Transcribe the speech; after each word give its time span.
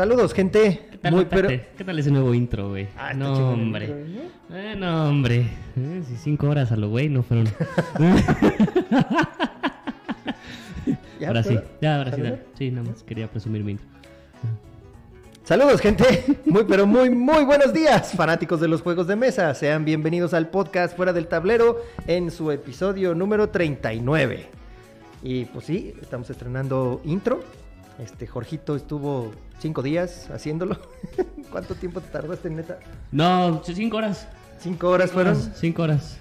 Saludos, 0.00 0.32
gente. 0.32 0.80
¿Qué 0.90 0.96
tal, 0.96 1.12
Muy 1.14 1.26
pero. 1.26 1.46
¿Qué 1.48 1.84
tal 1.84 1.98
ese 1.98 2.10
nuevo 2.10 2.32
intro, 2.32 2.70
güey? 2.70 2.88
Ah, 2.96 3.12
no, 3.12 3.50
hombre. 3.50 3.84
intro, 3.84 3.98
¿no? 4.48 4.56
Eh, 4.56 4.74
no, 4.74 5.10
hombre. 5.10 5.46
Eh, 5.76 6.02
si 6.08 6.16
cinco 6.16 6.48
horas 6.48 6.72
a 6.72 6.76
lo 6.76 6.88
güey 6.88 7.10
no 7.10 7.22
fueron. 7.22 7.46
¿Ya, 11.20 11.28
ahora 11.28 11.42
sí, 11.42 11.58
ya, 11.82 11.98
ahora 11.98 12.16
sí. 12.16 12.22
Sí, 12.56 12.70
nada 12.70 12.88
más 12.88 13.02
quería 13.02 13.28
presumir 13.28 13.62
mi 13.62 13.72
intro. 13.72 13.86
Saludos, 15.44 15.82
gente. 15.82 16.24
Muy, 16.46 16.64
pero 16.64 16.86
muy, 16.86 17.10
muy 17.10 17.44
buenos 17.44 17.74
días, 17.74 18.12
fanáticos 18.12 18.58
de 18.58 18.68
los 18.68 18.80
juegos 18.80 19.06
de 19.06 19.16
mesa. 19.16 19.52
Sean 19.52 19.84
bienvenidos 19.84 20.32
al 20.32 20.48
podcast 20.48 20.96
Fuera 20.96 21.12
del 21.12 21.26
Tablero 21.26 21.78
en 22.06 22.30
su 22.30 22.50
episodio 22.50 23.14
número 23.14 23.50
39. 23.50 24.46
Y 25.22 25.44
pues 25.44 25.66
sí, 25.66 25.92
estamos 26.00 26.30
estrenando 26.30 27.02
intro. 27.04 27.44
Este 28.02 28.26
Jorgito 28.26 28.76
estuvo 28.76 29.32
cinco 29.58 29.82
días 29.82 30.30
haciéndolo. 30.30 30.78
¿Cuánto 31.52 31.74
tiempo 31.74 32.00
te 32.00 32.08
tardaste, 32.08 32.48
neta? 32.48 32.78
No, 33.12 33.62
cinco 33.64 33.98
horas. 33.98 34.26
Cinco 34.58 34.88
horas 34.88 35.10
fueron. 35.10 35.36
Cinco 35.54 35.82
horas. 35.82 36.18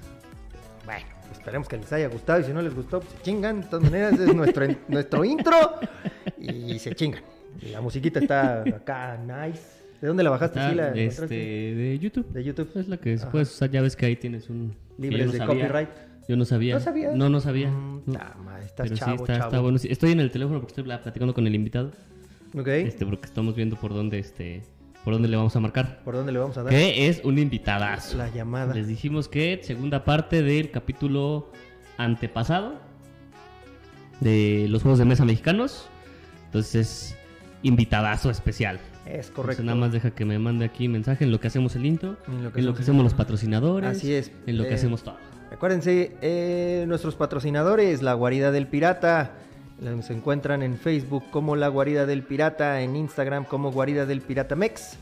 Bueno, 0.85 1.05
esperemos 1.31 1.67
que 1.67 1.77
les 1.77 1.91
haya 1.93 2.07
gustado 2.07 2.41
y 2.41 2.43
si 2.43 2.51
no 2.51 2.61
les 2.61 2.75
gustó, 2.75 2.99
pues 2.99 3.13
se 3.13 3.21
chingan. 3.21 3.61
De 3.61 3.67
todas 3.67 3.83
maneras, 3.83 4.19
es 4.19 4.35
nuestro, 4.35 4.65
nuestro 4.87 5.23
intro 5.23 5.55
y 6.37 6.77
se 6.79 6.93
chingan. 6.95 7.21
Y 7.61 7.69
la 7.69 7.81
musiquita 7.81 8.19
está 8.19 8.61
acá, 8.61 9.17
nice. 9.17 9.61
¿De 10.01 10.07
dónde 10.07 10.23
la 10.23 10.29
bajaste? 10.29 10.59
Ah, 10.59 10.69
¿Sí 10.69 10.75
la 10.75 10.87
este, 10.89 11.03
encontraste? 11.03 11.35
de 11.35 11.99
YouTube. 11.99 12.27
De 12.31 12.43
YouTube. 12.43 12.71
Es 12.75 12.87
la 12.87 12.97
que 12.97 13.17
puedes 13.31 13.49
usar. 13.51 13.69
Ya 13.69 13.81
ves 13.81 13.95
que 13.95 14.05
ahí 14.05 14.15
tienes 14.15 14.49
un. 14.49 14.75
Libres 14.97 15.27
no 15.27 15.31
de 15.33 15.37
sabía. 15.37 15.67
copyright. 15.67 15.89
Yo 16.29 16.37
no 16.37 16.45
sabía. 16.45 16.75
¿No 16.75 16.79
sabías? 16.79 17.15
No, 17.15 17.27
no 17.27 17.41
sabía. 17.41 17.71
Mm, 17.71 18.03
nah, 18.05 18.35
ma, 18.45 18.59
estás 18.61 18.85
Pero 18.87 18.95
chavo, 18.97 19.11
sí, 19.17 19.23
está, 19.23 19.33
chavo. 19.37 19.45
está 19.47 19.59
bueno. 19.61 19.79
Estoy 19.83 20.11
en 20.11 20.19
el 20.19 20.29
teléfono 20.31 20.59
porque 20.59 20.71
estoy 20.71 20.83
pla- 20.83 21.01
platicando 21.01 21.33
con 21.33 21.47
el 21.47 21.55
invitado. 21.55 21.91
Ok. 22.55 22.67
Este, 22.67 23.03
porque 23.05 23.25
estamos 23.25 23.55
viendo 23.55 23.75
por 23.77 23.93
dónde, 23.95 24.19
este, 24.19 24.61
por 25.03 25.13
dónde 25.13 25.27
le 25.27 25.35
vamos 25.37 25.55
a 25.55 25.59
marcar. 25.59 26.03
¿Por 26.03 26.13
dónde 26.13 26.31
le 26.31 26.37
vamos 26.37 26.55
a 26.59 26.63
dar? 26.63 26.71
Que 26.71 27.07
es 27.07 27.21
un 27.23 27.39
invitadazo. 27.39 28.15
La 28.15 28.29
llamada. 28.29 28.75
Les 28.75 28.87
dijimos 28.87 29.27
que 29.27 29.59
segunda 29.63 30.05
parte 30.05 30.43
del 30.43 30.69
capítulo 30.69 31.51
antepasado 31.97 32.75
de 34.19 34.67
los 34.69 34.83
juegos 34.83 34.99
de 34.99 35.05
mesa 35.05 35.25
mexicanos. 35.25 35.87
Entonces, 36.45 37.15
invitadazo 37.63 38.29
especial. 38.29 38.75
Es 38.75 39.29
Entonces, 39.29 39.31
correcto. 39.31 39.63
nada 39.63 39.77
más 39.79 39.91
deja 39.91 40.11
que 40.11 40.25
me 40.25 40.37
mande 40.37 40.65
aquí 40.65 40.87
mensaje 40.87 41.23
en 41.23 41.31
lo 41.31 41.39
que 41.39 41.47
hacemos 41.47 41.75
el 41.75 41.85
intro, 41.87 42.17
En 42.27 42.43
lo 42.43 42.53
que 42.53 42.59
en 42.59 42.65
lo 42.65 42.71
hacemos 42.71 42.75
que 42.75 42.79
el 42.81 42.83
hacemos 42.83 43.03
los 43.03 43.13
patrocinadores, 43.15 43.89
Así 43.97 44.13
es. 44.13 44.31
en 44.45 44.57
lo 44.57 44.63
que 44.65 44.69
Eh, 44.71 44.75
hacemos 44.75 45.01
todo. 45.03 45.17
Acuérdense, 45.51 46.15
eh, 46.21 46.85
nuestros 46.87 47.15
patrocinadores, 47.15 48.01
La 48.01 48.13
Guarida 48.13 48.51
del 48.51 48.67
Pirata, 48.67 49.31
se 50.01 50.13
encuentran 50.13 50.61
en 50.61 50.77
Facebook 50.77 51.23
como 51.31 51.55
La 51.55 51.69
Guarida 51.69 52.05
del 52.05 52.23
Pirata, 52.23 52.81
en 52.81 52.95
Instagram 52.95 53.45
como 53.45 53.71
Guarida 53.71 54.05
del 54.05 54.21
Pirata 54.21 54.55
Mex. 54.55 54.97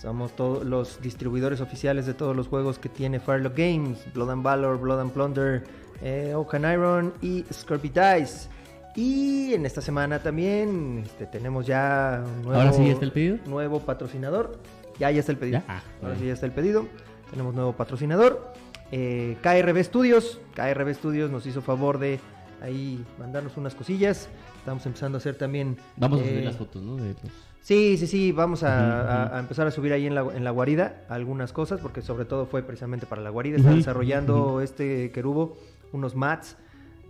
Somos 0.00 0.34
todos 0.34 0.64
los 0.64 1.00
distribuidores 1.02 1.60
oficiales 1.60 2.06
de 2.06 2.14
todos 2.14 2.34
los 2.34 2.48
juegos 2.48 2.78
que 2.78 2.88
tiene 2.88 3.20
Firelock 3.20 3.56
Games, 3.56 3.98
Blood 4.14 4.30
and 4.30 4.42
Valor, 4.42 4.78
Blood 4.80 5.00
and 5.00 5.12
Plunder, 5.12 5.64
eh, 6.02 6.32
Oak 6.34 6.54
and 6.54 6.72
Iron 6.72 7.12
y 7.20 7.44
Scorpy 7.52 7.88
Dice. 7.90 8.48
Y 8.96 9.54
en 9.54 9.64
esta 9.66 9.80
semana 9.80 10.18
también 10.22 11.02
este, 11.04 11.26
tenemos 11.26 11.66
ya 11.66 12.22
un 12.24 12.42
nuevo, 12.42 12.60
Ahora 12.60 12.72
sí 12.72 12.86
ya 12.86 12.92
está 12.92 13.04
el 13.04 13.12
pedido. 13.12 13.38
nuevo 13.46 13.80
patrocinador. 13.80 14.58
Ya, 14.98 15.10
ya 15.10 15.20
está 15.20 15.32
el 15.32 15.38
pedido. 15.38 15.58
¿Ya? 15.58 15.64
Ah, 15.68 15.82
Ahora 16.02 16.16
sí 16.16 16.26
ya 16.26 16.32
está 16.32 16.46
el 16.46 16.52
pedido. 16.52 16.86
Tenemos 17.30 17.54
nuevo 17.54 17.72
patrocinador. 17.72 18.52
Eh, 18.92 19.36
KRB 19.42 19.82
Studios. 19.82 20.40
KRB 20.54 20.94
Studios 20.94 21.30
nos 21.30 21.46
hizo 21.46 21.62
favor 21.62 21.98
de 21.98 22.20
ahí 22.60 23.04
mandarnos 23.18 23.56
unas 23.56 23.74
cosillas. 23.74 24.28
Estamos 24.58 24.84
empezando 24.86 25.16
a 25.16 25.18
hacer 25.18 25.34
también. 25.36 25.76
Vamos 25.96 26.20
a 26.20 26.24
eh, 26.24 26.28
subir 26.28 26.44
las 26.44 26.56
fotos, 26.56 26.82
¿no? 26.82 26.96
De 26.96 27.08
los- 27.14 27.32
Sí, 27.62 27.96
sí, 27.96 28.06
sí. 28.08 28.32
Vamos 28.32 28.62
a, 28.64 29.38
empezar 29.38 29.66
a 29.66 29.70
subir 29.70 29.92
ahí 29.92 30.06
en 30.06 30.14
la, 30.16 30.22
en 30.34 30.42
la 30.44 30.50
guarida 30.50 31.02
algunas 31.08 31.52
cosas, 31.52 31.80
porque 31.80 32.02
sobre 32.02 32.24
todo 32.24 32.44
fue 32.46 32.62
precisamente 32.62 33.06
para 33.06 33.22
la 33.22 33.30
guarida. 33.30 33.56
Está 33.56 33.70
desarrollando 33.76 34.60
este 34.60 35.10
querubo 35.12 35.56
unos 35.92 36.14
mats. 36.16 36.56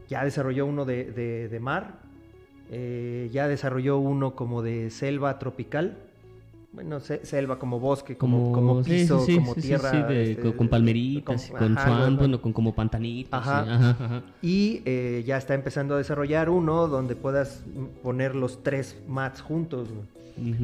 Ya 0.08 0.24
desarrolló 0.24 0.66
uno 0.66 0.84
de, 0.84 1.10
de- 1.10 1.48
de 1.48 1.60
mar. 1.60 2.00
Eh, 2.70 3.28
ya 3.32 3.48
desarrolló 3.48 3.98
uno 3.98 4.34
como 4.36 4.62
de 4.62 4.90
selva 4.90 5.38
tropical. 5.38 5.96
Bueno, 6.72 7.00
se- 7.00 7.24
selva 7.26 7.58
como 7.58 7.78
bosque, 7.78 8.16
como, 8.16 8.50
como 8.52 8.82
sí, 8.82 8.90
piso, 8.90 9.20
sí, 9.26 9.34
como 9.36 9.54
sí, 9.54 9.60
tierra. 9.60 9.90
sí, 9.90 9.96
de- 10.14 10.30
este, 10.32 10.54
con, 10.54 10.68
palmeritas, 10.68 11.48
con- 11.50 11.58
con 11.58 11.78
ajá, 11.78 11.86
swamp, 11.86 12.02
algo- 12.06 12.18
bueno, 12.18 12.40
con 12.40 12.52
como. 12.54 12.74
Ajá. 13.30 13.60
ajá, 13.62 13.90
ajá. 13.90 14.22
Y 14.40 14.80
eh, 14.86 15.22
ya 15.26 15.36
está 15.36 15.52
empezando 15.54 15.94
a 15.94 15.98
desarrollar 15.98 16.48
uno 16.48 16.88
donde 16.88 17.14
puedas 17.14 17.62
poner 18.02 18.34
los 18.34 18.62
tres 18.62 18.96
mats 19.06 19.42
juntos. 19.42 19.88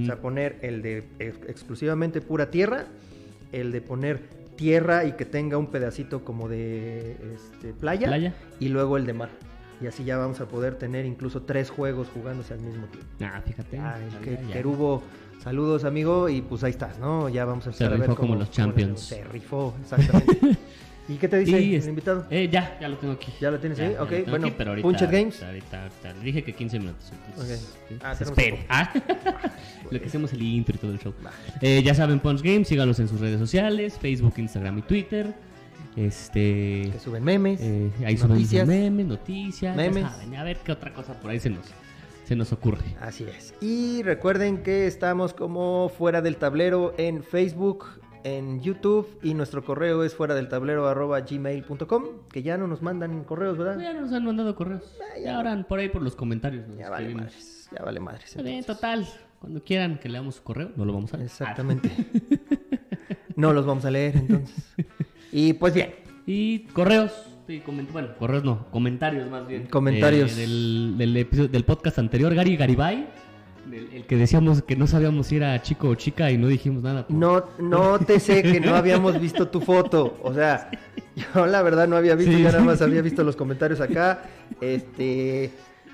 O 0.02 0.06
sea, 0.06 0.16
poner 0.16 0.58
el 0.62 0.80
de 0.80 1.04
ex- 1.18 1.46
exclusivamente 1.46 2.22
pura 2.22 2.50
tierra, 2.50 2.86
el 3.52 3.70
de 3.70 3.82
poner 3.82 4.22
tierra 4.56 5.04
y 5.04 5.12
que 5.12 5.26
tenga 5.26 5.58
un 5.58 5.66
pedacito 5.66 6.24
como 6.24 6.48
de 6.48 7.16
este, 7.34 7.74
playa, 7.74 8.06
Playa. 8.08 8.34
y 8.58 8.68
luego 8.70 8.96
el 8.96 9.04
de 9.04 9.12
mar. 9.12 9.28
Y 9.82 9.86
así 9.86 10.04
ya 10.04 10.16
vamos 10.16 10.40
a 10.40 10.46
poder 10.46 10.74
tener 10.76 11.04
incluso 11.04 11.42
tres 11.42 11.68
juegos 11.70 12.08
jugándose 12.12 12.54
al 12.54 12.60
mismo 12.60 12.86
tiempo. 12.86 13.06
Ah, 13.22 13.40
fíjate. 13.44 13.78
Ah, 13.78 13.98
ya, 14.10 14.20
que- 14.20 14.38
ya. 14.48 14.54
Saludos 15.42 15.84
amigo, 15.84 16.28
y 16.28 16.42
pues 16.42 16.64
ahí 16.64 16.70
estás, 16.70 16.98
¿no? 16.98 17.28
Ya 17.28 17.44
vamos 17.44 17.66
a 17.66 17.72
Se 17.72 17.84
empezar 17.84 17.86
a 17.86 17.90
ver 17.92 18.00
rifó 18.00 18.16
como 18.16 18.28
cómo- 18.28 18.38
los 18.40 18.48
cómo 18.48 18.56
champions. 18.56 19.00
Se 19.00 19.24
rifó, 19.24 19.74
exactamente. 19.80 20.56
¿Y 21.08 21.14
qué 21.14 21.26
te 21.26 21.38
dice 21.38 21.58
Y 21.62 21.74
el 21.76 21.88
invitado? 21.88 22.26
Eh, 22.28 22.50
ya, 22.52 22.76
ya 22.78 22.86
lo 22.88 22.98
tengo 22.98 23.14
aquí. 23.14 23.32
¿Ya 23.40 23.50
lo 23.50 23.58
tienes 23.58 23.78
Ya, 23.78 23.86
ahí? 23.86 23.92
ya 23.94 24.02
Ok, 24.02 24.10
tengo 24.10 24.30
bueno, 24.30 24.46
aquí, 24.48 24.54
pero 24.58 24.70
ahorita, 24.70 24.86
Punched 24.88 25.10
Games. 25.10 25.42
Ahorita, 25.42 25.82
ahorita, 25.84 26.12
le 26.12 26.20
dije 26.20 26.44
que 26.44 26.52
15 26.52 26.78
minutos. 26.80 27.12
Entonces, 27.30 27.74
Ah, 28.02 28.14
se 28.14 28.24
espere. 28.24 28.66
Ah, 28.68 28.92
lo 29.90 29.98
que 30.00 30.06
hacemos 30.06 30.32
el 30.34 30.42
intro 30.42 30.74
y 30.74 30.78
todo 30.78 30.90
el 30.92 30.98
show. 30.98 31.14
Eh, 31.62 31.82
ya 31.82 31.94
saben, 31.94 32.20
Punch 32.20 32.42
Games, 32.42 32.68
síganos 32.68 32.98
en 33.00 33.08
sus 33.08 33.20
redes 33.20 33.38
sociales: 33.38 33.96
Facebook, 33.98 34.34
Instagram 34.36 34.78
y 34.78 34.82
Twitter. 34.82 35.32
Este. 35.96 36.90
Que 36.92 36.98
suben 37.02 37.24
memes, 37.24 37.58
eh, 37.62 37.90
ahí 38.04 38.16
suben 38.18 38.32
noticias. 38.36 38.68
memes, 38.68 39.06
noticias. 39.06 39.74
ya 39.74 39.82
Memes. 39.82 40.02
saben, 40.12 40.36
a 40.36 40.44
ver 40.44 40.58
qué 40.58 40.72
otra 40.72 40.92
cosa 40.92 41.14
por 41.14 41.30
ahí 41.30 41.40
se 41.40 41.48
nos, 41.50 41.64
se 42.28 42.36
nos 42.36 42.52
ocurre. 42.52 42.84
Así 43.00 43.24
es. 43.24 43.54
Y 43.62 44.02
recuerden 44.02 44.62
que 44.62 44.86
estamos 44.86 45.32
como 45.32 45.88
fuera 45.88 46.20
del 46.20 46.36
tablero 46.36 46.92
en 46.98 47.22
Facebook, 47.22 47.86
en 48.22 48.60
YouTube 48.60 49.08
y 49.22 49.32
nuestro 49.32 49.64
correo 49.64 50.04
es 50.04 50.14
fuera 50.14 50.34
del 50.34 50.48
tablero 50.48 50.86
arroba 50.88 51.20
gmail.com, 51.22 52.04
que 52.30 52.42
ya 52.42 52.58
no 52.58 52.66
nos 52.66 52.82
mandan 52.82 53.24
correos, 53.24 53.56
¿verdad? 53.56 53.80
Ya 53.80 53.94
nos 53.94 54.12
han 54.12 54.26
mandado 54.26 54.54
correos. 54.54 54.94
Ah, 55.00 55.16
ya. 55.16 55.24
Ya 55.24 55.36
ahora 55.36 55.64
por 55.66 55.78
ahí 55.78 55.88
por 55.88 56.02
los 56.02 56.14
comentarios. 56.14 56.68
nos 56.68 56.78
Ya 56.78 56.90
vale 56.90 57.14
madres, 57.14 57.70
ya 57.74 57.82
vale 57.82 57.98
madres. 57.98 58.36
Total. 58.66 59.08
Cuando 59.40 59.64
quieran 59.64 59.98
que 59.98 60.10
leamos 60.10 60.34
su 60.34 60.42
correo, 60.42 60.70
no 60.76 60.84
lo 60.84 60.92
vamos 60.92 61.14
a 61.14 61.16
leer. 61.16 61.30
Exactamente. 61.30 61.90
No 63.36 63.52
los 63.52 63.64
vamos 63.64 63.84
a 63.84 63.92
leer 63.92 64.16
entonces. 64.16 64.74
Y 65.30 65.52
pues 65.52 65.72
bien, 65.72 65.94
Y 66.26 66.64
correos. 66.72 67.37
Sí, 67.48 67.62
coment- 67.66 67.90
bueno, 67.90 68.08
correos 68.18 68.44
no, 68.44 68.66
comentarios 68.70 69.28
más 69.30 69.46
bien. 69.48 69.66
Comentarios. 69.66 70.36
Eh, 70.38 70.42
del, 70.42 70.94
del 70.98 71.16
episodio, 71.16 71.48
del 71.48 71.64
podcast 71.64 71.98
anterior, 71.98 72.32
Gary 72.34 72.56
Garibay. 72.56 73.08
el 73.72 74.04
que 74.06 74.16
decíamos 74.16 74.62
que 74.62 74.76
no 74.76 74.86
sabíamos 74.86 75.26
si 75.26 75.36
era 75.36 75.60
chico 75.62 75.88
o 75.88 75.94
chica 75.94 76.30
y 76.30 76.38
no 76.38 76.46
dijimos 76.48 76.82
nada. 76.82 77.06
por- 77.06 77.16
no, 77.16 77.44
no 77.58 77.98
te 77.98 78.20
sé 78.20 78.42
que 78.42 78.60
no 78.60 78.74
habíamos 78.76 79.20
visto 79.20 79.48
tu 79.48 79.60
foto. 79.60 80.18
O 80.22 80.32
sea, 80.32 80.70
yo 81.34 81.46
la 81.46 81.62
verdad 81.62 81.88
no 81.88 81.96
había 81.96 82.14
visto, 82.14 82.32
Sí. 82.32 82.42
ya 82.42 82.52
nada 82.52 82.64
más 82.64 82.80
había 82.82 83.02
visto 83.02 83.24
los 83.24 83.34
comentarios 83.36 83.80
acá. 83.80 84.22
Este. 84.60 85.50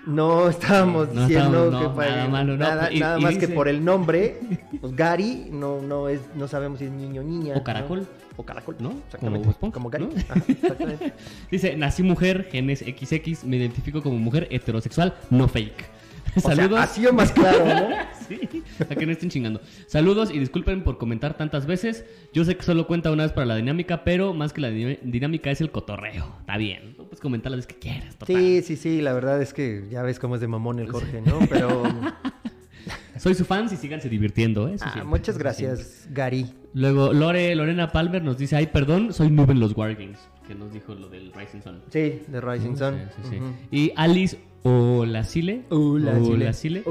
No 0.07 0.51
estábamos 0.51 1.15
No 1.15 1.23
diciendo 1.27 1.71
no, 1.71 1.81
que 1.81 1.89
pa- 1.97 2.07
nada 2.07 2.29
malo, 2.29 2.57
nada, 2.59 2.93
y- 2.93 3.01
nada 3.01 3.19
y 3.19 3.23
más 3.23 3.35
dice- 3.35 3.47
que 3.49 3.55
por 3.55 3.69
el 3.69 3.83
nombre, 3.83 4.39
pues 4.81 4.95
Gary 4.95 5.49
no, 5.51 5.81
no 5.81 6.11
es, 6.11 6.21
no 6.37 6.47
sabemos 6.47 6.79
si 6.81 6.85
es 6.85 6.91
niño 6.93 7.23
o 7.23 7.25
niña. 7.25 7.55
O 7.57 7.65
caracol. 7.65 8.07
O 8.37 8.45
caracol, 8.45 8.77
¿No? 8.81 8.91
Exactamente. 9.07 9.49
Como 9.61 9.73
Como 9.73 9.91
Gary. 9.91 10.05
¿no? 10.07 10.11
Ajá, 10.29 10.43
exactamente. 10.49 11.13
Dice, 11.51 11.77
nací 11.77 12.03
mujer, 12.03 12.49
genes 12.51 12.81
XX, 12.81 13.45
me 13.45 13.57
identifico 13.57 14.03
como 14.03 14.19
mujer 14.19 14.49
heterosexual, 14.51 15.15
no 15.31 15.47
fake. 15.49 15.85
O 16.37 16.41
sea, 16.41 16.57
Saludos. 16.57 16.81
así 16.81 17.07
o 17.07 17.13
más 17.13 17.31
claro, 17.31 17.65
¿no? 17.65 17.89
Sí, 18.27 18.41
a 18.81 18.95
que 18.95 19.05
no 19.07 19.13
estén 19.13 19.29
chingando. 19.29 19.61
Saludos 19.87 20.31
y 20.33 20.39
disculpen 20.39 20.83
por 20.83 20.97
comentar 20.99 21.37
tantas 21.37 21.67
veces. 21.67 22.07
Yo 22.33 22.43
sé 22.45 22.57
que 22.57 22.63
solo 22.63 22.87
cuenta 22.87 23.13
una 23.13 23.23
vez 23.25 23.33
para 23.33 23.45
la 23.45 23.55
dinámica, 23.57 24.03
pero 24.03 24.33
más 24.33 24.53
que 24.55 24.63
la 24.63 24.71
di- 24.71 24.99
dinámica 25.03 25.51
es 25.51 25.61
el 25.61 25.71
cotorreo. 25.71 26.35
Está 26.41 26.57
bien. 26.57 26.95
No 26.97 27.05
puedes 27.05 27.21
comentar 27.21 27.53
las 27.53 27.59
veces 27.59 27.75
que 27.75 27.79
quieras. 27.79 28.17
Total. 28.17 28.35
Sí, 28.35 28.63
sí, 28.63 28.77
sí, 28.77 29.01
la 29.03 29.13
verdad 29.13 29.41
es 29.43 29.53
que 29.53 29.87
ya 29.91 30.03
ves 30.03 30.19
cómo 30.19 30.35
es 30.37 30.41
de 30.41 30.49
mamón 30.49 30.79
el 30.81 30.91
Jorge, 30.91 31.21
¿no? 31.21 31.39
Pero 31.51 31.83
Soy 33.25 33.35
su 33.35 33.47
fan 33.47 33.67
y 33.73 33.77
síganse 33.77 34.11
divirtiendo, 34.11 34.69
¿eh? 34.69 34.77
Ah, 34.83 35.03
muchas 35.03 35.39
gracias, 35.39 36.07
Gary. 36.11 36.47
Luego, 36.75 37.11
Lore, 37.15 37.55
Lorena 37.55 37.91
Palmer 37.91 38.23
nos 38.23 38.37
dice, 38.37 38.55
ay, 38.55 38.67
perdón, 38.67 39.15
soy 39.15 39.31
noob 39.31 39.51
en 39.51 39.61
los 39.61 39.75
Wargames. 39.75 40.19
Que 40.47 40.55
nos 40.55 40.71
dijo 40.71 40.95
lo 40.95 41.09
del 41.09 41.33
Rising 41.33 41.63
Sun. 41.63 41.81
Sí, 41.91 42.21
de 42.29 42.41
Rising 42.43 42.77
Sun. 42.77 42.95
Sí, 42.97 43.01
sí, 43.23 43.29
sí. 43.31 43.37
Ujú. 43.37 43.47
Y 43.71 43.93
Alice 43.97 44.37
Olacile. 44.63 45.63
Olacile. 45.71 46.83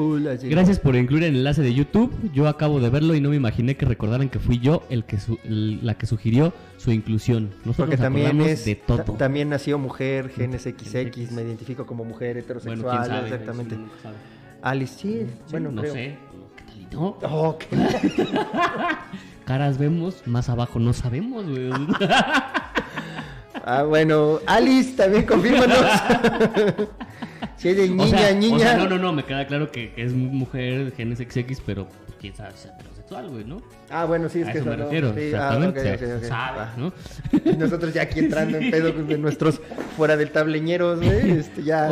Gracias 0.50 0.80
por 0.80 0.96
incluir 0.96 1.24
el 1.26 1.36
enlace 1.36 1.62
de 1.62 1.72
YouTube. 1.72 2.12
Yo 2.34 2.48
acabo 2.48 2.80
de 2.80 2.90
verlo 2.90 3.14
y 3.14 3.22
no 3.22 3.30
me 3.30 3.36
imaginé 3.36 3.78
que 3.78 3.86
recordaran 3.86 4.30
que 4.30 4.40
fui 4.40 4.58
yo 4.58 4.82
el 4.90 5.04
que 5.06 5.20
su- 5.20 5.38
el- 5.44 5.86
la 5.86 5.94
que 6.00 6.08
sugirió 6.08 6.52
su 6.78 6.92
inclusión. 6.92 7.52
Nosotros 7.64 7.76
Porque 7.90 7.98
también 7.98 8.42
es, 8.42 8.66
de 8.66 8.74
todo. 8.74 9.04
ta- 9.04 9.18
también 9.18 9.50
nació 9.50 9.78
mujer, 9.78 10.30
genes 10.30 10.64
XX, 10.64 10.90
XX. 11.12 11.32
me 11.32 11.44
identifico 11.44 11.86
como 11.86 12.04
mujer 12.06 12.34
bueno, 12.34 12.44
heterosexual, 12.44 12.98
quién 12.98 13.06
sabe. 13.16 13.28
exactamente. 13.30 13.76
Sabe. 14.02 14.16
Alice, 14.64 14.94
sí, 14.98 15.28
Sí, 15.28 15.52
bueno, 15.52 15.72
no 15.72 15.82
creo. 15.82 15.94
sé, 15.94 16.18
no 16.34 16.56
¿Qué 16.56 16.64
tal 16.64 16.82
y 16.82 16.88
no? 16.96 17.18
Oh, 17.24 17.58
qué- 17.58 17.68
Caras 19.46 19.78
vemos, 19.78 20.26
más 20.26 20.48
abajo 20.50 20.80
no 20.80 20.94
sabemos, 20.94 21.46
güey. 21.46 21.70
Ah, 23.66 23.84
bueno, 23.84 24.40
Alice, 24.46 24.94
también 24.96 25.26
confírmanos. 25.26 25.78
si 27.58 27.70
es 27.70 27.78
de 27.78 27.88
niña, 27.90 28.04
o 28.04 28.08
sea, 28.08 28.34
niña. 28.34 28.56
o 28.56 28.60
sea, 28.60 28.78
no, 28.78 28.88
no, 28.90 28.98
no, 28.98 29.14
me 29.14 29.24
queda 29.26 29.46
claro 29.48 29.72
que, 29.72 29.94
que 29.94 30.04
es 30.04 30.14
mujer, 30.14 30.94
genes 30.96 31.20
XX, 31.20 31.62
pero 31.66 31.88
pues, 31.88 32.18
quién 32.20 32.36
sabe 32.36 32.52
si 32.56 32.68
es 32.68 32.74
heterosexual, 32.74 33.30
güey, 33.30 33.44
¿no? 33.46 33.62
Ah, 33.90 34.06
bueno, 34.06 34.28
sí, 34.30 34.42
es 34.42 34.48
A 34.48 34.52
que 34.54 34.60
eso 34.60 34.70
me 34.70 34.78
no, 34.78 34.84
refiero, 34.86 35.10
sí, 35.14 35.20
ah, 35.20 35.24
exactamente. 35.56 35.80
ok, 35.82 35.86
o 35.88 35.94
ok, 35.94 36.00
sea, 36.00 36.18
ok, 36.18 36.24
sabe. 36.24 36.60
¿no? 36.78 36.94
Y 37.52 37.58
Nosotros 37.58 37.94
ya 37.94 38.02
aquí 38.04 38.20
entrando 38.20 38.58
en 38.58 38.72
pedo 38.72 38.92
de 38.92 39.18
nuestros 39.18 39.62
fuera 39.98 40.18
del 40.18 40.32
tableñeros, 40.32 41.00
güey. 41.02 41.32
Este, 41.32 41.64
ya. 41.64 41.90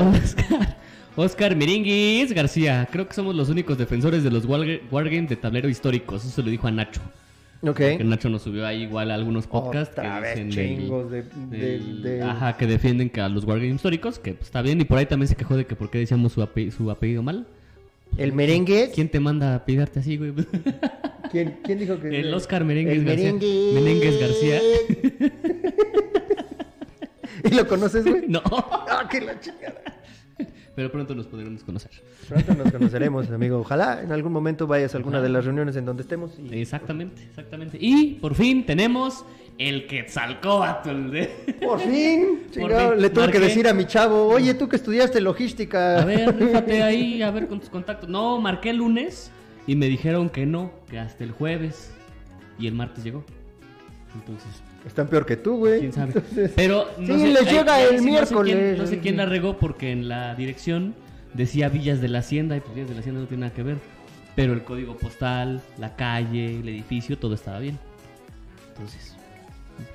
Oscar, 1.15 1.55
Miringuis 1.55 2.31
García, 2.33 2.87
creo 2.91 3.07
que 3.07 3.13
somos 3.13 3.35
los 3.35 3.49
únicos 3.49 3.77
defensores 3.77 4.23
de 4.23 4.31
los 4.31 4.47
warga- 4.47 4.79
wargames 4.89 5.29
de 5.29 5.35
tablero 5.35 5.67
históricos. 5.69 6.23
Eso 6.23 6.35
se 6.35 6.41
lo 6.43 6.49
dijo 6.49 6.67
a 6.67 6.71
Nacho. 6.71 7.01
Ok. 7.63 7.77
Que 7.77 8.03
Nacho 8.03 8.29
nos 8.29 8.41
subió 8.41 8.65
ahí 8.65 8.83
igual 8.83 9.11
a 9.11 9.15
algunos 9.15 9.45
podcasts 9.45 9.91
Otra 9.97 10.15
que 10.15 10.21
vez 10.21 10.35
dicen 10.47 10.49
chingos 10.79 11.11
de- 11.11 12.21
Ajá, 12.23 12.57
que 12.57 12.65
defienden 12.65 13.09
que 13.09 13.21
a 13.21 13.29
los 13.29 13.43
wargames 13.43 13.75
históricos, 13.75 14.17
que 14.19 14.33
pues, 14.33 14.45
está 14.47 14.61
bien. 14.61 14.79
Y 14.81 14.85
por 14.85 14.97
ahí 14.97 15.05
también 15.05 15.27
se 15.27 15.35
quejó 15.35 15.55
de 15.57 15.65
que 15.65 15.75
por 15.75 15.89
qué 15.91 15.99
decíamos 15.99 16.31
su, 16.31 16.41
ape- 16.41 16.71
su 16.71 16.89
apellido 16.89 17.21
mal. 17.21 17.45
El 18.17 18.33
merengue. 18.33 18.89
¿Quién 18.93 19.09
te 19.09 19.19
manda 19.19 19.55
a 19.55 19.65
pidarte 19.65 19.99
así, 19.99 20.17
güey? 20.17 20.33
¿Quién, 21.31 21.59
quién 21.63 21.79
dijo 21.79 21.99
que.? 21.99 22.19
El 22.19 22.33
Oscar 22.33 22.65
Merengues 22.65 22.97
El 22.97 23.05
García. 23.05 23.33
merengue. 23.73 24.19
García. 24.19 24.59
¿Y 27.51 27.53
lo 27.55 27.67
conoces, 27.67 28.05
güey? 28.05 28.23
no, 28.27 28.41
Ah, 28.45 29.07
que 29.09 29.21
la 29.21 29.39
chingada. 29.39 29.81
Pero 30.81 30.91
pronto 30.91 31.13
nos 31.13 31.27
podremos 31.27 31.63
conocer. 31.63 31.91
Pronto 32.27 32.55
nos 32.55 32.71
conoceremos, 32.71 33.29
amigo. 33.31 33.59
Ojalá 33.59 34.01
en 34.01 34.11
algún 34.11 34.33
momento 34.33 34.65
vayas 34.65 34.95
a 34.95 34.97
alguna 34.97 35.21
de 35.21 35.29
las 35.29 35.45
reuniones 35.45 35.75
en 35.75 35.85
donde 35.85 36.01
estemos. 36.01 36.31
y- 36.39 36.59
Exactamente, 36.59 37.21
exactamente. 37.23 37.77
Y 37.79 38.15
por 38.15 38.33
fin 38.33 38.65
tenemos 38.65 39.23
el 39.59 39.85
Quetzalcóatl. 39.85 41.11
de- 41.11 41.57
Por 41.61 41.79
fin, 41.79 42.39
chingado, 42.49 42.93
fin, 42.93 43.01
le 43.01 43.09
tuve 43.11 43.29
que 43.29 43.39
decir 43.39 43.67
a 43.67 43.73
mi 43.75 43.85
chavo, 43.85 44.25
oye, 44.27 44.55
tú 44.55 44.67
que 44.67 44.77
estudiaste 44.77 45.21
logística. 45.21 46.01
A 46.01 46.05
ver, 46.05 46.35
rífate 46.39 46.81
ahí, 46.81 47.21
a 47.21 47.29
ver 47.29 47.47
con 47.47 47.59
tus 47.59 47.69
contactos. 47.69 48.09
No, 48.09 48.41
marqué 48.41 48.71
el 48.71 48.77
lunes 48.77 49.29
y 49.67 49.75
me 49.75 49.85
dijeron 49.85 50.31
que 50.31 50.47
no, 50.47 50.71
que 50.89 50.97
hasta 50.97 51.23
el 51.23 51.29
jueves. 51.31 51.91
Y 52.57 52.65
el 52.65 52.73
martes 52.73 53.03
llegó. 53.03 53.23
Entonces, 54.15 54.49
Están 54.85 55.07
peor 55.07 55.25
que 55.25 55.37
tú, 55.37 55.57
güey. 55.57 55.79
quién 55.79 55.93
sabe. 55.93 56.13
Entonces, 56.15 56.51
Pero 56.55 56.87
no 56.97 57.15
Sí, 57.15 57.21
sé, 57.21 57.27
les 57.27 57.51
llega 57.51 57.81
el 57.81 57.89
sí 57.89 57.95
no 57.97 58.01
sé 58.01 58.09
miércoles. 58.09 58.55
quién- 58.55 58.77
No 58.77 58.87
sé 58.87 58.99
quién 58.99 59.17
la 59.17 59.25
regó 59.25 59.57
porque 59.57 59.91
en 59.91 60.07
la 60.07 60.33
dirección 60.35 60.95
decía 61.33 61.69
Villas 61.69 62.01
de 62.01 62.07
la 62.07 62.19
Hacienda 62.19 62.57
y 62.57 62.61
pues 62.61 62.73
Villas 62.73 62.89
de 62.89 62.95
la 62.95 62.99
Hacienda 63.01 63.21
no 63.21 63.27
tiene 63.27 63.41
nada 63.41 63.53
que 63.55 63.63
ver. 63.63 63.77
Pero 64.35 64.53
el 64.53 64.63
código 64.63 64.97
postal, 64.97 65.61
la 65.77 65.95
calle, 65.95 66.59
el 66.59 66.67
edificio, 66.69 67.17
todo 67.17 67.35
estaba 67.35 67.59
bien. 67.59 67.77
Entonces, 68.69 69.15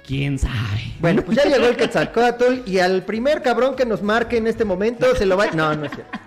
quién 0.06 0.38
sabe. 0.38 0.54
Bueno, 1.00 1.22
pues 1.22 1.36
ya 1.38 1.44
llegó 1.44 1.66
el 1.66 1.76
Quetzalcóatl 1.76 2.60
y 2.66 2.78
al 2.78 3.02
primer 3.04 3.42
cabrón 3.42 3.74
que 3.76 3.86
nos 3.86 4.02
marque 4.02 4.36
en 4.36 4.46
este 4.46 4.64
momento 4.64 5.14
se 5.16 5.26
lo 5.26 5.36
va... 5.36 5.46
No, 5.52 5.74
no 5.74 5.86
es 5.86 5.92
cierto. 5.92 6.18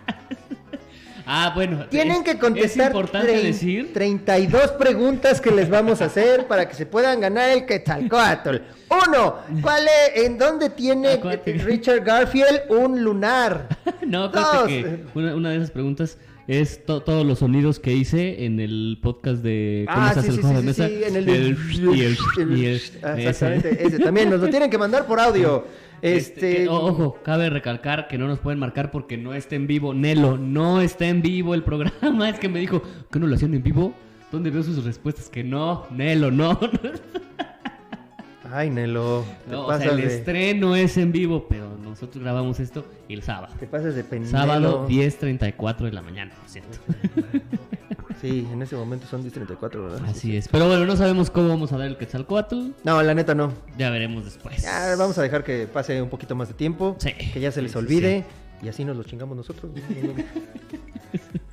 Ah, 1.31 1.52
bueno. 1.54 1.86
Tienen 1.90 2.18
es- 2.18 2.24
que 2.24 2.40
contestar 2.40 2.88
Es 2.88 2.96
importante 2.96 3.31
decir 3.44 3.94
32 3.94 4.72
preguntas 4.72 5.40
que 5.40 5.52
les 5.52 5.70
vamos 5.70 6.02
a 6.02 6.06
hacer 6.06 6.48
para 6.48 6.68
que 6.68 6.74
se 6.74 6.88
puedan 6.88 7.22
ganar 7.22 7.52
el 7.52 7.68
Quetzalcóatl. 7.68 8.56
Uno, 9.08 9.36
¿cuál 9.62 9.84
es, 9.84 10.24
en 10.26 10.40
dónde 10.40 10.72
tiene. 10.72 11.20
Richard 11.64 12.04
Garfield 12.04 12.62
un 12.70 13.04
lunar? 13.04 13.68
No, 14.08 14.28
Dos. 14.30 14.68
que 14.68 15.04
una, 15.14 15.36
una 15.36 15.50
de 15.52 15.58
esas 15.58 15.70
preguntas 15.70 16.18
es 16.48 16.84
to- 16.84 17.02
todos 17.02 17.24
los 17.24 17.38
sonidos 17.40 17.80
que 17.80 17.94
hice 17.94 18.44
en 18.44 18.60
el 18.60 18.98
podcast 19.04 19.44
de 19.44 19.86
¿Cómo 19.88 20.04
Ah, 20.08 20.14
se 20.16 20.20
hace 20.22 20.22
sí, 20.22 20.28
el 20.30 20.36
sí, 20.38 20.42
juego 20.42 20.56
sí, 20.56 20.62
de 20.62 20.68
mesa? 20.68 20.88
sí, 20.88 21.04
en 21.06 21.16
el... 21.16 21.30
y 21.30 21.31
el, 21.31 22.58
y 22.58 22.66
el- 22.66 22.81
Ah, 23.04 23.14
ese. 23.20 23.30
Exactamente, 23.30 23.86
ese 23.86 24.00
también 24.00 24.31
nos 24.31 24.40
lo 24.42 24.50
tienen 24.50 24.72
que 24.72 24.80
mandar 24.80 25.06
por 25.06 25.20
audio. 25.20 25.68
Este, 26.01 26.18
Este... 26.18 26.56
que- 26.63 26.69
ojo, 26.69 27.18
cabe 27.24 27.50
recalcar 27.50 28.07
que 28.07 28.18
no 28.18 28.28
nos 28.28 28.40
pueden 28.40 28.60
marcar 28.60 28.92
porque 28.92 29.18
no 29.18 29.34
está 29.34 29.56
en 29.56 29.68
vivo. 29.68 29.94
Nelo, 29.94 30.38
no 30.38 30.81
está 30.81 31.07
en 31.07 31.22
vivo 31.22 31.54
el 31.54 31.63
programa. 31.63 32.30
Es 32.30 32.40
que 32.40 32.50
me 32.50 32.60
dijo 32.60 32.81
que 33.12 33.19
no 33.19 33.28
lo 33.28 33.36
hacían 33.36 33.54
en 33.54 33.63
vivo. 33.63 33.94
¿Dónde 34.31 34.51
veo 34.51 34.62
sus 34.63 34.84
respuestas? 34.86 35.30
Que 35.30 35.44
no, 35.44 35.86
Nelo, 35.92 36.30
no. 36.31 36.60
Ay, 38.51 38.69
Nelo, 38.69 39.24
te 39.46 39.51
No, 39.51 39.68
o 39.68 39.78
sea, 39.78 39.92
el 39.92 39.98
de... 39.98 40.07
estreno 40.07 40.75
es 40.75 40.98
en 40.98 41.12
vivo, 41.12 41.46
pero 41.48 41.78
nosotros 41.84 42.24
grabamos 42.24 42.60
esto 42.60 42.86
el 43.07 43.22
sábado. 43.22 43.54
Te 43.60 43.68
pasas 43.68 43.96
de 43.96 44.04
pendejo. 44.04 44.31
Sábado 44.31 44.88
10.34 44.88 45.78
de 45.80 45.92
la 45.92 46.01
mañana, 46.01 46.34
por 46.40 46.50
cierto. 46.50 46.78
Sí, 48.22 48.46
en 48.51 48.62
ese 48.62 48.75
momento 48.75 49.07
son 49.07 49.24
10.34, 49.24 49.81
¿verdad? 49.81 50.01
Así 50.10 50.36
es. 50.36 50.50
Pero 50.50 50.68
bueno, 50.68 50.86
no 50.86 50.98
sabemos 50.98 51.30
cómo 51.30 51.48
vamos 51.48 51.72
a 51.72 51.78
dar 51.78 51.88
el 51.88 51.96
Quetzalcoatl. 51.96 52.72
No, 52.84 53.01
la 53.01 53.13
neta 53.13 53.34
no. 53.34 53.54
Ya 53.78 53.90
veremos 53.92 54.25
después. 54.25 54.62
Ya 54.62 54.94
vamos 54.98 55.18
a 55.18 55.22
dejar 55.22 55.45
que 55.45 55.68
pase 55.68 56.02
un 56.02 56.10
poquito 56.10 56.36
más 56.36 56.50
de 56.50 56.54
tiempo. 56.54 56.98
Sí. 57.00 57.13
Que 57.13 57.40
ya 57.40 57.50
se 57.52 57.60
Sí, 57.60 57.63
les 57.63 57.72
sí, 57.72 57.78
olvide. 57.78 58.25
Y 58.61 58.67
así 58.67 58.83
nos 58.85 58.97
los 58.97 59.06
chingamos 59.06 59.35
nosotros. 59.38 59.71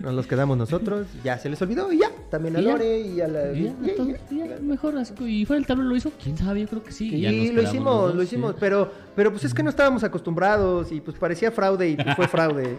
Nos 0.00 0.14
los 0.14 0.26
quedamos 0.26 0.56
nosotros. 0.58 1.06
Ya 1.24 1.38
se 1.38 1.48
les 1.48 1.60
olvidó 1.62 1.92
y 1.92 1.98
ya. 1.98 2.10
También 2.30 2.56
a. 2.56 2.60
Lore 2.60 3.00
y 3.00 3.20
a 3.20 3.28
la. 3.28 3.52
Y 3.52 3.64
ya, 3.64 3.94
todo- 3.96 4.10
y- 4.10 4.38
ya, 4.38 4.58
mejor. 4.60 4.94
¿Y 5.26 5.44
fuera 5.44 5.58
el 5.60 5.66
tablero 5.66 5.88
lo 5.88 5.96
hizo? 5.96 6.10
¿Quién 6.22 6.36
sabe? 6.36 6.60
Yo 6.62 6.68
creo 6.68 6.82
que 6.82 6.92
sí. 6.92 7.10
Sí, 7.10 7.16
Y 7.16 7.20
ya 7.22 7.32
nos 7.32 7.54
lo 7.54 7.62
hicimos, 7.62 7.94
dos, 7.94 8.14
lo 8.14 8.20
sí. 8.22 8.26
hicimos, 8.26 8.54
pero, 8.60 8.92
pero 9.14 9.30
pues 9.30 9.44
es 9.44 9.54
que 9.54 9.62
no 9.62 9.70
estábamos 9.70 10.04
acostumbrados 10.04 10.92
y 10.92 11.00
pues 11.00 11.16
parecía 11.18 11.50
fraude 11.50 11.90
y 11.90 11.96
pues 11.96 12.14
fue 12.16 12.28
fraude. 12.28 12.76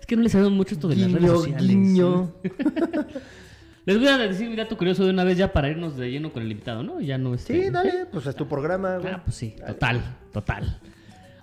Es 0.00 0.06
que 0.06 0.16
no 0.16 0.22
le 0.22 0.28
sabemos 0.28 0.52
mucho 0.52 0.74
esto 0.74 0.88
de 0.88 0.96
las 0.96 1.12
redes 1.12 1.20
guiño, 1.22 1.36
sociales. 1.38 1.68
guiño. 1.68 2.32
Les 3.84 3.98
voy 3.98 4.06
a 4.08 4.18
decir 4.18 4.48
un 4.48 4.54
dato 4.54 4.76
curioso 4.78 5.04
de 5.04 5.10
una 5.10 5.24
vez 5.24 5.36
ya 5.36 5.52
para 5.52 5.68
irnos 5.68 5.96
de 5.96 6.08
lleno 6.08 6.32
con 6.32 6.42
el 6.44 6.52
invitado, 6.52 6.84
¿no? 6.84 7.00
Ya 7.00 7.18
no 7.18 7.34
este... 7.34 7.64
Sí, 7.64 7.70
dale, 7.70 8.06
pues 8.12 8.26
es 8.26 8.36
tu 8.36 8.46
programa, 8.46 8.98
güey. 8.98 9.12
Ah, 9.12 9.22
pues 9.24 9.34
sí, 9.36 9.56
total, 9.66 10.00
total. 10.32 10.78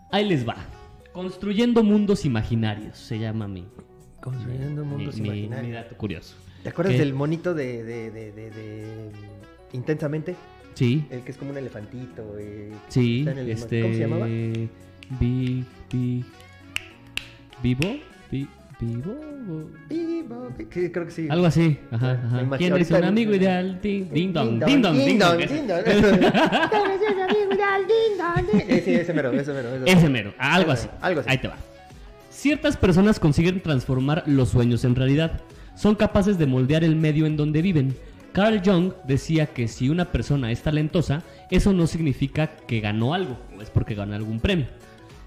Ahí 0.10 0.24
les 0.26 0.48
va. 0.48 0.56
Construyendo 1.14 1.84
mundos 1.84 2.26
imaginarios, 2.26 2.98
se 2.98 3.20
llama 3.20 3.48
mi, 3.48 3.66
Construyendo 4.22 4.86
mi- 4.86 4.92
mundos 4.92 5.20
mi- 5.20 5.28
imaginarios. 5.28 5.68
mi 5.68 5.74
dato 5.74 5.98
curioso. 5.98 6.36
¿Te 6.64 6.70
acuerdas 6.70 6.98
del 6.98 7.14
monito 7.14 7.54
de, 7.54 7.84
de, 7.84 8.12
de, 8.12 8.32
de- 8.32 8.52
de- 8.52 9.12
Intensamente? 9.74 10.36
Sí, 10.74 11.06
El 11.10 11.22
que 11.22 11.32
es 11.32 11.38
como 11.38 11.52
un 11.52 11.58
elefantito, 11.58 12.26
güey. 12.26 12.70
sí, 12.90 13.26
el- 13.28 13.50
este... 13.50 13.82
¿Cómo 13.82 13.94
se 13.94 14.00
llamaba? 14.00 14.26
Big, 14.28 15.66
big... 15.92 16.26
¿Vivo? 17.64 17.98
Bi- 18.32 18.48
¿Vivo? 18.80 19.14
Vivo, 19.90 20.50
sí, 20.72 20.90
creo 20.90 21.06
que 21.06 21.12
sí. 21.12 21.28
Algo 21.30 21.48
así, 21.48 21.78
ajá, 21.92 22.18
¿Quién 22.58 22.78
es 22.78 22.90
un 22.92 23.04
amigo 23.04 23.36
ideal? 23.36 23.78
Ding, 23.82 24.10
ding 24.10 24.32
dong, 24.32 24.64
Ding 24.64 24.82
dong, 24.82 24.96
ding 24.98 25.20
dong. 25.20 25.38
ding 25.38 25.68
dong. 25.68 25.84
Sí, 28.86 28.94
ese 28.96 29.14
mero, 29.14 29.32
ese 29.34 29.52
mero. 29.52 29.70
ese 29.70 29.80
mero. 29.80 29.86
Ese 29.86 30.10
mero, 30.10 30.34
algo 30.38 30.72
así. 30.72 30.88
algo 31.02 31.20
así. 31.20 31.30
Ahí 31.30 31.38
te 31.40 31.50
va. 31.50 31.58
Ciertas 32.30 32.78
personas 32.78 33.20
consiguen 33.20 33.62
transformar 33.62 34.24
los 34.26 34.50
sueños 34.50 34.86
en 34.86 34.96
realidad. 34.96 35.42
Son 35.76 35.96
capaces 35.96 36.38
de 36.38 36.46
moldear 36.46 36.86
el 36.86 36.96
medio 36.96 37.26
en 37.26 37.36
donde 37.36 37.62
viven. 37.62 37.96
Carl 38.32 38.62
Jung 38.64 38.94
decía 39.06 39.48
que 39.48 39.68
si 39.68 39.90
una 39.90 40.06
persona 40.06 40.52
es 40.52 40.62
talentosa, 40.62 41.22
eso 41.52 41.74
no 41.74 41.86
significa 41.86 42.48
que 42.48 42.80
ganó 42.80 43.14
algo, 43.14 43.38
o 43.58 43.62
es 43.62 43.70
porque 43.70 43.96
ganó 43.96 44.16
algún 44.16 44.40
premio. 44.40 44.68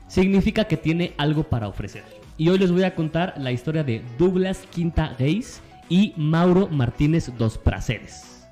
Significa 0.09 0.65
que 0.65 0.79
tiene 0.79 1.13
algo 1.19 1.43
para 1.45 1.69
ofrecer. 1.69 2.22
Y 2.43 2.49
hoy 2.49 2.59
les 2.59 2.73
voy 2.73 2.83
a 2.83 2.93
contar 2.93 3.35
la 3.39 3.53
historia 3.53 3.85
de 3.85 4.03
Douglas 4.19 4.67
Quinta 4.75 5.15
Reis 5.17 5.61
y 5.89 6.13
Mauro 6.17 6.67
Martínez 6.67 7.31
Dos 7.39 7.57
Praceres. 7.57 8.49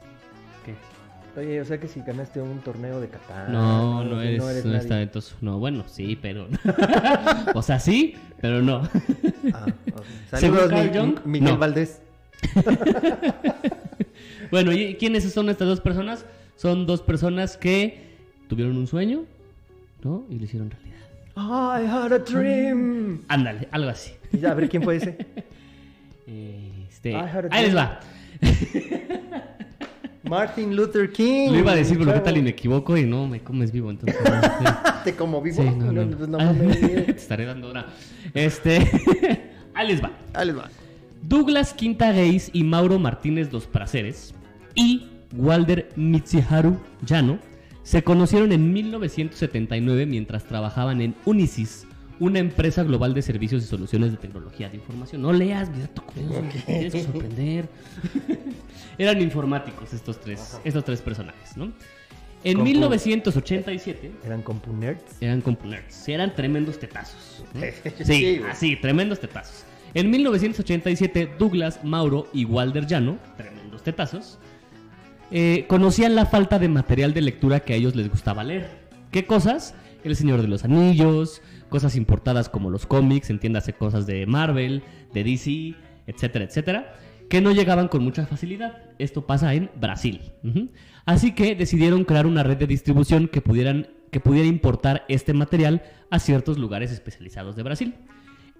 Oye, 1.37 1.61
o 1.61 1.64
sea 1.64 1.80
que 1.80 1.88
si 1.88 2.00
ganaste 2.00 2.40
un 2.40 2.61
torneo 2.61 3.00
de 3.00 3.09
Qatar. 3.09 3.50
No, 3.50 4.04
no 4.04 4.20
que 4.20 4.28
eres, 4.28 4.64
no 4.64 4.75
eres 4.75 4.87
talentoso. 4.87 5.35
No, 5.40 5.59
bueno, 5.59 5.82
sí, 5.88 6.16
pero. 6.23 6.47
o 7.54 7.62
sea, 7.62 7.80
sí, 7.80 8.14
pero 8.40 8.62
no. 8.62 8.88
Ah, 9.52 9.66
ok. 9.92 10.04
Según 10.38 10.59
Saludos, 10.61 10.90
Carl 10.92 11.14
Mi- 11.25 11.40
Miguel 11.40 11.54
no. 11.54 11.59
Valdés. 11.59 12.00
bueno, 14.52 14.70
¿y 14.70 14.94
quiénes 14.94 15.32
son 15.32 15.50
estas 15.50 15.66
dos 15.66 15.80
personas? 15.80 16.25
Son 16.54 16.87
dos 16.87 17.02
personas 17.02 17.56
que 17.56 18.18
tuvieron 18.49 18.76
un 18.76 18.87
sueño, 18.87 19.25
¿no? 20.04 20.26
Y 20.30 20.38
lo 20.38 20.44
hicieron 20.44 20.70
realidad. 20.70 21.00
I 21.37 21.87
had 21.87 22.12
a 22.12 22.18
dream. 22.18 23.22
Ándale, 23.28 23.68
algo 23.70 23.90
así. 23.90 24.12
Y 24.32 24.38
ya, 24.38 24.50
a 24.50 24.54
ver 24.54 24.68
quién 24.68 24.82
fue 24.82 24.96
ese. 24.96 25.16
Este, 26.90 27.16
ahí 27.16 27.64
les 27.66 27.75
va. 27.75 27.99
Martin 30.30 30.76
Luther 30.76 31.10
King. 31.10 31.50
Lo 31.50 31.58
iba 31.58 31.72
a 31.72 31.76
decir, 31.76 31.99
pero 31.99 32.12
qué 32.12 32.20
tal 32.20 32.37
y 32.37 32.42
me 32.42 32.50
equivoco 32.50 32.96
y 32.96 33.04
no 33.04 33.26
me 33.26 33.40
comes 33.40 33.72
vivo, 33.72 33.90
entonces. 33.90 34.20
no, 34.62 34.76
Te 35.02 35.14
como 35.16 35.42
vivo. 35.42 35.56
sí, 35.56 35.68
no, 35.76 35.92
no, 35.92 36.04
no. 36.04 36.16
pues 36.16 36.28
no. 36.28 36.38
Te 36.38 37.10
estaré 37.10 37.46
dando 37.46 37.70
una. 37.70 37.87
Este, 38.34 38.78
ahí 39.75 39.88
les 39.88 40.02
va. 40.02 40.12
Ahí 40.34 40.46
les 40.46 40.56
va. 40.56 40.68
Douglas 41.22 41.75
Quinta 41.75 42.12
Reis 42.12 42.50
y 42.52 42.64
Mauro 42.64 42.99
Martínez 42.99 43.50
Dos 43.50 43.66
Praceres 43.66 44.34
y 44.75 45.08
Walder 45.37 45.88
Mitsuharu 45.96 46.78
Yano 47.04 47.38
se 47.82 48.02
conocieron 48.02 48.52
en 48.52 48.72
1979 48.72 50.06
mientras 50.06 50.44
trabajaban 50.44 51.00
en 51.00 51.14
Unisys, 51.25 51.87
una 52.18 52.38
empresa 52.38 52.82
global 52.82 53.14
de 53.14 53.22
servicios 53.22 53.62
y 53.62 53.66
soluciones 53.66 54.10
de 54.12 54.18
tecnología 54.18 54.68
de 54.68 54.76
información. 54.76 55.22
No 55.22 55.32
leas, 55.32 55.70
mira, 55.70 55.88
tienes 56.66 56.92
que 56.92 57.02
sorprender. 57.04 57.68
Eran 58.99 59.22
informáticos 59.22 59.92
estos 59.94 60.20
tres, 60.20 60.58
estos 60.64 60.84
tres 60.84 61.00
personajes, 61.00 61.56
¿no? 61.56 61.72
En 62.44 62.58
Compu- 62.58 62.62
1987 62.64 64.12
Eran 64.25 64.42
compunerds. 64.42 65.02
eran 65.20 65.40
compunerds, 65.42 66.08
eran 66.08 66.34
tremendos 66.34 66.78
tetazos. 66.78 67.44
Sí, 68.04 68.40
así, 68.50 68.76
tremendos 68.76 69.20
tetazos. 69.20 69.64
En 69.92 70.10
1987, 70.10 71.32
Douglas, 71.38 71.80
Mauro 71.84 72.28
y 72.32 72.44
Walder 72.44 72.87
Llano, 72.87 73.18
tremendos 73.37 73.82
tetazos, 73.82 74.38
eh, 75.30 75.64
conocían 75.68 76.14
la 76.14 76.26
falta 76.26 76.58
de 76.58 76.68
material 76.68 77.14
de 77.14 77.20
lectura 77.20 77.60
que 77.60 77.72
a 77.72 77.76
ellos 77.76 77.94
les 77.96 78.10
gustaba 78.10 78.44
leer. 78.44 78.68
¿Qué 79.10 79.26
cosas? 79.26 79.75
El 80.04 80.16
Señor 80.16 80.42
de 80.42 80.49
los 80.49 80.64
Anillos, 80.64 81.42
cosas 81.68 81.96
importadas 81.96 82.49
como 82.49 82.70
los 82.70 82.87
cómics, 82.87 83.30
entiéndase 83.30 83.72
cosas 83.72 84.06
de 84.06 84.26
Marvel, 84.26 84.82
de 85.12 85.25
DC, 85.25 85.75
etcétera, 86.06 86.44
etcétera, 86.44 86.94
que 87.28 87.40
no 87.40 87.52
llegaban 87.52 87.88
con 87.88 88.02
mucha 88.02 88.26
facilidad. 88.26 88.78
Esto 88.99 89.26
pasa 89.26 89.54
en 89.54 89.70
Brasil. 89.76 90.32
Así 91.04 91.32
que 91.32 91.54
decidieron 91.54 92.04
crear 92.04 92.26
una 92.26 92.42
red 92.42 92.56
de 92.56 92.66
distribución 92.66 93.28
que, 93.28 93.40
pudieran, 93.40 93.88
que 94.10 94.20
pudiera 94.20 94.49
importar 94.49 95.04
este 95.08 95.32
material 95.32 95.82
a 96.10 96.18
ciertos 96.18 96.58
lugares 96.58 96.90
especializados 96.90 97.56
de 97.56 97.62
Brasil. 97.62 97.94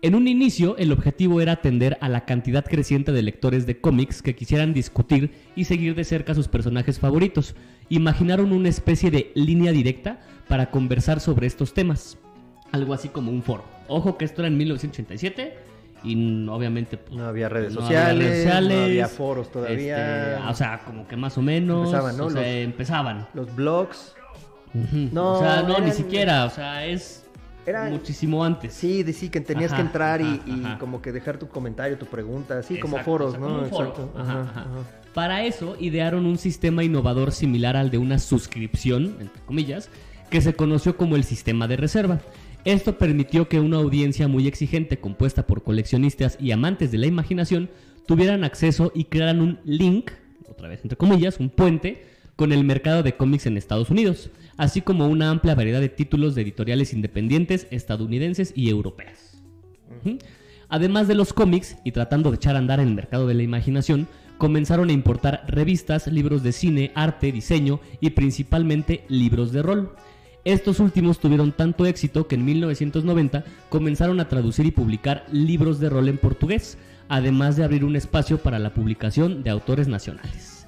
En 0.03 0.15
un 0.15 0.29
inicio, 0.29 0.77
el 0.79 0.93
objetivo 0.93 1.43
era 1.43 1.53
atender 1.53 1.99
a 2.01 2.09
la 2.09 2.25
cantidad 2.25 2.65
creciente 2.65 3.13
de 3.13 3.23
lectores 3.23 3.67
de 3.67 3.81
cómics 3.81 4.23
que 4.23 4.35
quisieran 4.35 4.73
discutir 4.73 5.31
y 5.55 5.65
seguir 5.65 5.95
de 5.95 6.05
cerca 6.05 6.35
sus 6.35 6.49
personajes 6.49 6.99
favoritos. 6.99 7.55
Imaginaron 7.91 8.53
una 8.53 8.71
especie 8.71 9.11
de 9.11 9.31
línea 9.35 9.73
directa 9.73 10.21
para 10.49 10.71
conversar 10.71 11.21
sobre 11.21 11.47
estos 11.47 11.75
temas. 11.75 12.17
Algo 12.73 12.95
así 12.95 13.09
como 13.11 13.31
un 13.31 13.43
foro. 13.43 13.65
Ojo 13.89 14.17
que 14.17 14.25
esto 14.25 14.41
era 14.41 14.49
en 14.49 14.57
1987 14.57 15.55
y 16.03 16.47
obviamente 16.49 16.97
pues, 16.97 17.15
No 17.19 17.27
había 17.27 17.51
redes 17.51 17.75
no 17.75 17.83
sociales, 17.83 18.09
había 18.11 18.31
redes 18.31 18.43
sociales, 18.45 18.79
no 18.79 18.85
había 18.85 19.09
foros 19.09 19.53
todavía. 19.53 20.37
este, 20.37 20.49
o 20.49 20.55
sea, 20.55 20.81
como 20.87 21.07
que 21.07 21.17
más 21.17 21.37
o 21.37 21.43
menos. 21.43 21.89
Empezaban, 21.89 22.17
¿no? 22.17 22.25
O 22.27 22.31
sea, 22.31 22.41
Los- 22.41 22.49
empezaban. 22.51 23.29
Los 23.35 23.55
blogs. 23.55 24.15
Ujú. 24.73 25.11
No, 25.13 25.35
o 25.35 25.41
sea, 25.41 25.63
no, 25.63 25.79
ni 25.81 25.91
siquiera. 25.91 26.47
O 26.47 26.51
sea, 26.51 26.87
es 26.87 27.27
Muchísimo 27.91 28.45
antes. 28.45 28.73
Sí, 28.73 29.03
de 29.03 29.13
sí, 29.13 29.29
que 29.29 29.41
tenías 29.41 29.73
Ajá, 29.73 29.83
que 29.83 29.87
entrar 29.87 30.21
y, 30.21 30.25
ajá, 30.25 30.43
y 30.47 30.65
ajá. 30.65 30.79
como 30.79 31.03
que 31.03 31.13
dejar 31.13 31.39
tu 31.39 31.49
comentario, 31.49 31.99
tu 31.99 32.07
pregunta, 32.07 32.59
así 32.59 32.79
como 32.79 32.99
foros, 32.99 33.29
o 33.29 33.31
sea, 33.33 33.41
¿no? 33.41 33.47
como 33.47 33.59
un 33.61 33.69
foro. 33.69 33.89
Exacto. 33.91 34.13
Ajá, 34.17 34.33
Ajá, 34.33 34.41
ajá. 34.51 34.61
ajá. 34.61 35.01
Para 35.15 35.45
eso 35.45 35.77
idearon 35.81 36.27
un 36.27 36.39
sistema 36.39 36.85
innovador 36.85 37.33
similar 37.33 37.77
al 37.77 37.91
de 37.91 37.99
una 37.99 38.19
suscripción, 38.19 39.17
entre 39.21 39.43
comillas, 39.45 39.91
que 40.31 40.41
se 40.41 40.55
conoció 40.55 40.97
como 40.97 41.17
el 41.17 41.25
sistema 41.25 41.67
de 41.67 41.77
reserva. 41.77 42.21
Esto 42.65 42.99
permitió 42.99 43.49
que 43.49 43.59
una 43.59 43.79
audiencia 43.79 44.29
muy 44.29 44.47
exigente 44.47 44.99
compuesta 44.99 45.47
por 45.47 45.63
coleccionistas 45.63 46.37
y 46.41 46.53
amantes 46.53 46.93
de 46.93 46.99
la 46.99 47.07
imaginación 47.07 47.71
tuvieran 48.07 48.45
acceso 48.45 48.93
y 48.95 49.05
crearan 49.05 49.41
un 49.41 49.59
link, 49.65 50.11
otra 50.49 50.69
vez 50.69 50.81
entre 50.83 50.97
comillas, 50.97 51.41
un 51.41 51.51
puente 51.51 52.07
con 52.41 52.53
el 52.53 52.65
mercado 52.65 53.03
de 53.03 53.19
cómics 53.19 53.45
en 53.45 53.59
Estados 53.59 53.91
Unidos, 53.91 54.31
así 54.57 54.81
como 54.81 55.07
una 55.09 55.29
amplia 55.29 55.55
variedad 55.55 55.79
de 55.79 55.91
títulos 55.91 56.35
de 56.35 56.41
editoriales 56.41 56.95
independientes 56.95 57.67
estadounidenses 57.71 58.55
y 58.57 58.71
europeas. 58.71 59.43
Además 60.71 61.07
de 61.07 61.17
los 61.17 61.35
cómics, 61.35 61.77
y 61.85 61.93
tratando 61.93 62.31
de 62.31 62.37
echar 62.37 62.57
a 62.57 62.61
andar 62.61 62.81
en 62.81 62.89
el 62.89 62.95
mercado 62.95 63.27
de 63.27 63.35
la 63.35 63.43
imaginación, 63.43 64.09
comenzaron 64.39 64.89
a 64.89 64.93
importar 64.93 65.45
revistas, 65.49 66.07
libros 66.07 66.43
de 66.43 66.53
cine, 66.53 66.93
arte, 66.95 67.31
diseño 67.31 67.79
y 68.01 68.09
principalmente 68.09 69.05
libros 69.09 69.53
de 69.53 69.61
rol. 69.61 69.95
Estos 70.47 70.81
últimos 70.81 71.19
tuvieron 71.19 71.53
tanto 71.53 71.85
éxito 71.85 72.27
que 72.27 72.37
en 72.37 72.47
1990 72.47 73.45
comenzaron 73.69 74.19
a 74.19 74.29
traducir 74.29 74.65
y 74.65 74.71
publicar 74.71 75.27
libros 75.31 75.79
de 75.79 75.91
rol 75.91 76.09
en 76.09 76.17
portugués, 76.17 76.79
además 77.11 77.57
de 77.57 77.65
abrir 77.65 77.85
un 77.85 77.97
espacio 77.97 78.39
para 78.39 78.59
la 78.59 78.73
publicación 78.73 79.43
de 79.43 79.51
autores 79.51 79.89
nacionales. 79.89 80.60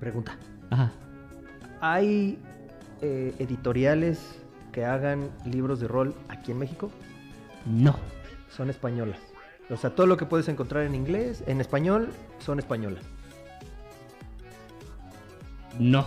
Pregunta. 0.00 0.36
Ajá. 0.70 0.92
¿Hay 1.80 2.38
eh, 3.02 3.34
editoriales 3.38 4.38
que 4.72 4.84
hagan 4.84 5.30
libros 5.44 5.80
de 5.80 5.88
rol 5.88 6.14
aquí 6.28 6.52
en 6.52 6.58
México? 6.58 6.90
No. 7.64 7.96
Son 8.50 8.70
españolas. 8.70 9.18
O 9.70 9.76
sea, 9.76 9.90
todo 9.90 10.06
lo 10.06 10.16
que 10.16 10.26
puedes 10.26 10.48
encontrar 10.48 10.84
en 10.84 10.94
inglés, 10.94 11.42
en 11.46 11.60
español, 11.60 12.10
son 12.38 12.58
españolas. 12.58 13.04
No. 15.78 16.04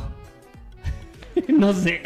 no 1.47 1.73
sé. 1.73 2.01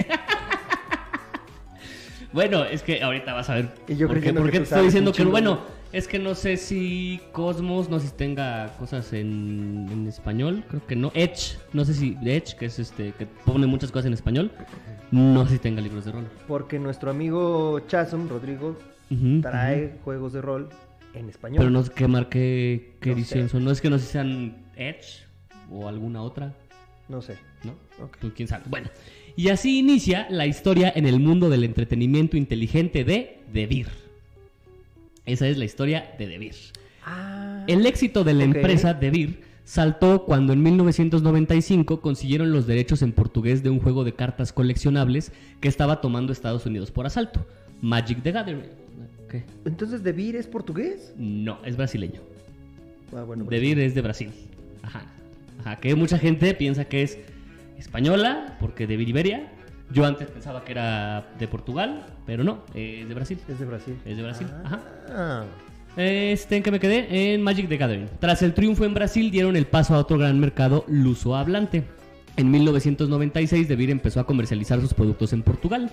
bueno, 2.34 2.63
es 2.66 2.82
que 2.82 3.04
ahorita 3.04 3.34
vas 3.34 3.50
a 3.50 3.56
ver. 3.56 3.70
Y 3.88 3.96
yo 3.96 4.08
por 4.08 4.20
qué, 4.20 4.28
que 4.28 4.34
tú 4.34 4.50
te 4.50 4.58
estoy 4.58 4.86
diciendo 4.86 5.12
que 5.12 5.24
bueno. 5.25 5.83
Es 5.94 6.08
que 6.08 6.18
no 6.18 6.34
sé 6.34 6.58
si 6.58 7.22
Cosmos, 7.32 7.88
no 7.88 8.00
sé 8.00 8.08
si 8.08 8.16
tenga 8.16 8.76
cosas 8.80 9.14
en, 9.14 9.88
en 9.92 10.08
español, 10.08 10.64
creo 10.68 10.86
que 10.88 10.96
no. 10.96 11.12
Edge, 11.14 11.56
no 11.72 11.86
sé 11.86 11.94
si 11.94 12.18
Edge, 12.24 12.56
que 12.58 12.66
es 12.66 12.80
este, 12.80 13.12
que 13.12 13.28
pone 13.28 13.68
muchas 13.68 13.92
cosas 13.92 14.08
en 14.08 14.14
español, 14.14 14.52
no 15.12 15.46
sé 15.46 15.54
si 15.54 15.60
tenga 15.60 15.82
libros 15.82 16.06
de 16.06 16.12
rol. 16.12 16.28
Porque 16.48 16.80
nuestro 16.80 17.12
amigo 17.12 17.80
Chasm, 17.88 18.28
Rodrigo, 18.28 18.76
trae 19.44 20.00
juegos 20.04 20.34
de 20.34 20.42
rol 20.42 20.70
en 21.14 21.30
español. 21.30 21.60
Pero 21.60 21.70
no 21.70 21.84
sé 21.84 21.92
qué 21.96 22.08
marca, 22.08 22.32
qué 22.32 22.96
No 23.06 23.12
edición 23.12 23.50
son. 23.50 23.64
No 23.64 23.70
es 23.70 23.80
que 23.80 23.92
no 23.92 24.00
sé 24.00 24.06
si 24.08 24.12
sean 24.14 24.66
Edge 24.76 25.28
o 25.70 25.88
alguna 25.88 26.24
otra. 26.24 26.56
No 27.08 27.22
sé. 27.22 27.38
¿no? 27.64 27.74
Ok. 28.04 28.18
Tú 28.20 28.32
quién 28.36 28.48
sabe. 28.48 28.64
Bueno, 28.68 28.90
y 29.36 29.50
así 29.50 29.78
inicia 29.78 30.26
la 30.32 30.48
historia 30.48 30.92
en 30.96 31.06
el 31.06 31.20
mundo 31.20 31.50
del 31.50 31.64
entretenimiento 31.64 32.36
inteligente 32.36 33.04
de 33.04 33.42
DeVir. 33.54 34.03
Esa 35.25 35.48
es 35.48 35.58
la 35.58 35.65
historia 35.65 36.13
de 36.18 36.27
DeVir. 36.27 36.56
Ah, 37.06 37.63
El 37.68 37.86
éxito 37.86 38.24
de 38.24 38.34
la 38.34 38.44
empresa 38.44 38.94
DeVir 38.94 39.42
saltó 39.63 40.25
cuando 40.25 40.53
en 40.53 40.62
1995 40.62 42.01
consiguieron 42.01 42.51
los 42.51 42.68
derechos 42.68 43.01
en 43.01 43.13
portugués 43.13 43.63
de 43.63 43.70
un 43.70 43.80
juego 43.80 44.03
de 44.03 44.13
cartas 44.13 44.51
coleccionables 44.51 45.32
que 45.62 45.70
estaba 45.70 46.01
tomando 46.01 46.34
Estados 46.34 46.65
Unidos 46.65 46.92
por 46.92 47.06
asalto. 47.06 47.46
Magic 47.82 48.22
the 48.24 48.32
Gathering. 48.32 48.63
¿Qué? 49.30 49.44
entonces 49.65 50.03
Devir 50.03 50.36
es 50.36 50.48
portugués. 50.48 51.13
No, 51.18 51.60
es 51.65 51.77
brasileño. 51.77 52.22
Ah, 53.15 53.24
bueno, 53.24 53.46
DeVir 53.46 53.80
es 53.80 53.96
de 53.96 54.01
Brasil. 54.01 54.32
Ajá. 54.82 55.06
Ajá, 55.60 55.80
que 55.80 55.96
mucha 55.96 56.18
gente 56.18 56.53
piensa 56.53 56.86
que 56.86 57.03
es 57.03 57.18
española, 57.77 58.58
porque 58.60 58.88
de 58.88 58.96
Iberia. 58.96 59.51
Yo 59.92 60.06
antes 60.06 60.27
pensaba 60.30 60.63
que 60.65 60.72
era 60.72 61.32
de 61.38 61.48
Portugal, 61.48 62.06
pero 62.25 62.44
no, 62.44 62.60
es 62.74 63.08
de 63.08 63.13
Brasil. 63.13 63.38
es 63.48 63.60
de 63.60 63.65
Brasil. 63.65 63.96
Es 64.06 64.18
de 64.18 64.24
Brasil, 64.24 64.48
ajá. 64.63 64.82
Ah, 65.10 65.44
Este, 65.96 66.58
¿en 66.58 66.63
qué 66.63 66.72
me 66.72 66.80
quedé? 66.80 67.34
En 67.34 67.42
Magic 67.42 67.68
the 67.70 67.77
Gathering. 67.77 68.10
Tras 68.20 68.42
el 68.42 68.53
triunfo 68.53 68.86
en 68.86 68.94
Brasil, 68.94 69.30
dieron 69.32 69.56
el 69.56 69.65
paso 69.68 69.94
a 69.94 70.00
otro 70.00 70.18
gran 70.18 70.39
mercado 70.39 70.86
luso-hablante. 70.88 71.84
En 72.36 72.50
1996, 72.50 73.68
DeVir 73.68 73.92
empezó 73.92 74.20
a 74.20 74.25
comercializar 74.25 74.82
sus 74.82 74.94
productos 74.94 75.34
en 75.34 75.44
Portugal. 75.44 75.92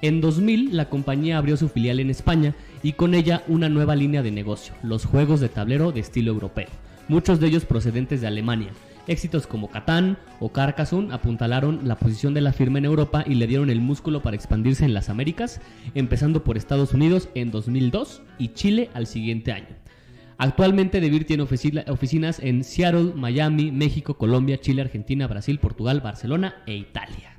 En 0.00 0.20
2000, 0.20 0.76
la 0.76 0.88
compañía 0.88 1.38
abrió 1.38 1.56
su 1.56 1.68
filial 1.68 2.00
en 2.00 2.10
España 2.10 2.54
y 2.82 2.94
con 2.94 3.14
ella 3.14 3.42
una 3.46 3.68
nueva 3.68 3.94
línea 3.94 4.22
de 4.22 4.30
negocio, 4.30 4.74
los 4.82 5.04
juegos 5.04 5.40
de 5.40 5.48
tablero 5.48 5.92
de 5.92 6.00
estilo 6.00 6.32
europeo, 6.32 6.66
muchos 7.08 7.38
de 7.38 7.46
ellos 7.46 7.64
procedentes 7.66 8.20
de 8.20 8.26
Alemania. 8.26 8.70
Éxitos 9.08 9.46
como 9.48 9.68
Catán 9.68 10.16
o 10.38 10.52
Carcassonne 10.52 11.12
apuntalaron 11.12 11.80
la 11.88 11.96
posición 11.96 12.34
de 12.34 12.40
la 12.40 12.52
firma 12.52 12.78
en 12.78 12.84
Europa 12.84 13.24
y 13.26 13.34
le 13.34 13.46
dieron 13.48 13.68
el 13.68 13.80
músculo 13.80 14.22
para 14.22 14.36
expandirse 14.36 14.84
en 14.84 14.94
las 14.94 15.08
Américas, 15.08 15.60
empezando 15.94 16.44
por 16.44 16.56
Estados 16.56 16.94
Unidos 16.94 17.28
en 17.34 17.50
2002 17.50 18.22
y 18.38 18.48
Chile 18.54 18.90
al 18.94 19.06
siguiente 19.08 19.50
año. 19.52 19.74
Actualmente 20.38 21.00
DeVir 21.00 21.24
tiene 21.26 21.42
oficina- 21.42 21.84
oficinas 21.88 22.38
en 22.40 22.62
Seattle, 22.64 23.12
Miami, 23.14 23.70
México, 23.72 24.14
Colombia, 24.18 24.58
Chile, 24.60 24.82
Argentina, 24.82 25.26
Brasil, 25.26 25.58
Portugal, 25.58 26.00
Barcelona 26.00 26.62
e 26.66 26.76
Italia. 26.76 27.36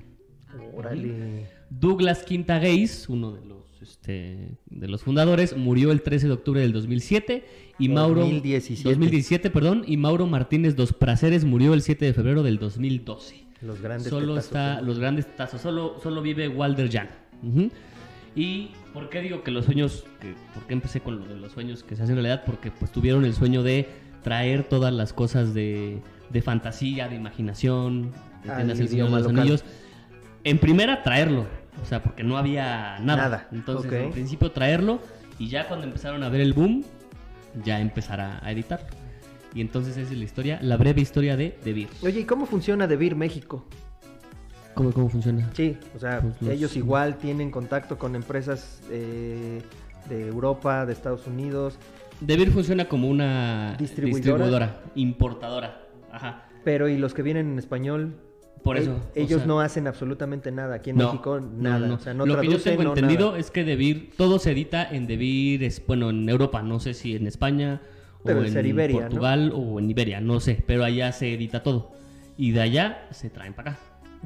órale. 0.76 1.48
Douglas 1.70 2.24
Quinta 2.24 2.60
Gays, 2.60 3.10
uno 3.10 3.32
de 3.34 3.46
los, 3.46 3.63
este, 3.84 4.58
de 4.70 4.88
los 4.88 5.04
fundadores, 5.04 5.56
murió 5.56 5.92
el 5.92 6.02
13 6.02 6.28
de 6.28 6.34
octubre 6.34 6.62
del 6.62 6.74
2007 6.74 7.46
y 7.80 7.90
Mauro 7.90 8.22
2017. 8.22 8.90
2017, 8.90 9.50
perdón, 9.50 9.84
y 9.86 9.98
Mauro 9.98 10.26
Martínez 10.26 10.76
Dos 10.76 10.94
Praceres 10.94 11.46
murió 11.46 11.74
el 11.74 11.82
7 11.82 12.06
de 12.06 12.14
febrero 12.14 12.44
del 12.44 12.58
2012. 12.58 13.44
Los 13.62 13.82
grandes 13.82 14.10
Solo 14.10 14.36
tetazos, 14.36 14.46
está 14.46 14.82
los 14.82 15.00
grandes 15.00 15.36
tazos, 15.36 15.62
solo 15.62 16.00
solo 16.02 16.22
vive 16.22 16.48
Walder 16.48 16.92
Jan. 16.92 17.10
Y 18.36 18.70
¿por 18.94 19.10
qué 19.10 19.22
digo 19.22 19.44
que 19.44 19.52
los 19.52 19.66
sueños 19.66 20.06
que 20.20 20.34
por 20.54 20.64
qué 20.66 20.74
empecé 20.74 21.02
con 21.02 21.20
lo 21.20 21.26
de 21.26 21.36
los 21.36 21.52
sueños 21.52 21.84
que 21.84 21.96
se 21.96 22.04
hacen 22.04 22.16
realidad? 22.16 22.44
Porque 22.46 22.72
pues 22.72 22.92
tuvieron 22.92 23.26
el 23.26 23.34
sueño 23.34 23.64
de 23.64 23.88
traer 24.24 24.64
todas 24.64 24.94
las 24.94 25.14
cosas 25.14 25.54
de, 25.54 26.00
de 26.30 26.42
fantasía, 26.42 27.08
de 27.08 27.16
imaginación, 27.16 28.12
de 28.44 28.52
Al 28.52 28.70
El 28.70 28.90
Señor 28.90 29.12
de 29.12 29.20
los. 29.20 29.28
Anillos. 29.28 29.64
En 30.44 30.58
primera 30.58 31.04
traerlo, 31.04 31.48
o 31.82 31.86
sea, 31.86 32.02
porque 32.04 32.24
no 32.24 32.38
había 32.38 33.00
nada. 33.00 33.24
Nada, 33.24 33.48
Entonces, 33.52 33.88
ok. 33.92 33.94
en 33.98 34.12
principio 34.12 34.52
traerlo 34.52 35.00
y 35.40 35.48
ya 35.50 35.68
cuando 35.68 35.86
empezaron 35.86 36.24
a 36.24 36.30
ver 36.30 36.42
el 36.42 36.54
boom, 36.54 36.84
ya 37.64 37.80
empezar 37.80 38.20
a, 38.22 38.40
a 38.46 38.52
editarlo. 38.52 38.88
Y 39.56 39.62
entonces 39.62 39.96
esa 39.98 40.12
es 40.12 40.18
la 40.18 40.24
historia, 40.24 40.60
la 40.62 40.78
breve 40.78 41.02
historia 41.02 41.36
de 41.38 41.58
DeVir. 41.64 41.88
Oye, 42.02 42.22
¿y 42.22 42.24
cómo 42.26 42.46
funciona 42.46 42.88
Devir 42.88 43.16
México? 43.16 43.66
¿Cómo, 44.74 44.92
cómo 44.92 45.08
funciona? 45.10 45.50
Sí, 45.54 45.78
o 45.96 46.00
sea, 46.00 46.22
Pues 46.22 46.42
los- 46.42 46.52
ellos 46.52 46.76
igual 46.76 47.18
tienen 47.18 47.52
contacto 47.52 47.98
con 48.00 48.16
empresas 48.16 48.82
eh, 48.90 49.62
de 50.10 50.28
Europa, 50.28 50.86
de 50.88 50.94
Estados 50.94 51.28
Unidos, 51.28 51.78
Debir 52.22 52.52
funciona 52.52 52.86
como 52.86 53.10
una 53.10 53.76
Distribuidora. 53.78 54.18
distribuidora, 54.18 54.82
importadora. 54.96 55.80
Ajá. 56.12 56.46
pero 56.64 56.88
y 56.88 56.98
los 56.98 57.14
que 57.14 57.22
vienen 57.24 57.52
en 57.52 57.60
español, 57.60 58.16
Por 58.64 58.78
eh, 58.78 58.82
eso. 58.82 59.00
ellos 59.14 59.40
sea, 59.40 59.46
no 59.46 59.60
hacen 59.60 59.88
absolutamente 59.88 60.52
nada. 60.52 60.76
Aquí 60.76 60.92
en 60.92 60.98
no, 60.98 61.08
México, 61.08 61.40
nada. 61.40 61.88
no. 61.88 61.96
O 61.96 62.00
sea, 62.00 62.14
no 62.14 62.26
Lo 62.26 62.40
que 62.40 62.48
yo 62.48 62.60
tengo 62.60 62.82
entendido 62.82 63.28
nada. 63.28 63.40
es 63.40 63.52
que 63.52 63.64
Debir, 63.64 64.12
todo 64.18 64.40
se 64.40 64.52
edita 64.52 64.88
en 64.90 65.06
Debir, 65.06 65.64
es, 65.64 65.86
bueno, 65.86 66.10
en 66.10 66.28
Europa, 66.30 66.62
no 66.64 66.80
sé 66.80 66.94
si 66.94 67.16
en 67.16 67.28
España 67.28 67.82
Pero 68.24 68.40
o 68.40 68.46
en. 68.46 68.92
Portugal 68.92 69.52
o 69.54 69.80
en 69.80 69.90
Iberia, 69.90 70.22
no 70.22 70.40
sé, 70.40 70.64
pero 70.66 70.86
allá 70.86 71.12
se 71.12 71.34
edita 71.34 71.62
todo. 71.62 71.92
Y 72.38 72.52
de 72.52 72.62
allá 72.62 73.08
se 73.12 73.30
traen 73.30 73.54
para 73.54 73.72
acá. 73.72 73.80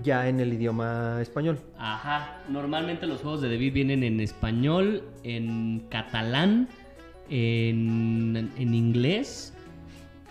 Ya 0.04 0.30
en 0.30 0.40
el 0.40 0.54
idioma 0.54 1.18
español. 1.22 1.58
Ajá, 1.78 2.44
normalmente 2.48 3.08
los 3.08 3.22
juegos 3.22 3.42
de 3.42 3.50
Debir 3.50 3.74
vienen 3.74 4.04
en 4.04 4.20
español, 4.20 5.04
en 5.24 5.88
catalán, 5.90 6.70
en, 7.30 8.52
en 8.56 8.74
inglés, 8.76 9.54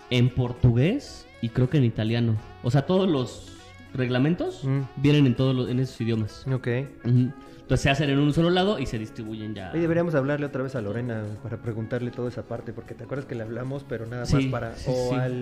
en 0.09 0.29
portugués 0.29 1.27
y 1.41 1.49
creo 1.49 1.69
que 1.69 1.77
en 1.77 1.83
italiano. 1.83 2.37
O 2.63 2.71
sea, 2.71 2.85
todos 2.85 3.09
los 3.09 3.56
reglamentos 3.97 4.63
Mm. 4.63 4.81
vienen 4.97 5.25
en 5.25 5.35
todos 5.35 5.55
los, 5.55 5.69
en 5.69 5.79
esos 5.79 5.99
idiomas. 5.99 6.45
Ok. 6.51 6.67
Entonces 7.03 7.83
se 7.83 7.89
hacen 7.89 8.09
en 8.09 8.19
un 8.19 8.31
solo 8.33 8.49
lado 8.49 8.79
y 8.79 8.85
se 8.85 8.97
distribuyen 8.97 9.53
ya. 9.53 9.71
Hoy 9.73 9.81
deberíamos 9.81 10.15
hablarle 10.15 10.45
otra 10.45 10.63
vez 10.63 10.75
a 10.75 10.81
Lorena 10.81 11.23
para 11.43 11.57
preguntarle 11.57 12.11
toda 12.11 12.29
esa 12.29 12.43
parte, 12.43 12.71
porque 12.71 12.93
te 12.93 13.03
acuerdas 13.03 13.25
que 13.25 13.35
le 13.35 13.43
hablamos, 13.43 13.83
pero 13.89 14.05
nada 14.05 14.21
más 14.21 14.29
Sí, 14.29 14.47
para 14.47 14.73
sí, 14.77 14.89
o 14.89 15.09
sí. 15.09 15.15
al 15.15 15.33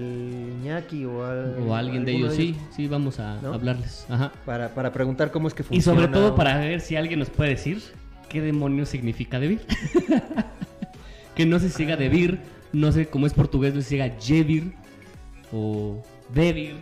Iñaki 0.63 1.05
o 1.05 1.23
al 1.23 1.55
O 1.67 1.75
alguien 1.75 2.03
de 2.03 2.13
ellos, 2.13 2.33
sí, 2.33 2.55
sí, 2.75 2.87
vamos 2.87 3.19
a 3.19 3.39
¿No? 3.41 3.53
hablarles. 3.53 4.07
Ajá. 4.09 4.31
para, 4.43 4.69
para 4.73 4.91
preguntar 4.91 5.29
cómo 5.29 5.47
es 5.47 5.53
que 5.53 5.61
Y 5.61 5.65
funciona. 5.65 5.99
sobre 6.01 6.11
todo 6.11 6.33
para 6.35 6.57
ver 6.57 6.81
si 6.81 6.95
alguien 6.95 7.19
nos 7.19 7.29
puede 7.29 7.51
decir 7.51 7.83
qué 8.27 8.41
demonios 8.41 8.89
significa 8.89 9.39
debir. 9.39 9.61
que 11.35 11.45
no 11.45 11.59
se 11.59 11.69
siga 11.69 11.95
debir, 11.95 12.39
no 12.73 12.91
sé 12.91 13.07
cómo 13.07 13.27
es 13.27 13.33
portugués, 13.33 13.75
no 13.75 13.81
se 13.81 13.89
siga 13.89 14.09
jebir 14.19 14.73
o 15.53 16.01
debir. 16.33 16.75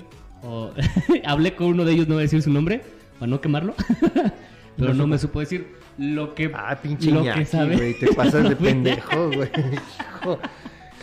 O... 0.43 0.71
Hablé 1.25 1.55
con 1.55 1.67
uno 1.67 1.85
de 1.85 1.93
ellos, 1.93 2.07
no 2.07 2.15
voy 2.15 2.21
a 2.21 2.25
decir 2.25 2.41
su 2.41 2.51
nombre, 2.51 2.81
para 3.19 3.29
no 3.29 3.41
quemarlo. 3.41 3.75
Pero 4.77 4.93
No 4.93 5.05
me 5.07 5.17
supo 5.19 5.39
decir 5.39 5.67
lo 5.97 6.33
que, 6.33 6.51
Ah, 6.53 6.79
pinche 6.81 7.11
lo 7.11 7.21
Iñaki, 7.21 7.39
que 7.39 7.45
sabe. 7.45 7.93
te 7.93 8.07
pasas 8.13 8.49
de 8.49 8.55
pendejo, 8.57 9.29
güey. 9.31 9.49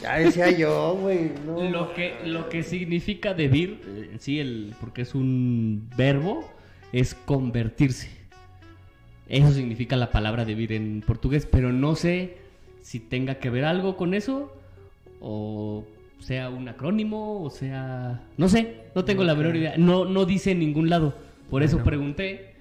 Ya 0.02 0.16
decía 0.18 0.50
yo, 0.50 0.96
güey. 1.00 1.30
No. 1.46 1.62
Lo 1.70 1.94
que, 1.94 2.16
lo 2.24 2.48
que 2.48 2.62
significa 2.62 3.34
debir, 3.34 3.80
eh, 3.86 4.16
sí, 4.18 4.40
el, 4.40 4.74
porque 4.80 5.02
es 5.02 5.14
un 5.14 5.88
verbo, 5.96 6.50
es 6.92 7.14
convertirse. 7.14 8.10
Eso 9.28 9.52
significa 9.52 9.96
la 9.96 10.10
palabra 10.10 10.44
debir 10.44 10.72
en 10.72 11.04
portugués, 11.06 11.46
pero 11.50 11.72
no 11.72 11.94
sé 11.94 12.38
si 12.82 12.98
tenga 12.98 13.36
que 13.36 13.50
ver 13.50 13.64
algo 13.64 13.96
con 13.96 14.14
eso, 14.14 14.52
o 15.20 15.86
sea 16.20 16.48
un 16.50 16.68
acrónimo, 16.68 17.42
o 17.42 17.50
sea... 17.50 18.22
No 18.36 18.48
sé, 18.48 18.76
no 18.94 19.04
tengo 19.04 19.24
la 19.24 19.34
menor 19.34 19.56
idea. 19.56 19.74
No, 19.76 20.04
no 20.04 20.24
dice 20.26 20.52
en 20.52 20.60
ningún 20.60 20.88
lado. 20.88 21.14
Por 21.50 21.62
eso 21.62 21.76
Bueno. 21.76 21.86
pregunté. 21.86 22.54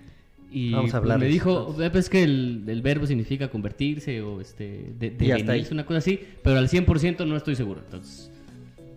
Y 0.51 0.71
Vamos 0.71 0.93
a 0.95 0.99
pues, 0.99 1.07
me 1.07 1.13
hablarles, 1.13 1.31
dijo, 1.33 1.59
entonces. 1.69 1.93
"Eh, 1.95 1.99
es 1.99 2.09
que 2.09 2.23
el, 2.23 2.63
el 2.67 2.81
verbo 2.81 3.05
significa 3.05 3.49
convertirse 3.49 4.21
o 4.23 4.41
este 4.41 4.93
de, 4.97 5.11
devenirse, 5.11 5.71
una 5.73 5.85
cosa 5.85 5.99
así, 5.99 6.19
pero 6.41 6.57
al 6.57 6.67
100% 6.69 7.27
no 7.27 7.35
estoy 7.37 7.55
seguro. 7.55 7.81
Entonces, 7.85 8.31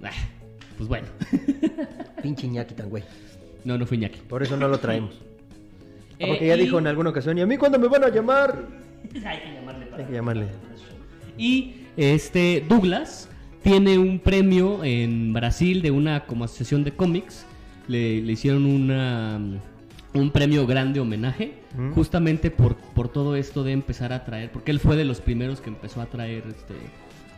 ah, 0.02 0.10
pues 0.78 0.88
bueno. 0.88 1.08
Pinche 2.22 2.46
Iñaki 2.46 2.74
tan 2.74 2.88
güey. 2.88 3.02
No, 3.64 3.76
no 3.76 3.84
fue 3.84 3.98
Iñaki. 3.98 4.20
Por 4.20 4.42
eso 4.42 4.56
no 4.56 4.68
lo 4.68 4.78
traemos. 4.78 5.14
Ah, 6.14 6.24
Eh, 6.24 6.28
porque 6.28 6.46
ya 6.46 6.56
y- 6.56 6.60
dijo 6.60 6.78
en 6.78 6.86
alguna 6.86 7.10
ocasión, 7.10 7.36
¿y 7.36 7.40
a 7.40 7.46
mí 7.46 7.56
cuándo 7.56 7.80
me 7.80 7.88
van 7.88 8.04
a 8.04 8.08
llamar? 8.08 8.64
Hay 9.26 9.38
que 9.40 9.54
llamarle 9.54 9.86
para- 9.86 10.02
Hay 10.02 10.08
que 10.08 10.12
llamarle. 10.14 10.46
Y 11.36 11.74
este 11.96 12.64
Douglas 12.68 13.28
tiene 13.62 13.98
un 13.98 14.18
premio 14.18 14.84
en 14.84 15.32
Brasil 15.32 15.82
de 15.82 15.90
una 15.90 16.26
como 16.26 16.44
asociación 16.44 16.84
de 16.84 16.92
cómics. 16.92 17.46
Le, 17.88 18.22
le 18.22 18.32
hicieron 18.32 18.64
una, 18.64 19.40
un 20.14 20.30
premio 20.30 20.66
grande 20.66 21.00
homenaje 21.00 21.62
Mm. 21.74 21.92
justamente 21.92 22.50
por, 22.50 22.76
por 22.76 23.08
todo 23.08 23.34
esto 23.36 23.64
de 23.64 23.72
empezar 23.72 24.12
a 24.12 24.24
traer, 24.24 24.50
porque 24.52 24.70
él 24.70 24.80
fue 24.80 24.96
de 24.96 25.04
los 25.04 25.20
primeros 25.20 25.60
que 25.60 25.70
empezó 25.70 26.00
a 26.02 26.06
traer 26.06 26.44
este, 26.48 26.74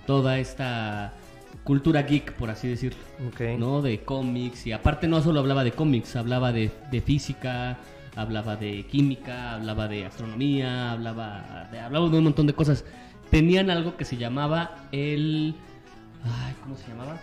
toda 0.07 0.39
esta 0.39 1.15
cultura 1.63 2.03
geek, 2.03 2.33
por 2.33 2.51
así 2.51 2.69
decirlo. 2.69 2.99
Ok. 3.29 3.41
¿no? 3.59 3.81
De 3.81 4.01
cómics 4.01 4.67
y 4.67 4.73
aparte 4.73 5.07
no 5.07 5.23
solo 5.23 5.41
hablaba 5.41 5.63
de 5.65 5.73
cómics, 5.73 6.17
hablaba 6.17 6.53
de, 6.53 6.71
de 6.91 7.01
física, 7.01 7.79
hablaba 8.17 8.57
de 8.57 8.85
química, 8.87 9.55
hablaba 9.55 9.87
de 9.89 10.05
astronomía, 10.05 10.93
hablaba 10.93 11.69
de, 11.71 11.79
hablaba 11.79 12.09
de 12.09 12.19
un 12.19 12.25
montón 12.25 12.47
de 12.47 12.55
cosas. 12.55 12.85
Tenían 13.31 13.71
algo 13.71 13.97
que 13.97 14.05
se 14.05 14.17
llamaba 14.17 14.89
el... 14.93 15.55
Ay, 16.25 16.55
¿Cómo 16.63 16.77
se 16.77 16.89
llamaba? 16.89 17.21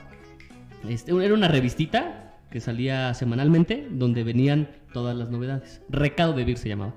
Este, 0.87 1.11
era 1.11 1.33
una 1.33 1.47
revistita 1.47 2.37
que 2.49 2.59
salía 2.59 3.13
semanalmente 3.13 3.87
donde 3.89 4.23
venían 4.23 4.69
todas 4.93 5.15
las 5.15 5.29
novedades. 5.29 5.81
Recado 5.89 6.33
de 6.33 6.43
Vir 6.43 6.57
se 6.57 6.69
llamaba. 6.69 6.93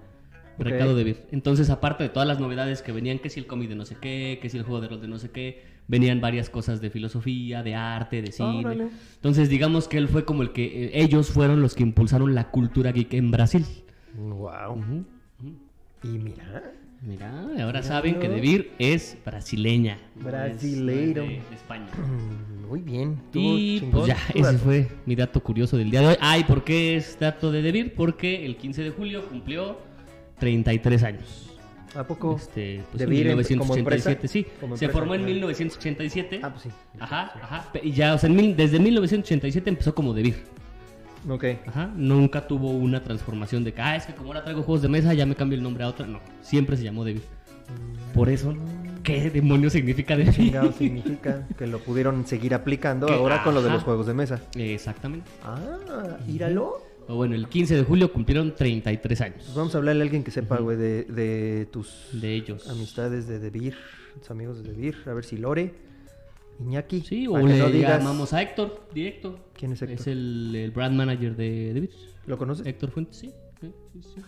Recado 0.59 0.95
de 0.95 1.05
Vir. 1.05 1.27
Entonces, 1.33 1.71
aparte 1.71 2.05
de 2.05 2.11
todas 2.11 2.29
las 2.29 2.40
novedades 2.40 2.83
que 2.83 2.93
venían, 2.93 3.19
que 3.19 3.31
si 3.31 3.40
el 3.40 3.47
cómic 3.47 3.69
de 3.69 3.75
no 3.75 3.85
sé 3.85 3.97
qué, 4.01 4.38
que 4.40 4.51
si 4.51 4.57
el 4.57 4.64
juego 4.64 4.81
de 4.81 4.88
rol 4.88 5.01
de 5.01 5.09
no 5.09 5.19
sé 5.19 5.31
qué, 5.31 5.64
venían 5.88 6.21
varias 6.21 6.49
cosas 6.49 6.81
de 6.81 6.90
filosofía, 6.90 7.62
de 7.62 7.75
arte, 7.75 8.23
de 8.23 8.33
cine. 8.33 8.61
Órale. 8.61 8.88
Entonces, 9.17 9.49
digamos 9.49 9.88
que 9.88 9.99
él 9.99 10.09
fue 10.09 10.25
como 10.25 10.43
el 10.43 10.53
que 10.53 10.87
eh, 10.87 10.90
ellos 10.95 11.29
fueron 11.29 11.61
los 11.61 11.75
que 11.75 11.83
impulsaron 11.83 12.35
la 12.35 12.51
cultura 12.51 12.93
geek 12.93 13.14
en 13.14 13.31
Brasil. 13.31 13.64
Wow. 14.17 15.05
Y 16.03 16.09
mira. 16.09 16.73
Mira, 17.07 17.31
ahora 17.31 17.67
Mira, 17.67 17.83
saben 17.83 18.19
que. 18.19 18.29
Debir 18.29 18.73
es 18.79 19.17
brasileña. 19.25 19.99
Brasileiro. 20.14 21.23
es 21.23 21.29
de, 21.29 21.35
de 21.35 21.55
España. 21.55 21.87
Muy 22.69 22.81
bien. 22.81 23.21
Y 23.35 23.81
pues 23.81 24.07
ya, 24.07 24.17
ese 24.35 24.40
dato. 24.43 24.59
fue 24.59 24.88
mi 25.05 25.14
dato 25.14 25.40
curioso 25.43 25.77
del 25.77 25.90
día 25.90 26.01
de 26.01 26.07
hoy. 26.09 26.17
Ay, 26.21 26.45
¿por 26.45 26.64
qué 26.64 26.97
es 26.97 27.19
dato 27.21 27.53
de 27.53 27.61
Debir? 27.62 27.95
Porque 27.95 28.47
el 28.47 28.57
15 28.57 28.83
de 28.85 28.90
julio 28.90 29.27
cumplió 29.29 29.79
33 30.38 31.03
años. 31.03 31.51
¿A 31.95 32.05
poco? 32.05 32.35
Este, 32.37 32.83
pues 32.90 32.99
¿De 32.99 33.07
Vir 33.07 33.29
en 33.29 33.38
en- 33.38 33.59
como 33.59 33.75
1987, 33.75 34.11
empresa? 34.11 34.29
sí. 34.29 34.47
Se 34.79 34.88
formó 34.88 35.14
en 35.14 35.21
claro. 35.21 35.33
1987. 35.35 36.40
Ah, 36.43 36.51
pues 36.51 36.62
sí. 36.64 36.69
Ajá, 36.99 37.33
ajá. 37.40 37.71
Y 37.83 37.93
ya, 37.93 38.14
o 38.14 38.19
sea, 38.19 38.29
en 38.29 38.35
mil- 38.37 38.57
desde 38.57 38.81
1987 38.81 39.71
empezó 39.71 39.95
como 39.95 40.12
Debir. 40.12 40.43
Ok. 41.29 41.45
Ajá. 41.67 41.91
Nunca 41.97 42.47
tuvo 42.47 42.71
una 42.71 43.03
transformación 43.03 43.65
de 43.65 43.73
que, 43.73 43.81
ah, 43.81 43.97
es 43.97 44.07
que 44.07 44.15
como 44.15 44.29
ahora 44.29 44.43
traigo 44.45 44.63
juegos 44.63 44.83
de 44.83 44.89
mesa, 44.89 45.15
ya 45.15 45.27
me 45.27 45.35
cambio 45.35 45.57
el 45.57 45.63
nombre 45.63 45.85
a 45.85 45.89
otra. 45.89 46.07
No, 46.07 46.21
siempre 46.43 46.77
se 46.77 46.85
llamó 46.85 47.05
Debir. 47.05 47.23
Por 48.15 48.29
eso, 48.29 48.55
¿qué 49.03 49.31
demonios 49.31 49.73
significa 49.73 50.17
Debir? 50.17 50.35
Chingado 50.35 50.73
significa 50.79 51.47
que 51.57 51.67
lo 51.67 51.79
pudieron 51.79 52.27
seguir 52.27 52.55
aplicando 52.55 53.09
ahora 53.09 53.43
con 53.43 53.55
lo 53.55 53.61
de 53.63 53.69
ajá. 53.69 53.75
los 53.77 53.85
juegos 53.85 54.07
de 54.07 54.15
mesa. 54.15 54.41
Exactamente. 54.55 55.31
Ah, 55.43 56.19
íralo. 56.29 56.79
O 57.07 57.17
bueno, 57.17 57.35
el 57.35 57.49
15 57.49 57.77
de 57.77 57.83
julio 57.85 58.11
cumplieron 58.11 58.55
33 58.55 59.21
años 59.21 59.37
Pues 59.45 59.55
vamos 59.55 59.75
a 59.75 59.79
hablarle 59.79 60.01
a 60.01 60.05
alguien 60.05 60.25
que 60.25 60.31
sepa, 60.31 60.57
güey, 60.59 60.79
de, 60.79 61.05
de 61.05 61.67
tus 61.71 62.09
de 62.13 62.35
ellos. 62.35 62.67
amistades 62.71 63.27
de 63.29 63.39
Debir, 63.41 63.77
tus 64.19 64.31
amigos 64.31 64.63
de 64.63 64.71
Debir. 64.73 64.97
A 65.07 65.13
ver 65.13 65.23
si 65.25 65.37
Lore, 65.37 65.75
Iñaki. 66.61 67.01
Sí, 67.01 67.27
o 67.27 67.37
le 67.38 67.59
no 67.59 67.69
digas- 67.69 67.99
llamamos 67.99 68.33
a 68.33 68.43
Héctor, 68.43 68.87
directo. 68.93 69.38
¿Quién 69.55 69.73
es 69.73 69.83
Héctor? 69.83 69.99
Es 70.01 70.07
el, 70.07 70.55
el 70.55 70.71
brand 70.71 70.97
manager 70.97 71.37
de 71.37 71.73
Debir. 71.75 71.90
¿Lo 72.27 72.38
conoces? 72.38 72.67
Héctor 72.67 72.90
Fuentes, 72.90 73.17
sí. 73.17 73.33
sí, 73.61 73.73
sí, 73.93 74.01
sí. 74.14 74.23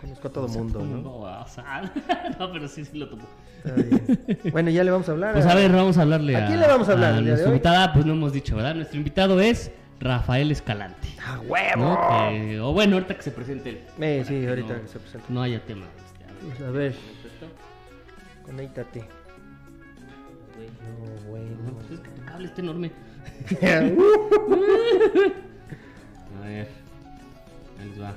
Conozco 0.00 0.28
a 0.28 0.32
todo 0.32 0.48
mundo, 0.48 0.80
¿no? 0.84 1.00
No, 1.00 1.16
o 1.20 1.46
sea, 1.48 1.90
no, 2.38 2.52
pero 2.52 2.68
sí, 2.68 2.84
sí 2.84 2.98
lo 2.98 3.08
topo. 3.08 3.24
Está 3.64 3.74
bien. 3.80 4.18
Bueno, 4.52 4.70
ya 4.70 4.84
le 4.84 4.90
vamos 4.90 5.08
a 5.08 5.12
hablar. 5.12 5.32
Pues 5.32 5.46
a 5.46 5.54
ver, 5.54 5.72
vamos 5.72 5.96
a 5.96 6.02
hablarle 6.02 6.36
¿A 6.36 6.44
a... 6.44 6.46
quién 6.46 6.60
le 6.60 6.66
vamos 6.66 6.88
a 6.88 6.92
hablar 6.92 7.14
el 7.14 7.24
día 7.24 7.24
de 7.24 7.30
nuestra 7.30 7.48
hoy? 7.50 7.54
invitada, 7.56 7.92
pues 7.94 8.04
no 8.06 8.12
hemos 8.12 8.32
dicho, 8.32 8.54
¿verdad? 8.56 8.74
Nuestro 8.74 8.98
invitado 8.98 9.40
es 9.40 9.70
Rafael 10.00 10.50
Escalante. 10.50 11.08
¡A 11.24 11.40
huevo! 11.40 11.82
¿no? 11.82 12.28
Que- 12.30 12.60
o 12.60 12.72
bueno, 12.74 12.96
ahorita 12.96 13.16
que 13.16 13.22
se 13.22 13.30
presente 13.30 13.70
él. 13.70 13.80
Eh, 13.98 14.24
sí, 14.28 14.40
que 14.40 14.48
ahorita 14.48 14.74
no, 14.74 14.82
que 14.82 14.88
se 14.88 14.98
presente. 14.98 15.26
No 15.30 15.42
haya 15.42 15.64
tema. 15.64 15.86
este, 16.06 16.24
a 16.24 16.26
ver. 16.28 16.44
Pues 16.50 16.60
a 16.62 16.70
ver, 16.70 16.94
conéctate. 18.44 19.04
No, 20.56 20.62
No, 21.24 21.30
bueno. 21.30 21.72
pues 21.74 21.90
es 21.90 22.00
que 22.00 22.08
tu 22.10 22.24
cable 22.24 22.46
está 22.48 22.60
enorme. 22.60 22.90
A 26.36 26.46
ver. 26.46 26.68
Ahí 27.80 27.88
les 27.88 28.00
va. 28.00 28.14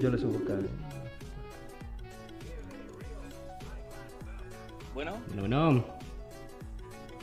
Yo 0.00 0.10
le 0.10 0.18
subo 0.18 0.38
acá. 0.38 0.54
Bueno, 4.94 5.12
Bueno, 5.28 5.40
bueno. 5.42 5.84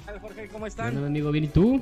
hola, 0.07 0.19
Jorge, 0.19 0.47
¿cómo 0.47 0.59
Bueno, 0.59 0.67
están? 0.67 1.05
amigo, 1.05 1.31
bien, 1.31 1.45
¿y 1.45 1.47
tú? 1.47 1.81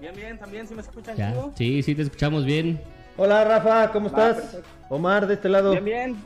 Bien, 0.00 0.14
bien, 0.16 0.38
también, 0.38 0.66
¿sí 0.66 0.74
me 0.74 0.82
escuchan 0.82 1.16
Ya. 1.16 1.34
Sí, 1.56 1.82
sí, 1.82 1.94
te 1.94 2.02
escuchamos 2.02 2.44
bien. 2.44 2.80
Hola 3.16 3.44
Rafa, 3.44 3.90
¿cómo 3.92 4.08
estás? 4.08 4.36
perfecto. 4.36 4.68
Omar, 4.88 5.26
de 5.26 5.34
este 5.34 5.48
lado. 5.48 5.70
Bien, 5.72 5.84
bien. 5.84 6.16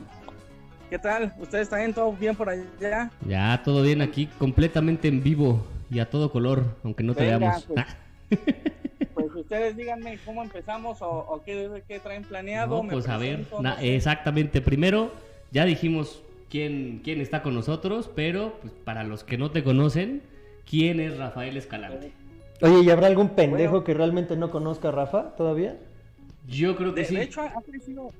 ¿Qué 0.89 0.97
tal? 0.99 1.33
¿Ustedes 1.37 1.63
están 1.63 1.93
todo 1.93 2.13
bien 2.13 2.35
por 2.35 2.49
allá? 2.49 3.11
Ya, 3.27 3.61
todo 3.63 3.81
bien 3.83 4.01
aquí, 4.01 4.27
completamente 4.39 5.07
en 5.07 5.21
vivo. 5.21 5.65
y 5.89 5.99
a 5.99 6.09
todo 6.09 6.29
color, 6.31 6.63
aunque 6.83 7.03
no 7.03 7.13
te 7.13 7.23
Venga, 7.23 7.37
veamos. 7.39 7.65
pues. 7.65 7.85
Ah, 7.85 7.95
Pues 9.13 9.33
ustedes 9.35 9.75
díganme 9.75 10.19
cómo 10.25 10.43
empezamos 10.43 11.01
o, 11.01 11.07
o 11.09 11.41
qué, 11.43 11.81
qué 11.87 11.99
traen 11.99 12.23
planeado. 12.23 12.83
no, 12.83 12.89
pues 12.89 13.07
a 13.09 13.17
ver, 13.17 13.47
na- 13.61 13.81
exactamente. 13.81 14.61
Primero, 14.61 15.11
ya 15.51 15.65
dijimos 15.65 16.21
quién, 16.51 17.01
quién 17.03 17.19
está 17.21 17.41
con 17.41 17.55
nosotros, 17.55 18.11
pero 18.15 18.53
pues, 18.61 18.73
para 18.85 19.03
los 19.03 19.23
que 19.23 19.37
no 19.39 19.49
te 19.49 19.63
conocen, 19.63 20.21
¿quién 20.69 20.99
es 20.99 21.17
Rafael 21.17 21.57
Escalante? 21.57 22.11
Oye, 22.61 22.81
¿y 22.83 22.89
habrá 22.91 23.07
algún 23.07 23.29
pendejo 23.29 23.71
Bueno. 23.71 23.83
que 23.85 23.93
realmente 23.95 24.35
no 24.35 24.51
conozca 24.51 24.89
a 24.89 24.91
Rafa 24.91 25.35
todavía? 25.35 25.77
Yo 26.47 26.75
creo 26.75 26.93
que 26.93 27.01
De, 27.01 27.07
sí. 27.07 27.15
de 27.15 27.23
hecho, 27.23 27.41
ha 27.41 27.45
ha 27.57 27.61
crecido, 27.61 28.11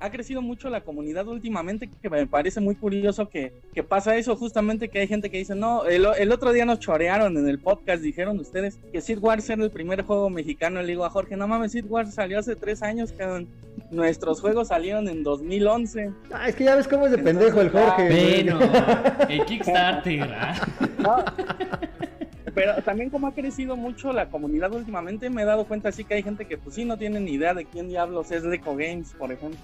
ha 0.00 0.10
crecido 0.10 0.42
mucho 0.42 0.68
la 0.70 0.80
comunidad 0.80 1.28
últimamente, 1.28 1.88
que 2.02 2.10
me 2.10 2.26
parece 2.26 2.60
muy 2.60 2.74
curioso 2.74 3.28
que, 3.28 3.52
que 3.74 3.82
pasa 3.82 4.16
eso, 4.16 4.34
justamente 4.36 4.88
que 4.88 5.00
hay 5.00 5.06
gente 5.06 5.30
que 5.30 5.38
dice, 5.38 5.54
no, 5.54 5.84
el, 5.84 6.06
el 6.18 6.32
otro 6.32 6.52
día 6.52 6.64
nos 6.64 6.80
chorearon 6.80 7.36
en 7.36 7.46
el 7.48 7.58
podcast, 7.58 8.02
dijeron 8.02 8.38
ustedes 8.40 8.78
que 8.92 9.00
Seed 9.00 9.18
Wars 9.18 9.48
era 9.50 9.62
el 9.62 9.70
primer 9.70 10.02
juego 10.02 10.30
mexicano, 10.30 10.80
le 10.80 10.88
digo 10.88 11.04
a 11.04 11.10
Jorge, 11.10 11.36
no 11.36 11.46
mames, 11.46 11.72
Seed 11.72 11.84
Wars 11.86 12.14
salió 12.14 12.38
hace 12.38 12.56
tres 12.56 12.82
años, 12.82 13.12
cabrón. 13.12 13.46
Nuestros 13.90 14.40
juegos 14.40 14.68
salieron 14.68 15.08
en 15.08 15.22
2011. 15.22 16.10
Ah, 16.32 16.48
es 16.48 16.54
que 16.56 16.64
ya 16.64 16.74
ves 16.76 16.86
cómo 16.88 17.06
es 17.06 17.12
de 17.12 17.18
pendejo 17.18 17.60
el 17.60 17.70
Jorge. 17.70 18.06
güey. 18.08 18.42
Bueno, 18.44 18.60
el 19.28 19.44
Kickstarter. 19.44 20.22
ah. 20.34 20.68
No. 20.98 21.24
Pero 22.54 22.82
también 22.82 23.10
como 23.10 23.26
ha 23.26 23.34
crecido 23.34 23.76
mucho 23.76 24.12
la 24.12 24.28
comunidad 24.28 24.72
últimamente, 24.72 25.30
me 25.30 25.42
he 25.42 25.44
dado 25.44 25.66
cuenta 25.66 25.90
así 25.90 26.04
que 26.04 26.14
hay 26.14 26.22
gente 26.22 26.46
que 26.46 26.58
pues 26.58 26.74
sí 26.74 26.84
no 26.84 26.96
tiene 26.96 27.20
ni 27.20 27.32
idea 27.32 27.54
de 27.54 27.64
quién 27.64 27.88
diablos 27.88 28.30
es 28.30 28.42
Leco 28.44 28.76
Games, 28.76 29.14
por 29.18 29.32
ejemplo, 29.32 29.58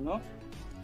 ¿no? 0.00 0.20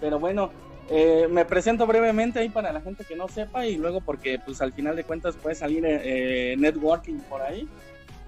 Pero 0.00 0.18
bueno, 0.18 0.50
eh, 0.88 1.26
me 1.28 1.44
presento 1.44 1.86
brevemente 1.86 2.38
ahí 2.38 2.48
para 2.48 2.72
la 2.72 2.80
gente 2.80 3.04
que 3.04 3.16
no 3.16 3.26
sepa 3.28 3.66
y 3.66 3.76
luego 3.76 4.00
porque 4.00 4.38
pues 4.38 4.62
al 4.62 4.72
final 4.72 4.94
de 4.94 5.04
cuentas 5.04 5.36
puede 5.36 5.54
salir 5.54 5.84
eh, 5.86 6.54
networking 6.58 7.18
por 7.28 7.42
ahí. 7.42 7.68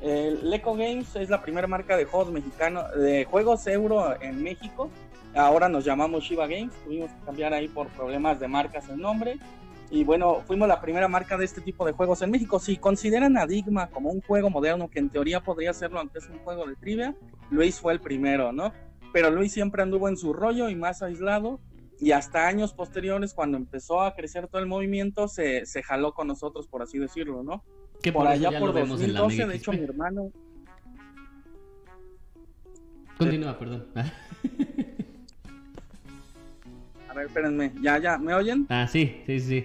Eh, 0.01 0.37
Leco 0.43 0.75
Games 0.75 1.15
es 1.17 1.29
la 1.29 1.43
primera 1.43 1.67
marca 1.67 1.97
de 1.97 2.05
juegos 2.05 2.33
mexicanos, 2.33 2.85
de 2.97 3.25
juegos 3.25 3.67
euro 3.67 4.21
en 4.21 4.43
México. 4.43 4.91
Ahora 5.35 5.69
nos 5.69 5.85
llamamos 5.85 6.25
Shiba 6.25 6.47
Games, 6.47 6.73
tuvimos 6.85 7.11
que 7.11 7.27
cambiar 7.27 7.53
ahí 7.53 7.69
por 7.69 7.89
problemas 7.89 8.41
de 8.41 8.49
marcas 8.49 8.89
el 8.89 8.99
nombre. 8.99 9.39
Y 9.91 10.05
bueno, 10.05 10.43
fuimos 10.47 10.69
la 10.69 10.81
primera 10.81 11.09
marca 11.09 11.39
de 11.39 11.45
este 11.45 11.61
tipo 11.61 11.87
de 11.87 11.93
juegos 11.93 12.21
en 12.23 12.31
México. 12.31 12.59
Si 12.59 12.77
consideran 12.77 13.39
a 13.39 13.47
Digma 13.47 13.89
como 13.89 14.11
un 14.11 14.21
juego 14.21 14.51
moderno, 14.51 14.89
que 14.89 14.99
en 14.99 15.09
teoría 15.09 15.41
podría 15.41 15.73
serlo 15.73 15.99
aunque 15.99 16.19
es 16.19 16.29
un 16.29 16.39
juego 16.41 16.67
de 16.67 16.77
trivia, 16.77 17.17
Luis 17.51 17.81
fue 17.81 17.95
el 17.95 18.01
primero, 18.01 18.53
¿no? 18.53 18.73
Pero 19.13 19.31
Luis 19.31 19.53
siempre 19.53 19.83
anduvo 19.83 20.09
en 20.09 20.17
su 20.17 20.33
rollo 20.33 20.69
y 20.69 20.75
más 20.75 21.03
aislado. 21.03 21.61
Y 22.01 22.13
hasta 22.13 22.47
años 22.47 22.75
posteriores, 22.75 23.35
cuando 23.35 23.57
empezó 23.57 24.03
a 24.03 24.15
crecer 24.15 24.47
todo 24.47 24.61
el 24.61 24.69
movimiento, 24.69 25.27
se, 25.27 25.67
se 25.67 25.83
jaló 25.83 26.13
con 26.13 26.29
nosotros, 26.29 26.69
por 26.69 26.83
así 26.83 26.99
decirlo, 26.99 27.43
¿no? 27.43 27.65
Que 28.03 28.13
por 28.13 28.27
eso 28.27 28.47
allá 28.47 28.61
por 28.61 28.69
lo 28.69 28.75
vemos 28.75 29.01
en 29.01 29.15
la 29.15 29.21
2012, 29.21 29.37
Mega 29.37 29.51
de 29.51 29.57
hecho, 29.57 29.73
mi 29.73 29.81
hermano, 29.81 30.31
Continúa, 33.19 33.59
perdón. 33.59 33.89
Ver, 37.19 37.27
espérenme, 37.27 37.73
ya, 37.83 37.99
ya, 37.99 38.17
¿me 38.17 38.33
oyen? 38.33 38.65
Ah, 38.69 38.87
sí, 38.87 39.23
sí, 39.27 39.41
sí. 39.41 39.65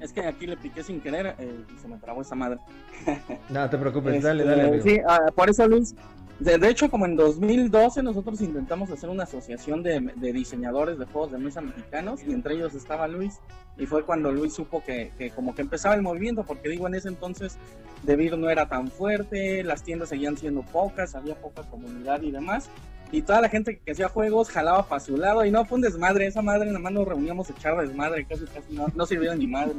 Es 0.00 0.12
que 0.12 0.20
aquí 0.22 0.48
le 0.48 0.56
piqué 0.56 0.82
sin 0.82 1.00
querer 1.00 1.36
eh, 1.38 1.64
y 1.72 1.78
se 1.78 1.86
me 1.86 1.96
trabó 1.98 2.22
esa 2.22 2.34
madre. 2.34 2.58
No 3.50 3.70
te 3.70 3.78
preocupes, 3.78 4.20
dale, 4.20 4.42
Este, 4.42 4.50
dale, 4.50 4.68
amigo. 4.68 4.82
Sí, 4.82 4.98
ah, 5.06 5.20
por 5.34 5.48
eso 5.48 5.68
Luis. 5.68 5.94
De, 6.40 6.58
de 6.58 6.68
hecho, 6.70 6.90
como 6.90 7.04
en 7.04 7.14
2012 7.14 8.02
nosotros 8.02 8.40
intentamos 8.40 8.90
hacer 8.90 9.10
una 9.10 9.24
asociación 9.24 9.82
de, 9.84 10.00
de 10.16 10.32
diseñadores 10.32 10.98
de 10.98 11.04
juegos 11.04 11.30
de 11.30 11.38
mesa 11.38 11.60
mexicanos 11.60 12.20
y 12.26 12.32
entre 12.32 12.54
ellos 12.54 12.74
estaba 12.74 13.06
Luis 13.06 13.38
y 13.78 13.86
fue 13.86 14.04
cuando 14.04 14.32
Luis 14.32 14.54
supo 14.54 14.82
que, 14.82 15.12
que 15.18 15.30
como 15.30 15.54
que 15.54 15.62
empezaba 15.62 15.94
el 15.94 16.02
movimiento 16.02 16.42
porque 16.44 16.70
digo 16.70 16.88
en 16.88 16.94
ese 16.94 17.08
entonces 17.08 17.58
Debir 18.04 18.38
no 18.38 18.48
era 18.48 18.66
tan 18.70 18.88
fuerte, 18.88 19.62
las 19.62 19.82
tiendas 19.82 20.08
seguían 20.08 20.38
siendo 20.38 20.62
pocas, 20.62 21.14
había 21.14 21.34
poca 21.34 21.62
comunidad 21.64 22.22
y 22.22 22.30
demás 22.30 22.70
y 23.12 23.22
toda 23.22 23.40
la 23.40 23.48
gente 23.48 23.78
que 23.78 23.92
hacía 23.92 24.08
juegos 24.08 24.50
jalaba 24.50 24.86
para 24.86 25.00
su 25.00 25.16
lado 25.16 25.44
y 25.44 25.50
no 25.50 25.64
fue 25.64 25.76
un 25.76 25.82
desmadre, 25.82 26.26
esa 26.26 26.42
madre 26.42 26.66
nada 26.66 26.78
más 26.78 26.92
nos 26.92 27.06
reuníamos 27.06 27.50
a 27.50 27.52
echar 27.52 27.76
desmadre, 27.78 28.24
casi 28.24 28.44
casi 28.44 28.72
no, 28.72 28.86
no 28.94 29.06
sirvió 29.06 29.30
de 29.32 29.38
ni 29.38 29.46
madre. 29.46 29.74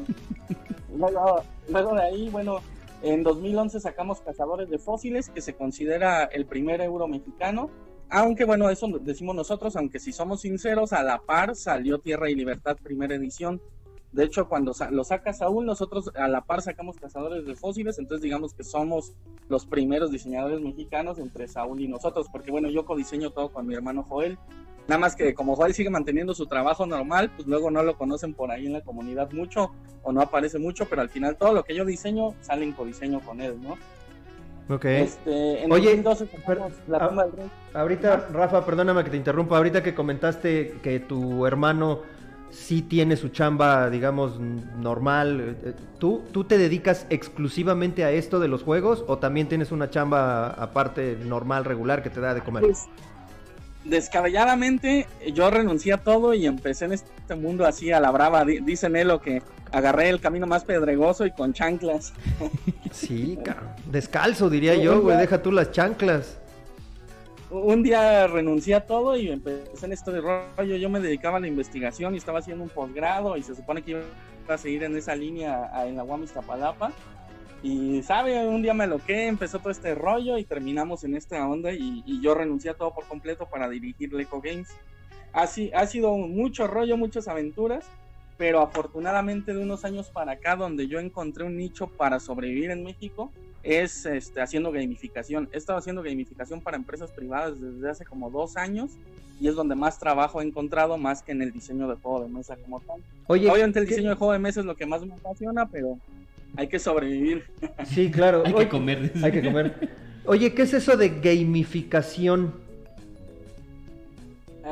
Luego, 0.94 1.42
luego 1.70 1.96
de 1.96 2.02
ahí, 2.02 2.30
bueno, 2.30 2.60
en 3.02 3.24
2011 3.24 3.80
sacamos 3.80 4.20
Cazadores 4.20 4.70
de 4.70 4.78
Fósiles, 4.78 5.30
que 5.30 5.42
se 5.42 5.54
considera 5.54 6.26
el 6.26 6.46
primer 6.46 6.82
euro 6.82 7.08
mexicano. 7.08 7.70
Aunque 8.10 8.44
bueno, 8.44 8.70
eso 8.70 8.88
decimos 9.00 9.36
nosotros, 9.36 9.76
aunque 9.78 10.00
si 10.00 10.12
somos 10.12 10.42
sinceros, 10.42 10.92
a 10.92 11.02
la 11.02 11.20
par 11.20 11.56
salió 11.56 12.00
Tierra 12.00 12.30
y 12.30 12.36
Libertad 12.36 12.76
primera 12.84 13.16
edición. 13.16 13.62
De 14.12 14.26
hecho, 14.26 14.50
cuando 14.50 14.74
lo 14.92 15.04
saca 15.06 15.32
Saúl, 15.32 15.66
nosotros 15.66 16.12
a 16.16 16.28
la 16.28 16.42
par 16.42 16.62
sacamos 16.62 16.98
Cazadores 16.98 17.46
de 17.46 17.56
Fósiles, 17.56 17.98
entonces 17.98 18.22
digamos 18.22 18.54
que 18.54 18.64
somos 18.64 19.14
los 19.48 19.66
primeros 19.66 20.12
diseñadores 20.12 20.60
mexicanos 20.60 21.18
entre 21.18 21.48
Saúl 21.48 21.80
y 21.80 21.88
nosotros, 21.88 22.28
porque 22.32 22.52
bueno, 22.52 22.70
yo 22.70 22.86
codiseño 22.86 23.32
todo 23.32 23.50
con 23.54 23.66
mi 23.68 23.74
hermano 23.74 24.04
Joel. 24.04 24.38
Nada 24.88 25.00
más 25.00 25.16
que 25.16 25.34
como 25.34 25.56
Joel 25.56 25.74
sigue 25.74 25.90
manteniendo 25.90 26.34
su 26.34 26.46
trabajo 26.48 26.86
normal, 26.86 27.32
pues 27.36 27.48
luego 27.48 27.72
no 27.72 27.84
lo 27.84 27.98
conocen 27.98 28.34
por 28.34 28.52
ahí 28.52 28.66
en 28.66 28.74
la 28.74 28.82
comunidad 28.82 29.32
mucho 29.32 29.72
o 30.04 30.12
no 30.12 30.22
aparece 30.22 30.60
mucho, 30.60 30.86
pero 30.90 31.02
al 31.02 31.10
final 31.10 31.38
todo 31.38 31.54
lo 31.54 31.64
que 31.64 31.76
yo 31.76 31.86
diseño 31.86 32.34
sale 32.42 32.66
en 32.66 32.74
codiseño 32.74 33.22
con 33.22 33.40
él, 33.40 33.56
¿no? 33.62 33.78
Ok. 34.74 34.86
Este, 34.86 35.64
en 35.64 35.72
Oye, 35.72 35.86
2012 35.96 36.26
sacamos 36.28 36.46
pero- 36.48 36.70
la 36.88 37.08
tumba 37.08 37.24
del 37.26 37.34
rey. 37.34 37.52
Ahorita, 37.74 38.28
Rafa, 38.34 38.66
perdóname 38.66 39.04
que 39.04 39.10
te 39.12 39.18
interrumpa. 39.18 39.58
Ahorita 39.58 39.84
que 39.84 39.94
comentaste 39.96 40.80
que 40.84 41.00
tu 41.00 41.46
hermano 41.46 42.02
sí 42.52 42.82
tiene 42.82 43.16
su 43.18 43.30
chamba, 43.30 43.90
digamos, 43.90 44.40
normal, 44.40 45.58
eh, 45.64 45.74
¿tú, 46.00 46.22
¿tú 46.32 46.44
te 46.44 46.58
dedicas 46.58 47.06
exclusivamente 47.10 48.04
a 48.04 48.12
esto 48.12 48.40
de 48.40 48.48
los 48.48 48.64
juegos 48.64 49.04
o 49.08 49.18
también 49.18 49.48
tienes 49.48 49.72
una 49.72 49.90
chamba 49.90 50.48
aparte 50.50 51.18
normal, 51.26 51.66
regular, 51.66 52.04
que 52.04 52.10
te 52.10 52.20
da 52.20 52.34
de 52.34 52.42
comer? 52.42 52.64
Pues, 52.64 52.86
descabelladamente 53.86 55.08
yo 55.34 55.50
renuncié 55.50 55.94
a 55.94 55.98
todo 55.98 56.34
y 56.34 56.46
empecé 56.46 56.86
en 56.86 56.94
este 56.94 57.36
mundo 57.36 57.66
así 57.66 57.92
a 57.92 58.00
la 58.00 58.12
brava. 58.12 58.46
Di- 58.46 58.60
Dicen 58.60 58.96
él 58.96 59.08
lo 59.08 59.22
que 59.22 59.42
agarré 59.72 60.10
el 60.10 60.20
camino 60.20 60.46
más 60.48 60.64
pedregoso 60.66 61.26
y 61.26 61.32
con 61.32 61.54
chanclas. 61.54 62.14
Sí, 62.92 63.40
cabrón. 63.42 63.70
Descalzo, 63.86 64.50
diría 64.50 64.76
yo, 64.84 65.02
güey. 65.02 65.16
Deja 65.18 65.42
tú 65.42 65.50
las 65.54 65.72
chanclas. 65.72 66.38
Un 67.52 67.84
día 67.84 68.28
renuncié 68.28 68.76
a 68.76 68.86
todo 68.86 69.18
y 69.18 69.30
empecé 69.30 69.86
en 69.86 69.92
esto 69.92 70.12
de 70.14 70.22
rollo. 70.22 70.78
Yo 70.78 70.90
me 70.90 71.02
dedicaba 71.02 71.36
a 71.36 71.42
la 71.42 71.48
investigación 71.50 72.14
y 72.14 72.18
estaba 72.18 72.40
haciendo 72.40 72.64
un 72.64 72.70
posgrado 72.70 73.36
y 73.36 73.44
se 73.44 73.54
supone 73.56 73.82
que 73.82 73.92
iba 73.92 74.02
a 74.48 74.58
seguir 74.58 74.84
en 74.84 74.96
esa 74.96 75.16
línea 75.16 75.70
en 75.86 75.98
la 75.98 76.06
UAM 76.06 76.24
Iztapalapa. 76.24 76.94
Y, 77.62 78.02
¿sabe? 78.04 78.48
Un 78.48 78.62
día 78.62 78.74
me 78.74 78.88
loqué, 78.88 79.28
empezó 79.28 79.60
todo 79.60 79.70
este 79.70 79.94
rollo 79.96 80.38
y 80.38 80.46
terminamos 80.46 81.04
en 81.04 81.14
esta 81.14 81.46
onda 81.46 81.74
y, 81.74 82.22
yo 82.22 82.34
renuncié 82.34 82.72
a 82.72 82.74
todo 82.74 82.94
por 82.94 83.06
completo 83.06 83.46
para 83.52 83.68
dirigir 83.68 84.14
Leco 84.14 84.40
Games. 84.40 84.70
Ha, 85.34 85.46
si- 85.46 85.72
ha 85.74 85.86
sido 85.88 86.16
mucho 86.16 86.68
rollo, 86.68 86.96
muchas 86.96 87.28
aventuras, 87.28 87.86
pero 88.38 88.62
afortunadamente 88.62 89.54
de 89.54 89.60
unos 89.60 89.84
años 89.84 90.10
para 90.10 90.34
acá 90.34 90.56
donde 90.56 90.88
yo 90.88 91.00
encontré 91.00 91.44
un 91.44 91.58
nicho 91.58 91.88
para 91.88 92.20
sobrevivir 92.22 92.72
en 92.72 92.84
México 92.84 93.32
es 93.64 94.06
este, 94.06 94.42
haciendo 94.42 94.72
gamificación. 94.72 95.50
He 95.54 95.58
estado 95.58 95.80
haciendo 95.80 96.02
gamificación 96.04 96.62
para 96.62 96.78
empresas 96.78 97.12
privadas 97.12 97.60
desde 97.62 97.90
hace 97.90 98.06
como 98.06 98.30
dos 98.30 98.58
años 98.58 98.92
y 99.40 99.48
es 99.48 99.56
donde 99.56 99.76
más 99.76 100.00
trabajo 100.00 100.42
he 100.42 100.46
encontrado 100.46 100.98
más 100.98 101.22
que 101.24 101.32
en 101.32 101.42
el 101.42 101.52
diseño 101.52 101.88
de 101.88 101.96
juego 101.96 102.22
de 102.24 102.30
mesa 102.30 102.56
como 102.58 102.80
tal. 102.82 103.02
Oye, 103.28 103.50
Obviamente 103.50 103.80
el 103.80 103.86
¿qué- 103.86 103.92
diseño 103.96 104.10
de 104.12 104.16
juego 104.16 104.34
de 104.34 104.40
mesa 104.40 104.60
es 104.60 104.66
lo 104.66 104.76
que 104.76 104.86
más 104.86 105.06
me 105.06 105.14
apasiona, 105.14 105.68
pero 105.68 105.98
hay 106.56 106.68
que 106.68 106.80
sobrevivir. 106.80 107.44
Sí, 107.86 108.12
claro. 108.12 108.44
Hay 108.46 108.54
Oye, 108.54 108.66
que 108.66 108.70
comer. 108.70 109.12
Hay 109.24 109.32
que 109.32 109.42
comer. 109.44 109.90
Oye, 110.26 110.54
¿qué 110.54 110.62
es 110.64 110.74
eso 110.74 110.96
de 110.98 111.10
gamificación? 111.10 112.54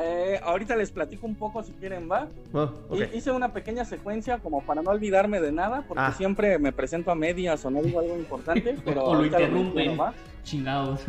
Eh, 0.01 0.39
ahorita 0.43 0.75
les 0.75 0.91
platico 0.91 1.25
un 1.27 1.35
poco 1.35 1.63
si 1.63 1.71
quieren, 1.73 2.09
¿va? 2.11 2.27
Oh. 2.53 2.69
Hi- 2.91 3.09
Hice 3.17 3.31
una 3.31 3.51
pequeña 3.53 3.85
secuencia 3.85 4.37
como 4.39 4.61
para 4.61 4.81
no 4.81 4.91
olvidarme 4.91 5.41
de 5.41 5.51
nada, 5.51 5.83
porque 5.87 6.03
Ah. 6.05 6.13
siempre 6.15 6.57
me 6.59 6.71
presento 6.71 7.11
a 7.11 7.15
medias 7.15 7.63
o 7.65 7.71
no 7.71 7.81
digo 7.81 7.99
algo 7.99 8.15
importante, 8.17 8.75
pero 8.85 9.03
o 9.03 9.15
lo 9.15 9.25
interrumpen. 9.25 9.99
¿va? 9.99 10.13
Chingados. 10.43 11.01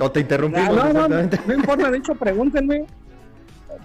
O 0.00 0.10
te 0.10 0.20
interrumpimos, 0.20 0.74
No, 0.74 0.92
no, 0.92 1.08
no, 1.08 1.22
no 1.46 1.54
importa, 1.54 1.90
de 1.90 1.98
hecho, 1.98 2.14
pregúntenme. 2.14 2.84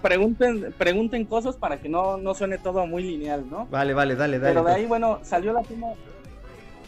Pregunten, 0.02 0.72
pregunten 0.78 1.24
cosas 1.24 1.56
para 1.56 1.78
que 1.78 1.88
no, 1.88 2.16
no 2.18 2.34
suene 2.34 2.58
todo 2.58 2.86
muy 2.86 3.02
lineal, 3.02 3.44
¿no? 3.50 3.66
Vale, 3.66 3.94
vale, 3.94 4.14
dale, 4.14 4.38
dale. 4.38 4.54
Pero 4.54 4.64
de 4.64 4.72
ahí, 4.72 4.86
bueno, 4.86 5.18
salió 5.22 5.52
la 5.52 5.62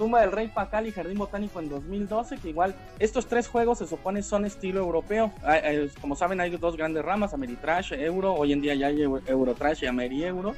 tumba, 0.01 0.23
del 0.23 0.33
Rey 0.33 0.49
Pacal 0.49 0.87
y 0.87 0.93
Jardín 0.93 1.19
Botánico 1.19 1.61
en 1.61 1.69
2012, 1.69 2.39
que 2.39 2.49
igual 2.49 2.75
estos 2.99 3.27
tres 3.27 3.47
juegos 3.49 3.77
se 3.79 3.87
supone 3.87 4.23
son 4.23 4.47
estilo 4.47 4.81
europeo. 4.81 5.31
Ah, 5.45 5.59
eh, 5.59 5.91
Como 6.01 6.17
saben, 6.17 6.41
hay 6.41 6.51
dos 6.57 6.75
grandes 6.75 7.05
ramas, 7.05 7.35
Ameritrash, 7.35 7.93
Euro, 7.93 8.33
hoy 8.33 8.55
en 8.55 8.63
día 8.63 8.75
ya 8.75 8.87
hay 8.87 8.97
Eu- 9.03 9.21
Eurotrash 9.29 9.83
y 9.83 9.87
Ameri-Euro. 9.87 10.55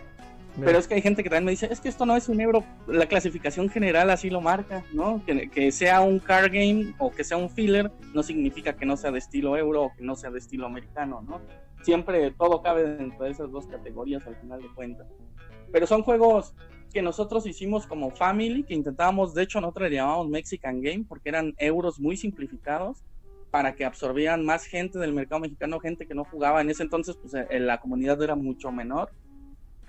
Pero 0.61 0.79
es 0.79 0.87
que 0.87 0.95
hay 0.95 1.03
gente 1.03 1.23
que 1.25 1.31
también 1.31 1.47
me 1.47 1.51
dice, 1.51 1.67
es 1.73 1.81
que 1.81 1.89
esto 1.89 2.05
no 2.07 2.15
es 2.15 2.29
un 2.29 2.39
euro, 2.39 2.63
la 2.87 3.07
clasificación 3.07 3.69
general 3.71 4.11
así 4.11 4.29
lo 4.31 4.43
marca, 4.43 4.85
¿no? 4.93 5.23
Que, 5.25 5.49
que 5.49 5.73
sea 5.73 6.03
un 6.03 6.19
card 6.19 6.53
game 6.53 6.93
o 6.99 7.11
que 7.11 7.25
sea 7.25 7.39
un 7.39 7.49
filler 7.49 7.91
no 8.13 8.23
significa 8.23 8.75
que 8.75 8.85
no 8.85 8.99
sea 8.99 9.11
de 9.11 9.19
estilo 9.19 9.57
euro 9.57 9.85
o 9.85 9.93
que 9.97 10.05
no 10.05 10.15
sea 10.15 10.31
de 10.31 10.39
estilo 10.39 10.67
americano, 10.67 11.25
¿no? 11.27 11.41
Siempre 11.83 12.31
todo 12.33 12.61
cabe 12.63 12.85
dentro 12.85 13.25
de 13.25 13.31
esas 13.31 13.51
dos 13.51 13.67
categorías 13.67 14.25
al 14.27 14.37
final 14.37 14.61
de 14.63 14.69
cuentas. 14.75 15.07
Pero 15.73 15.87
son 15.87 16.03
juegos, 16.03 16.55
que 16.93 17.03
nosotros 17.03 17.47
hicimos 17.47 17.87
como 17.87 18.11
family, 18.11 18.65
que 18.65 18.75
intentábamos, 18.75 19.35
de 19.35 19.43
hecho 19.43 19.61
nosotros 19.61 19.91
le 19.91 19.97
llamábamos 19.97 20.29
Mexican 20.29 20.81
Game, 20.81 21.05
porque 21.09 21.29
eran 21.29 21.55
euros 21.59 21.99
muy 21.99 22.17
simplificados 22.17 23.03
para 23.51 23.75
que 23.75 23.85
absorbieran 23.85 24.45
más 24.45 24.65
gente 24.65 24.99
del 24.99 25.13
mercado 25.13 25.41
mexicano, 25.41 25.79
gente 25.79 26.07
que 26.07 26.15
no 26.15 26.25
jugaba. 26.25 26.61
En 26.61 26.71
ese 26.71 26.83
entonces, 26.83 27.17
pues 27.17 27.35
eh, 27.35 27.61
la 27.61 27.81
comunidad 27.81 28.21
era 28.23 28.35
mucho 28.35 28.73
menor. 28.73 29.11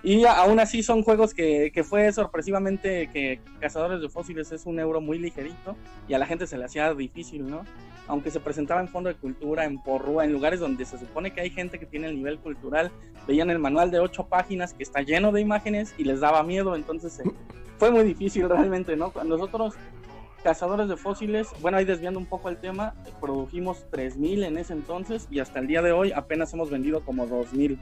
Y 0.02 0.26
aún 0.26 0.60
así 0.60 0.82
son 0.82 1.02
juegos 1.02 1.32
que, 1.32 1.72
que, 1.72 1.82
fue 1.82 2.12
sorpresivamente 2.12 3.08
que 3.10 3.40
Cazadores 3.58 4.02
de 4.02 4.10
Fósiles 4.10 4.52
es 4.52 4.66
un 4.66 4.78
euro 4.78 5.00
muy 5.00 5.18
ligerito 5.18 5.76
y 6.06 6.12
a 6.12 6.18
la 6.18 6.26
gente 6.26 6.46
se 6.46 6.58
le 6.58 6.66
hacía 6.66 6.92
difícil, 6.92 7.48
¿no? 7.48 7.64
Aunque 8.06 8.30
se 8.30 8.40
presentaba 8.40 8.80
en 8.80 8.88
Fondo 8.88 9.08
de 9.08 9.14
Cultura, 9.14 9.64
en 9.64 9.80
Porrúa, 9.80 10.24
en 10.24 10.32
lugares 10.32 10.60
donde 10.60 10.84
se 10.84 10.98
supone 10.98 11.32
que 11.32 11.40
hay 11.40 11.50
gente 11.50 11.78
que 11.78 11.86
tiene 11.86 12.08
el 12.08 12.16
nivel 12.16 12.38
cultural, 12.38 12.90
veían 13.26 13.50
el 13.50 13.58
manual 13.58 13.90
de 13.90 14.00
ocho 14.00 14.26
páginas 14.26 14.74
que 14.74 14.82
está 14.82 15.00
lleno 15.00 15.32
de 15.32 15.40
imágenes 15.40 15.94
y 15.96 16.04
les 16.04 16.20
daba 16.20 16.42
miedo, 16.42 16.76
entonces 16.76 17.18
eh, 17.20 17.24
fue 17.78 17.90
muy 17.90 18.04
difícil 18.04 18.48
realmente, 18.48 18.96
¿no? 18.96 19.12
Nosotros, 19.24 19.74
Cazadores 20.42 20.88
de 20.88 20.96
Fósiles, 20.96 21.48
bueno, 21.62 21.78
ahí 21.78 21.86
desviando 21.86 22.20
un 22.20 22.26
poco 22.26 22.50
el 22.50 22.58
tema, 22.58 22.94
produjimos 23.20 23.86
3.000 23.90 24.44
en 24.44 24.58
ese 24.58 24.74
entonces 24.74 25.26
y 25.30 25.38
hasta 25.38 25.58
el 25.58 25.66
día 25.66 25.80
de 25.80 25.92
hoy 25.92 26.12
apenas 26.12 26.52
hemos 26.52 26.68
vendido 26.68 27.00
como 27.00 27.26
2.000. 27.26 27.78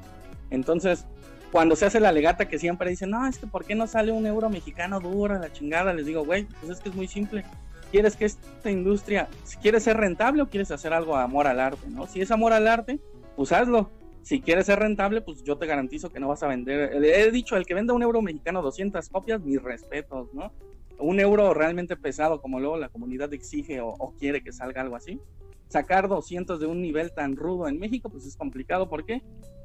Entonces, 0.50 1.06
cuando 1.52 1.76
se 1.76 1.84
hace 1.84 2.00
la 2.00 2.12
legata 2.12 2.48
que 2.48 2.58
siempre 2.58 2.88
dicen, 2.88 3.10
no, 3.10 3.26
es 3.26 3.38
que 3.38 3.46
¿por 3.46 3.64
qué 3.64 3.74
no 3.74 3.86
sale 3.86 4.10
un 4.10 4.26
euro 4.26 4.48
mexicano 4.48 5.00
duro 5.00 5.38
la 5.38 5.52
chingada? 5.52 5.92
Les 5.92 6.06
digo, 6.06 6.24
güey, 6.24 6.44
pues 6.44 6.70
es 6.70 6.80
que 6.80 6.88
es 6.88 6.94
muy 6.94 7.06
simple. 7.06 7.44
¿Quieres 7.92 8.16
que 8.16 8.24
esta 8.24 8.70
industria, 8.70 9.28
si 9.44 9.58
quieres 9.58 9.82
ser 9.82 9.98
rentable 9.98 10.40
o 10.40 10.48
quieres 10.48 10.70
hacer 10.70 10.94
algo 10.94 11.14
amor 11.14 11.46
al 11.46 11.60
arte, 11.60 11.86
no? 11.90 12.06
Si 12.06 12.22
es 12.22 12.30
amor 12.30 12.54
al 12.54 12.66
arte, 12.66 12.98
pues 13.36 13.52
hazlo. 13.52 13.90
Si 14.22 14.40
quieres 14.40 14.64
ser 14.64 14.78
rentable, 14.78 15.20
pues 15.20 15.42
yo 15.42 15.58
te 15.58 15.66
garantizo 15.66 16.10
que 16.10 16.18
no 16.18 16.28
vas 16.28 16.42
a 16.42 16.46
vender. 16.46 17.04
He 17.04 17.30
dicho, 17.30 17.54
el 17.54 17.66
que 17.66 17.74
venda 17.74 17.92
un 17.92 18.02
euro 18.02 18.22
mexicano 18.22 18.62
200 18.62 19.10
copias, 19.10 19.42
mis 19.42 19.62
respetos, 19.62 20.32
¿no? 20.32 20.54
Un 20.98 21.20
euro 21.20 21.52
realmente 21.52 21.94
pesado, 21.96 22.40
como 22.40 22.60
luego 22.60 22.78
la 22.78 22.88
comunidad 22.88 23.30
exige 23.34 23.82
o, 23.82 23.88
o 23.88 24.14
quiere 24.16 24.42
que 24.42 24.52
salga 24.52 24.80
algo 24.80 24.96
así. 24.96 25.20
Sacar 25.68 26.08
200 26.08 26.60
de 26.60 26.66
un 26.66 26.80
nivel 26.80 27.12
tan 27.12 27.36
rudo 27.36 27.68
en 27.68 27.78
México, 27.78 28.08
pues 28.08 28.24
es 28.24 28.38
complicado. 28.38 28.88
¿Por 28.88 29.04
qué? 29.04 29.20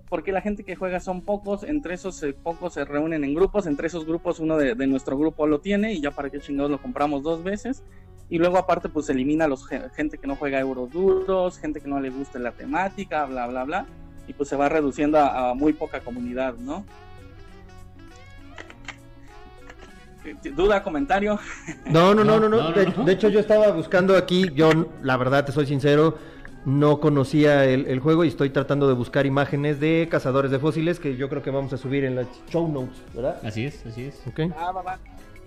porque 0.10 0.32
la 0.32 0.42
gente 0.42 0.64
que 0.64 0.76
juega 0.76 1.00
son 1.00 1.22
pocos, 1.22 1.64
entre 1.64 1.94
esos 1.94 2.22
eh, 2.24 2.34
pocos 2.34 2.74
se 2.74 2.86
reúnen 2.86 3.24
en 3.24 3.34
grupos, 3.34 3.68
entre 3.68 3.88
esos 3.88 4.06
grupos 4.06 4.40
uno 4.40 4.58
de, 4.58 4.76
de, 4.76 4.88
nuestro 4.88 5.18
grupo 5.18 5.48
lo 5.48 5.60
tiene 5.60 5.94
y 5.94 6.02
ya 6.02 6.12
para 6.12 6.30
qué 6.30 6.40
chingados 6.40 6.72
lo 6.72 6.82
compramos 6.82 7.24
dos 7.24 7.44
veces. 7.44 7.84
Y 8.30 8.38
luego 8.40 8.58
aparte 8.58 8.90
pues 8.90 9.10
elimina 9.10 9.46
a 9.46 9.48
los 9.48 9.66
gente 9.68 10.18
que 10.18 10.28
no 10.28 10.36
juega 10.36 10.60
euros 10.60 10.92
duros, 10.92 11.58
gente 11.60 11.80
que 11.80 11.88
no 11.88 12.00
le 12.00 12.10
gusta 12.10 12.40
la 12.40 12.52
temática, 12.52 13.26
bla, 13.26 13.48
bla, 13.48 13.64
bla. 13.64 13.86
Y 14.28 14.34
pues 14.34 14.50
se 14.50 14.56
va 14.56 14.68
reduciendo 14.68 15.18
a, 15.18 15.52
a 15.52 15.54
muy 15.54 15.74
poca 15.74 16.02
comunidad, 16.02 16.56
¿no? 16.56 16.84
¿Duda, 20.56 20.84
comentario? 20.84 21.40
No, 21.86 22.14
no, 22.14 22.24
no, 22.24 22.40
no, 22.40 22.50
no. 22.50 22.72
De, 22.72 22.86
de 22.86 23.12
hecho 23.12 23.30
yo 23.30 23.40
estaba 23.40 23.72
buscando 23.72 24.18
aquí, 24.18 24.50
yo 24.54 24.72
la 25.02 25.16
verdad 25.16 25.46
te 25.46 25.54
soy 25.54 25.66
sincero, 25.66 26.18
no 26.66 27.00
conocía 27.00 27.64
el, 27.64 27.86
el, 27.88 28.02
juego 28.02 28.26
y 28.26 28.28
estoy 28.28 28.50
tratando 28.50 28.90
de 28.90 28.94
buscar 28.94 29.26
imágenes 29.26 29.80
de 29.80 30.08
cazadores 30.12 30.52
de 30.52 30.60
fósiles 30.60 31.00
que 31.00 31.16
yo 31.16 31.30
creo 31.30 31.42
que 31.42 31.50
vamos 31.50 31.72
a 31.72 31.78
subir 31.78 32.04
en 32.04 32.16
las 32.16 32.28
show 32.50 32.68
notes, 32.68 32.98
¿verdad? 33.14 33.40
Así 33.44 33.66
es, 33.66 33.86
así 33.86 34.04
es. 34.04 34.22
Okay. 34.28 34.52
Ah, 34.58 34.74
va, 34.74 34.82
va. 34.82 35.00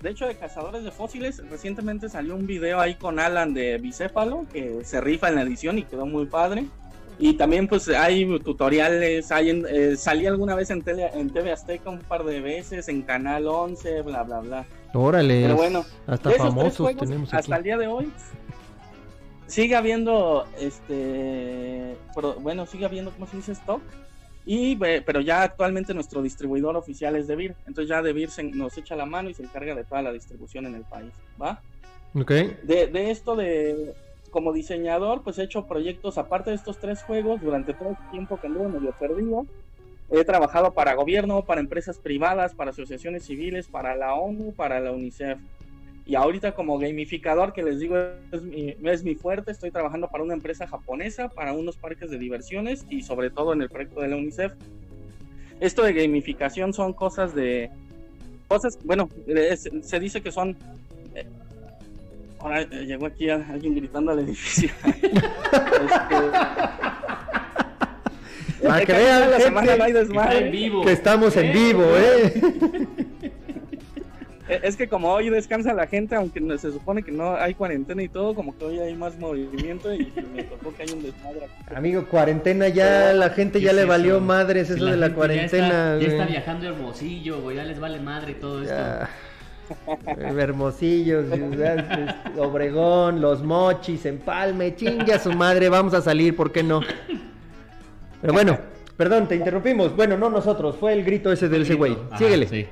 De 0.02 0.10
hecho, 0.10 0.26
de 0.26 0.34
cazadores 0.34 0.82
de 0.82 0.90
fósiles, 0.90 1.42
recientemente 1.50 2.08
salió 2.08 2.34
un 2.34 2.46
video 2.46 2.80
ahí 2.80 2.94
con 2.94 3.18
Alan 3.18 3.52
de 3.52 3.76
Bicéfalo 3.78 4.46
que 4.52 4.84
se 4.84 5.00
rifa 5.00 5.28
en 5.28 5.34
la 5.34 5.42
edición 5.42 5.78
y 5.78 5.82
quedó 5.82 6.06
muy 6.06 6.26
padre. 6.26 6.66
Y 7.18 7.34
también 7.34 7.68
pues 7.68 7.86
hay 7.88 8.38
tutoriales, 8.40 9.30
hay 9.30 9.50
en, 9.50 9.66
eh, 9.68 9.94
salí 9.96 10.26
alguna 10.26 10.54
vez 10.54 10.70
en, 10.70 10.80
tele, 10.80 11.10
en 11.12 11.28
TV 11.28 11.52
Azteca 11.52 11.90
un 11.90 11.98
par 11.98 12.24
de 12.24 12.40
veces, 12.40 12.88
en 12.88 13.02
Canal 13.02 13.46
11, 13.46 14.00
bla, 14.00 14.22
bla, 14.22 14.40
bla. 14.40 14.66
Órale. 14.94 15.42
Pero 15.42 15.56
bueno, 15.56 15.84
hasta 16.06 16.30
famosos 16.30 16.78
juegos, 16.78 17.02
tenemos 17.02 17.28
aquí. 17.28 17.36
hasta 17.36 17.56
el 17.56 17.62
día 17.62 17.76
de 17.76 17.86
hoy 17.86 18.10
sigue 19.50 19.74
habiendo 19.74 20.46
este 20.58 21.96
pero, 22.14 22.34
bueno 22.34 22.66
sigue 22.66 22.84
habiendo 22.84 23.10
cómo 23.10 23.26
se 23.26 23.36
dice 23.36 23.52
stock 23.52 23.82
y 24.46 24.76
pero 24.76 25.20
ya 25.20 25.42
actualmente 25.42 25.94
nuestro 25.94 26.22
distribuidor 26.22 26.76
oficial 26.76 27.16
es 27.16 27.26
DeVir. 27.26 27.55
Entonces 27.66 27.88
ya 27.88 28.03
DeVir 28.03 28.31
se, 28.31 28.42
nos 28.42 28.76
echa 28.79 28.96
la 28.96 29.07
mano 29.07 29.31
y 29.31 29.35
se 29.35 29.42
encarga 29.42 29.74
de 29.74 29.85
toda 29.85 30.03
la 30.03 30.12
distribución 30.12 30.66
en 30.66 30.74
el 30.74 30.85
país 30.85 31.12
va 31.40 31.61
ok. 32.14 32.31
De, 32.62 32.87
de 32.87 33.11
esto 33.11 33.37
de 33.37 33.94
como 34.31 34.53
diseñador 34.53 35.22
pues 35.22 35.38
he 35.38 35.44
hecho 35.44 35.66
proyectos 35.66 36.18
aparte 36.18 36.50
de 36.50 36.57
estos 36.57 36.79
tres 36.79 37.03
juegos 37.03 37.40
durante 37.40 37.74
todo 37.74 37.90
el 37.90 38.11
tiempo 38.11 38.40
que 38.40 38.46
anduve 38.46 38.68
medio 38.68 38.92
perdido 38.92 39.46
he 40.11 40.24
trabajado 40.24 40.72
para 40.72 40.94
gobierno 40.94 41.44
para 41.44 41.61
empresas 41.61 41.98
privadas 41.98 42.55
para 42.55 42.70
asociaciones 42.70 43.24
civiles 43.24 43.66
para 43.66 43.96
la 43.96 44.14
ONU 44.14 44.53
para 44.53 44.81
la 44.81 44.92
UNICEF 44.92 45.38
y 46.06 46.14
ahorita 46.14 46.52
como 46.52 46.78
gamificador, 46.78 47.52
que 47.52 47.62
les 47.62 47.78
digo, 47.78 47.96
es 48.32 48.42
mi, 48.42 48.74
es 48.84 49.04
mi, 49.04 49.14
fuerte, 49.14 49.52
estoy 49.52 49.70
trabajando 49.70 50.08
para 50.08 50.24
una 50.24 50.34
empresa 50.34 50.66
japonesa, 50.66 51.28
para 51.28 51.52
unos 51.52 51.76
parques 51.76 52.10
de 52.10 52.18
diversiones 52.18 52.84
y 52.88 53.02
sobre 53.02 53.30
todo 53.30 53.52
en 53.52 53.62
el 53.62 53.68
proyecto 53.68 54.00
de 54.00 54.08
la 54.08 54.16
UNICEF. 54.16 54.52
Esto 55.60 55.82
de 55.82 55.92
gamificación 55.92 56.72
son 56.72 56.94
cosas 56.94 57.34
de... 57.34 57.70
Cosas, 58.48 58.78
bueno, 58.84 59.08
es, 59.26 59.68
se 59.82 60.00
dice 60.00 60.22
que 60.22 60.32
son... 60.32 60.56
Eh, 61.14 61.26
ahora 62.40 62.62
eh, 62.62 62.86
llegó 62.86 63.06
aquí 63.06 63.28
alguien 63.28 63.74
gritando 63.74 64.10
al 64.12 64.20
edificio. 64.20 64.70
este, 64.86 65.06
Para 68.66 68.84
que 68.84 68.92
vean 68.92 69.20
la 69.20 69.26
gente, 69.36 69.42
semana 69.44 69.76
no 69.76 69.84
hay 69.84 69.90
Está 69.90 70.00
desmadre. 70.00 70.46
en 70.46 70.52
vivo. 70.52 70.82
que 70.82 70.92
estamos 70.92 71.36
en 71.36 71.52
vivo, 71.52 71.84
¿eh? 71.84 73.06
Es 74.62 74.76
que 74.76 74.88
como 74.88 75.12
hoy 75.12 75.30
descansa 75.30 75.72
la 75.72 75.86
gente, 75.86 76.14
aunque 76.16 76.40
se 76.58 76.72
supone 76.72 77.02
que 77.02 77.12
no 77.12 77.36
hay 77.36 77.54
cuarentena 77.54 78.02
y 78.02 78.08
todo, 78.08 78.34
como 78.34 78.56
que 78.56 78.64
hoy 78.64 78.78
hay 78.80 78.94
más 78.94 79.18
movimiento 79.18 79.92
y 79.94 80.12
me 80.34 80.42
tocó 80.44 80.74
que 80.74 80.82
hay 80.82 80.90
un 80.92 81.02
desmadre. 81.02 81.44
aquí. 81.44 81.74
Amigo, 81.74 82.04
cuarentena 82.06 82.68
ya, 82.68 83.12
la 83.12 83.30
gente 83.30 83.58
¿Qué 83.58 83.64
ya 83.66 83.70
es 83.70 83.76
le 83.76 83.82
eso? 83.82 83.88
valió 83.90 84.20
madres 84.20 84.68
Si 84.68 84.74
eso 84.74 84.86
de 84.86 84.96
la 84.96 85.14
cuarentena, 85.14 85.68
Ya 85.68 85.94
está, 85.94 85.98
ya 86.00 86.06
está 86.06 86.16
güey. 86.24 86.28
viajando 86.30 86.66
hermosillo, 86.68 87.40
güey. 87.42 87.56
Ya 87.56 87.64
les 87.64 87.78
vale 87.80 88.00
madre 88.00 88.34
todo 88.34 88.62
esto. 88.62 88.74
Ya. 90.06 90.28
Hermosillo, 90.36 91.22
Ciudad 91.32 91.78
este, 91.78 92.40
Obregón, 92.40 93.20
Los 93.20 93.42
Mochis, 93.44 94.04
Empalme, 94.04 94.74
chingue 94.74 95.12
a 95.14 95.18
su 95.20 95.32
madre, 95.32 95.68
vamos 95.68 95.94
a 95.94 96.00
salir, 96.02 96.34
¿por 96.34 96.50
qué 96.50 96.64
no? 96.64 96.80
Pero 98.20 98.32
bueno, 98.32 98.58
perdón, 98.96 99.28
te 99.28 99.36
interrumpimos. 99.36 99.94
Bueno, 99.94 100.16
no 100.18 100.28
nosotros, 100.28 100.74
fue 100.76 100.92
el 100.92 101.04
grito 101.04 101.30
ese 101.30 101.48
del 101.48 101.62
ese 101.62 101.74
güey. 101.74 101.96
Síguele. 102.18 102.48
sí. 102.48 102.66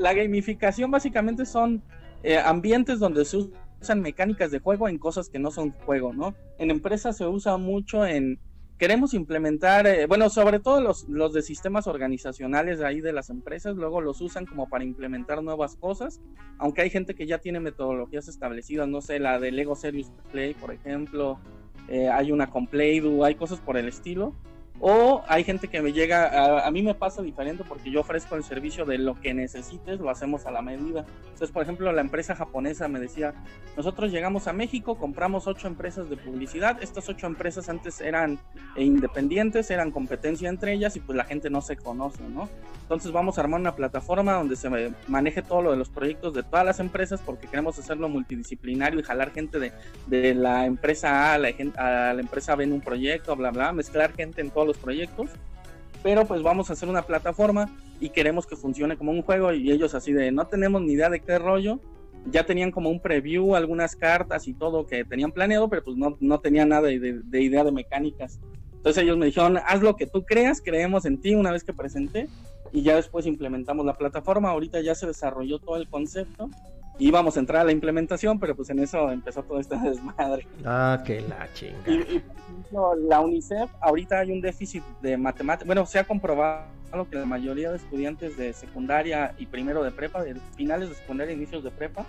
La 0.00 0.14
gamificación 0.14 0.90
básicamente 0.90 1.44
son 1.44 1.82
eh, 2.22 2.38
ambientes 2.38 2.98
donde 2.98 3.26
se 3.26 3.36
usan 3.82 4.00
mecánicas 4.00 4.50
de 4.50 4.58
juego 4.58 4.88
en 4.88 4.96
cosas 4.96 5.28
que 5.28 5.38
no 5.38 5.50
son 5.50 5.72
juego, 5.72 6.14
¿no? 6.14 6.34
En 6.56 6.70
empresas 6.70 7.18
se 7.18 7.26
usa 7.26 7.58
mucho 7.58 8.06
en... 8.06 8.38
Queremos 8.78 9.12
implementar, 9.12 9.86
eh, 9.86 10.06
bueno, 10.06 10.30
sobre 10.30 10.58
todo 10.58 10.80
los, 10.80 11.06
los 11.06 11.34
de 11.34 11.42
sistemas 11.42 11.86
organizacionales 11.86 12.80
ahí 12.80 13.02
de 13.02 13.12
las 13.12 13.28
empresas, 13.28 13.76
luego 13.76 14.00
los 14.00 14.22
usan 14.22 14.46
como 14.46 14.70
para 14.70 14.84
implementar 14.84 15.42
nuevas 15.42 15.76
cosas, 15.76 16.22
aunque 16.56 16.80
hay 16.80 16.88
gente 16.88 17.14
que 17.14 17.26
ya 17.26 17.36
tiene 17.36 17.60
metodologías 17.60 18.26
establecidas, 18.26 18.88
no 18.88 19.02
sé, 19.02 19.18
la 19.18 19.38
de 19.38 19.52
Lego 19.52 19.76
Serious 19.76 20.10
Play, 20.32 20.54
por 20.54 20.72
ejemplo, 20.72 21.38
eh, 21.88 22.08
hay 22.08 22.32
una 22.32 22.48
con 22.48 22.66
Play-Doh, 22.66 23.22
hay 23.22 23.34
cosas 23.34 23.60
por 23.60 23.76
el 23.76 23.86
estilo, 23.86 24.34
o 24.80 25.22
hay 25.28 25.44
gente 25.44 25.68
que 25.68 25.82
me 25.82 25.92
llega, 25.92 26.26
a, 26.26 26.66
a, 26.66 26.70
mí 26.70 26.82
me 26.82 26.94
pasa 26.94 27.20
diferente 27.20 27.64
porque 27.68 27.90
yo 27.90 28.00
ofrezco 28.00 28.34
el 28.36 28.42
servicio 28.42 28.86
de 28.86 28.96
lo 28.96 29.20
que 29.20 29.34
necesites, 29.34 30.00
lo 30.00 30.08
hacemos 30.08 30.46
a 30.46 30.50
la 30.50 30.62
medida. 30.62 31.04
Entonces, 31.24 31.50
por 31.50 31.62
ejemplo, 31.62 31.92
la 31.92 32.00
empresa 32.00 32.34
japonesa 32.34 32.88
me 32.88 32.98
decía, 32.98 33.34
nosotros 33.76 34.10
llegamos 34.10 34.46
a 34.46 34.54
México, 34.54 34.96
compramos 34.96 35.46
ocho 35.46 35.68
empresas 35.68 36.08
de 36.08 36.16
publicidad, 36.16 36.82
estas 36.82 37.08
ocho 37.10 37.26
empresas 37.26 37.68
antes 37.68 38.00
eran 38.00 38.38
eh, 38.74 38.84
independientes, 38.84 39.70
eran 39.70 39.90
competencia 39.90 40.48
entre 40.48 40.72
ellas 40.72 40.96
y 40.96 41.00
pues 41.00 41.16
la 41.16 41.24
gente 41.24 41.50
no 41.50 41.60
se 41.60 41.76
conoce, 41.76 42.22
¿no? 42.22 42.48
Entonces 42.82 43.12
vamos 43.12 43.36
a 43.36 43.42
armar 43.42 43.60
una 43.60 43.76
plataforma 43.76 44.32
donde 44.32 44.56
se 44.56 44.68
maneje 45.08 45.42
todo 45.42 45.62
lo 45.62 45.70
de 45.72 45.76
los 45.76 45.90
proyectos 45.90 46.34
de 46.34 46.42
todas 46.42 46.64
las 46.64 46.80
empresas 46.80 47.20
porque 47.24 47.46
queremos 47.46 47.78
hacerlo 47.78 48.08
multidisciplinario 48.08 48.98
y 48.98 49.02
jalar 49.02 49.30
gente 49.30 49.58
de, 49.58 49.72
de 50.06 50.34
la 50.34 50.66
empresa 50.66 51.34
A 51.34 51.38
la, 51.38 51.50
a 51.76 52.14
la 52.14 52.20
empresa 52.20 52.56
B 52.56 52.64
en 52.64 52.72
un 52.72 52.80
proyecto, 52.80 53.36
bla, 53.36 53.50
bla, 53.50 53.72
mezclar 53.72 54.12
gente 54.12 54.40
en 54.40 54.50
todos 54.50 54.69
los 54.70 54.78
proyectos, 54.78 55.30
pero 56.02 56.24
pues 56.24 56.42
vamos 56.42 56.70
a 56.70 56.72
hacer 56.72 56.88
una 56.88 57.02
plataforma 57.02 57.68
y 58.00 58.10
queremos 58.10 58.46
que 58.46 58.56
funcione 58.56 58.96
como 58.96 59.12
un 59.12 59.22
juego. 59.22 59.52
Y 59.52 59.70
ellos 59.70 59.94
así 59.94 60.12
de 60.12 60.32
no 60.32 60.46
tenemos 60.46 60.80
ni 60.82 60.92
idea 60.94 61.10
de 61.10 61.20
qué 61.20 61.38
rollo, 61.38 61.80
ya 62.26 62.44
tenían 62.44 62.70
como 62.70 62.90
un 62.90 63.00
preview, 63.00 63.54
algunas 63.54 63.96
cartas 63.96 64.46
y 64.48 64.54
todo 64.54 64.86
que 64.86 65.04
tenían 65.04 65.32
planeado, 65.32 65.68
pero 65.68 65.84
pues 65.84 65.96
no, 65.96 66.16
no 66.20 66.40
tenían 66.40 66.70
nada 66.70 66.88
de, 66.88 66.98
de, 66.98 67.20
de 67.22 67.42
idea 67.42 67.64
de 67.64 67.72
mecánicas. 67.72 68.38
Entonces 68.74 69.02
ellos 69.02 69.18
me 69.18 69.26
dijeron, 69.26 69.58
haz 69.58 69.82
lo 69.82 69.96
que 69.96 70.06
tú 70.06 70.24
creas, 70.24 70.62
creemos 70.62 71.04
en 71.04 71.20
ti 71.20 71.34
una 71.34 71.52
vez 71.52 71.64
que 71.64 71.74
presenté 71.74 72.28
y 72.72 72.82
ya 72.82 72.96
después 72.96 73.26
implementamos 73.26 73.84
la 73.84 73.94
plataforma, 73.94 74.50
ahorita 74.50 74.80
ya 74.80 74.94
se 74.94 75.06
desarrolló 75.06 75.58
todo 75.58 75.76
el 75.76 75.88
concepto 75.88 76.48
íbamos 77.00 77.36
a 77.36 77.40
entrar 77.40 77.62
a 77.62 77.64
la 77.64 77.72
implementación, 77.72 78.38
pero 78.38 78.54
pues 78.54 78.70
en 78.70 78.78
eso 78.78 79.10
empezó 79.10 79.42
todo 79.42 79.58
este 79.58 79.76
desmadre. 79.82 80.46
Ah, 80.64 81.02
que 81.04 81.20
la 81.22 81.52
chinga. 81.54 81.78
Y, 81.86 81.92
y, 81.92 82.22
ejemplo, 82.60 82.94
la 82.94 83.20
UNICEF, 83.20 83.70
ahorita 83.80 84.20
hay 84.20 84.30
un 84.30 84.40
déficit 84.40 84.84
de 85.02 85.16
matemáticas. 85.16 85.66
Bueno, 85.66 85.86
se 85.86 85.98
ha 85.98 86.04
comprobado 86.04 86.64
que 87.10 87.16
la 87.16 87.26
mayoría 87.26 87.70
de 87.70 87.76
estudiantes 87.76 88.36
de 88.36 88.52
secundaria 88.52 89.34
y 89.38 89.46
primero 89.46 89.82
de 89.82 89.90
prepa, 89.90 90.22
de 90.22 90.36
finales 90.56 90.88
de 90.88 90.94
secundaria, 90.94 91.34
inicios 91.34 91.64
de 91.64 91.70
prepa, 91.70 92.04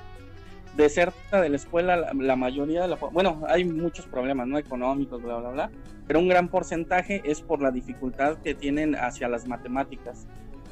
deserta 0.75 1.41
de 1.41 1.49
la 1.49 1.55
escuela 1.55 1.95
la, 1.97 2.13
la, 2.13 2.35
mayoría 2.35 2.83
de 2.83 2.87
la... 2.87 2.95
Bueno, 2.95 3.43
hay 3.47 3.65
muchos 3.65 4.05
problemas, 4.05 4.47
¿no? 4.47 4.57
Económicos, 4.57 5.21
bla, 5.21 5.37
bla, 5.37 5.49
bla. 5.49 5.71
Pero 6.07 6.19
un 6.19 6.27
gran 6.27 6.47
porcentaje 6.47 7.21
es 7.25 7.41
por 7.41 7.61
la 7.61 7.71
dificultad 7.71 8.37
que 8.37 8.55
tienen 8.55 8.95
hacia 8.95 9.27
las 9.27 9.47
matemáticas. 9.47 10.27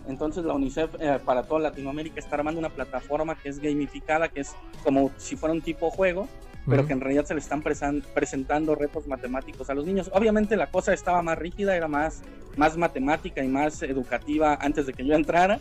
Entonces 0.09 0.43
la 0.43 0.53
UNICEF 0.55 0.89
eh, 0.99 1.19
para 1.23 1.43
toda 1.43 1.61
Latinoamérica 1.61 2.19
está 2.19 2.35
armando 2.35 2.59
una 2.59 2.69
plataforma 2.69 3.35
que 3.35 3.49
es 3.49 3.59
gamificada, 3.59 4.27
que 4.27 4.41
es 4.41 4.55
como 4.83 5.11
si 5.17 5.35
fuera 5.35 5.53
un 5.53 5.61
tipo 5.61 5.91
juego, 5.91 6.27
pero 6.65 6.81
uh 6.81 6.83
-huh. 6.83 6.87
que 6.87 6.93
en 6.93 7.01
realidad 7.01 7.25
se 7.25 7.35
le 7.35 7.39
están 7.39 7.61
presentando 7.61 8.73
retos 8.73 9.07
matemáticos 9.07 9.69
a 9.69 9.75
los 9.75 9.85
niños. 9.85 10.09
Obviamente 10.13 10.57
la 10.57 10.67
cosa 10.67 10.93
estaba 10.93 11.21
más 11.21 11.37
rígida, 11.37 11.75
era 11.75 11.87
más, 11.87 12.23
más 12.57 12.75
matemática 12.75 13.43
y 13.43 13.47
más 13.47 13.83
educativa 13.83 14.57
antes 14.59 14.87
de 14.87 14.93
que 14.93 15.05
yo 15.05 15.13
entrara. 15.13 15.59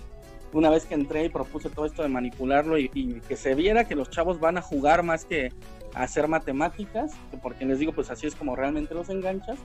Una 0.54 0.70
vez 0.70 0.86
que 0.86 0.94
entré 0.94 1.26
y 1.26 1.28
propuse 1.28 1.68
todo 1.68 1.84
esto 1.84 2.02
de 2.02 2.08
manipularlo 2.08 2.78
y, 2.78 2.90
y 2.94 3.20
que 3.28 3.36
se 3.36 3.54
viera 3.54 3.84
que 3.84 3.94
los 3.94 4.08
chavos 4.08 4.40
van 4.40 4.56
a 4.56 4.62
jugar 4.62 5.02
más 5.02 5.26
que 5.26 5.52
a 5.94 6.04
hacer 6.04 6.26
matemáticas, 6.26 7.12
porque 7.42 7.66
les 7.66 7.78
digo, 7.78 7.92
pues 7.92 8.10
así 8.10 8.26
es 8.26 8.34
como 8.34 8.56
realmente 8.56 8.94
los 8.94 9.10
enganchas, 9.10 9.58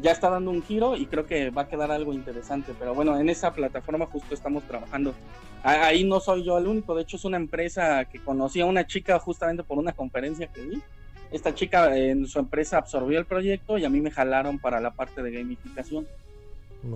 ya 0.00 0.12
está 0.12 0.30
dando 0.30 0.50
un 0.50 0.62
giro 0.62 0.96
y 0.96 1.06
creo 1.06 1.26
que 1.26 1.50
va 1.50 1.62
a 1.62 1.68
quedar 1.68 1.90
algo 1.90 2.12
interesante. 2.12 2.72
Pero 2.78 2.94
bueno, 2.94 3.18
en 3.18 3.28
esa 3.28 3.52
plataforma 3.52 4.06
justo 4.06 4.34
estamos 4.34 4.62
trabajando. 4.64 5.14
Ahí 5.62 6.04
no 6.04 6.20
soy 6.20 6.44
yo 6.44 6.56
el 6.56 6.66
único, 6.66 6.94
de 6.94 7.02
hecho 7.02 7.16
es 7.16 7.24
una 7.24 7.36
empresa 7.36 8.04
que 8.04 8.20
conocí 8.20 8.60
a 8.60 8.66
una 8.66 8.86
chica 8.86 9.18
justamente 9.18 9.64
por 9.64 9.78
una 9.78 9.92
conferencia 9.92 10.46
que 10.46 10.62
vi. 10.62 10.82
Esta 11.30 11.54
chica 11.54 11.96
en 11.96 12.26
su 12.26 12.38
empresa 12.38 12.78
absorbió 12.78 13.18
el 13.18 13.26
proyecto 13.26 13.76
y 13.76 13.84
a 13.84 13.90
mí 13.90 14.00
me 14.00 14.10
jalaron 14.10 14.58
para 14.58 14.80
la 14.80 14.92
parte 14.92 15.22
de 15.22 15.30
gamificación. 15.32 16.06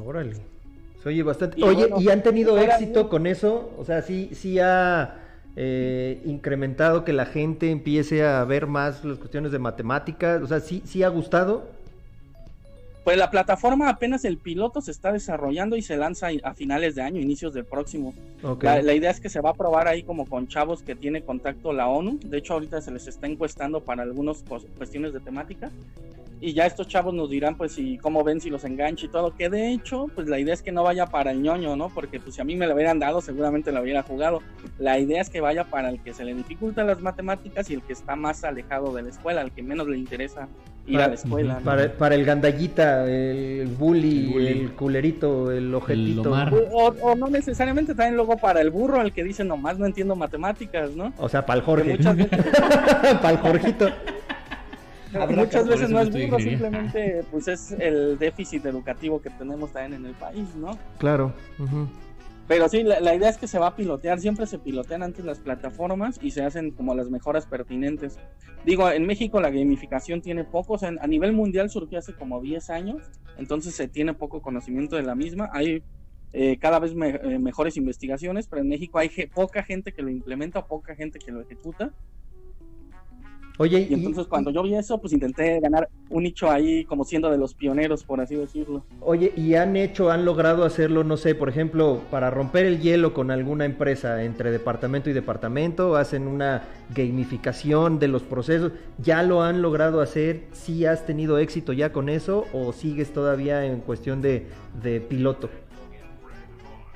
Órale. 0.07 0.37
Oye, 1.05 1.23
bastante. 1.23 1.59
Y 1.59 1.63
Oye, 1.65 1.87
bueno, 1.87 2.01
¿y 2.01 2.09
han 2.09 2.23
tenido 2.23 2.57
éxito 2.59 3.01
bien. 3.01 3.09
con 3.09 3.27
eso? 3.27 3.73
O 3.77 3.85
sea, 3.85 4.03
sí, 4.03 4.31
sí 4.33 4.59
ha 4.61 5.17
eh, 5.57 6.23
incrementado 6.25 7.05
que 7.05 7.13
la 7.13 7.27
gente 7.27 7.71
empiece 7.71 8.25
a 8.25 8.45
ver 8.45 8.67
más 8.67 9.05
las 9.05 9.19
cuestiones 9.19 9.53
de 9.53 9.59
matemáticas. 9.59 10.41
O 10.43 10.47
sea, 10.47 10.61
sí, 10.61 10.83
sí 10.87 11.03
ha 11.03 11.09
gustado. 11.09 11.67
Pues 13.05 13.17
la 13.17 13.31
plataforma 13.31 13.89
apenas 13.89 14.25
el 14.25 14.39
piloto 14.39 14.81
se 14.81 14.93
está 14.93 15.13
desarrollando 15.13 15.77
y 15.77 15.83
se 15.83 15.97
lanza 15.97 16.29
a 16.45 16.55
finales 16.55 16.95
de 16.95 17.03
año, 17.03 17.21
inicios 17.21 17.53
del 17.53 17.65
próximo. 17.65 18.15
Okay. 18.43 18.69
La, 18.69 18.83
la, 18.83 18.95
idea 18.95 19.11
es 19.11 19.21
que 19.21 19.29
se 19.29 19.41
va 19.41 19.51
a 19.51 19.55
probar 19.55 19.89
ahí 19.89 20.05
como 20.05 20.27
con 20.27 20.47
chavos 20.47 20.83
que 20.83 20.95
tiene 20.95 21.23
contacto 21.23 21.73
la 21.73 21.89
ONU. 21.89 22.21
De 22.25 22.39
hecho, 22.39 22.55
ahorita 22.55 22.81
se 22.81 22.93
les 22.93 23.09
está 23.09 23.27
encuestando 23.27 23.81
para 23.81 24.05
algunas 24.05 24.45
cuestiones 24.77 25.13
de 25.13 25.21
temática. 25.21 25.71
Y 26.45 26.55
ya 26.55 26.67
estos 26.67 26.89
chavos 26.89 27.15
nos 27.15 27.31
dirán, 27.31 27.57
pues, 27.57 27.71
si 27.71 27.99
cómo 27.99 28.25
ven 28.25 28.41
si 28.41 28.51
los 28.51 28.65
engancha 28.65 29.07
y 29.07 29.09
todo. 29.09 29.33
Que 29.37 29.49
de 29.49 29.73
hecho, 29.73 30.09
pues 30.13 30.29
la 30.29 30.41
idea 30.41 30.53
es 30.53 30.61
que 30.61 30.73
no 30.73 30.83
vaya 30.83 31.07
para 31.07 31.31
el 31.31 31.41
ñoño, 31.41 31.77
¿no? 31.77 31.89
Porque 31.89 32.19
pues 32.19 32.35
si 32.35 32.41
a 32.41 32.45
mí 32.45 32.57
me 32.57 32.67
lo 32.67 32.75
hubieran 32.75 32.99
dado, 32.99 33.21
seguramente 33.21 33.71
lo 33.71 33.81
hubiera 33.81 34.03
jugado. 34.03 34.41
La 34.77 34.99
idea 34.99 35.23
es 35.23 35.31
que 35.31 35.41
vaya 35.41 35.63
para 35.63 35.89
el 35.89 36.03
que 36.03 36.13
se 36.13 36.25
le 36.25 36.35
dificultan 36.35 36.89
las 36.89 37.01
matemáticas 37.01 37.71
y 37.71 37.75
el 37.75 37.83
que 37.83 37.93
está 37.93 38.17
más 38.17 38.43
alejado 38.43 38.93
de 38.93 39.03
la 39.03 39.11
escuela, 39.11 39.41
al 39.41 39.53
que 39.53 39.63
menos 39.63 39.87
le 39.87 39.97
interesa 39.97 40.49
ir 40.89 40.95
para, 40.95 41.05
a 41.05 41.09
la 41.09 41.15
escuela. 41.15 41.55
¿no? 41.61 41.65
Para, 41.65 41.93
para, 41.93 42.17
el 42.17 42.25
gandallita, 42.25 42.92
el 43.07 43.69
bully, 43.69 44.27
el, 44.27 44.33
bully. 44.33 44.47
el 44.49 44.73
culerito, 44.73 45.51
el 45.51 45.75
ojetito. 45.75 46.37
El 46.37 46.69
o, 46.73 46.95
o, 47.01 47.15
no 47.15 47.29
necesariamente 47.29 47.95
también 47.95 48.17
luego 48.17 48.37
para 48.37 48.61
el 48.61 48.71
burro, 48.71 49.01
el 49.01 49.13
que 49.13 49.25
dice 49.25 49.45
nomás 49.45 49.79
no 49.79 49.87
entiendo 49.87 50.17
matemáticas, 50.17 50.91
¿no? 50.93 51.13
O 51.19 51.29
sea, 51.29 51.45
para 51.45 51.59
el 51.59 51.65
Jorge. 51.65 51.97
Veces... 51.97 52.29
para 53.21 53.31
el 53.31 53.39
Jorgito. 53.39 53.89
Muchas 55.29 55.69
veces 55.69 55.91
no 55.91 56.01
es 56.01 56.11
burro, 56.11 56.39
simplemente 56.39 57.25
pues 57.31 57.49
es 57.49 57.73
el 57.73 58.19
déficit 58.19 58.65
educativo 58.67 59.21
que 59.21 59.31
tenemos 59.31 59.73
también 59.73 60.01
en 60.01 60.07
el 60.07 60.15
país, 60.15 60.55
¿no? 60.57 60.79
Claro. 60.99 61.33
Uh 61.59 61.65
-huh. 61.65 61.87
Pero 62.49 62.69
sí, 62.69 62.83
la, 62.83 63.15
idea 63.15 63.29
es 63.29 63.39
que 63.39 63.47
se 63.47 63.59
va 63.59 63.69
a 63.69 63.77
pilotear, 63.77 64.21
siempre 64.21 64.47
se 64.47 64.59
pilotean 64.59 65.03
antes 65.03 65.25
las 65.25 65.39
plataformas 65.39 66.19
y 66.21 66.33
se 66.33 66.43
hacen 66.43 66.73
como 66.73 66.95
las 66.95 67.09
mejoras 67.09 67.47
pertinentes. 67.47 68.19
Digo, 68.67 68.91
en 68.91 69.07
México 69.07 69.41
la 69.41 69.51
gamificación 69.51 70.21
tiene 70.21 70.45
poco, 70.45 70.75
o 70.75 70.79
sea, 70.79 70.93
a 71.01 71.07
nivel 71.07 71.33
mundial 71.33 71.71
surgió 71.71 71.99
hace 71.99 72.15
como 72.15 72.41
10 72.41 72.71
años, 72.71 73.11
entonces 73.39 73.75
se 73.75 73.89
tiene 73.89 74.13
poco 74.15 74.43
conocimiento 74.43 74.97
de 74.97 75.03
la 75.03 75.15
misma. 75.15 75.51
Hay 75.53 75.83
eh, 76.33 76.57
cada 76.59 76.79
vez 76.79 76.95
me, 76.95 77.11
eh, 77.11 77.39
mejores 77.39 77.77
investigaciones, 77.77 78.47
pero 78.47 78.63
en 78.63 78.69
México 78.69 78.99
hay 78.99 79.11
poca 79.35 79.63
gente 79.63 79.93
que 79.93 80.03
lo 80.03 80.11
implementa, 80.11 80.67
poca 80.67 80.95
gente 80.95 81.19
que 81.19 81.31
lo 81.31 81.43
ejecuta. 81.43 81.93
Oye, 83.59 83.87
y 83.89 83.95
entonces 83.95 84.25
y, 84.27 84.29
cuando 84.29 84.51
yo 84.51 84.63
vi 84.63 84.75
eso, 84.75 84.99
pues 84.99 85.13
intenté 85.13 85.61
ganar 85.61 85.89
un 86.11 86.23
nicho 86.23 86.51
ahí 86.51 86.85
como 86.85 87.05
siendo 87.05 87.31
de 87.31 87.39
los 87.39 87.55
pioneros, 87.55 88.05
por 88.05 88.21
así 88.21 88.35
decirlo. 88.35 88.85
Oye, 89.01 89.33
¿y 89.37 89.55
han 89.55 89.77
hecho, 89.77 90.11
han 90.11 90.25
logrado 90.25 90.65
hacerlo, 90.65 91.05
no 91.05 91.17
sé, 91.17 91.35
por 91.35 91.49
ejemplo, 91.49 92.01
para 92.11 92.31
romper 92.31 92.67
el 92.67 92.81
hielo 92.81 93.13
con 93.15 93.31
alguna 93.31 93.65
empresa 93.65 94.23
entre 94.25 94.51
departamento 94.51 95.11
y 95.11 95.13
departamento? 95.13 95.97
¿Hacen 95.97 96.27
una 96.27 96.63
gamificación 96.95 97.99
de 97.99 98.09
los 98.09 98.23
procesos? 98.23 98.73
¿Ya 98.99 99.23
lo 99.23 99.43
han 99.43 99.63
logrado 99.63 100.01
hacer? 100.01 100.45
¿Sí 100.53 100.87
has 100.87 101.07
tenido 101.07 101.39
éxito 101.39 101.73
ya 101.73 101.93
con 101.93 102.09
eso 102.09 102.47
o 102.53 102.73
sigues 102.73 103.13
todavía 103.13 103.65
en 103.67 103.81
cuestión 103.81 104.23
de, 104.23 104.47
de 104.83 105.01
piloto? 105.01 105.51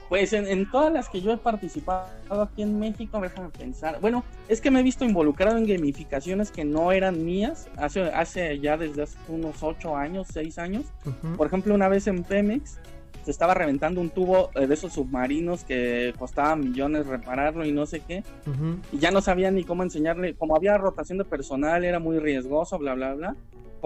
Pues 0.09 0.33
en, 0.33 0.47
en, 0.47 0.71
todas 0.71 0.93
las 0.93 1.09
que 1.09 1.21
yo 1.21 1.33
he 1.33 1.37
participado 1.37 2.09
aquí 2.43 2.63
en 2.63 2.79
México, 2.79 3.21
déjame 3.21 3.51
pensar. 3.51 4.01
Bueno, 4.01 4.25
es 4.49 4.61
que 4.61 4.71
me 4.71 4.81
he 4.81 4.83
visto 4.83 5.05
involucrado 5.05 5.57
en 5.57 5.67
gamificaciones 5.67 6.51
que 6.51 6.65
no 6.65 6.93
eran 6.93 7.25
mías 7.25 7.69
hace, 7.77 8.03
hace 8.03 8.59
ya 8.61 8.77
desde 8.77 9.03
hace 9.03 9.19
unos 9.29 9.63
8 9.63 9.97
años, 9.97 10.29
6 10.33 10.59
años. 10.59 10.85
Uh 11.05 11.11
-huh. 11.11 11.37
Por 11.37 11.47
ejemplo, 11.49 11.75
una 11.75 11.89
vez 11.89 12.07
en 12.07 12.23
Pemex 12.23 12.79
se 13.25 13.31
estaba 13.33 13.55
reventando 13.55 14.01
un 14.01 14.11
tubo 14.11 14.51
de 14.55 14.73
esos 14.73 14.93
submarinos 14.93 15.65
que 15.65 16.15
costaba 16.17 16.55
millones 16.55 17.09
repararlo 17.09 17.65
y 17.65 17.73
no 17.73 17.85
sé 17.85 18.01
qué. 18.01 18.23
Uh 18.47 18.51
-huh. 18.51 18.79
Y 18.93 18.99
ya 18.99 19.11
no 19.11 19.21
sabía 19.21 19.51
ni 19.51 19.65
cómo 19.65 19.83
enseñarle. 19.83 20.35
Como 20.35 20.55
había 20.55 20.79
rotación 20.79 21.19
de 21.19 21.25
personal, 21.25 21.85
era 21.85 21.99
muy 21.99 22.21
riesgoso, 22.21 22.79
bla, 22.79 22.95
bla, 22.95 23.15
bla 23.15 23.37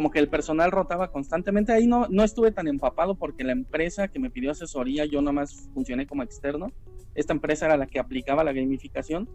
como 0.00 0.10
que 0.10 0.18
el 0.18 0.30
personal 0.30 0.70
rotaba 0.70 1.12
constantemente. 1.12 1.74
Ahí 1.74 1.86
no, 1.86 2.06
no 2.08 2.24
estuve 2.24 2.52
tan 2.52 2.66
empapado 2.66 3.16
porque 3.16 3.44
la 3.44 3.52
empresa 3.52 4.08
que 4.08 4.18
me 4.18 4.30
pidió 4.30 4.50
asesoría, 4.50 5.04
yo 5.04 5.20
nomás 5.20 5.68
funcioné 5.74 6.06
como 6.06 6.22
externo. 6.22 6.72
Esta 7.14 7.34
empresa 7.34 7.66
era 7.66 7.76
la 7.76 7.86
que 7.86 7.98
aplicaba 7.98 8.42
la 8.42 8.54
gamificación, 8.54 9.28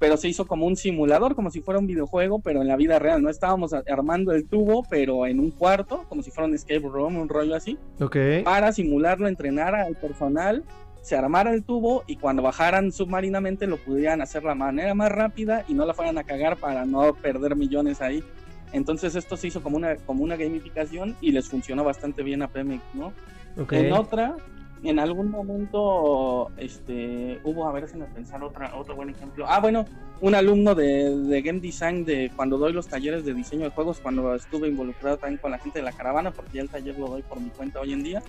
pero 0.00 0.16
se 0.16 0.26
hizo 0.26 0.48
como 0.48 0.66
un 0.66 0.74
simulador, 0.74 1.36
como 1.36 1.52
si 1.52 1.60
fuera 1.60 1.78
un 1.78 1.86
videojuego, 1.86 2.40
pero 2.40 2.62
en 2.62 2.66
la 2.66 2.74
vida 2.74 2.98
real. 2.98 3.22
No 3.22 3.30
estábamos 3.30 3.72
armando 3.72 4.32
el 4.32 4.48
tubo, 4.48 4.82
pero 4.90 5.24
en 5.24 5.38
un 5.38 5.52
cuarto, 5.52 6.04
como 6.08 6.24
si 6.24 6.32
fuera 6.32 6.48
un 6.48 6.54
escape 6.56 6.80
room, 6.80 7.16
un 7.16 7.28
rollo 7.28 7.54
así. 7.54 7.78
Okay. 8.00 8.42
Para 8.42 8.72
simularlo, 8.72 9.28
entrenar 9.28 9.76
al 9.76 9.94
personal, 9.94 10.64
se 11.00 11.14
armara 11.14 11.54
el 11.54 11.62
tubo 11.62 12.02
y 12.08 12.16
cuando 12.16 12.42
bajaran 12.42 12.90
submarinamente 12.90 13.68
lo 13.68 13.76
pudieran 13.76 14.20
hacer 14.20 14.42
la 14.42 14.56
manera 14.56 14.96
más 14.96 15.12
rápida 15.12 15.64
y 15.68 15.74
no 15.74 15.86
la 15.86 15.94
fueran 15.94 16.18
a 16.18 16.24
cagar 16.24 16.56
para 16.56 16.84
no 16.86 17.14
perder 17.14 17.54
millones 17.54 18.00
ahí. 18.00 18.24
Entonces 18.72 19.14
esto 19.14 19.36
se 19.36 19.48
hizo 19.48 19.62
como 19.62 19.76
una, 19.76 19.96
como 19.96 20.22
una 20.22 20.36
gamificación 20.36 21.16
y 21.20 21.32
les 21.32 21.48
funcionó 21.48 21.84
bastante 21.84 22.22
bien 22.22 22.42
a 22.42 22.48
Pemex, 22.48 22.82
¿no? 22.94 23.12
Okay. 23.56 23.86
En 23.86 23.92
otra, 23.92 24.36
en 24.82 24.98
algún 24.98 25.30
momento, 25.30 26.50
este, 26.56 27.40
hubo, 27.44 27.66
a 27.66 27.72
ver 27.72 27.86
me 27.96 28.04
pensar 28.06 28.42
otra, 28.44 28.76
otro 28.76 28.94
buen 28.94 29.10
ejemplo. 29.10 29.46
Ah, 29.48 29.60
bueno, 29.60 29.84
un 30.20 30.34
alumno 30.34 30.74
de, 30.74 31.16
de, 31.16 31.42
Game 31.42 31.60
Design 31.60 32.04
de 32.04 32.30
cuando 32.36 32.58
doy 32.58 32.72
los 32.72 32.86
talleres 32.86 33.24
de 33.24 33.34
diseño 33.34 33.64
de 33.64 33.70
juegos, 33.70 33.98
cuando 34.00 34.34
estuve 34.34 34.68
involucrado 34.68 35.16
también 35.16 35.40
con 35.40 35.50
la 35.50 35.58
gente 35.58 35.80
de 35.80 35.84
la 35.84 35.92
caravana, 35.92 36.30
porque 36.30 36.58
ya 36.58 36.62
el 36.62 36.68
taller 36.68 36.98
lo 36.98 37.08
doy 37.08 37.22
por 37.22 37.40
mi 37.40 37.50
cuenta 37.50 37.80
hoy 37.80 37.92
en 37.92 38.04
día. 38.04 38.22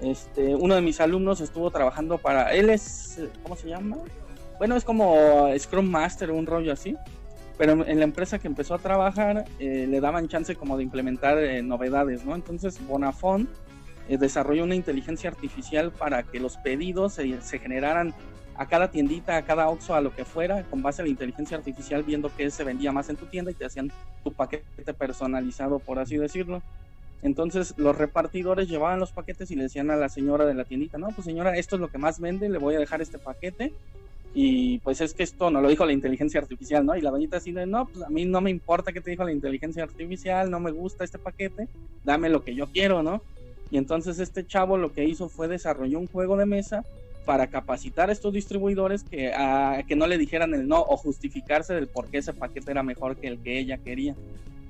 Este, 0.00 0.54
uno 0.54 0.76
de 0.76 0.82
mis 0.82 1.00
alumnos 1.00 1.40
estuvo 1.40 1.70
trabajando 1.70 2.18
para, 2.18 2.54
él 2.54 2.70
es, 2.70 3.20
¿cómo 3.42 3.56
se 3.56 3.68
llama? 3.68 3.96
Bueno, 4.58 4.76
es 4.76 4.84
como 4.84 5.48
Scrum 5.58 5.86
Master, 5.86 6.30
un 6.30 6.46
rollo 6.46 6.72
así 6.72 6.96
pero 7.58 7.84
en 7.84 7.98
la 7.98 8.04
empresa 8.04 8.38
que 8.38 8.46
empezó 8.46 8.74
a 8.74 8.78
trabajar 8.78 9.44
eh, 9.58 9.86
le 9.88 10.00
daban 10.00 10.28
chance 10.28 10.54
como 10.54 10.76
de 10.76 10.84
implementar 10.84 11.36
eh, 11.38 11.60
novedades, 11.60 12.24
¿no? 12.24 12.36
Entonces 12.36 12.78
Bonafont 12.86 13.50
eh, 14.08 14.16
desarrolló 14.16 14.62
una 14.62 14.76
inteligencia 14.76 15.28
artificial 15.28 15.90
para 15.90 16.22
que 16.22 16.38
los 16.38 16.56
pedidos 16.56 17.14
se, 17.14 17.58
generaran 17.58 18.14
a 18.56 18.66
cada 18.66 18.92
tiendita, 18.92 19.36
a 19.36 19.42
cada 19.42 19.68
Oxxo, 19.68 19.94
a 19.94 20.00
lo 20.00 20.14
que 20.14 20.24
fuera, 20.24 20.62
con 20.64 20.82
base 20.82 21.02
a 21.02 21.04
la 21.04 21.10
inteligencia 21.10 21.56
artificial, 21.56 22.04
viendo 22.04 22.30
qué 22.36 22.48
se 22.50 22.62
vendía 22.62 22.92
más 22.92 23.08
en 23.08 23.16
tu 23.16 23.26
tienda 23.26 23.50
y 23.50 23.54
te 23.54 23.66
hacían 23.66 23.90
tu 24.22 24.32
paquete 24.32 24.94
personalizado, 24.94 25.80
por 25.80 25.98
así 25.98 26.16
decirlo. 26.16 26.62
Entonces 27.22 27.74
los 27.76 27.98
repartidores 27.98 28.68
llevaban 28.68 29.00
los 29.00 29.10
paquetes 29.10 29.50
y 29.50 29.56
le 29.56 29.64
decían 29.64 29.90
a 29.90 29.96
la 29.96 30.08
señora 30.08 30.46
de 30.46 30.54
la 30.54 30.64
tiendita, 30.64 30.96
no, 30.96 31.08
pues 31.08 31.24
señora, 31.24 31.56
esto 31.56 31.74
es 31.74 31.80
lo 31.80 31.88
que 31.88 31.98
más 31.98 32.20
vende, 32.20 32.48
le 32.48 32.58
voy 32.58 32.76
a 32.76 32.78
dejar 32.78 33.02
este 33.02 33.18
paquete 33.18 33.74
y 34.34 34.78
pues 34.80 35.00
es 35.00 35.14
que 35.14 35.22
esto 35.22 35.50
no 35.50 35.60
lo 35.60 35.68
dijo 35.68 35.86
la 35.86 35.92
inteligencia 35.92 36.40
artificial, 36.40 36.84
¿no? 36.84 36.96
Y 36.96 37.00
la 37.00 37.10
doñita 37.10 37.38
así 37.38 37.52
de, 37.52 37.66
no, 37.66 37.86
pues 37.86 38.04
a 38.04 38.08
mí 38.08 38.24
no 38.24 38.40
me 38.40 38.50
importa 38.50 38.92
qué 38.92 39.00
te 39.00 39.10
dijo 39.10 39.24
la 39.24 39.32
inteligencia 39.32 39.82
artificial, 39.82 40.50
no 40.50 40.60
me 40.60 40.70
gusta 40.70 41.04
este 41.04 41.18
paquete, 41.18 41.68
dame 42.04 42.28
lo 42.28 42.44
que 42.44 42.54
yo 42.54 42.66
quiero, 42.66 43.02
¿no? 43.02 43.22
Y 43.70 43.78
entonces 43.78 44.18
este 44.18 44.46
chavo 44.46 44.76
lo 44.76 44.92
que 44.92 45.04
hizo 45.04 45.28
fue 45.28 45.48
desarrolló 45.48 45.98
un 45.98 46.06
juego 46.06 46.36
de 46.36 46.46
mesa 46.46 46.84
para 47.24 47.48
capacitar 47.48 48.08
a 48.08 48.12
estos 48.12 48.32
distribuidores 48.32 49.02
que, 49.02 49.32
a, 49.34 49.82
que 49.86 49.96
no 49.96 50.06
le 50.06 50.16
dijeran 50.16 50.54
el 50.54 50.66
no 50.66 50.80
o 50.80 50.96
justificarse 50.96 51.74
del 51.74 51.86
por 51.86 52.06
qué 52.06 52.18
ese 52.18 52.32
paquete 52.32 52.70
era 52.70 52.82
mejor 52.82 53.16
que 53.16 53.28
el 53.28 53.38
que 53.38 53.58
ella 53.58 53.76
quería. 53.76 54.14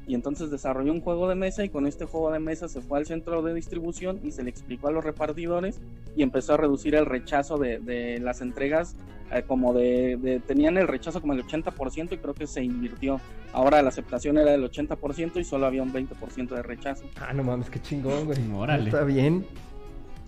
Y 0.08 0.14
entonces 0.14 0.50
desarrolló 0.50 0.92
un 0.92 1.02
juego 1.02 1.28
de 1.28 1.34
mesa 1.34 1.64
y 1.64 1.68
con 1.68 1.86
este 1.86 2.06
juego 2.06 2.32
de 2.32 2.40
mesa 2.40 2.66
se 2.66 2.80
fue 2.80 2.98
al 2.98 3.06
centro 3.06 3.42
de 3.42 3.52
distribución 3.52 4.18
y 4.24 4.32
se 4.32 4.42
le 4.42 4.48
explicó 4.48 4.88
a 4.88 4.90
los 4.90 5.04
repartidores 5.04 5.80
y 6.16 6.22
empezó 6.22 6.54
a 6.54 6.56
reducir 6.56 6.94
el 6.94 7.04
rechazo 7.04 7.58
de, 7.58 7.78
de 7.78 8.18
las 8.18 8.40
entregas 8.40 8.96
eh, 9.30 9.44
como 9.46 9.74
de, 9.74 10.16
de, 10.16 10.40
tenían 10.40 10.78
el 10.78 10.88
rechazo 10.88 11.20
como 11.20 11.34
el 11.34 11.44
80% 11.44 12.12
y 12.12 12.16
creo 12.16 12.32
que 12.32 12.46
se 12.46 12.62
invirtió. 12.62 13.20
Ahora 13.52 13.82
la 13.82 13.90
aceptación 13.90 14.38
era 14.38 14.52
del 14.52 14.64
80% 14.64 15.38
y 15.38 15.44
solo 15.44 15.66
había 15.66 15.82
un 15.82 15.92
20% 15.92 16.48
de 16.48 16.62
rechazo. 16.62 17.04
Ah, 17.20 17.34
no 17.34 17.44
mames, 17.44 17.68
qué 17.68 17.80
chingón, 17.80 18.24
güey. 18.24 18.38
Órale. 18.54 18.86
Está 18.86 19.04
bien. 19.04 19.44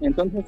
Entonces, 0.03 0.45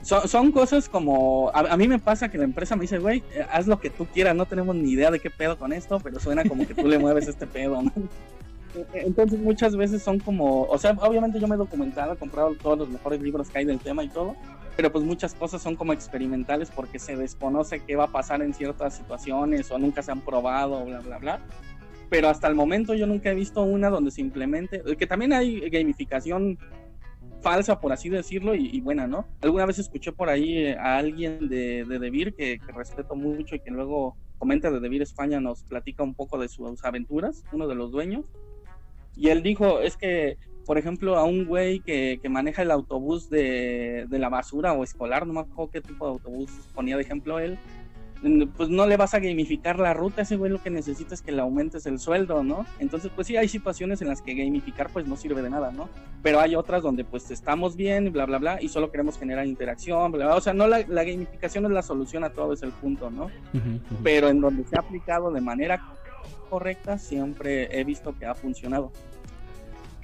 son, 0.00 0.26
son 0.26 0.50
cosas 0.50 0.88
como, 0.88 1.50
a, 1.50 1.60
a, 1.60 1.76
mí 1.76 1.86
me 1.86 1.98
pasa 1.98 2.30
que 2.30 2.38
la 2.38 2.44
empresa 2.44 2.76
me 2.76 2.82
dice, 2.82 2.98
güey, 2.98 3.22
haz 3.50 3.66
lo 3.66 3.78
que 3.78 3.90
tú 3.90 4.06
quieras, 4.06 4.34
no 4.34 4.46
tenemos 4.46 4.74
ni 4.74 4.92
idea 4.92 5.10
de 5.10 5.20
qué 5.20 5.28
pedo 5.28 5.58
con 5.58 5.74
esto, 5.74 6.00
pero 6.00 6.18
suena 6.18 6.44
como 6.44 6.66
que 6.66 6.74
tú 6.74 6.88
le 6.88 6.98
mueves 6.98 7.28
este 7.28 7.46
pedo, 7.46 7.82
¿no? 7.82 7.92
Entonces 8.94 9.38
muchas 9.40 9.76
veces 9.76 10.02
son 10.02 10.18
como, 10.18 10.62
o 10.62 10.78
sea, 10.78 10.92
obviamente 10.92 11.38
yo 11.38 11.46
me 11.46 11.54
he 11.54 11.58
documentado, 11.58 12.14
he 12.14 12.16
comprado 12.16 12.54
todos 12.54 12.78
los 12.78 12.88
mejores 12.88 13.20
libros 13.20 13.50
que 13.50 13.58
hay 13.58 13.64
del 13.64 13.78
tema 13.78 14.02
y 14.04 14.08
todo, 14.08 14.34
pero 14.76 14.90
pues 14.90 15.04
muchas 15.04 15.34
cosas 15.34 15.62
son 15.62 15.76
como 15.76 15.92
experimentales 15.92 16.70
porque 16.70 16.98
se 16.98 17.16
desconoce 17.16 17.80
qué 17.80 17.96
va 17.96 18.04
a 18.04 18.12
pasar 18.12 18.42
en 18.42 18.54
ciertas 18.54 18.96
situaciones 18.96 19.70
o 19.70 19.78
nunca 19.78 20.02
se 20.02 20.12
han 20.12 20.20
probado, 20.20 20.84
bla, 20.84 21.00
bla, 21.00 21.18
bla. 21.18 21.40
Pero 22.08 22.28
hasta 22.28 22.48
el 22.48 22.54
momento 22.54 22.94
yo 22.94 23.06
nunca 23.06 23.30
he 23.30 23.34
visto 23.34 23.62
una 23.62 23.90
donde 23.90 24.10
simplemente, 24.10 24.82
que 24.98 25.06
también 25.06 25.32
hay 25.32 25.68
gamificación 25.70 26.58
falsa, 27.42 27.80
por 27.80 27.92
así 27.92 28.08
decirlo, 28.08 28.54
y, 28.54 28.68
y, 28.72 28.80
buena, 28.80 29.06
¿no? 29.06 29.26
Alguna 29.40 29.66
vez 29.66 29.78
escuché 29.78 30.12
por 30.12 30.28
ahí 30.28 30.68
a 30.68 30.96
alguien 30.96 31.48
de, 31.48 31.84
de 31.84 31.98
Devir 31.98 32.34
que, 32.34 32.58
que, 32.58 32.72
respeto 32.72 33.16
mucho 33.16 33.56
y 33.56 33.60
que 33.60 33.70
luego 33.70 34.16
comenta 34.38 34.70
de 34.70 34.80
Devir 34.80 35.02
España, 35.02 35.40
nos 35.40 35.64
platica 35.64 36.02
un 36.02 36.14
poco 36.14 36.38
de 36.38 36.48
sus 36.48 36.84
aventuras, 36.84 37.44
uno 37.52 37.66
de 37.66 37.74
los 37.74 37.90
dueños, 37.90 38.24
y 39.16 39.28
él 39.28 39.42
dijo, 39.42 39.80
es 39.80 39.96
que, 39.96 40.38
por 40.66 40.78
ejemplo, 40.78 41.16
a 41.16 41.24
un 41.24 41.44
güey 41.46 41.80
que, 41.80 42.18
que 42.22 42.28
maneja 42.28 42.62
el 42.62 42.70
autobús 42.70 43.28
de, 43.28 44.06
de, 44.08 44.18
la 44.18 44.28
basura 44.28 44.72
o 44.72 44.84
escolar, 44.84 45.26
no 45.26 45.32
me 45.34 45.40
acuerdo 45.40 45.70
qué 45.70 45.80
tipo 45.80 46.06
de 46.06 46.12
autobús 46.12 46.50
ponía 46.74 46.96
de 46.96 47.02
ejemplo 47.02 47.38
él, 47.38 47.58
pues 48.56 48.68
no 48.68 48.86
le 48.86 48.96
vas 48.96 49.14
a 49.14 49.18
gamificar 49.18 49.80
la 49.80 49.94
ruta, 49.94 50.22
ese 50.22 50.36
güey 50.36 50.50
lo 50.50 50.62
que 50.62 50.70
necesita 50.70 51.14
es 51.14 51.22
que 51.22 51.32
le 51.32 51.40
aumentes 51.40 51.86
el 51.86 51.98
sueldo, 51.98 52.44
¿no? 52.44 52.64
Entonces, 52.78 53.10
pues 53.14 53.26
sí, 53.26 53.36
hay 53.36 53.48
situaciones 53.48 54.00
en 54.00 54.08
las 54.08 54.22
que 54.22 54.34
gamificar 54.34 54.90
pues 54.90 55.06
no 55.08 55.16
sirve 55.16 55.42
de 55.42 55.50
nada, 55.50 55.72
¿no? 55.72 55.88
Pero 56.22 56.38
hay 56.38 56.54
otras 56.54 56.82
donde 56.84 57.04
pues 57.04 57.30
estamos 57.32 57.74
bien, 57.74 58.12
bla, 58.12 58.26
bla, 58.26 58.38
bla, 58.38 58.62
y 58.62 58.68
solo 58.68 58.92
queremos 58.92 59.18
generar 59.18 59.46
interacción, 59.46 60.12
bla, 60.12 60.26
bla, 60.26 60.36
o 60.36 60.40
sea, 60.40 60.54
no, 60.54 60.68
la, 60.68 60.84
la 60.86 61.02
gamificación 61.02 61.64
es 61.64 61.72
la 61.72 61.82
solución 61.82 62.22
a 62.22 62.30
todo, 62.30 62.52
es 62.52 62.62
el 62.62 62.70
punto, 62.70 63.10
¿no? 63.10 63.24
Uh 63.24 63.28
-huh, 63.28 63.74
uh 63.74 63.78
-huh. 63.78 63.96
Pero 64.04 64.28
en 64.28 64.40
donde 64.40 64.64
se 64.64 64.76
ha 64.76 64.80
aplicado 64.80 65.32
de 65.32 65.40
manera 65.40 65.82
correcta, 66.52 66.98
siempre 66.98 67.80
he 67.80 67.82
visto 67.82 68.14
que 68.18 68.26
ha 68.26 68.34
funcionado. 68.34 68.92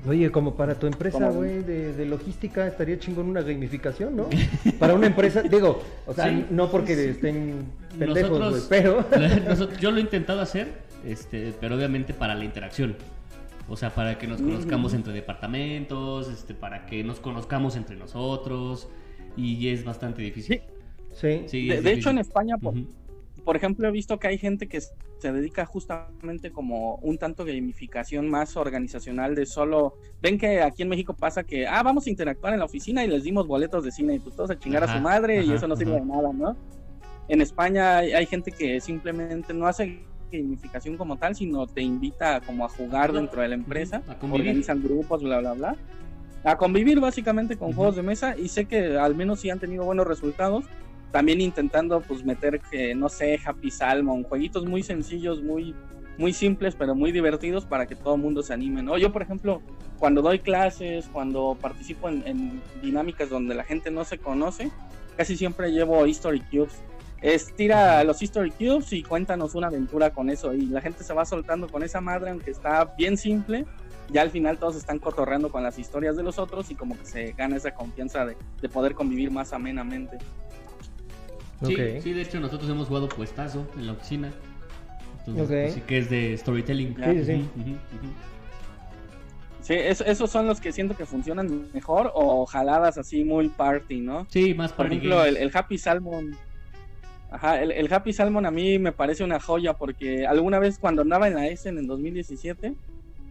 Oye, 0.07 0.31
como 0.31 0.55
para 0.55 0.77
tu 0.77 0.87
empresa, 0.87 1.29
güey, 1.29 1.63
de, 1.63 1.93
de, 1.93 2.07
logística, 2.07 2.67
estaría 2.67 2.99
chingón 2.99 3.29
una 3.29 3.43
gamificación, 3.43 4.17
¿no? 4.17 4.31
Para 4.79 4.95
una 4.95 5.09
empresa, 5.09 5.43
digo, 5.57 5.83
o 6.07 6.15
sea, 6.15 6.31
sí, 6.31 6.47
no 6.49 6.71
porque 6.71 6.97
sí, 6.97 7.03
estén 7.11 7.67
pendejos, 7.99 8.49
güey, 8.49 8.63
pero... 8.71 9.05
Nosotros, 9.47 9.79
yo 9.79 9.91
lo 9.91 9.99
he 9.99 10.01
intentado 10.01 10.41
hacer, 10.41 10.69
este, 11.05 11.53
pero 11.61 11.77
obviamente 11.77 12.15
para 12.15 12.35
la 12.35 12.45
interacción. 12.47 12.97
O 13.69 13.77
sea, 13.77 13.91
para 13.91 14.17
que 14.17 14.27
nos 14.27 14.41
conozcamos 14.41 14.95
mm. 14.95 14.97
entre 14.97 15.13
departamentos, 15.13 16.31
este, 16.31 16.55
para 16.55 16.87
que 16.87 17.05
nos 17.05 17.21
conozcamos 17.21 17.77
entre 17.77 17.97
nosotros, 17.97 18.89
y 19.37 19.69
es 19.69 19.85
bastante 19.85 20.23
difícil. 20.23 20.63
Sí. 21.13 21.43
sí. 21.47 21.69
de, 21.69 21.83
de 21.83 21.93
hecho, 21.93 22.09
en 22.09 22.19
España, 22.19 22.57
por, 22.57 22.73
uh 22.73 22.79
-huh 22.79 22.87
por 23.49 23.57
ejemplo, 23.57 23.89
he 23.89 23.91
visto 23.91 24.19
que 24.19 24.29
hay 24.29 24.37
gente 24.37 24.69
que 24.69 24.79
se 24.79 25.33
dedica 25.33 25.65
justamente 25.65 26.53
como 26.53 26.97
un 26.97 27.17
tanto 27.17 27.47
gamificación 27.47 28.29
más 28.29 28.59
organizacional 28.59 29.35
de 29.35 29.47
solo, 29.47 29.95
ven 30.21 30.37
que 30.37 30.61
aquí 30.61 30.83
en 30.83 30.91
México 30.91 31.15
pasa 31.15 31.45
que, 31.45 31.67
ah, 31.67 31.83
vamos 31.83 32.07
a 32.07 32.11
interactuar 32.11 32.53
en 32.53 32.59
la 32.59 32.67
oficina 32.67 33.03
y 33.03 33.09
les 33.09 33.25
dimos 33.25 33.47
boletos 33.47 33.85
de 33.85 33.91
cine 33.91 34.17
y 34.17 34.19
pues 34.19 34.37
todos 34.37 34.51
a 34.51 34.59
chingar 34.59 34.85
ajá, 34.85 34.93
a 34.93 34.97
su 34.99 35.03
madre 35.03 35.39
ajá, 35.39 35.47
y 35.51 35.53
eso 35.55 35.67
no 35.67 35.77
sirve 35.77 35.93
ajá. 35.93 36.01
de 36.01 36.07
nada, 36.07 36.31
¿no? 36.35 36.57
En 37.29 37.41
España 37.41 37.97
hay, 37.97 38.13
hay, 38.13 38.27
gente 38.27 38.53
que 38.53 38.83
simplemente 38.83 39.55
no 39.55 39.67
hace 39.67 40.03
gamificación 40.31 40.99
como 40.99 41.17
tal, 41.17 41.35
sino 41.35 41.67
te 41.67 41.81
invita 41.81 42.43
como 42.43 42.67
a 42.67 42.69
jugar 42.69 43.15
dentro 43.15 43.41
de 43.41 43.49
la 43.49 43.55
empresa, 43.55 44.03
organizan 44.31 44.83
grupos, 44.83 45.23
bla, 45.23 45.39
bla, 45.39 45.55
bla, 45.55 45.77
a 46.45 46.59
convivir 46.59 47.01
básicamente 47.01 47.57
con 47.57 47.73
juegos 47.73 47.97
de 47.97 48.03
mesa 48.03 48.37
y 48.37 48.49
sé 48.49 48.67
que 48.67 48.99
al 48.99 49.15
menos 49.15 49.41
sí 49.41 49.49
han 49.49 49.59
tenido 49.59 49.87
buenos 49.87 50.07
resultados 50.07 50.67
también 51.11 51.41
intentando 51.41 52.01
pues 52.01 52.25
meter 52.25 52.61
que 52.61 52.95
no 52.95 53.09
sé 53.09 53.39
Happy 53.45 53.71
Salmon 53.71 54.25
jueguitos 54.25 54.67
muy 54.67 54.83
sencillos 54.83 55.43
muy 55.43 55.75
muy 56.19 56.33
simples 56.33 56.75
pero 56.75 56.95
muy 56.95 57.13
divertidos 57.13 57.65
para 57.65 57.87
que 57.87 57.95
todo 57.95 58.17
el 58.17 58.21
mundo 58.21 58.43
se 58.43 58.53
anime 58.53 58.83
no 58.83 58.99
yo 58.99 59.13
por 59.13 59.23
ejemplo 59.23 59.63
cuando 59.99 60.23
doy 60.23 60.41
clases 60.41 61.09
cuando 61.13 61.57
participo 61.61 62.09
en, 62.09 62.61
dinámicas 62.83 63.31
donde 63.31 63.55
la 63.55 63.65
gente 63.65 63.91
no 63.91 64.05
se 64.05 64.19
conoce 64.19 64.71
casi 65.17 65.37
siempre 65.37 65.73
llevo 65.73 66.07
history 66.07 66.41
cubes. 66.41 66.81
Es 67.21 67.53
tira 67.57 68.05
los 68.05 68.23
history 68.23 68.53
cubes 68.53 68.93
y 68.93 69.03
cuéntanos 69.03 69.57
una 69.57 69.67
aventura 69.67 70.11
con 70.11 70.31
eso 70.31 70.55
y 70.55 70.67
la 70.67 70.81
gente 70.81 71.03
se 71.03 71.13
va 71.13 71.25
soltando 71.25 71.67
con 71.69 71.83
esa 71.83 72.01
madre 72.01 72.31
aunque 72.31 72.53
está 72.53 72.85
bien 72.97 73.17
simple 73.17 73.65
ya 74.11 74.23
al 74.23 74.31
final 74.31 74.59
todos 74.59 74.77
están 74.77 74.99
cotorreando 75.01 75.51
con 75.51 75.63
las 75.63 75.79
historias 75.79 76.17
de 76.17 76.23
los 76.23 76.39
otros 76.39 76.71
y 76.71 76.75
como 76.75 76.97
que 76.97 77.05
se 77.05 77.33
gana 77.33 77.57
esa 77.57 77.75
confianza 77.75 78.25
de, 78.25 78.37
de 78.61 78.69
poder 78.69 78.95
convivir 78.95 79.31
más 79.31 79.53
amenamente 79.53 80.19
Sí, 81.65 81.75
okay. 81.75 82.01
sí, 82.01 82.13
de 82.13 82.23
hecho 82.23 82.41
nosotros 82.41 82.71
hemos 82.71 82.89
jugado 82.89 83.09
puestazo 83.09 83.67
en 83.77 83.87
la 83.87 83.93
oficina. 83.93 84.33
Entonces, 85.27 85.45
okay. 85.45 85.63
pues, 85.63 85.75
sí 85.75 85.81
que 85.83 85.99
es 85.99 86.11
de 86.11 86.37
storytelling. 86.37 86.95
Sí, 86.95 87.25
sí. 87.25 87.33
Uh 87.33 87.61
-huh, 87.61 87.73
uh 87.73 87.75
-huh. 87.75 88.39
Sí, 89.69 89.75
es, 89.75 90.01
esos 90.01 90.31
son 90.31 90.47
los 90.47 90.61
que 90.61 90.73
siento 90.73 90.97
que 90.97 91.05
funcionan 91.05 91.69
mejor 91.75 92.11
o 92.15 92.47
jaladas 92.47 92.97
así 92.97 93.23
muy 93.23 93.49
party, 93.49 94.01
¿no? 94.01 94.27
Sí, 94.31 94.55
más 94.55 94.73
Por 94.73 94.87
ejemplo, 94.87 95.23
el, 95.25 95.37
el, 95.37 95.51
Happy 95.53 95.77
Salmon. 95.77 96.35
Ajá, 97.31 97.61
el, 97.61 97.73
el, 97.73 97.93
Happy 97.93 98.15
Salmon 98.15 98.47
a 98.47 98.51
mí 98.51 98.79
me 98.79 98.93
parece 98.93 99.25
una 99.25 99.39
joya 99.39 99.75
porque 99.75 100.27
alguna 100.27 100.59
vez 100.59 100.79
cuando 100.79 101.03
andaba 101.03 101.29
en 101.29 101.35
la 101.35 101.49
Essen 101.49 101.77
en 101.77 101.87
2017, 101.87 102.75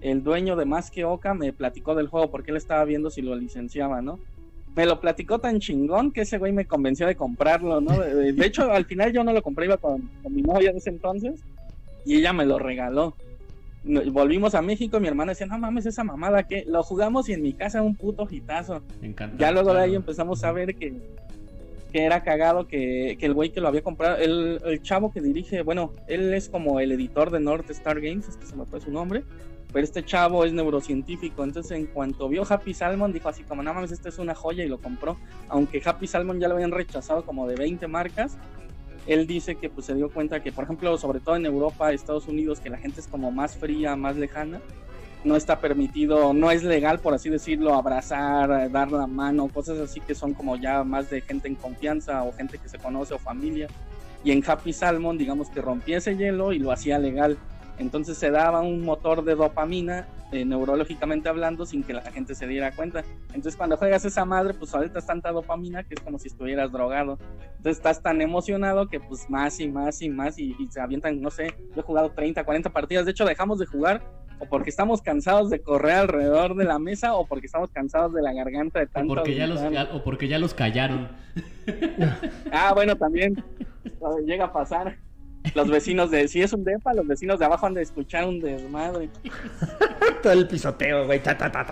el 0.01 0.23
dueño 0.23 0.55
de 0.55 0.65
Más 0.65 0.91
que 0.91 1.05
Oca 1.05 1.33
me 1.33 1.53
platicó 1.53 1.95
del 1.95 2.07
juego 2.07 2.29
porque 2.29 2.51
él 2.51 2.57
estaba 2.57 2.85
viendo 2.85 3.09
si 3.09 3.23
lo 3.23 3.35
licenciaba, 3.35 4.03
¿no? 4.03 4.19
Me 4.77 4.85
lo 4.85 4.99
platicó 4.99 5.39
tan 5.39 5.59
chingón 5.59 6.11
que 6.11 6.21
ese 6.21 6.37
güey 6.37 6.51
me 6.51 6.65
convenció 6.65 7.07
de 7.07 7.15
comprarlo, 7.15 7.81
¿no? 7.81 7.97
De, 7.97 8.31
de 8.31 8.45
hecho, 8.45 8.71
al 8.71 8.85
final 8.85 9.11
yo 9.11 9.23
no 9.23 9.33
lo 9.33 9.41
compré, 9.41 9.65
iba 9.65 9.77
con, 9.77 10.07
con, 10.21 10.31
mi 10.31 10.43
novia 10.43 10.71
de 10.71 10.77
ese 10.77 10.91
entonces 10.91 11.39
y 12.05 12.17
ella 12.17 12.31
me 12.31 12.45
lo 12.45 12.59
regaló. 12.59 13.15
Volvimos 13.83 14.53
a 14.53 14.61
México, 14.61 14.99
mi 14.99 15.07
hermana 15.07 15.31
decía, 15.31 15.47
no 15.47 15.57
mames, 15.57 15.87
esa 15.87 16.03
mamada 16.03 16.43
que 16.43 16.63
lo 16.67 16.83
jugamos 16.83 17.27
y 17.27 17.33
en 17.33 17.41
mi 17.41 17.53
casa 17.53 17.81
un 17.81 17.95
puto 17.95 18.27
hitazo. 18.29 18.83
Ya 19.39 19.51
luego 19.51 19.73
de 19.73 19.81
ahí 19.81 19.95
empezamos 19.95 20.43
a 20.43 20.51
ver 20.51 20.75
que, 20.75 20.93
que 21.91 22.03
era 22.03 22.21
cagado 22.21 22.67
que, 22.67 23.17
que 23.19 23.25
el 23.25 23.33
güey 23.33 23.49
que 23.49 23.61
lo 23.61 23.69
había 23.69 23.81
comprado, 23.81 24.17
el, 24.17 24.61
el, 24.63 24.83
chavo 24.83 25.11
que 25.11 25.21
dirige, 25.21 25.63
bueno, 25.63 25.91
él 26.05 26.31
es 26.35 26.49
como 26.49 26.79
el 26.79 26.91
editor 26.91 27.31
de 27.31 27.39
North 27.39 27.67
Star 27.71 27.99
Games, 27.99 28.29
es 28.29 28.37
que 28.37 28.45
se 28.45 28.55
me 28.55 28.65
fue 28.65 28.79
su 28.79 28.91
nombre, 28.91 29.23
pero 29.71 29.83
este 29.83 30.03
chavo 30.03 30.45
es 30.45 30.53
neurocientífico, 30.53 31.43
entonces 31.43 31.71
en 31.71 31.87
cuanto 31.87 32.29
vio 32.29 32.43
Happy 32.47 32.73
Salmon 32.73 33.11
dijo 33.11 33.29
así 33.29 33.43
como, 33.43 33.63
no 33.63 33.73
mames, 33.73 33.91
esta 33.91 34.09
es 34.09 34.17
una 34.17 34.33
joya 34.33 34.63
y 34.63 34.69
lo 34.69 34.79
compró, 34.79 35.17
aunque 35.49 35.81
Happy 35.83 36.07
Salmon 36.07 36.39
ya 36.39 36.47
lo 36.47 36.55
habían 36.55 36.71
rechazado 36.71 37.25
como 37.25 37.47
de 37.47 37.55
20 37.55 37.87
marcas, 37.87 38.37
él 39.07 39.27
dice 39.27 39.55
que 39.55 39.69
pues 39.69 39.85
se 39.85 39.95
dio 39.95 40.09
cuenta 40.09 40.41
que 40.41 40.51
por 40.51 40.63
ejemplo, 40.65 40.97
sobre 40.97 41.19
todo 41.19 41.35
en 41.35 41.45
Europa, 41.45 41.91
Estados 41.91 42.27
Unidos, 42.27 42.59
que 42.59 42.69
la 42.69 42.77
gente 42.77 42.99
es 42.99 43.07
como 43.07 43.31
más 43.31 43.55
fría, 43.55 43.95
más 43.95 44.15
lejana, 44.17 44.61
no 45.23 45.35
está 45.35 45.59
permitido, 45.59 46.33
no 46.33 46.51
es 46.51 46.63
legal 46.63 46.99
por 46.99 47.13
así 47.13 47.29
decirlo, 47.29 47.73
abrazar, 47.73 48.71
dar 48.71 48.91
la 48.91 49.07
mano, 49.07 49.47
cosas 49.47 49.79
así 49.79 49.99
que 49.99 50.15
son 50.15 50.33
como 50.33 50.55
ya 50.55 50.83
más 50.83 51.09
de 51.09 51.21
gente 51.21 51.47
en 51.47 51.55
confianza 51.55 52.23
o 52.23 52.31
gente 52.31 52.57
que 52.57 52.69
se 52.69 52.77
conoce 52.77 53.13
o 53.13 53.19
familia. 53.19 53.67
Y 54.23 54.31
en 54.31 54.43
Happy 54.45 54.73
Salmon, 54.73 55.17
digamos 55.17 55.49
que 55.49 55.61
rompía 55.61 55.97
ese 55.97 56.15
hielo 56.17 56.51
y 56.51 56.59
lo 56.59 56.71
hacía 56.71 56.99
legal 56.99 57.37
entonces 57.77 58.17
se 58.17 58.31
daba 58.31 58.61
un 58.61 58.81
motor 58.81 59.23
de 59.23 59.35
dopamina, 59.35 60.07
eh, 60.31 60.43
neurológicamente 60.45 61.29
hablando, 61.29 61.65
sin 61.65 61.83
que 61.83 61.93
la 61.93 62.01
gente 62.11 62.35
se 62.35 62.47
diera 62.47 62.71
cuenta. 62.71 63.03
Entonces 63.27 63.55
cuando 63.55 63.77
juegas 63.77 64.03
esa 64.05 64.25
madre, 64.25 64.53
pues 64.53 64.73
ahorita 64.73 64.99
es 64.99 65.05
tanta 65.05 65.31
dopamina 65.31 65.83
que 65.83 65.93
es 65.93 66.01
como 66.01 66.19
si 66.19 66.27
estuvieras 66.27 66.71
drogado. 66.71 67.17
Entonces 67.57 67.77
estás 67.77 68.01
tan 68.01 68.21
emocionado 68.21 68.87
que 68.87 68.99
pues 68.99 69.29
más 69.29 69.59
y 69.59 69.67
más 69.69 70.01
y 70.01 70.09
más 70.09 70.39
y, 70.39 70.55
y 70.59 70.67
se 70.69 70.81
avientan, 70.81 71.21
no 71.21 71.29
sé, 71.29 71.53
yo 71.75 71.81
he 71.81 71.83
jugado 71.83 72.11
30, 72.11 72.43
40 72.43 72.69
partidas. 72.71 73.05
De 73.05 73.11
hecho 73.11 73.25
dejamos 73.25 73.59
de 73.59 73.65
jugar 73.65 74.01
o 74.39 74.45
porque 74.45 74.69
estamos 74.69 75.01
cansados 75.01 75.49
de 75.49 75.61
correr 75.61 75.95
alrededor 75.95 76.55
de 76.55 76.65
la 76.65 76.79
mesa 76.79 77.15
o 77.15 77.25
porque 77.25 77.47
estamos 77.47 77.71
cansados 77.71 78.13
de 78.13 78.21
la 78.21 78.33
garganta 78.33 78.79
de 78.79 78.87
tanto. 78.87 79.13
O 79.13 79.15
porque, 79.15 79.35
ya 79.35 79.47
los, 79.47 79.61
o 79.93 80.03
porque 80.03 80.27
ya 80.27 80.39
los 80.39 80.53
callaron. 80.53 81.09
ah, 82.51 82.71
bueno, 82.73 82.95
también 82.95 83.43
llega 84.25 84.45
a 84.45 84.53
pasar. 84.53 84.97
Los 85.55 85.69
vecinos 85.69 86.11
de, 86.11 86.27
si 86.27 86.41
es 86.41 86.53
un 86.53 86.63
depa, 86.63 86.93
los 86.93 87.07
vecinos 87.07 87.39
de 87.39 87.45
abajo 87.45 87.65
han 87.65 87.73
de 87.73 87.81
escuchar 87.81 88.25
un 88.25 88.39
desmadre. 88.39 89.09
Todo 90.23 90.33
el 90.33 90.47
pisoteo, 90.47 91.05
güey. 91.05 91.21
Ta, 91.21 91.37
ta, 91.37 91.51
ta, 91.51 91.65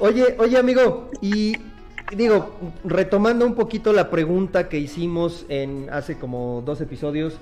oye, 0.00 0.34
oye, 0.38 0.58
amigo, 0.58 1.10
y 1.20 1.56
digo, 2.16 2.56
retomando 2.84 3.46
un 3.46 3.54
poquito 3.54 3.92
la 3.92 4.10
pregunta 4.10 4.68
que 4.68 4.78
hicimos 4.78 5.46
en 5.48 5.88
hace 5.90 6.18
como 6.18 6.62
dos 6.64 6.80
episodios, 6.80 7.38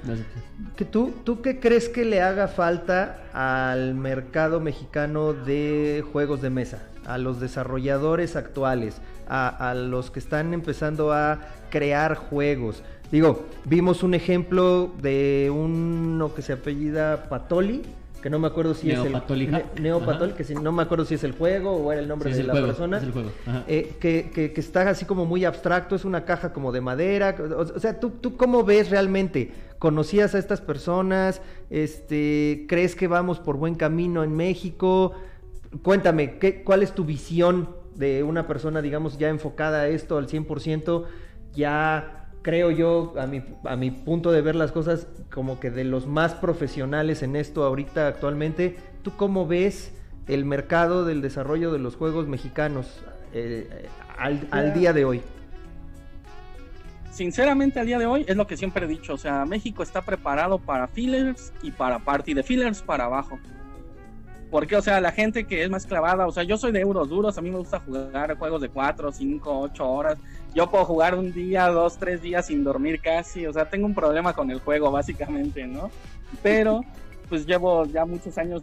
que 0.77 0.85
tú, 0.85 1.15
¿tú 1.25 1.41
qué 1.41 1.59
crees 1.59 1.89
que 1.89 2.05
le 2.05 2.21
haga 2.21 2.49
falta 2.49 3.23
al 3.33 3.95
mercado 3.95 4.61
mexicano 4.61 5.33
de 5.33 6.05
juegos 6.13 6.43
de 6.43 6.51
mesa? 6.51 6.83
A 7.07 7.17
los 7.17 7.41
desarrolladores 7.41 8.37
actuales, 8.37 9.01
a, 9.29 9.71
a 9.71 9.75
los 9.75 10.11
que 10.11 10.19
están 10.19 10.53
empezando 10.53 11.13
a 11.13 11.41
crear 11.71 12.17
juegos. 12.17 12.83
Digo, 13.11 13.47
vimos 13.65 14.03
un 14.03 14.15
ejemplo 14.15 14.91
de 15.01 15.51
uno 15.55 16.35
que 16.35 16.43
se 16.43 16.53
apellida 16.53 17.29
Patoli, 17.29 17.83
que 18.23 18.29
no 18.31 18.39
me 18.39 18.49
acuerdo 18.49 18.75
si 18.75 18.91
es 18.91 18.99
el 18.99 19.13
Neopatol, 19.81 20.35
que 20.35 20.45
si, 20.45 20.55
no 20.55 20.73
me 20.73 20.83
acuerdo 20.83 21.05
si 21.05 21.15
es 21.15 21.25
el 21.25 21.33
juego 21.33 21.73
o 21.73 21.93
era 21.93 22.01
el 22.03 22.09
nombre 22.09 22.35
de 22.35 22.43
la 22.43 22.53
persona, 22.53 23.01
eh, 23.67 23.95
que, 24.01 24.31
que, 24.31 24.61
está 24.61 24.91
así 24.91 25.05
como 25.05 25.25
muy 25.25 25.45
abstracto, 25.45 25.95
es 25.95 26.05
una 26.05 26.25
caja 26.25 26.53
como 26.53 26.73
de 26.73 26.81
madera, 26.81 27.37
o, 27.57 27.79
sea, 27.79 27.99
¿tú, 28.01 28.11
¿tú 28.11 28.37
cómo 28.37 28.65
ves 28.65 28.91
realmente? 28.91 29.53
¿Conocías 29.79 30.35
a 30.35 30.39
estas 30.39 30.61
personas? 30.61 31.41
Este, 31.71 32.67
¿Crees 32.69 32.97
que 32.97 33.07
vamos 33.07 33.39
por 33.39 33.57
buen 33.57 33.77
camino 33.77 34.25
en 34.25 34.35
México? 34.35 35.13
Cuéntame, 35.83 36.39
¿qué, 36.39 36.63
¿cuál 36.65 36.83
es 36.83 36.93
tu 36.93 37.05
visión 37.05 37.71
de 37.95 38.23
una 38.23 38.47
persona, 38.47 38.83
digamos, 38.83 39.19
ya 39.19 39.29
enfocada 39.29 39.83
a 39.83 39.89
esto 39.89 40.19
al 40.19 40.29
100%, 40.29 41.05
ya 41.55 42.28
creo 42.43 42.70
yo, 42.70 43.14
a 43.18 43.26
mi, 43.26 43.43
a 43.64 43.76
mi 43.76 43.91
punto 43.91 44.32
de 44.32 44.41
ver 44.41 44.55
las 44.55 44.72
cosas, 44.72 45.07
como 45.32 45.61
que 45.61 45.70
de 45.70 45.84
los 45.84 46.07
más 46.07 46.34
profesionales 46.34 47.22
en 47.22 47.36
esto 47.36 47.64
ahorita 47.64 48.07
actualmente, 48.09 48.76
¿tú 49.03 49.12
cómo 49.16 49.47
ves 49.47 49.93
el 50.26 50.45
mercado 50.45 51.05
del 51.05 51.22
desarrollo 51.22 51.72
de 51.72 51.78
los 51.78 51.97
juegos 51.97 52.28
mexicanos 52.28 53.01
eh, 53.32 53.89
al, 54.18 54.74
día 54.74 54.93
de 54.93 55.05
hoy? 55.05 55.22
Sinceramente, 57.11 57.80
al 57.80 57.86
día 57.86 57.99
de 57.99 58.07
hoy 58.07 58.24
es 58.28 58.36
lo 58.36 58.47
que 58.47 58.57
siempre 58.57 58.84
he 58.84 58.89
dicho, 58.89 59.14
o 59.14 59.18
sea, 59.18 59.45
México 59.45 59.82
está 59.82 60.03
preparado 60.03 60.59
para 60.59 60.86
fillers 60.86 61.53
y 61.62 61.70
para 61.70 61.99
party, 61.99 62.34
de 62.34 62.43
fillers 62.43 62.82
para 62.82 63.07
abajo. 63.07 63.39
Porque, 64.51 64.77
o 64.77 64.83
sea, 64.83 65.01
la 65.01 65.13
gente 65.13 65.45
que 65.45 65.63
es 65.63 65.71
más 65.71 65.87
clavada, 65.87 66.27
o 66.27 66.33
sea, 66.33 66.43
yo 66.43 66.57
soy 66.57 66.73
de 66.73 66.81
euros 66.81 67.09
duros, 67.11 67.37
a 67.37 67.43
mí 67.43 67.51
me 67.51 67.59
gusta 67.59 67.81
jugar 67.81 68.37
juegos 68.39 68.63
de 68.63 68.71
4, 68.71 69.13
5, 69.13 69.61
8 69.61 69.91
horas. 69.91 70.19
Yo 70.55 70.71
puedo 70.71 70.85
jugar 70.87 71.15
un 71.15 71.33
día, 71.33 71.67
dos, 71.69 71.99
tres 71.99 72.23
días 72.23 72.47
sin 72.47 72.65
dormir 72.65 73.01
casi, 73.03 73.47
o 73.47 73.53
sea, 73.53 73.69
tengo 73.69 73.87
un 73.87 73.95
problema 73.95 74.33
con 74.33 74.51
el 74.51 74.61
juego, 74.61 74.91
básicamente, 74.91 75.67
¿no? 75.67 75.91
Pero, 76.43 76.81
pues 77.29 77.47
llevo 77.47 77.85
ya 77.85 78.07
muchos 78.07 78.39
años 78.39 78.63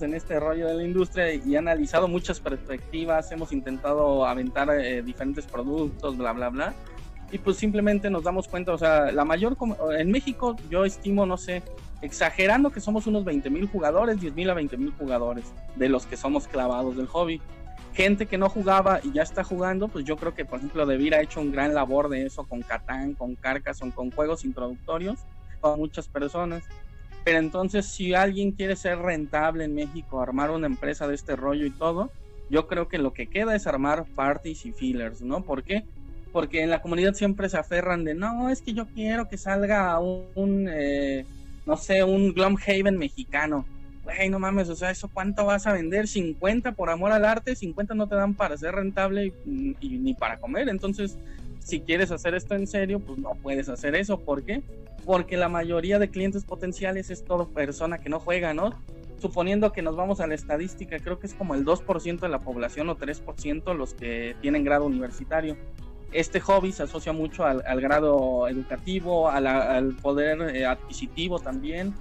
en 0.00 0.14
este 0.14 0.40
rollo 0.40 0.66
de 0.66 0.74
la 0.74 0.82
industria 0.82 1.32
y 1.32 1.54
he 1.54 1.58
analizado 1.58 2.08
muchas 2.08 2.40
perspectivas, 2.40 3.30
hemos 3.30 3.52
intentado 3.52 4.26
aventar 4.26 4.68
eh, 4.70 5.02
diferentes 5.02 5.46
productos, 5.46 6.16
bla, 6.16 6.32
bla, 6.32 6.48
bla. 6.48 6.74
Y 7.30 7.38
pues 7.38 7.56
simplemente 7.56 8.10
nos 8.10 8.24
damos 8.24 8.48
cuenta, 8.48 8.72
o 8.72 8.78
sea, 8.78 9.12
la 9.12 9.24
mayor, 9.24 9.56
en 9.96 10.10
México 10.10 10.56
yo 10.68 10.84
estimo, 10.84 11.24
no 11.24 11.38
sé, 11.38 11.62
exagerando 12.02 12.70
que 12.70 12.80
somos 12.80 13.06
unos 13.06 13.24
20 13.24 13.48
mil 13.48 13.68
jugadores, 13.68 14.20
10 14.20 14.34
mil 14.34 14.50
a 14.50 14.54
20 14.54 14.76
mil 14.76 14.92
jugadores 14.92 15.52
de 15.76 15.88
los 15.88 16.04
que 16.04 16.16
somos 16.16 16.48
clavados 16.48 16.96
del 16.96 17.06
hobby. 17.06 17.40
Gente 17.94 18.26
que 18.26 18.38
no 18.38 18.48
jugaba 18.48 19.00
y 19.02 19.12
ya 19.12 19.22
está 19.22 19.44
jugando, 19.44 19.88
pues 19.88 20.04
yo 20.04 20.16
creo 20.16 20.34
que, 20.34 20.44
por 20.44 20.58
ejemplo, 20.58 20.86
Devir 20.86 21.14
ha 21.14 21.22
hecho 21.22 21.40
un 21.40 21.52
gran 21.52 21.74
labor 21.74 22.08
de 22.08 22.26
eso 22.26 22.44
con 22.44 22.62
Catán, 22.62 23.14
con 23.14 23.36
Carcassonne, 23.36 23.92
con 23.92 24.10
juegos 24.10 24.44
introductorios 24.44 25.20
para 25.60 25.76
muchas 25.76 26.08
personas. 26.08 26.64
Pero 27.24 27.38
entonces, 27.38 27.86
si 27.86 28.14
alguien 28.14 28.52
quiere 28.52 28.76
ser 28.76 28.98
rentable 28.98 29.64
en 29.64 29.74
México, 29.74 30.20
armar 30.20 30.50
una 30.50 30.66
empresa 30.66 31.06
de 31.06 31.14
este 31.14 31.36
rollo 31.36 31.66
y 31.66 31.70
todo, 31.70 32.10
yo 32.50 32.66
creo 32.66 32.88
que 32.88 32.98
lo 32.98 33.12
que 33.12 33.28
queda 33.28 33.54
es 33.54 33.66
armar 33.66 34.06
parties 34.14 34.66
y 34.66 34.72
fillers, 34.72 35.22
¿no? 35.22 35.44
¿Por 35.44 35.62
qué? 35.62 35.84
Porque 36.32 36.62
en 36.62 36.70
la 36.70 36.82
comunidad 36.82 37.14
siempre 37.14 37.48
se 37.48 37.58
aferran 37.58 38.04
de, 38.04 38.14
no, 38.14 38.48
es 38.48 38.62
que 38.62 38.72
yo 38.72 38.86
quiero 38.86 39.28
que 39.28 39.36
salga 39.36 39.98
un, 40.00 40.68
eh, 40.70 41.26
no 41.66 41.76
sé, 41.76 42.04
un 42.04 42.32
Glumhaven 42.32 42.98
mexicano. 42.98 43.64
Güey, 44.04 44.28
no 44.30 44.38
mames, 44.38 44.68
o 44.68 44.74
sea, 44.74 44.90
¿eso 44.90 45.08
cuánto 45.12 45.44
vas 45.44 45.66
a 45.66 45.72
vender? 45.72 46.08
50 46.08 46.72
por 46.72 46.90
amor 46.90 47.12
al 47.12 47.24
arte, 47.24 47.54
50 47.54 47.94
no 47.94 48.08
te 48.08 48.16
dan 48.16 48.34
para 48.34 48.56
ser 48.56 48.74
rentable 48.74 49.32
y, 49.46 49.88
ni 49.88 50.14
para 50.14 50.38
comer. 50.38 50.68
Entonces, 50.68 51.16
si 51.60 51.80
quieres 51.80 52.10
hacer 52.10 52.34
esto 52.34 52.56
en 52.56 52.66
serio, 52.66 52.98
pues 52.98 53.18
no 53.18 53.34
puedes 53.42 53.68
hacer 53.68 53.94
eso. 53.94 54.18
¿Por 54.18 54.42
qué? 54.42 54.62
Porque 55.04 55.36
la 55.36 55.48
mayoría 55.48 56.00
de 56.00 56.10
clientes 56.10 56.44
potenciales 56.44 57.10
es 57.10 57.24
todo 57.24 57.48
persona 57.48 57.98
que 57.98 58.08
no 58.08 58.18
juega, 58.18 58.54
¿no? 58.54 58.74
Suponiendo 59.20 59.72
que 59.72 59.82
nos 59.82 59.94
vamos 59.94 60.20
a 60.20 60.26
la 60.26 60.34
estadística, 60.34 60.98
creo 60.98 61.20
que 61.20 61.28
es 61.28 61.34
como 61.34 61.54
el 61.54 61.64
2% 61.64 62.18
de 62.18 62.28
la 62.28 62.40
población 62.40 62.88
o 62.88 62.96
3% 62.96 63.76
los 63.76 63.94
que 63.94 64.34
tienen 64.40 64.64
grado 64.64 64.86
universitario 64.86 65.56
este 66.12 66.40
hobby 66.40 66.72
se 66.72 66.82
asocia 66.82 67.12
mucho 67.12 67.44
al, 67.44 67.80
grado 67.80 68.48
educativo, 68.48 69.28
al 69.28 69.96
poder 70.02 70.56
eh, 70.56 70.66
adquisitivo 70.66 71.38
también. 71.38 71.94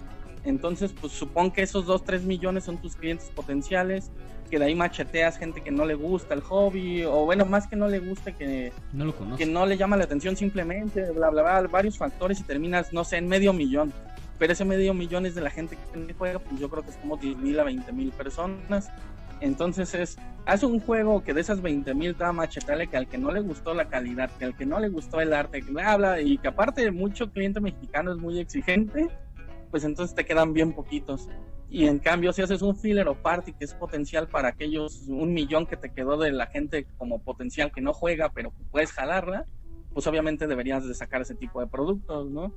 Entonces, 0.43 0.93
pues 0.99 1.13
supongo 1.13 1.53
que 1.53 1.61
esos 1.61 1.85
2, 1.85 2.03
3 2.03 2.23
millones 2.23 2.63
son 2.63 2.77
tus 2.77 2.95
clientes 2.95 3.29
potenciales, 3.33 4.11
que 4.49 4.57
de 4.59 4.65
ahí 4.65 4.75
macheteas 4.75 5.37
gente 5.37 5.61
que 5.61 5.71
no 5.71 5.85
le 5.85 5.93
gusta 5.93 6.33
el 6.33 6.41
hobby, 6.41 7.03
o 7.03 7.25
bueno, 7.25 7.45
más 7.45 7.67
que 7.67 7.75
no 7.75 7.87
le 7.87 7.99
guste, 7.99 8.33
que 8.33 8.73
no, 8.91 9.05
lo 9.05 9.37
que 9.37 9.45
no 9.45 9.65
le 9.65 9.77
llama 9.77 9.97
la 9.97 10.03
atención 10.05 10.35
simplemente, 10.35 11.11
bla, 11.11 11.29
bla, 11.29 11.43
bla, 11.43 11.61
varios 11.67 11.97
factores 11.97 12.39
y 12.39 12.43
terminas, 12.43 12.91
no 12.91 13.03
sé, 13.03 13.17
en 13.17 13.27
medio 13.27 13.53
millón. 13.53 13.93
Pero 14.39 14.53
ese 14.53 14.65
medio 14.65 14.95
millón 14.95 15.27
es 15.27 15.35
de 15.35 15.41
la 15.41 15.51
gente 15.51 15.77
que 15.93 16.13
juega, 16.15 16.39
pues 16.39 16.59
yo 16.59 16.67
creo 16.67 16.83
que 16.83 16.89
es 16.89 16.97
como 16.97 17.15
10 17.15 17.37
mil 17.37 17.59
a 17.59 17.63
20 17.63 17.91
mil 17.91 18.11
personas. 18.11 18.89
Entonces 19.41 19.93
es, 19.95 20.17
haz 20.45 20.63
un 20.63 20.79
juego 20.79 21.23
que 21.23 21.33
de 21.33 21.41
esas 21.41 21.61
20 21.61 21.93
mil 21.95 22.15
te 22.15 22.31
machetale 22.31 22.87
que 22.87 22.97
al 22.97 23.07
que 23.07 23.17
no 23.17 23.31
le 23.31 23.41
gustó 23.41 23.73
la 23.73 23.89
calidad, 23.89 24.29
que 24.37 24.45
al 24.45 24.55
que 24.55 24.67
no 24.67 24.79
le 24.79 24.89
gustó 24.89 25.19
el 25.19 25.33
arte, 25.33 25.61
que 25.61 25.81
habla 25.81 26.21
y 26.21 26.37
que 26.37 26.47
aparte 26.47 26.89
mucho 26.91 27.31
cliente 27.31 27.59
mexicano 27.59 28.11
es 28.11 28.17
muy 28.17 28.39
exigente, 28.39 29.09
pues 29.71 29.83
entonces 29.83 30.15
te 30.15 30.25
quedan 30.25 30.53
bien 30.53 30.73
poquitos. 30.73 31.27
Y 31.69 31.87
en 31.87 31.99
cambio, 31.99 32.33
si 32.33 32.41
haces 32.41 32.61
un 32.61 32.75
filler 32.75 33.07
o 33.07 33.15
party 33.15 33.53
que 33.53 33.65
es 33.65 33.73
potencial 33.73 34.27
para 34.27 34.49
aquellos 34.49 35.07
un 35.07 35.33
millón 35.33 35.65
que 35.65 35.77
te 35.77 35.91
quedó 35.91 36.17
de 36.17 36.31
la 36.31 36.45
gente 36.47 36.85
como 36.97 37.19
potencial 37.19 37.71
que 37.71 37.81
no 37.81 37.93
juega, 37.93 38.29
pero 38.29 38.53
puedes 38.69 38.91
jalarla, 38.91 39.45
pues 39.93 40.05
obviamente 40.05 40.47
deberías 40.47 40.87
de 40.87 40.93
sacar 40.93 41.21
ese 41.21 41.33
tipo 41.33 41.61
de 41.61 41.67
productos, 41.67 42.29
¿no? 42.29 42.53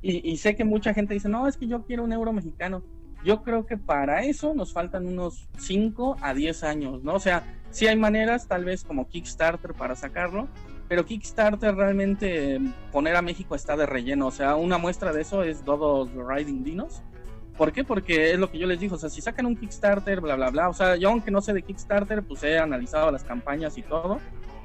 Y, 0.00 0.28
y 0.28 0.36
sé 0.38 0.56
que 0.56 0.64
mucha 0.64 0.94
gente 0.94 1.14
dice, 1.14 1.28
no, 1.28 1.46
es 1.46 1.56
que 1.56 1.66
yo 1.66 1.84
quiero 1.84 2.04
un 2.04 2.12
euro 2.12 2.32
mexicano. 2.32 2.82
Yo 3.24 3.42
creo 3.42 3.64
que 3.64 3.78
para 3.78 4.22
eso 4.24 4.52
nos 4.54 4.72
faltan 4.72 5.06
unos 5.06 5.48
5 5.58 6.18
a 6.20 6.34
10 6.34 6.62
años, 6.64 7.02
¿no? 7.02 7.14
O 7.14 7.20
sea, 7.20 7.42
sí 7.70 7.86
hay 7.86 7.96
maneras, 7.96 8.46
tal 8.46 8.64
vez 8.64 8.84
como 8.84 9.08
Kickstarter 9.08 9.72
para 9.72 9.96
sacarlo, 9.96 10.46
pero 10.88 11.06
Kickstarter 11.06 11.74
realmente 11.74 12.60
poner 12.92 13.16
a 13.16 13.22
México 13.22 13.54
está 13.54 13.76
de 13.76 13.86
relleno. 13.86 14.26
O 14.26 14.30
sea, 14.30 14.56
una 14.56 14.76
muestra 14.76 15.12
de 15.12 15.22
eso 15.22 15.42
es 15.42 15.64
Dodos 15.64 16.10
Riding 16.14 16.64
Dinos. 16.64 17.02
¿Por 17.56 17.72
qué? 17.72 17.82
Porque 17.82 18.32
es 18.32 18.38
lo 18.38 18.50
que 18.50 18.58
yo 18.58 18.66
les 18.66 18.80
digo, 18.80 18.96
o 18.96 18.98
sea, 18.98 19.08
si 19.08 19.22
sacan 19.22 19.46
un 19.46 19.56
Kickstarter, 19.56 20.20
bla, 20.20 20.36
bla, 20.36 20.50
bla, 20.50 20.68
o 20.68 20.74
sea, 20.74 20.96
yo 20.96 21.08
aunque 21.08 21.30
no 21.30 21.40
sé 21.40 21.52
de 21.52 21.62
Kickstarter, 21.62 22.22
pues 22.24 22.42
he 22.42 22.58
analizado 22.58 23.10
las 23.10 23.22
campañas 23.22 23.78
y 23.78 23.82
todo, 23.82 24.18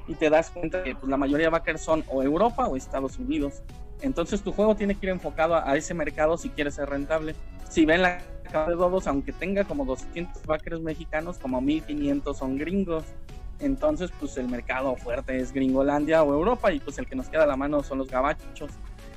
y 0.08 0.16
te 0.16 0.30
das 0.30 0.50
cuenta 0.50 0.84
que 0.84 0.96
pues, 0.96 1.08
la 1.08 1.18
mayoría 1.18 1.46
de 1.46 1.52
backers 1.52 1.82
son 1.82 2.04
o 2.10 2.24
Europa 2.24 2.68
o 2.68 2.76
Estados 2.76 3.20
Unidos. 3.20 3.62
Entonces 4.02 4.42
tu 4.42 4.52
juego 4.52 4.76
tiene 4.76 4.96
que 4.96 5.06
ir 5.06 5.12
enfocado 5.12 5.56
a, 5.56 5.70
a 5.70 5.78
ese 5.78 5.94
mercado 5.94 6.36
si 6.38 6.50
quieres 6.50 6.76
ser 6.76 6.90
rentable. 6.90 7.36
Si 7.70 7.86
ven 7.86 8.02
la 8.02 8.20
de 8.52 8.76
Dodos, 8.76 9.08
aunque 9.08 9.32
tenga 9.32 9.64
como 9.64 9.86
200 9.86 10.46
backers 10.46 10.82
mexicanos, 10.82 11.38
como 11.38 11.62
1500 11.62 12.38
son 12.38 12.58
gringos. 12.58 13.06
Entonces, 13.60 14.10
pues 14.20 14.38
el 14.38 14.48
mercado 14.48 14.96
fuerte 14.96 15.38
es 15.38 15.52
Gringolandia 15.52 16.24
o 16.24 16.34
Europa 16.34 16.72
y 16.72 16.80
pues 16.80 16.98
el 16.98 17.06
que 17.06 17.16
nos 17.16 17.30
queda 17.30 17.44
a 17.44 17.48
la 17.48 17.58
mano 17.58 17.84
son 17.84 17.98
los 18.00 18.10
gabachos. 18.10 18.72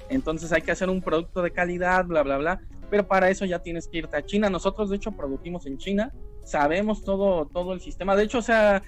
Entonces 0.09 0.53
hay 0.53 0.63
que 0.63 0.73
hacer 0.73 0.91
un 0.91 1.01
producto 1.01 1.43
de 1.43 1.53
calidad, 1.53 2.05
bla, 2.05 2.23
bla, 2.23 2.39
bla. 2.39 2.61
Pero 2.91 3.07
para 3.07 3.31
eso 3.31 3.45
ya 3.45 3.61
tienes 3.61 3.89
que 3.89 3.99
irte 3.99 4.17
a 4.17 4.25
China. 4.25 4.51
Nosotros, 4.51 4.91
de 4.91 4.97
hecho, 4.97 5.13
producimos 5.13 5.65
en 5.67 5.79
China. 5.79 6.13
Sabemos 6.45 7.03
todo, 7.05 7.47
todo 7.47 7.73
el 7.73 7.81
sistema. 7.81 8.17
De 8.17 8.25
hecho, 8.25 8.39
o 8.39 8.43
sea, 8.43 8.83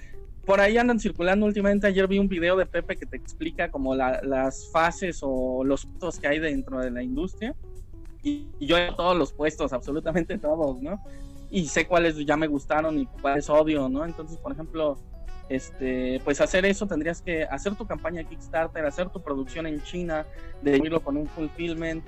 por 0.45 0.59
ahí 0.59 0.77
andan 0.77 0.99
circulando 0.99 1.45
últimamente. 1.45 1.87
Ayer 1.87 2.07
vi 2.07 2.19
un 2.19 2.27
video 2.27 2.55
de 2.57 2.65
Pepe 2.65 2.97
que 2.97 3.05
te 3.05 3.15
explica 3.15 3.71
como 3.71 3.95
las 3.95 4.69
fases 4.71 5.21
o 5.23 5.63
los 5.63 5.85
puntos 5.85 6.19
que 6.19 6.27
hay 6.27 6.39
dentro 6.39 6.79
de 6.79 6.91
la 6.91 7.01
industria 7.01 7.55
y, 8.25 8.49
yo 8.59 8.77
en 8.77 8.95
todos 8.95 9.15
los 9.15 9.31
puestos, 9.31 9.71
absolutamente 9.71 10.37
todos, 10.39 10.81
¿no? 10.81 10.99
Y 11.51 11.67
sé 11.67 11.85
cuáles 11.85 12.17
ya 12.25 12.35
me 12.35 12.47
gustaron 12.47 12.97
y 12.97 13.05
cuáles 13.05 13.49
odio, 13.49 13.87
¿no? 13.87 14.03
Entonces, 14.03 14.37
por 14.39 14.51
ejemplo, 14.51 14.97
este, 15.47 16.19
pues 16.23 16.41
hacer 16.41 16.65
eso 16.65 16.87
tendrías 16.87 17.21
que 17.21 17.43
hacer 17.43 17.75
tu 17.75 17.85
campaña 17.85 18.23
Kickstarter, 18.23 18.83
hacer 18.83 19.09
tu 19.09 19.21
producción 19.21 19.67
en 19.67 19.81
China, 19.83 20.25
de 20.63 20.77
irlo 20.77 21.01
con 21.01 21.17
un 21.17 21.27
fulfillment. 21.27 22.03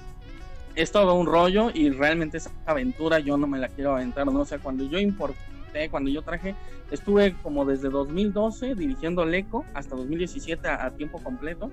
Es 0.74 0.92
todo 0.92 1.14
un 1.14 1.28
rollo 1.28 1.70
y 1.72 1.92
realmente 1.92 2.38
esa 2.38 2.52
aventura 2.66 3.20
yo 3.20 3.38
no 3.38 3.46
me 3.46 3.60
la 3.60 3.68
quiero 3.68 3.92
aventar, 3.92 4.26
¿no? 4.26 4.42
O 4.42 4.46
sea, 4.46 4.58
cuando 4.58 4.86
yo 4.86 4.98
importé, 4.98 5.90
cuando 5.92 6.10
yo 6.10 6.24
traje, 6.24 6.56
estuve 6.90 7.36
como 7.44 7.64
desde 7.64 7.90
2012 7.90 8.74
dirigiendo 8.74 9.24
Leco 9.24 9.66
hasta 9.76 9.96
2017 9.96 10.68
a 10.68 10.90
tiempo 10.92 11.22
completo 11.22 11.70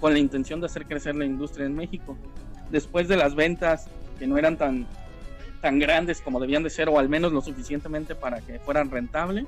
con 0.00 0.14
la 0.14 0.18
intención 0.18 0.60
de 0.60 0.66
hacer 0.66 0.86
crecer 0.86 1.14
la 1.14 1.26
industria 1.26 1.66
en 1.66 1.74
México 1.74 2.16
después 2.70 3.08
de 3.08 3.16
las 3.16 3.34
ventas 3.34 3.88
que 4.18 4.26
no 4.26 4.38
eran 4.38 4.56
tan, 4.56 4.86
tan 5.60 5.78
grandes 5.78 6.20
como 6.20 6.40
debían 6.40 6.62
de 6.62 6.70
ser, 6.70 6.88
o 6.88 6.98
al 6.98 7.08
menos 7.08 7.32
lo 7.32 7.40
suficientemente 7.40 8.14
para 8.14 8.40
que 8.40 8.58
fueran 8.58 8.90
rentables, 8.90 9.46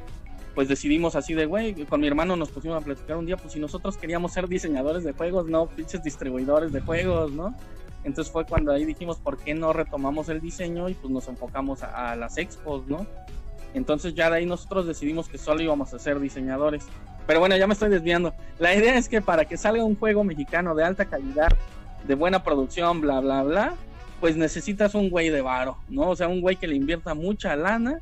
pues 0.55 0.69
decidimos 0.69 1.14
así 1.14 1.35
de, 1.35 1.47
güey, 1.47 1.75
con 1.87 2.01
mi 2.01 2.09
hermano 2.09 2.35
nos 2.37 2.51
pusimos 2.51 2.81
a 2.81 2.85
platicar 2.85 3.16
un 3.16 3.27
día, 3.27 3.37
pues 3.37 3.53
si 3.53 3.61
nosotros 3.61 3.97
queríamos 3.97 4.33
ser 4.33 4.49
diseñadores 4.49 5.05
de 5.05 5.12
juegos, 5.12 5.47
no 5.47 5.66
pinches 5.66 6.03
distribuidores 6.03 6.73
de 6.73 6.81
juegos, 6.81 7.33
¿no? 7.33 7.55
Entonces 8.05 8.33
fue 8.33 8.45
cuando 8.45 8.73
ahí 8.73 8.85
dijimos, 8.85 9.19
¿por 9.19 9.39
qué 9.39 9.55
no 9.55 9.73
retomamos 9.73 10.29
el 10.29 10.41
diseño 10.41 10.89
y 10.89 10.95
pues 10.95 11.12
nos 11.12 11.29
enfocamos 11.29 11.83
a, 11.83 12.12
a 12.12 12.16
las 12.16 12.39
expos, 12.39 12.87
¿no? 12.87 13.07
Entonces 13.75 14.14
ya 14.14 14.31
de 14.31 14.39
ahí 14.39 14.47
nosotros 14.47 14.87
decidimos 14.87 15.29
que 15.29 15.39
solo 15.39 15.62
íbamos 15.62 15.93
a 15.95 15.99
ser 15.99 16.19
diseñadores. 16.19 16.87
Pero 17.27 17.41
bueno, 17.41 17.57
ya 17.57 17.66
me 17.66 17.75
estoy 17.75 17.91
desviando. 17.91 18.35
La 18.59 18.75
idea 18.75 18.97
es 18.97 19.09
que 19.09 19.21
para 19.21 19.45
que 19.45 19.57
salga 19.57 19.85
un 19.85 19.97
juego 19.97 20.25
mexicano 20.25 20.75
de 20.75 20.85
alta 20.85 21.05
calidad, 21.05 21.51
de 22.07 22.15
buena 22.15 22.43
producción, 22.43 23.01
bla, 23.01 23.21
bla, 23.21 23.43
bla, 23.43 23.75
pues 24.21 24.37
necesitas 24.37 24.95
un 24.95 25.11
güey 25.11 25.29
de 25.29 25.41
varo, 25.41 25.77
¿no? 25.89 26.11
O 26.11 26.17
sea, 26.17 26.29
un 26.29 26.41
güey 26.41 26.57
que 26.57 26.67
le 26.67 26.77
invierta 26.77 27.15
mucha 27.15 27.55
lana 27.57 28.01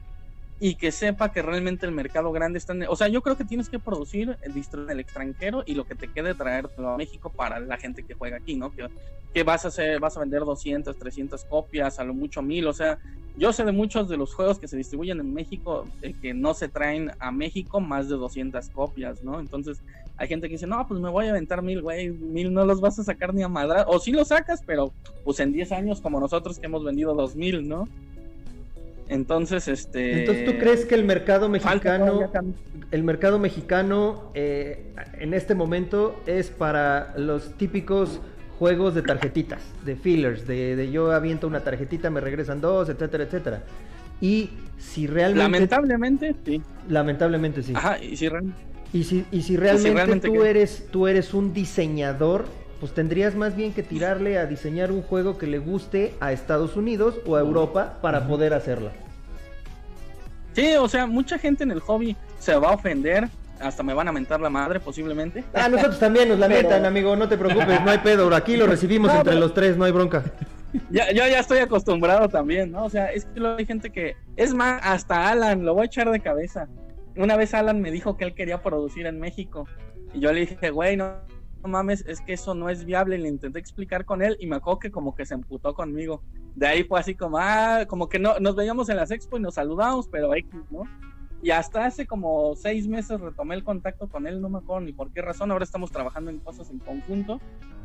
y 0.59 0.77
que 0.77 0.91
sepa 0.91 1.33
que 1.33 1.43
realmente 1.43 1.85
el 1.85 1.93
mercado 1.93 2.33
grande 2.33 2.59
está 2.59 2.73
en... 2.73 2.85
O 2.89 2.97
sea, 2.97 3.09
yo 3.09 3.21
creo 3.21 3.37
que 3.37 3.45
tienes 3.45 3.69
que 3.69 3.79
producir 3.79 4.39
en 4.43 4.91
el 4.91 5.01
extranjero 5.01 5.63
y 5.67 5.75
lo 5.75 5.85
que 5.85 5.95
te 5.95 6.09
quede 6.09 6.35
traértelo 6.35 6.91
a 6.91 6.97
México 6.97 7.31
para 7.31 7.61
la 7.61 7.77
gente 7.77 8.03
que 8.05 8.15
juega 8.15 8.39
aquí, 8.39 8.57
¿no? 8.57 8.73
Que, 8.73 8.89
que 9.35 9.43
vas 9.43 9.67
a 9.67 9.69
hacer, 9.69 10.01
vas 10.01 10.17
a 10.17 10.21
vender 10.21 10.41
200, 10.41 10.97
300 10.97 11.45
copias, 11.45 11.99
a 11.99 12.05
lo 12.05 12.15
mucho 12.15 12.41
mil, 12.41 12.67
o 12.67 12.73
sea, 12.73 12.99
yo 13.37 13.53
sé 13.53 13.65
de 13.65 13.73
muchos 13.73 14.09
de 14.09 14.17
los 14.17 14.35
juegos 14.35 14.59
que 14.59 14.67
se 14.67 14.79
distribuyen 14.79 15.21
en 15.21 15.35
México 15.35 15.87
eh, 16.01 16.15
que 16.23 16.33
no 16.33 16.55
se 16.55 16.69
traen 16.69 17.13
a 17.19 17.31
México 17.31 17.81
más 17.81 18.09
de 18.09 18.17
200 18.17 18.71
copias, 18.71 19.23
¿no? 19.23 19.41
Entonces, 19.41 19.83
hay 20.19 20.29
gente 20.29 20.49
que 20.49 20.55
dice, 20.55 20.67
no, 20.67 20.87
pues 20.89 21.01
me 21.01 21.11
voy 21.11 21.27
a 21.27 21.31
aventar 21.31 21.63
mil, 21.63 21.83
güey, 21.83 22.11
mil 22.11 22.53
no 22.53 22.65
los 22.65 22.81
vas 22.81 22.99
a 22.99 23.05
sacar 23.05 23.35
ni 23.35 23.43
a 23.43 23.49
madra, 23.49 23.85
o 23.87 23.99
sí 23.99 24.13
los 24.13 24.29
sacas, 24.29 24.63
pero 24.65 24.93
pues 25.25 25.41
en 25.41 25.53
10 25.53 25.73
años 25.73 26.01
como 26.01 26.21
nosotros 26.21 26.59
que 26.59 26.67
hemos 26.67 26.85
vendido 26.85 27.15
2000, 27.15 27.69
¿no? 27.69 27.89
Entonces, 29.09 29.69
este. 29.69 30.21
Entonces, 30.21 30.45
¿tú 30.45 30.59
crees 30.59 30.85
que 30.85 30.95
el 30.95 31.05
mercado 31.05 31.49
mexicano, 31.49 32.29
el 32.91 33.03
mercado 33.05 33.39
mexicano 33.39 34.31
eh, 34.35 34.93
en 35.19 35.33
este 35.33 35.55
momento 35.55 36.21
es 36.27 36.51
para 36.51 37.15
los 37.17 37.53
típicos 37.57 38.21
juegos 38.59 38.95
de 38.95 39.03
tarjetitas, 39.03 39.63
de 39.85 39.97
fillers, 39.97 40.47
de, 40.47 40.91
yo 40.91 41.13
aviento 41.13 41.47
una 41.47 41.61
tarjetita, 41.61 42.11
me 42.11 42.21
regresan 42.21 42.61
dos, 42.61 42.89
etcétera, 42.89 43.25
etcétera? 43.25 43.63
Y 44.21 44.51
si 44.79 45.07
realmente. 45.07 45.43
Lamentablemente, 45.45 46.35
sí. 46.45 46.63
Lamentablemente, 46.89 47.63
sí. 47.63 47.75
Ajá, 47.77 48.03
y 48.03 48.17
si, 48.17 48.29
y 48.93 49.05
si, 49.05 49.25
y 49.31 49.43
si 49.43 49.57
realmente, 49.57 50.29
tú, 50.29 50.45
eres, 50.45 50.87
tú 50.91 51.07
eres 51.07 51.35
un 51.35 51.53
diseñador 51.53 52.47
pues 52.81 52.93
tendrías 52.93 53.35
más 53.35 53.57
bien 53.57 53.73
que 53.73 53.83
tirarle 53.83 54.39
a 54.39 54.47
diseñar 54.47 54.93
un 54.93 55.03
juego 55.03 55.39
que 55.39 55.47
le 55.47 55.59
guste 55.59 56.15
a 56.21 56.33
Estados 56.33 56.77
Unidos 56.77 57.15
o 57.27 57.37
a 57.37 57.41
Europa 57.41 57.99
para 58.03 58.27
poder 58.27 58.53
hacerlo. 58.53 58.91
Sí, 60.53 60.75
o 60.77 60.89
sea, 60.89 61.07
mucha 61.07 61.39
gente 61.39 61.65
en 61.65 61.71
el 61.71 61.81
hobby 61.81 62.17
se 62.39 62.55
va 62.57 62.71
a 62.71 62.75
ofender, 62.75 63.29
hasta 63.61 63.83
me 63.83 63.95
van 63.95 64.09
a 64.09 64.13
mentar 64.13 64.41
la 64.41 64.51
madre 64.51 64.81
posiblemente. 64.81 65.45
Ah, 65.55 65.69
nosotros 65.69 65.99
también 65.99 66.29
nos 66.29 66.39
lamentan, 66.39 66.85
amigo, 66.87 67.17
no 67.17 67.29
te 67.29 67.37
preocupes, 67.37 67.81
no 67.83 67.91
hay 67.91 67.99
pedo, 67.99 68.35
aquí 68.35 68.57
lo 68.57 68.67
recibimos 68.67 69.13
entre 69.13 69.35
los 69.37 69.53
tres, 69.55 69.77
no 69.77 69.85
hay 69.85 69.93
bronca. 69.93 70.25
Ya, 70.91 71.11
yo 71.11 71.27
ya 71.27 71.41
estoy 71.41 71.59
acostumbrado 71.59 72.29
también, 72.29 72.73
¿no? 72.73 72.85
O 72.85 72.91
sea, 72.91 73.07
es 73.07 73.25
que 73.25 73.47
hay 73.47 73.65
gente 73.65 73.91
que, 73.91 74.17
es 74.37 74.53
más, 74.53 74.81
hasta 74.83 75.31
Alan, 75.31 75.65
lo 75.65 75.75
voy 75.75 75.83
a 75.83 75.87
echar 75.87 76.11
de 76.11 76.21
cabeza. 76.21 76.69
Una 77.17 77.37
vez 77.37 77.55
Alan 77.55 77.81
me 77.81 77.91
dijo 77.91 78.17
que 78.17 78.25
él 78.25 78.35
quería 78.35 78.63
producir 78.63 79.07
en 79.07 79.19
México 79.19 79.67
y 80.13 80.21
yo 80.21 80.33
le 80.33 80.41
dije, 80.41 80.71
güey, 80.71 80.97
no, 80.97 81.15
mames, 81.63 82.05
es 82.07 82.21
que 82.21 82.35
eso 82.35 82.55
no 82.55 82.69
es 82.69 82.85
viable. 82.85 83.19
Le 83.19 83.29
intenté 83.29 83.59
explicar 83.59 84.05
con 84.05 84.23
él 84.23 84.37
y 84.39 84.47
me 84.47 84.57
acuerdo 84.57 84.81
que 84.81 84.91
como 84.91 85.15
que 85.15 85.27
se 85.27 85.35
emputó 85.35 85.75
conmigo. 85.75 86.23
De 86.55 86.67
ahí 86.67 86.85
fue 86.85 87.01
así 87.01 87.15
como, 87.15 87.39
ah, 87.39 87.85
como 87.89 88.09
que 88.09 88.19
no, 88.19 88.39
nos 88.39 88.55
veíamos 88.55 88.89
en 88.89 88.97
las 88.97 89.11
expo 89.11 89.37
y 89.37 89.41
nos 89.41 89.55
saludamos, 89.55 90.09
pero 90.09 90.35
X, 90.35 90.51
¿no? 90.71 90.85
Y 91.43 91.51
hasta 91.51 91.85
hace 91.85 92.07
como 92.07 92.55
seis 92.57 92.89
meses 92.89 93.21
retomé 93.21 93.55
el 93.55 93.65
contacto 93.65 94.09
con 94.09 94.27
él, 94.27 94.41
no 94.41 94.49
me 94.49 94.59
acuerdo 94.59 94.87
ni 94.87 94.93
por 94.93 95.13
qué 95.13 95.23
razón. 95.23 95.51
Ahora 95.51 95.65
estamos 95.65 95.91
trabajando 95.91 96.31
en 96.31 96.39
cosas 96.39 96.71
en 96.71 96.79
conjunto. 96.79 97.41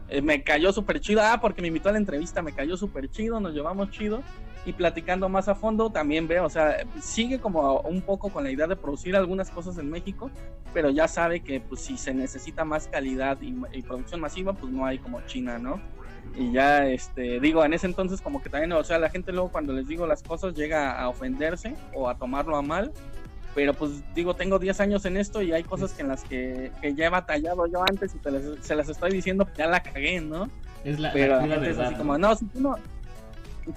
Eh, 0.09 0.21
me 0.21 0.43
cayó 0.43 0.71
súper 0.71 0.99
chido, 0.99 1.21
ah, 1.21 1.39
porque 1.41 1.61
me 1.61 1.69
invitó 1.69 1.89
a 1.89 1.93
la 1.93 1.97
entrevista, 1.97 2.41
me 2.41 2.53
cayó 2.53 2.77
súper 2.77 3.09
chido, 3.09 3.39
nos 3.39 3.53
llevamos 3.53 3.91
chido. 3.91 4.21
Y 4.65 4.73
platicando 4.73 5.27
más 5.27 5.47
a 5.47 5.55
fondo, 5.55 5.89
también 5.89 6.27
veo, 6.27 6.45
o 6.45 6.49
sea, 6.49 6.77
sigue 7.01 7.39
como 7.39 7.79
un 7.81 8.01
poco 8.01 8.29
con 8.29 8.43
la 8.43 8.51
idea 8.51 8.67
de 8.67 8.75
producir 8.75 9.15
algunas 9.15 9.49
cosas 9.49 9.77
en 9.79 9.89
México, 9.89 10.29
pero 10.73 10.91
ya 10.91 11.07
sabe 11.07 11.39
que 11.39 11.59
pues 11.59 11.81
si 11.81 11.97
se 11.97 12.13
necesita 12.13 12.63
más 12.63 12.87
calidad 12.87 13.39
y, 13.41 13.81
producción 13.81 14.21
masiva, 14.21 14.53
pues 14.53 14.71
no 14.71 14.85
hay 14.85 14.99
como 14.99 15.21
China, 15.21 15.57
¿no? 15.57 15.81
Y 16.37 16.51
ya, 16.51 16.85
este, 16.85 17.39
digo, 17.39 17.65
en 17.65 17.73
ese 17.73 17.87
entonces 17.87 18.21
como 18.21 18.41
que 18.41 18.49
también, 18.49 18.71
o 18.73 18.83
sea, 18.83 18.99
la 18.99 19.09
gente 19.09 19.31
luego 19.31 19.51
cuando 19.51 19.73
les 19.73 19.87
digo 19.87 20.05
las 20.05 20.21
cosas 20.21 20.53
llega 20.53 20.91
a 20.91 21.09
ofenderse 21.09 21.75
o 21.93 22.07
a 22.07 22.15
tomarlo 22.15 22.55
a 22.55 22.61
mal, 22.61 22.93
pero 23.55 23.73
pues 23.73 24.03
digo, 24.13 24.35
tengo 24.35 24.59
10 24.59 24.79
años 24.79 25.05
en 25.05 25.17
esto 25.17 25.41
y 25.41 25.51
hay 25.51 25.63
cosas 25.63 25.91
que 25.93 26.03
en 26.03 26.07
las 26.07 26.23
que, 26.23 26.71
ya 26.95 27.05
he 27.07 27.09
batallado 27.09 27.65
yo 27.65 27.81
antes 27.81 28.13
y 28.15 28.19
se 28.61 28.75
las 28.75 28.89
estoy 28.89 29.11
diciendo, 29.11 29.47
ya 29.57 29.67
la 29.67 29.81
cagué, 29.81 30.21
¿no? 30.21 30.49
Es 30.83 30.99
la, 30.99 31.11
pero 31.11 31.35
así 31.35 31.95
como, 31.95 32.17
no, 32.17 32.35
si 32.35 32.45
tú 32.45 32.61
no, 32.61 32.75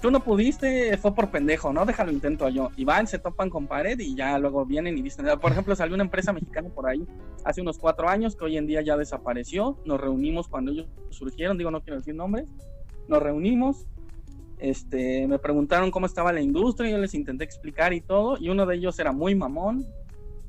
tú 0.01 0.11
no 0.11 0.19
pudiste, 0.19 0.97
fue 0.97 1.13
por 1.13 1.29
pendejo, 1.29 1.71
¿no? 1.71 1.85
Déjalo 1.85 2.11
intento 2.11 2.49
yo. 2.49 2.71
Y 2.75 2.85
van, 2.85 3.07
se 3.07 3.19
topan 3.19 3.49
con 3.49 3.67
pared 3.67 3.99
y 3.99 4.15
ya 4.15 4.37
luego 4.39 4.65
vienen 4.65 4.97
y 4.97 5.01
dicen, 5.01 5.25
por 5.39 5.51
ejemplo, 5.51 5.75
salió 5.75 5.95
una 5.95 6.03
empresa 6.03 6.33
mexicana 6.33 6.69
por 6.69 6.87
ahí 6.87 7.05
hace 7.43 7.61
unos 7.61 7.77
cuatro 7.77 8.09
años 8.09 8.35
que 8.35 8.45
hoy 8.45 8.57
en 8.57 8.67
día 8.67 8.81
ya 8.81 8.97
desapareció. 8.97 9.77
Nos 9.85 9.99
reunimos 9.99 10.47
cuando 10.47 10.71
ellos 10.71 10.87
surgieron, 11.09 11.57
digo, 11.57 11.71
no 11.71 11.81
quiero 11.81 11.97
decir 11.97 12.15
nombres. 12.15 12.45
Nos 13.07 13.21
reunimos, 13.21 13.85
este, 14.57 15.27
me 15.27 15.37
preguntaron 15.37 15.91
cómo 15.91 16.05
estaba 16.05 16.33
la 16.33 16.41
industria, 16.41 16.89
yo 16.89 16.97
les 16.97 17.13
intenté 17.13 17.43
explicar 17.43 17.93
y 17.93 18.01
todo, 18.01 18.37
y 18.39 18.49
uno 18.49 18.65
de 18.65 18.75
ellos 18.75 18.97
era 18.97 19.11
muy 19.11 19.35
mamón, 19.35 19.85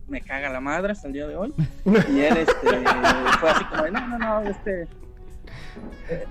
me 0.09 0.23
caga 0.23 0.49
la 0.49 0.61
madre 0.61 0.93
hasta 0.93 1.09
el 1.09 1.13
día 1.13 1.27
de 1.27 1.37
hoy, 1.37 1.53
y 1.85 2.21
él 2.21 2.37
este, 2.39 2.55
fue 3.41 3.51
así 3.51 3.65
como, 3.67 3.87
no, 3.89 4.09
no, 4.09 4.19
no, 4.19 4.41
este, 4.49 4.83
eh, 6.09 6.25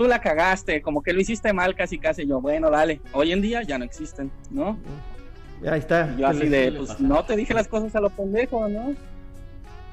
tú 0.00 0.08
la 0.08 0.18
cagaste, 0.18 0.80
como 0.80 1.02
que 1.02 1.12
lo 1.12 1.20
hiciste 1.20 1.52
mal 1.52 1.74
casi 1.74 1.98
casi 1.98 2.26
yo, 2.26 2.40
bueno, 2.40 2.70
dale, 2.70 3.02
hoy 3.12 3.32
en 3.32 3.42
día 3.42 3.60
ya 3.60 3.76
no 3.76 3.84
existen, 3.84 4.32
¿no? 4.50 4.78
Ahí 5.70 5.78
está. 5.78 6.16
Yo 6.16 6.26
así 6.26 6.48
de, 6.48 6.72
pues 6.72 6.98
no 7.00 7.22
te 7.22 7.36
dije 7.36 7.52
las 7.52 7.68
cosas 7.68 7.94
a 7.94 8.00
lo 8.00 8.08
pendejo, 8.08 8.66
¿no? 8.66 8.94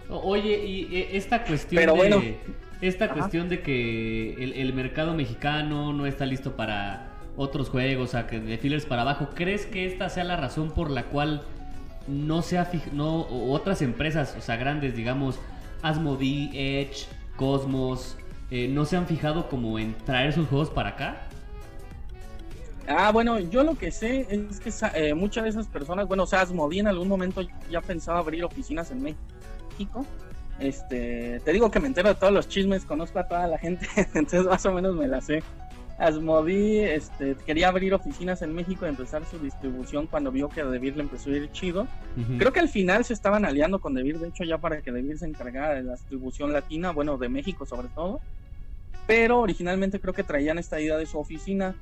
Oye, 0.10 0.66
y 0.66 0.96
eh, 0.96 1.10
esta 1.18 1.44
cuestión 1.44 1.82
Pero 1.82 1.94
bueno, 1.94 2.24
esta 2.80 3.10
cuestión 3.10 3.50
de 3.50 3.60
que 3.60 4.36
el, 4.42 4.54
el 4.54 4.72
mercado 4.72 5.14
mexicano 5.14 5.92
no 5.92 6.06
está 6.06 6.26
listo 6.26 6.56
para 6.56 7.10
otros 7.36 7.68
juegos, 7.70 8.08
o 8.08 8.12
sea, 8.14 8.28
que 8.28 8.40
de 8.40 8.58
fillers 8.58 8.86
para 8.86 9.02
abajo. 9.02 9.32
¿Crees 9.36 9.66
que 9.66 9.86
esta 9.86 10.08
sea 10.08 10.24
la 10.24 10.38
razón 10.38 10.72
por 10.72 10.90
la 10.90 11.04
cual 11.04 11.42
no 12.08 12.44
se 12.44 12.58
ha 12.58 12.72
no 12.94 13.28
otras 13.30 13.82
empresas, 13.82 14.38
o 14.38 14.42
sea, 14.42 14.56
grandes, 14.56 14.96
digamos, 14.96 15.38
Asmodee, 15.82 16.52
Edge, 16.54 17.08
Cosmos, 17.36 18.16
eh, 18.50 18.68
no 18.68 18.86
se 18.86 18.98
han 18.98 19.08
fijado 19.08 19.50
como 19.50 19.78
en 19.80 19.96
traer 20.06 20.34
sus 20.34 20.48
juegos 20.48 20.70
para 20.70 20.90
acá? 20.90 21.28
Ah, 22.88 23.12
bueno, 23.12 23.40
yo 23.40 23.64
lo 23.64 23.76
que 23.76 23.92
sé 23.92 24.28
es 24.30 24.60
que 24.60 24.72
eh, 24.96 25.14
muchas 25.14 25.44
de 25.44 25.50
esas 25.50 25.68
personas, 25.68 26.08
bueno, 26.08 26.24
o 26.24 26.28
sea, 26.28 26.42
Asmodee 26.42 26.80
en 26.80 26.88
algún 26.88 27.10
momento 27.10 27.42
ya 27.70 27.82
pensaba 27.82 28.20
abrir 28.20 28.46
oficinas 28.46 28.92
en 28.92 29.04
México. 29.04 30.06
Este, 30.60 31.42
te 31.44 31.52
digo 31.52 31.70
que 31.70 31.80
me 31.80 31.88
entero 31.88 32.10
de 32.10 32.16
todos 32.16 32.34
los 32.34 32.48
chismes, 32.48 32.86
conozco 32.86 33.20
a 33.20 33.28
toda 33.28 33.46
la 33.48 33.58
gente, 33.58 33.88
entonces 34.14 34.46
más 34.46 34.66
o 34.66 34.72
menos 34.72 34.96
me 34.96 35.08
la 35.08 35.20
sé. 35.20 35.44
Asmodee 35.98 36.94
este, 36.94 37.36
quería 37.46 37.70
abrir 37.70 37.94
oficinas 37.94 38.42
en 38.44 38.54
México 38.54 38.86
y 38.86 38.90
empezar 38.90 39.26
su 39.26 39.40
distribución 39.40 40.06
cuando 40.06 40.32
vio 40.32 40.48
que 40.48 40.64
Devir 40.64 40.96
le 40.96 41.02
empezó 41.04 41.32
a 41.32 41.34
ir 41.34 41.52
chido. 41.52 41.88
Creo 42.38 42.54
que 42.54 42.60
al 42.60 42.70
final 42.70 43.04
se 43.04 43.14
estaban 43.14 43.46
aliando 43.46 43.80
con 43.80 43.96
Devir, 43.96 44.20
de 44.20 44.28
hecho, 44.28 44.44
ya 44.44 44.60
para 44.60 44.82
que 44.82 44.92
Devir 44.92 45.18
se 45.18 45.26
encargara 45.26 45.74
de 45.74 45.84
la 45.84 45.94
distribución 45.94 46.54
latina, 46.54 46.92
bueno, 46.92 47.18
de 47.18 47.30
México 47.30 47.66
sobre 47.66 47.88
todo. 47.90 48.22
Pero 49.08 49.40
originalmente 49.40 50.00
creo 50.00 50.14
que 50.14 50.24
traían 50.24 50.60
esta 50.60 50.80
idea 50.80 50.98
de 50.98 51.06
su 51.06 51.18
oficina. 51.18 51.76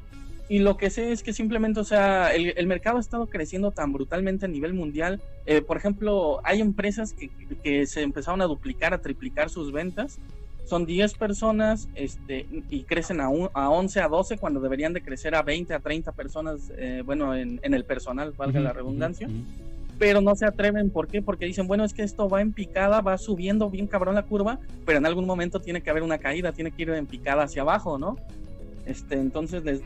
Y 0.47 0.59
lo 0.59 0.77
que 0.77 0.91
sé 0.91 1.11
es 1.11 1.23
que 1.23 1.33
simplemente, 1.33 1.79
o 1.79 1.83
sea, 1.83 2.31
el, 2.33 2.67
mercado 2.67 2.97
ha 2.97 3.01
estado 3.01 3.25
creciendo 3.25 3.71
tan 3.71 3.91
brutalmente 3.91 4.45
a 4.45 4.49
nivel 4.49 4.75
mundial. 4.75 5.21
Eh, 5.47 5.61
por 5.61 5.75
ejemplo, 5.75 6.39
hay 6.43 6.61
empresas 6.61 7.13
que, 7.13 7.31
que 7.63 7.87
se 7.87 8.03
empezaron 8.03 8.41
a 8.41 8.45
duplicar, 8.45 8.93
a 8.93 9.01
triplicar 9.01 9.49
sus 9.49 9.71
ventas 9.71 10.19
son 10.65 10.85
10 10.85 11.13
personas 11.15 11.87
este, 11.95 12.47
y 12.69 12.83
crecen 12.83 13.21
a, 13.21 13.25
a 13.25 13.69
11, 13.69 14.01
a 14.01 14.07
12 14.07 14.37
cuando 14.37 14.59
deberían 14.59 14.93
de 14.93 15.01
crecer 15.01 15.35
a 15.35 15.43
20, 15.43 15.73
a 15.73 15.79
30 15.79 16.11
personas, 16.13 16.71
eh, 16.77 17.03
bueno, 17.05 17.35
en, 17.35 17.59
el 17.61 17.85
personal, 17.85 18.33
valga 18.35 18.59
la 18.59 18.73
redundancia. 18.73 19.29
Pero 19.97 20.21
no 20.21 20.35
se 20.35 20.45
atreven, 20.45 20.89
¿por 20.89 21.07
qué? 21.07 21.21
Porque 21.21 21.45
dicen, 21.45 21.67
bueno, 21.67 21.85
es 21.85 21.93
que 21.93 22.03
esto 22.03 22.27
va 22.27 22.41
en 22.41 22.53
picada, 22.53 23.01
va 23.01 23.17
subiendo 23.17 23.69
bien 23.69 23.87
cabrón 23.87 24.15
la 24.15 24.23
curva, 24.23 24.59
pero 24.85 24.97
en 24.97 25.05
algún 25.05 25.25
momento 25.25 25.59
tiene 25.59 25.81
que 25.81 25.89
haber 25.89 26.03
una 26.03 26.17
caída, 26.17 26.51
tiene 26.51 26.71
que 26.71 26.81
ir 26.83 26.89
en 26.89 27.05
picada 27.05 27.43
hacia 27.43 27.61
abajo, 27.61 27.97
¿no? 27.97 28.17
Este, 28.85 29.15
entonces 29.15 29.63
les 29.63 29.81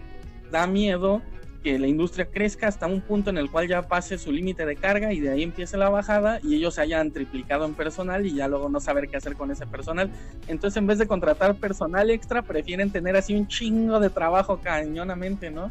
da 0.51 0.67
miedo 0.67 1.21
que 1.63 1.77
la 1.77 1.87
industria 1.87 2.25
crezca 2.25 2.67
hasta 2.67 2.87
un 2.87 3.01
punto 3.01 3.29
en 3.29 3.37
el 3.37 3.49
cual 3.51 3.67
ya 3.67 3.81
pase 3.81 4.17
su 4.17 4.31
límite 4.31 4.65
de 4.65 4.75
carga 4.75 5.11
y 5.11 5.19
de 5.19 5.29
ahí 5.29 5.43
empiece 5.43 5.77
la 5.77 5.89
bajada 5.89 6.39
y 6.41 6.55
ellos 6.55 6.75
se 6.75 6.81
hayan 6.81 7.11
triplicado 7.11 7.65
en 7.65 7.73
personal 7.73 8.25
y 8.25 8.35
ya 8.35 8.47
luego 8.47 8.69
no 8.69 8.79
saber 8.79 9.09
qué 9.09 9.17
hacer 9.17 9.35
con 9.35 9.51
ese 9.51 9.67
personal. 9.67 10.09
Entonces 10.47 10.77
en 10.77 10.87
vez 10.87 10.97
de 10.99 11.07
contratar 11.07 11.55
personal 11.55 12.09
extra, 12.11 12.41
prefieren 12.41 12.91
tener 12.91 13.15
así 13.15 13.35
un 13.35 13.47
chingo 13.47 13.99
de 13.99 14.09
trabajo 14.09 14.59
cañonamente, 14.61 15.51
¿no? 15.51 15.69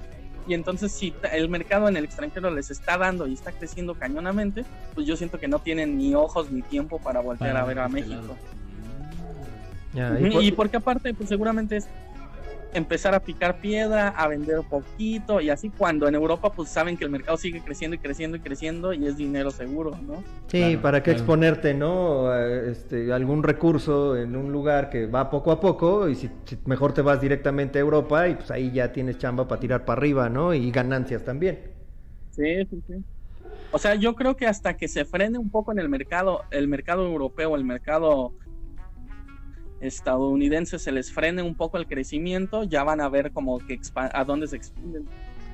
Y 0.49 0.55
entonces 0.55 0.91
si 0.93 1.15
el 1.33 1.51
mercado 1.51 1.89
en 1.89 1.97
el 1.99 2.05
extranjero 2.05 2.51
les 2.51 2.71
está 2.71 2.97
dando 2.97 3.27
y 3.27 3.35
está 3.35 3.53
creciendo 3.53 3.95
cañonamente, 3.95 4.65
pues 4.95 5.07
yo 5.07 5.15
siento 5.15 5.39
que 5.39 5.47
no 5.47 5.59
tienen 5.59 5.99
ni 5.99 6.15
ojos 6.15 6.51
ni 6.51 6.63
tiempo 6.63 6.99
para 6.99 7.21
voltear 7.21 7.55
a 7.57 7.65
ver 7.67 7.79
a 7.79 7.87
este 7.87 8.01
México. 8.01 8.37
y, 10.41 10.51
porque 10.53 10.79
aparte, 10.79 11.13
pues 11.13 11.29
seguramente 11.29 11.77
es 11.77 11.89
empezar 12.73 13.15
a 13.15 13.21
picar 13.21 13.61
piedra, 13.61 14.09
a 14.09 14.29
vender 14.29 14.61
poquito 14.69 15.41
y 15.41 15.51
así 15.51 15.71
cuando 15.71 16.07
en 16.07 16.15
Europa 16.15 16.53
pues 16.53 16.69
saben 16.69 16.97
que 16.97 17.05
el 17.05 17.11
mercado 17.11 17.37
sigue 17.37 17.63
creciendo 17.63 17.95
y 17.95 17.99
creciendo 17.99 18.37
y 18.37 18.41
creciendo 18.41 18.93
y 18.93 19.07
es 19.07 19.17
dinero 19.17 19.51
seguro, 19.51 19.99
¿no? 20.07 20.23
Sí, 20.49 20.77
para 20.81 21.03
qué 21.03 21.13
exponerte, 21.13 21.75
¿no? 21.75 22.35
Este, 22.35 23.13
algún 23.13 23.43
recurso 23.43 24.17
en 24.17 24.37
un 24.37 24.53
lugar 24.53 24.91
que 24.91 25.07
va 25.07 25.31
poco 25.31 25.51
a 25.51 25.61
poco 25.61 26.09
y 26.09 26.15
si, 26.15 26.31
mejor 26.67 26.93
te 26.93 27.03
vas 27.03 27.21
directamente 27.21 27.79
a 27.79 27.81
Europa 27.81 28.29
y 28.29 28.35
pues 28.35 28.51
ahí 28.51 28.71
ya 28.71 28.93
tienes 28.93 29.19
chamba 29.19 29.49
para 29.49 29.61
tirar 29.61 29.85
para 29.85 29.99
arriba, 29.99 30.29
¿no? 30.29 30.53
Y 30.55 30.71
ganancias 30.71 31.25
también. 31.25 31.61
Sí, 32.31 32.65
sí, 32.71 32.83
sí. 32.87 33.05
O 33.71 33.79
sea, 33.79 33.95
yo 33.95 34.15
creo 34.15 34.37
que 34.37 34.47
hasta 34.47 34.77
que 34.77 34.89
se 34.89 35.05
frene 35.05 35.39
un 35.39 35.51
poco 35.51 35.73
en 35.73 35.79
el 35.79 35.89
mercado, 35.89 36.45
el 36.51 36.69
mercado 36.69 37.05
europeo, 37.07 37.57
el 37.57 37.65
mercado 37.65 38.33
estadounidenses 39.81 40.83
se 40.83 40.93
les 40.93 41.13
frene 41.13 41.43
un 41.43 41.55
poco 41.55 41.79
el 41.79 41.87
crecimiento, 41.87 42.65
ya 42.65 42.85
van 42.85 43.01
a 43.01 43.09
ver 43.09 43.33
como 43.33 43.59
que 43.59 43.81
a 43.95 44.25
dónde 44.25 44.49
se 44.49 44.57
expanden. 44.57 45.07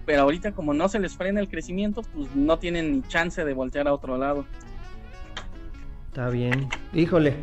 Pero 0.06 0.22
ahorita 0.22 0.52
como 0.52 0.74
no 0.74 0.88
se 0.88 0.98
les 0.98 1.16
frena 1.16 1.40
el 1.40 1.48
crecimiento, 1.48 2.02
pues 2.02 2.34
no 2.34 2.58
tienen 2.58 2.92
ni 2.92 3.02
chance 3.02 3.44
de 3.44 3.54
voltear 3.54 3.88
a 3.88 3.94
otro 3.94 4.18
lado. 4.18 4.44
Está 6.08 6.28
bien. 6.28 6.68
Híjole. 6.92 7.34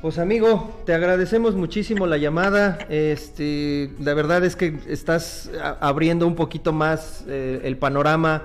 Pues 0.00 0.20
amigo, 0.20 0.80
te 0.86 0.94
agradecemos 0.94 1.56
muchísimo 1.56 2.06
la 2.06 2.18
llamada. 2.18 2.78
Este, 2.88 3.90
la 3.98 4.14
verdad 4.14 4.44
es 4.44 4.54
que 4.54 4.78
estás 4.86 5.50
abriendo 5.80 6.24
un 6.24 6.36
poquito 6.36 6.72
más 6.72 7.24
eh, 7.26 7.62
el 7.64 7.76
panorama 7.78 8.44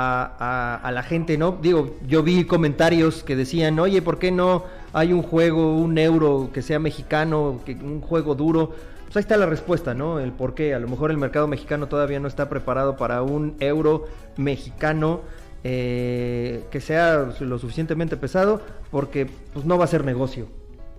a, 0.00 0.80
a, 0.82 0.92
la 0.92 1.02
gente, 1.02 1.36
¿no? 1.36 1.58
Digo, 1.60 1.96
yo 2.06 2.22
vi 2.22 2.44
comentarios 2.44 3.22
que 3.22 3.36
decían, 3.36 3.78
oye, 3.78 4.02
¿por 4.02 4.18
qué 4.18 4.30
no 4.30 4.64
hay 4.92 5.12
un 5.12 5.22
juego, 5.22 5.76
un 5.76 5.98
euro 5.98 6.50
que 6.52 6.62
sea 6.62 6.78
mexicano, 6.78 7.60
que, 7.64 7.72
un 7.74 8.00
juego 8.00 8.34
duro? 8.34 8.72
Pues 9.04 9.16
ahí 9.16 9.20
está 9.20 9.36
la 9.36 9.46
respuesta, 9.46 9.94
¿no? 9.94 10.20
El 10.20 10.32
por 10.32 10.54
qué. 10.54 10.74
A 10.74 10.78
lo 10.78 10.88
mejor 10.88 11.10
el 11.10 11.16
mercado 11.16 11.46
mexicano 11.48 11.88
todavía 11.88 12.20
no 12.20 12.28
está 12.28 12.48
preparado 12.48 12.96
para 12.96 13.22
un 13.22 13.56
euro 13.58 14.06
mexicano 14.36 15.20
eh, 15.64 16.64
que 16.70 16.80
sea 16.80 17.32
lo 17.40 17.58
suficientemente 17.58 18.16
pesado, 18.16 18.62
porque 18.90 19.28
pues 19.52 19.64
no 19.64 19.76
va 19.76 19.84
a 19.84 19.88
ser 19.88 20.04
negocio, 20.04 20.46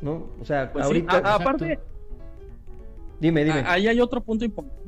¿no? 0.02 0.28
O 0.40 0.46
sea, 0.46 0.72
pues 0.72 0.86
ahorita... 0.86 1.18
aparte... 1.18 1.80
Dime, 3.22 3.46
dime. 3.46 3.64
Ahí 3.68 3.88
hay 3.88 4.02
otro 4.02 4.24
punto 4.24 4.44
importante. 4.44 4.82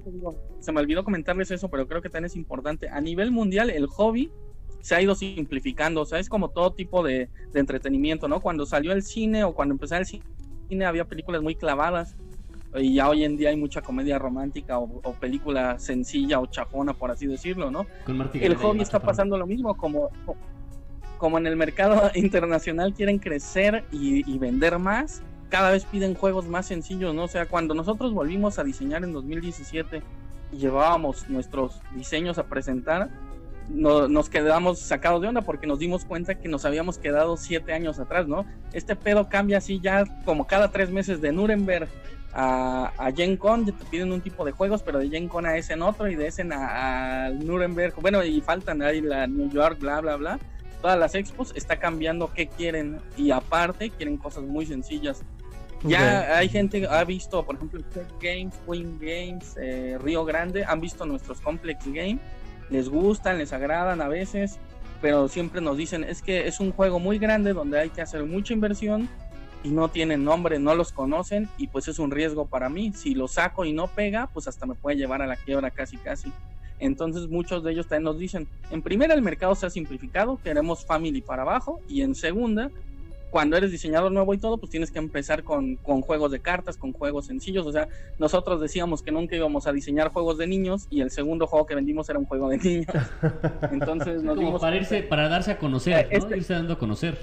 se 0.60 0.72
me 0.72 0.82
olvidó 0.82 1.04
comentarles 1.04 1.52
eso, 1.52 1.70
pero 1.70 1.88
creo 1.88 2.02
que 2.02 2.10
también 2.10 2.26
es 2.26 2.36
importante. 2.36 2.90
A 2.90 3.00
nivel 3.00 3.30
mundial, 3.30 3.70
el 3.70 3.86
hobby 3.86 4.32
se 4.82 4.96
ha 4.96 5.02
ido 5.02 5.14
simplificando. 5.14 6.02
O 6.02 6.06
sea, 6.06 6.18
es 6.18 6.30
como 6.30 6.50
todo 6.50 6.74
tipo 6.74 7.04
de, 7.04 7.30
entretenimiento, 7.54 8.28
¿no? 8.28 8.42
Cuando 8.42 8.66
salió 8.66 8.92
el 8.92 9.04
cine 9.04 9.44
o 9.44 9.54
cuando 9.54 9.76
empezó 9.76 9.98
el 9.98 10.08
cine, 10.08 10.84
había 10.84 11.06
películas 11.06 11.44
muy 11.44 11.54
clavadas. 11.54 12.16
Y 12.76 12.96
ya 12.96 13.08
hoy 13.08 13.24
en 13.24 13.38
día 13.38 13.50
hay 13.50 13.56
mucha 13.56 13.84
comedia 13.84 14.18
romántica 14.18 14.80
o, 14.80 15.14
película 15.20 15.78
sencilla 15.78 16.40
o 16.40 16.48
chafona, 16.48 16.96
por 16.96 17.12
así 17.12 17.28
decirlo, 17.28 17.70
¿no? 17.70 17.86
el 18.34 18.56
hobby 18.56 18.82
está 18.82 19.00
pasando 19.00 19.38
lo 19.38 19.46
mismo, 19.46 19.78
como, 19.78 20.10
como 21.20 21.38
en 21.38 21.46
el 21.46 21.56
mercado 21.56 22.10
internacional 22.16 22.96
quieren 22.96 23.20
crecer 23.20 23.84
y, 23.92 24.28
y 24.28 24.40
vender 24.40 24.80
más 24.80 25.22
cada 25.54 25.70
vez 25.70 25.86
piden 25.86 26.16
juegos 26.16 26.47
más 26.47 26.66
sencillos, 26.66 27.14
¿no? 27.14 27.26
O 27.26 27.28
sea, 27.28 27.45
cuando 27.45 27.76
nosotros 27.76 28.12
volvimos 28.12 28.58
a 28.58 28.64
diseñar 28.64 29.04
en 29.04 29.14
2017 29.14 30.01
y 30.51 30.58
llevábamos 30.58 31.30
nuestros 31.30 31.80
diseños 31.95 32.39
a 32.39 32.47
presentar, 32.47 33.12
nos 33.70 34.30
quedamos 34.30 34.80
sacados 34.80 35.22
de 35.22 35.28
onda 35.28 35.43
porque 35.43 35.68
nos 35.68 35.78
dimos 35.78 36.06
cuenta 36.06 36.34
que 36.34 36.49
nos 36.49 36.66
habíamos 36.66 36.97
quedado 36.97 37.38
siete 37.38 37.72
años 37.72 37.99
atrás, 37.99 38.28
¿no? 38.28 38.47
Este 38.74 38.95
pedo 38.95 39.30
cambia 39.30 39.60
así 39.60 39.80
ya 39.80 40.06
como 40.26 40.47
cada 40.47 40.72
tres 40.72 40.89
meses 40.89 41.22
de 41.22 41.32
Nuremberg 41.32 41.88
a, 42.34 42.91
a 42.97 43.12
Gen 43.12 43.38
Con, 43.38 43.64
te 43.64 43.74
piden 43.74 44.12
un 44.12 44.22
tipo 44.22 44.45
de 44.45 44.54
juegos, 44.54 44.82
pero 44.82 44.97
de 44.97 45.10
Gen 45.10 45.28
Con 45.28 45.45
a 45.45 45.56
ese 45.56 45.74
en 45.74 45.84
otro 45.84 46.10
y 46.10 46.16
de 46.16 46.26
ese 46.30 46.41
a 46.51 47.30
Nuremberg, 47.32 47.93
bueno, 48.01 48.24
y 48.24 48.41
faltan 48.41 48.82
ahí 48.82 49.01
la 49.01 49.28
New 49.28 49.51
York, 49.51 49.78
bla, 49.80 50.01
bla, 50.01 50.16
bla. 50.16 50.39
Todas 50.82 50.97
las 50.97 51.14
expos 51.14 51.54
está 51.56 51.78
cambiando 51.78 52.34
qué 52.34 52.47
quieren 52.47 52.99
y 53.16 53.30
aparte 53.30 53.91
quieren 53.91 54.18
cosas 54.18 54.45
muy 54.45 54.66
sencillas. 54.66 55.24
Ya 55.84 56.38
hay 56.38 56.50
gente, 56.50 56.88
ha 56.88 57.04
visto, 57.04 57.46
por 57.46 57.56
ejemplo, 57.56 57.82
Games, 58.22 58.56
Queen 58.66 58.98
Games, 59.00 59.56
eh, 59.58 59.98
Río 60.02 60.24
Grande, 60.24 60.64
han 60.64 60.80
visto 60.80 61.06
nuestros 61.06 61.42
Complex 61.42 61.86
Game, 61.86 62.20
les 62.70 62.90
gustan, 62.90 63.38
les 63.38 63.52
agradan 63.52 64.02
a 64.02 64.08
veces, 64.08 64.60
pero 65.02 65.28
siempre 65.28 65.60
nos 65.60 65.76
dicen, 65.76 66.06
es 66.06 66.22
que 66.22 66.48
es 66.48 66.60
un 66.60 66.72
juego 66.72 67.00
muy 67.00 67.20
grande 67.20 67.54
donde 67.54 67.80
hay 67.80 67.90
que 67.90 68.02
hacer 68.02 68.24
mucha 68.24 68.54
inversión 68.54 69.10
y 69.64 69.70
no 69.70 69.90
tienen 69.90 70.24
nombre, 70.24 70.60
no 70.60 70.76
los 70.76 70.92
conocen 70.92 71.50
y 71.58 71.68
pues 71.68 71.88
es 71.88 72.00
un 72.00 72.12
riesgo 72.12 72.46
para 72.46 72.70
mí. 72.70 72.94
Si 72.94 73.14
lo 73.14 73.28
saco 73.28 73.66
y 73.66 73.74
no 73.74 73.88
pega, 73.88 74.28
pues 74.28 74.48
hasta 74.48 74.66
me 74.66 74.76
puede 74.76 74.98
llevar 74.98 75.22
a 75.22 75.28
la 75.28 75.36
quiebra 75.36 75.72
casi 75.72 75.98
casi. 75.98 76.32
Entonces 76.80 77.30
muchos 77.30 77.64
de 77.64 77.72
ellos 77.72 77.88
también 77.88 78.04
nos 78.04 78.18
dicen, 78.18 78.48
en 78.72 78.82
primera 78.82 79.14
el 79.14 79.22
mercado 79.22 79.56
se 79.56 79.66
ha 79.66 79.70
simplificado, 79.70 80.40
queremos 80.44 80.86
family 80.86 81.22
para 81.22 81.44
abajo 81.44 81.80
y 81.88 82.02
en 82.02 82.16
segunda 82.16 82.72
cuando 83.34 83.58
eres 83.58 83.72
diseñador 83.72 84.12
nuevo 84.12 84.32
y 84.36 84.38
todo, 84.38 84.60
pues 84.60 84.70
tienes 84.70 84.92
que 84.92 85.00
empezar 85.00 85.42
con, 85.42 85.78
juegos 85.78 86.30
de 86.30 86.40
cartas, 86.40 86.78
con 86.78 86.94
juegos 86.94 87.26
sencillos. 87.26 87.66
O 87.66 87.72
sea, 87.72 87.88
nosotros 88.20 88.62
decíamos 88.62 89.02
que 89.02 89.12
nunca 89.12 89.36
íbamos 89.36 89.66
a 89.66 89.74
diseñar 89.74 90.10
juegos 90.10 90.38
de 90.38 90.46
niños 90.46 90.86
y 90.92 91.02
el 91.02 91.10
segundo 91.10 91.48
juego 91.48 91.66
que 91.66 91.74
vendimos 91.74 92.08
era 92.08 92.20
un 92.20 92.26
juego 92.26 92.48
de 92.50 92.60
niños. 92.60 92.86
Entonces 93.72 94.22
nos 94.22 94.36
Como 94.36 94.60
para, 94.60 94.76
irse, 94.76 95.02
para 95.02 95.30
darse 95.30 95.50
a 95.50 95.58
conocer, 95.58 96.10
¿no? 96.12 96.16
Este 96.16 96.38
irse 96.38 96.54
dando 96.54 96.74
a 96.74 96.78
conocer. 96.78 97.18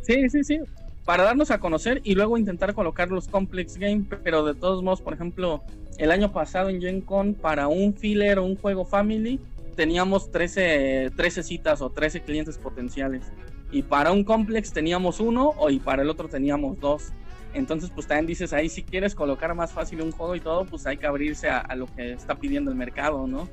Sí, 0.00 0.30
sí, 0.30 0.42
sí. 0.42 0.58
Para 1.04 1.24
darnos 1.24 1.50
a 1.50 1.60
conocer 1.60 2.00
y 2.02 2.14
luego 2.14 2.38
intentar 2.38 2.72
colocar 2.72 3.10
los 3.10 3.28
complex 3.28 3.76
game, 3.76 4.06
pero 4.24 4.42
de 4.46 4.54
todos 4.54 4.82
modos, 4.82 5.02
por 5.02 5.12
ejemplo, 5.12 5.62
el 5.98 6.12
año 6.12 6.32
pasado 6.32 6.70
en 6.70 6.80
Gen 6.80 7.02
Con, 7.02 7.34
para 7.34 7.68
un 7.68 7.92
filler 7.92 8.38
o 8.38 8.44
un 8.46 8.56
juego 8.56 8.86
family, 8.86 9.38
teníamos 9.76 10.30
13, 10.30 11.10
13 11.14 11.42
citas 11.42 11.82
o 11.82 11.90
13 11.90 12.22
clientes 12.22 12.56
potenciales 12.56 13.30
y 13.70 13.82
para 13.82 14.12
un 14.12 14.24
complex 14.24 14.72
teníamos 14.72 15.20
uno 15.20 15.54
y 15.68 15.78
para 15.78 16.02
el 16.02 16.10
otro 16.10 16.28
teníamos 16.28 16.78
dos. 16.80 17.12
Entonces, 17.52 17.90
pues 17.90 18.06
también 18.06 18.26
dices 18.26 18.52
ahí, 18.52 18.68
si 18.68 18.82
quieres 18.82 19.14
colocar 19.14 19.54
más 19.54 19.72
fácil 19.72 20.02
un 20.02 20.12
juego 20.12 20.36
y 20.36 20.40
todo, 20.40 20.64
pues 20.64 20.86
hay 20.86 20.96
que 20.96 21.06
abrirse 21.06 21.48
a, 21.48 21.74
lo 21.74 21.86
que 21.86 22.12
está 22.12 22.36
pidiendo 22.36 22.70
el 22.70 22.76
mercado, 22.76 23.26
¿no? 23.26 23.48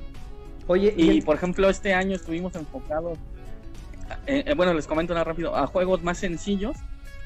Oye, 0.67 0.93
y, 0.95 1.21
por 1.21 1.35
ejemplo, 1.35 1.69
este 1.69 1.93
año 1.93 2.15
estuvimos 2.15 2.55
enfocados, 2.55 3.17
eh, 4.27 4.43
eh, 4.45 4.53
bueno, 4.55 4.73
les 4.73 4.85
comento 4.85 5.13
una 5.13 5.23
rápido, 5.23 5.55
a 5.55 5.65
juegos 5.67 6.03
más 6.03 6.17
sencillos. 6.17 6.77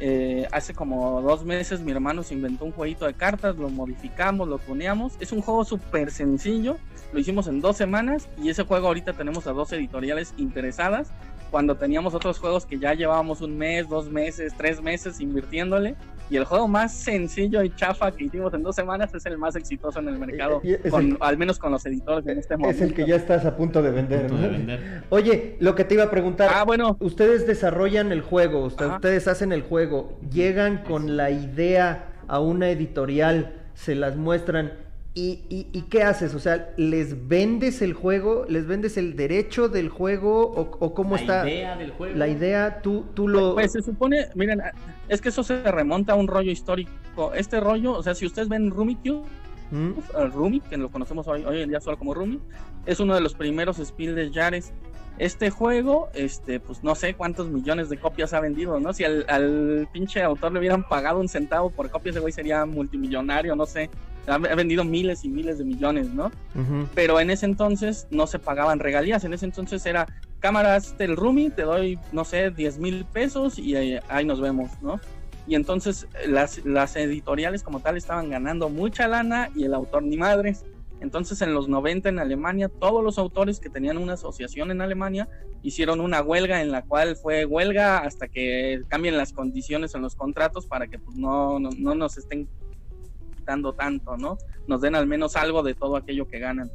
Eh, 0.03 0.47
hace 0.51 0.73
como 0.73 1.21
dos 1.21 1.45
meses 1.45 1.81
mi 1.81 1.91
hermano 1.91 2.23
se 2.23 2.33
inventó 2.33 2.65
un 2.65 2.71
jueguito 2.71 3.05
de 3.05 3.13
cartas, 3.13 3.57
lo 3.57 3.69
modificamos, 3.69 4.47
lo 4.47 4.57
tuneamos. 4.57 5.13
Es 5.19 5.31
un 5.31 5.41
juego 5.41 5.63
súper 5.63 6.09
sencillo, 6.09 6.77
lo 7.13 7.19
hicimos 7.19 7.47
en 7.47 7.61
dos 7.61 7.77
semanas 7.77 8.27
y 8.41 8.49
ese 8.49 8.63
juego 8.63 8.87
ahorita 8.87 9.13
tenemos 9.13 9.45
a 9.45 9.51
dos 9.51 9.71
editoriales 9.73 10.33
interesadas 10.37 11.11
cuando 11.51 11.75
teníamos 11.75 12.15
otros 12.15 12.39
juegos 12.39 12.65
que 12.65 12.79
ya 12.79 12.93
llevábamos 12.93 13.41
un 13.41 13.57
mes, 13.57 13.87
dos 13.87 14.09
meses, 14.09 14.53
tres 14.57 14.81
meses 14.81 15.19
invirtiéndole. 15.19 15.95
Y 16.29 16.37
el 16.37 16.45
juego 16.45 16.65
más 16.69 16.93
sencillo 16.93 17.61
y 17.61 17.75
chafa 17.75 18.09
que 18.13 18.23
hicimos 18.23 18.53
en 18.53 18.63
dos 18.63 18.73
semanas 18.73 19.13
es 19.13 19.25
el 19.25 19.37
más 19.37 19.57
exitoso 19.57 19.99
en 19.99 20.07
el 20.07 20.17
mercado, 20.17 20.61
al 21.19 21.37
menos 21.37 21.59
con 21.59 21.73
los 21.73 21.85
editores 21.85 22.25
en 22.25 22.37
este 22.37 22.55
momento. 22.55 22.81
Es 22.81 22.89
el 22.89 22.95
que 22.95 23.05
ya 23.05 23.17
estás 23.17 23.43
a 23.43 23.57
punto 23.57 23.81
de 23.81 23.91
vender. 23.91 25.03
Oye, 25.09 25.57
lo 25.59 25.75
que 25.75 25.83
te 25.83 25.95
iba 25.95 26.05
a 26.05 26.09
preguntar, 26.09 26.49
ah, 26.53 26.63
bueno. 26.63 26.95
ustedes 27.01 27.45
desarrollan 27.45 28.13
el 28.13 28.21
juego, 28.21 28.63
ustedes 28.63 29.27
hacen 29.27 29.51
el 29.51 29.61
juego, 29.61 30.17
llegan 30.31 30.85
con 30.85 31.17
la 31.17 31.31
idea 31.31 32.13
a 32.29 32.39
una 32.39 32.69
editorial, 32.69 33.55
se 33.73 33.95
las 33.95 34.15
muestran 34.15 34.71
¿Y, 35.13 35.43
y, 35.49 35.81
qué 35.89 36.03
haces? 36.03 36.33
O 36.35 36.39
sea, 36.39 36.73
¿les 36.77 37.27
vendes 37.27 37.81
el 37.81 37.93
juego? 37.93 38.45
¿Les 38.47 38.65
vendes 38.65 38.95
el 38.95 39.17
derecho 39.17 39.67
del 39.67 39.89
juego? 39.89 40.43
¿O, 40.51 40.93
cómo 40.93 41.17
está? 41.17 41.43
La 41.43 41.49
idea 41.49 41.75
del 41.75 41.91
juego. 41.91 42.15
La 42.15 42.27
idea, 42.29 42.81
tú, 42.81 43.05
tú 43.13 43.27
lo... 43.27 43.53
Pues, 43.53 43.73
se 43.73 43.81
supone, 43.81 44.29
miren, 44.35 44.61
es 45.09 45.19
que 45.19 45.27
eso 45.27 45.43
se 45.43 45.63
remonta 45.69 46.13
a 46.13 46.15
un 46.15 46.29
rollo 46.29 46.49
histórico. 46.49 46.91
Este 47.35 47.59
rollo, 47.59 47.91
o 47.91 48.03
sea, 48.03 48.15
si 48.15 48.25
ustedes 48.25 48.47
ven 48.47 48.71
Rummikub, 48.71 49.25
¿Mm? 49.71 49.91
Rumi, 50.33 50.59
que 50.59 50.77
lo 50.77 50.89
conocemos 50.89 51.27
hoy, 51.27 51.43
hoy 51.45 51.61
en 51.61 51.69
día 51.69 51.79
solo 51.79 51.97
como 51.97 52.13
Rumi, 52.13 52.39
es 52.85 52.99
uno 52.99 53.15
de 53.15 53.21
los 53.21 53.33
primeros 53.33 53.77
Spiel 53.77 54.15
de 54.15 54.29
Yares. 54.29 54.73
Este 55.17 55.49
juego, 55.49 56.09
este, 56.13 56.59
pues 56.59 56.83
no 56.83 56.95
sé 56.95 57.13
cuántos 57.13 57.49
millones 57.49 57.89
de 57.89 57.97
copias 57.97 58.33
ha 58.33 58.39
vendido, 58.39 58.79
¿no? 58.79 58.93
Si 58.93 59.03
al, 59.03 59.25
al 59.29 59.87
pinche 59.93 60.23
autor 60.23 60.51
le 60.51 60.59
hubieran 60.59 60.87
pagado 60.87 61.19
un 61.19 61.29
centavo 61.29 61.69
por 61.69 61.89
copia, 61.91 62.09
ese 62.09 62.19
güey 62.19 62.33
sería 62.33 62.65
multimillonario, 62.65 63.55
no 63.55 63.65
sé 63.65 63.89
ha, 64.27 64.37
vendido 64.37 64.83
miles 64.83 65.25
y 65.25 65.29
miles 65.29 65.57
de 65.57 65.65
millones, 65.65 66.09
¿no? 66.09 66.31
Pero 66.93 67.19
en 67.19 67.29
ese 67.29 67.45
entonces 67.45 68.07
no 68.11 68.27
se 68.27 68.39
pagaban 68.39 68.79
regalías, 68.79 69.23
en 69.23 69.33
ese 69.33 69.45
entonces 69.45 69.85
era 69.85 70.07
cámaras 70.39 70.97
del 70.97 71.15
Rumi, 71.15 71.49
te 71.49 71.63
doy, 71.63 71.99
no 72.11 72.25
sé, 72.25 72.51
10 72.51 72.79
mil 72.79 73.05
pesos 73.05 73.59
y 73.59 73.75
ahí, 73.75 74.25
nos 74.25 74.39
vemos, 74.41 74.71
¿no? 74.81 74.99
Y 75.47 75.55
entonces 75.55 76.07
las, 76.27 76.63
las 76.65 76.95
editoriales 76.95 77.63
como 77.63 77.79
tal 77.79 77.97
estaban 77.97 78.29
ganando 78.29 78.69
mucha 78.69 79.07
lana 79.07 79.49
y 79.55 79.63
el 79.63 79.73
autor 79.73 80.03
ni 80.03 80.17
madres. 80.17 80.65
Entonces 81.01 81.41
en 81.41 81.53
los 81.53 81.67
90 81.67 82.09
en 82.09 82.19
Alemania, 82.19 82.69
todos 82.69 83.03
los 83.03 83.17
autores 83.17 83.59
que 83.59 83.69
tenían 83.69 83.97
una 83.97 84.13
asociación 84.13 84.71
en 84.71 84.81
Alemania 84.81 85.27
hicieron 85.63 85.99
una 85.99 86.21
huelga 86.21 86.61
en 86.61 86.71
la 86.71 86.83
cual 86.83 87.15
fue 87.15 87.45
huelga 87.45 87.99
hasta 87.99 88.27
que 88.27 88.83
cambien 88.87 89.17
las 89.17 89.33
condiciones 89.33 89.93
en 89.95 90.03
los 90.03 90.15
contratos 90.15 90.67
para 90.67 90.87
que 90.87 90.99
pues, 90.99 91.17
no, 91.17 91.59
no, 91.59 91.69
no 91.77 91.95
nos 91.95 92.17
estén 92.17 92.47
quitando 93.35 93.73
tanto, 93.73 94.15
¿no? 94.15 94.37
Nos 94.67 94.81
den 94.81 94.95
al 94.95 95.07
menos 95.07 95.35
algo 95.35 95.63
de 95.63 95.73
todo 95.73 95.95
aquello 95.97 96.27
que 96.27 96.39
ganan. 96.39 96.71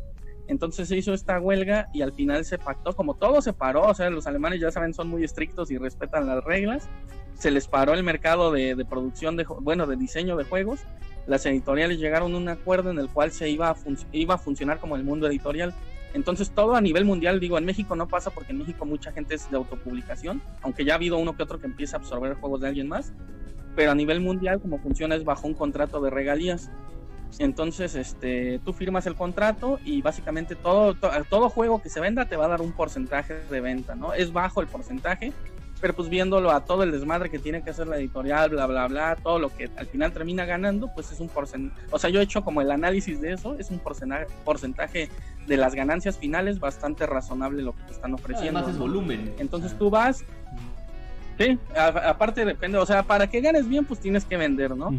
Entonces 0.48 0.88
se 0.88 0.96
hizo 0.96 1.12
esta 1.12 1.40
huelga 1.40 1.88
y 1.92 2.02
al 2.02 2.12
final 2.12 2.44
se 2.44 2.58
pactó, 2.58 2.94
como 2.94 3.14
todo 3.14 3.42
se 3.42 3.52
paró, 3.52 3.82
o 3.82 3.94
sea, 3.94 4.10
los 4.10 4.26
alemanes 4.26 4.60
ya 4.60 4.70
saben, 4.70 4.94
son 4.94 5.08
muy 5.08 5.24
estrictos 5.24 5.70
y 5.70 5.78
respetan 5.78 6.26
las 6.26 6.44
reglas, 6.44 6.88
se 7.34 7.50
les 7.50 7.66
paró 7.66 7.94
el 7.94 8.02
mercado 8.02 8.52
de, 8.52 8.84
producción 8.88 9.36
de, 9.36 9.44
bueno, 9.44 9.86
de 9.86 9.96
diseño 9.96 10.36
de 10.36 10.44
juegos, 10.44 10.80
las 11.26 11.44
editoriales 11.46 11.98
llegaron 11.98 12.34
a 12.34 12.36
un 12.36 12.48
acuerdo 12.48 12.90
en 12.90 12.98
el 12.98 13.08
cual 13.08 13.32
se 13.32 13.48
iba 13.48 13.70
a, 13.70 13.76
iba 14.12 14.34
a 14.34 14.38
funcionar 14.38 14.78
como 14.78 14.96
el 14.96 15.04
mundo 15.04 15.26
editorial. 15.26 15.74
Entonces 16.14 16.50
todo 16.50 16.76
a 16.76 16.80
nivel 16.80 17.04
mundial, 17.04 17.40
digo, 17.40 17.58
en 17.58 17.64
México 17.64 17.94
no 17.96 18.08
pasa 18.08 18.30
porque 18.30 18.52
en 18.52 18.58
México 18.58 18.86
mucha 18.86 19.12
gente 19.12 19.34
es 19.34 19.50
de 19.50 19.56
autopublicación, 19.56 20.40
aunque 20.62 20.84
ya 20.84 20.94
ha 20.94 20.96
habido 20.96 21.18
uno 21.18 21.36
que 21.36 21.42
otro 21.42 21.58
que 21.58 21.66
empieza 21.66 21.96
a 21.96 22.00
absorber 22.00 22.34
juegos 22.34 22.60
de 22.60 22.68
alguien 22.68 22.88
más, 22.88 23.12
pero 23.74 23.90
a 23.90 23.94
nivel 23.94 24.20
mundial 24.20 24.60
como 24.60 24.78
funciona 24.78 25.14
es 25.14 25.24
bajo 25.24 25.46
un 25.46 25.54
contrato 25.54 26.00
de 26.00 26.10
regalías. 26.10 26.70
Entonces, 27.38 27.96
este, 27.96 28.60
tú 28.64 28.72
firmas 28.72 29.06
el 29.06 29.14
contrato 29.14 29.78
y 29.84 30.00
básicamente 30.00 30.54
todo, 30.54 30.94
todo 31.28 31.50
juego 31.50 31.82
que 31.82 31.90
se 31.90 32.00
venda 32.00 32.26
te 32.26 32.36
va 32.36 32.46
a 32.46 32.48
dar 32.48 32.62
un 32.62 32.72
porcentaje 32.72 33.34
de 33.50 33.60
venta, 33.60 33.94
¿no? 33.94 34.14
Es 34.14 34.32
bajo 34.32 34.62
el 34.62 34.68
porcentaje, 34.68 35.32
pero 35.80 35.94
pues 35.94 36.08
viéndolo 36.08 36.50
a 36.50 36.64
todo 36.64 36.82
el 36.82 36.92
desmadre 36.92 37.30
que 37.30 37.38
tiene 37.38 37.62
que 37.62 37.70
hacer 37.70 37.86
la 37.86 37.98
editorial, 37.98 38.50
bla, 38.50 38.66
bla, 38.66 38.86
bla, 38.88 39.16
todo 39.22 39.38
lo 39.38 39.54
que 39.54 39.70
al 39.76 39.86
final 39.86 40.12
termina 40.12 40.44
ganando, 40.44 40.92
pues 40.94 41.12
es 41.12 41.20
un 41.20 41.28
porcentaje, 41.28 41.80
o 41.90 41.98
sea, 41.98 42.10
yo 42.10 42.20
he 42.20 42.22
hecho 42.22 42.42
como 42.42 42.60
el 42.60 42.70
análisis 42.70 43.20
de 43.20 43.32
eso, 43.32 43.56
es 43.58 43.70
un 43.70 43.78
porcentaje, 43.78 44.26
porcentaje 44.44 45.10
de 45.46 45.56
las 45.56 45.74
ganancias 45.74 46.18
finales 46.18 46.58
bastante 46.60 47.06
razonable 47.06 47.62
lo 47.62 47.72
que 47.74 47.82
te 47.84 47.92
están 47.92 48.14
ofreciendo. 48.14 48.58
Además 48.58 48.74
es 48.74 48.78
volumen. 48.78 49.34
Entonces 49.38 49.76
tú 49.78 49.90
vas, 49.90 50.24
Sí, 51.38 51.58
aparte 51.76 52.46
depende, 52.46 52.78
o 52.78 52.86
sea, 52.86 53.02
para 53.02 53.26
que 53.26 53.42
ganes 53.42 53.68
bien, 53.68 53.84
pues 53.84 54.00
tienes 54.00 54.24
que 54.24 54.38
vender, 54.38 54.74
¿no? 54.74 54.90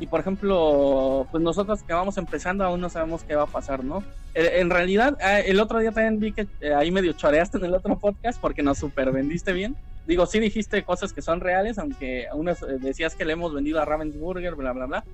Y 0.00 0.06
por 0.06 0.18
ejemplo, 0.18 1.28
pues 1.30 1.42
nosotros 1.42 1.84
que 1.84 1.92
vamos 1.92 2.18
empezando 2.18 2.64
aún 2.64 2.80
no 2.80 2.88
sabemos 2.88 3.22
qué 3.22 3.36
va 3.36 3.44
a 3.44 3.46
pasar, 3.46 3.84
¿no? 3.84 4.02
Eh, 4.34 4.54
en 4.56 4.68
realidad, 4.68 5.16
ah, 5.22 5.38
el 5.38 5.60
otro 5.60 5.78
día 5.78 5.92
también 5.92 6.18
vi 6.18 6.32
que 6.32 6.48
eh, 6.60 6.74
ahí 6.74 6.90
medio 6.90 7.12
choreaste 7.12 7.58
en 7.58 7.66
el 7.66 7.74
otro 7.74 7.96
podcast 7.98 8.40
porque 8.40 8.64
nos 8.64 8.78
super 8.78 9.12
vendiste 9.12 9.52
bien. 9.52 9.76
Digo, 10.06 10.26
sí 10.26 10.38
dijiste 10.38 10.84
cosas 10.84 11.12
que 11.12 11.22
son 11.22 11.40
reales, 11.40 11.78
aunque 11.78 12.26
unas 12.32 12.62
eh, 12.62 12.78
decías 12.80 13.14
que 13.14 13.24
le 13.24 13.32
hemos 13.32 13.52
vendido 13.52 13.80
a 13.80 13.84
Ravensburger, 13.84 14.54
bla, 14.54 14.72
bla, 14.72 14.86
bla. 14.86 15.04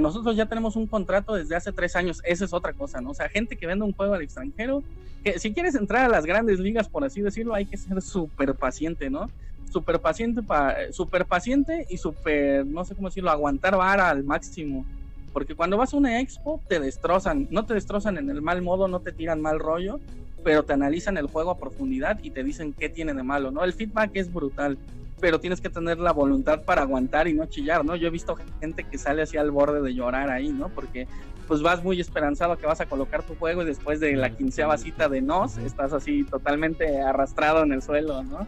nosotros 0.00 0.36
ya 0.36 0.46
tenemos 0.46 0.76
un 0.76 0.86
contrato 0.86 1.34
desde 1.34 1.56
hace 1.56 1.72
tres 1.72 1.96
años, 1.96 2.20
esa 2.24 2.44
es 2.44 2.52
otra 2.52 2.72
cosa, 2.72 3.00
¿no? 3.00 3.10
O 3.10 3.14
sea, 3.14 3.28
gente 3.28 3.56
que 3.56 3.66
vende 3.66 3.84
un 3.84 3.92
juego 3.92 4.14
al 4.14 4.22
extranjero, 4.22 4.82
que 5.22 5.38
si 5.38 5.52
quieres 5.52 5.74
entrar 5.74 6.04
a 6.04 6.08
las 6.08 6.26
grandes 6.26 6.58
ligas, 6.58 6.88
por 6.88 7.04
así 7.04 7.20
decirlo, 7.20 7.54
hay 7.54 7.66
que 7.66 7.76
ser 7.76 8.02
súper 8.02 8.54
paciente, 8.54 9.10
¿no? 9.10 9.28
súper 9.70 10.00
paciente, 10.00 10.42
super 10.90 11.26
paciente 11.26 11.86
y 11.88 11.98
súper, 11.98 12.66
no 12.66 12.84
sé 12.84 12.94
cómo 12.94 13.08
decirlo, 13.08 13.30
aguantar 13.30 13.76
vara 13.76 14.10
al 14.10 14.24
máximo. 14.24 14.84
Porque 15.32 15.54
cuando 15.54 15.76
vas 15.76 15.92
a 15.92 15.96
una 15.96 16.20
expo 16.20 16.62
te 16.68 16.80
destrozan, 16.80 17.46
no 17.50 17.66
te 17.66 17.74
destrozan 17.74 18.16
en 18.16 18.30
el 18.30 18.40
mal 18.40 18.62
modo, 18.62 18.88
no 18.88 19.00
te 19.00 19.12
tiran 19.12 19.40
mal 19.42 19.58
rollo, 19.58 20.00
pero 20.44 20.64
te 20.64 20.72
analizan 20.72 21.16
el 21.16 21.26
juego 21.26 21.50
a 21.50 21.58
profundidad 21.58 22.18
y 22.22 22.30
te 22.30 22.44
dicen 22.44 22.72
qué 22.72 22.88
tiene 22.88 23.14
de 23.14 23.22
malo, 23.22 23.50
¿no? 23.50 23.64
El 23.64 23.72
feedback 23.72 24.10
es 24.14 24.32
brutal, 24.32 24.78
pero 25.20 25.40
tienes 25.40 25.60
que 25.60 25.70
tener 25.70 25.98
la 25.98 26.12
voluntad 26.12 26.62
para 26.64 26.82
aguantar 26.82 27.28
y 27.28 27.34
no 27.34 27.46
chillar, 27.46 27.84
¿no? 27.84 27.96
Yo 27.96 28.08
he 28.08 28.10
visto 28.10 28.36
gente 28.60 28.84
que 28.84 28.98
sale 28.98 29.22
así 29.22 29.36
al 29.36 29.50
borde 29.50 29.82
de 29.82 29.94
llorar 29.94 30.30
ahí, 30.30 30.50
¿no? 30.50 30.68
Porque 30.68 31.08
pues 31.48 31.62
vas 31.62 31.82
muy 31.82 32.00
esperanzado 32.00 32.56
que 32.58 32.66
vas 32.66 32.80
a 32.80 32.86
colocar 32.86 33.22
tu 33.22 33.36
juego 33.36 33.62
y 33.62 33.66
después 33.66 34.00
de 34.00 34.16
la 34.16 34.30
quinceava 34.30 34.76
cita 34.78 35.08
de 35.08 35.22
nos, 35.22 35.58
estás 35.58 35.92
así 35.92 36.24
totalmente 36.24 37.00
arrastrado 37.00 37.62
en 37.62 37.72
el 37.72 37.82
suelo, 37.82 38.22
¿no? 38.24 38.46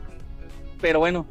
Pero 0.80 0.99
bueno, 0.99 1.26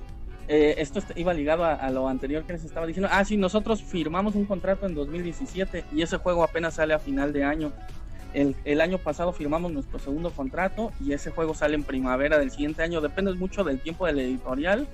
eh, 0.47 0.75
esto 0.77 1.01
iba 1.15 1.33
ligado 1.33 1.65
a, 1.65 1.89
lo 1.89 2.07
anterior 2.07 2.43
que 2.43 2.53
les 2.53 2.63
estaba 2.63 2.85
diciendo. 2.85 3.09
Ah, 3.11 3.25
sí, 3.25 3.35
nosotros 3.35 3.83
firmamos 3.83 4.35
un 4.35 4.45
contrato 4.45 4.85
en 4.85 4.95
2017 4.95 5.85
y 5.91 6.01
ese 6.01 6.17
juego 6.17 6.43
apenas 6.43 6.75
sale 6.75 6.93
a 6.93 6.99
final 6.99 7.33
de 7.33 7.43
año. 7.43 7.73
El, 8.37 8.55
el, 8.65 8.81
año 8.81 8.99
pasado 8.99 9.33
firmamos 9.33 9.71
nuestro 9.71 9.97
segundo 9.97 10.29
contrato 10.29 10.91
y 11.03 11.13
ese 11.13 11.31
juego 11.31 11.55
sale 11.55 11.73
en 11.73 11.83
primavera 11.83 12.37
del 12.37 12.51
siguiente 12.51 12.83
año. 12.83 13.01
Depende 13.01 13.33
mucho 13.33 13.63
del 13.63 13.79
tiempo 13.79 14.05
del 14.05 14.19
editorial, 14.19 14.87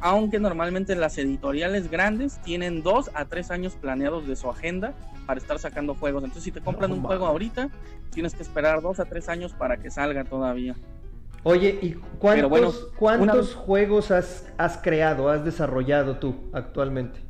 aunque 0.00 0.38
normalmente 0.38 0.94
las 0.94 1.16
editoriales 1.16 1.90
grandes 1.90 2.38
tienen 2.42 2.82
dos 2.82 3.10
a 3.14 3.24
tres 3.24 3.50
años 3.50 3.72
planeados 3.72 4.28
de 4.28 4.36
su 4.36 4.50
agenda 4.50 4.92
para 5.24 5.40
estar 5.40 5.58
sacando 5.58 5.94
juegos. 5.94 6.24
Entonces, 6.24 6.44
si 6.44 6.52
te 6.52 6.60
compran 6.60 6.92
un 6.92 7.02
juego 7.02 7.24
ahorita, 7.24 7.70
tienes 8.10 8.34
que 8.34 8.42
esperar 8.42 8.82
dos 8.82 9.00
a 9.00 9.06
tres 9.06 9.30
años 9.30 9.54
para 9.54 9.78
que 9.78 9.90
salga 9.90 10.24
todavía. 10.24 10.76
Oye, 11.42 11.78
¿y 11.80 11.92
cuántos, 12.18 12.88
cuántos 12.98 13.54
juegos 13.54 14.10
has, 14.10 14.46
has, 14.58 14.76
creado, 14.76 15.30
has 15.30 15.42
desarrollado 15.42 16.18
tú 16.18 16.50
actualmente? 16.52 17.29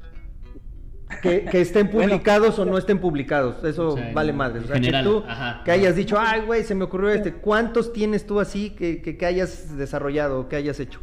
Que, 1.23 1.49
estén 1.61 1.91
publicados 1.91 2.59
o 2.59 2.65
no 2.65 2.79
estén 2.79 2.99
publicados, 2.99 3.63
eso 3.65 3.97
vale 4.15 4.33
madre. 4.33 4.61
O 4.61 4.67
sea, 4.67 4.81
que 4.81 5.03
tú 5.03 5.25
que 5.65 5.71
hayas 5.71 5.97
dicho, 5.97 6.17
ay, 6.19 6.43
güey, 6.43 6.65
se 6.65 6.75
me 6.75 6.85
ocurrió 6.85 7.11
este. 7.11 7.35
¿Cuántos 7.35 7.93
tienes 7.93 8.27
tú 8.27 8.41
así 8.41 8.71
que, 8.71 9.03
que, 9.03 9.27
hayas 9.27 9.77
desarrollado, 9.77 10.49
que 10.49 10.57
hayas 10.57 10.81
hecho? 10.81 11.01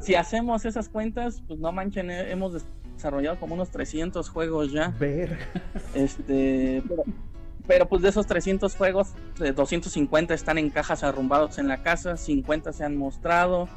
Si 0.00 0.14
hacemos 0.14 0.64
esas 0.64 0.88
cuentas, 0.88 1.42
pues 1.48 1.58
no 1.58 1.72
manchen, 1.72 2.10
eh, 2.10 2.30
hemos 2.30 2.64
desarrollado 2.94 3.40
como 3.40 3.54
unos 3.54 3.70
300 3.70 4.28
juegos 4.28 4.72
ya. 4.72 4.94
Ver. 4.98 5.38
Este, 5.94 6.82
pero 6.88 7.04
pues 7.88 8.02
de 8.02 8.08
esos 8.08 8.26
300 8.26 8.74
juegos, 8.74 9.08
250 9.38 10.34
están 10.34 10.58
en 10.58 10.70
cajas 10.70 11.04
arrumbados 11.04 11.58
en 11.58 11.68
la 11.68 11.82
casa, 11.82 12.16
50 12.16 12.72
se 12.72 12.84
han 12.84 12.96
mostrado 12.96 13.68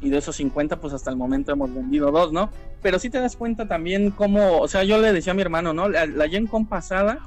y 0.00 0.10
de 0.10 0.18
esos 0.18 0.36
50 0.36 0.80
pues 0.80 0.92
hasta 0.92 1.10
el 1.10 1.16
momento 1.16 1.50
hemos 1.52 1.74
vendido 1.74 2.10
dos, 2.10 2.32
¿no? 2.32 2.50
Pero 2.82 2.98
si 2.98 3.10
te 3.10 3.18
das 3.18 3.36
cuenta 3.36 3.66
también 3.66 4.10
cómo, 4.10 4.58
o 4.58 4.68
sea, 4.68 4.84
yo 4.84 4.98
le 4.98 5.12
decía 5.12 5.32
a 5.32 5.34
mi 5.34 5.42
hermano, 5.42 5.72
¿no? 5.72 5.88
La, 5.88 6.06
la 6.06 6.28
Gen 6.28 6.46
Con 6.46 6.66
pasada 6.66 7.18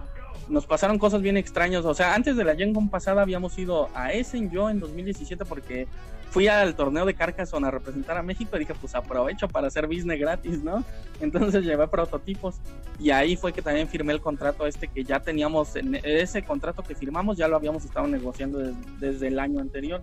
nos 0.48 0.66
pasaron 0.66 0.98
cosas 0.98 1.22
bien 1.22 1.38
extrañas, 1.38 1.86
o 1.86 1.94
sea, 1.94 2.16
antes 2.16 2.36
de 2.36 2.44
la 2.44 2.56
Gen 2.56 2.74
Con 2.74 2.90
pasada 2.90 3.22
habíamos 3.22 3.58
ido 3.58 3.90
a 3.94 4.14
Essen 4.14 4.50
yo 4.52 4.70
en 4.70 4.80
2017 4.80 5.44
porque 5.46 5.88
fui 6.30 6.48
al 6.48 6.76
torneo 6.76 7.06
de 7.06 7.14
Carcassonne 7.14 7.68
a 7.68 7.72
representar 7.72 8.18
a 8.18 8.24
México 8.24 8.56
y 8.56 8.60
dije, 8.60 8.74
pues 8.80 8.94
aprovecho 8.96 9.48
para 9.48 9.68
hacer 9.68 9.88
business 9.88 10.20
gratis, 10.20 10.64
¿no? 10.64 10.84
Entonces 11.22 11.64
llevé 11.64 11.88
prototipos 11.88 12.58
y 13.00 13.10
ahí 13.10 13.36
fue 13.36 13.52
que 13.52 13.62
también 13.62 13.88
firmé 13.88 14.14
el 14.14 14.22
contrato 14.22 14.66
este 14.68 14.88
que 14.88 15.04
ya 15.04 15.20
teníamos, 15.20 15.76
en 15.76 15.96
ese 16.04 16.44
contrato 16.44 16.84
que 16.84 16.96
firmamos 16.96 17.38
ya 17.38 17.48
lo 17.48 17.56
habíamos 17.56 17.84
estado 17.86 18.08
negociando 18.08 18.60
desde, 19.00 19.28
el 19.28 19.40
año 19.40 19.60
anterior. 19.60 20.02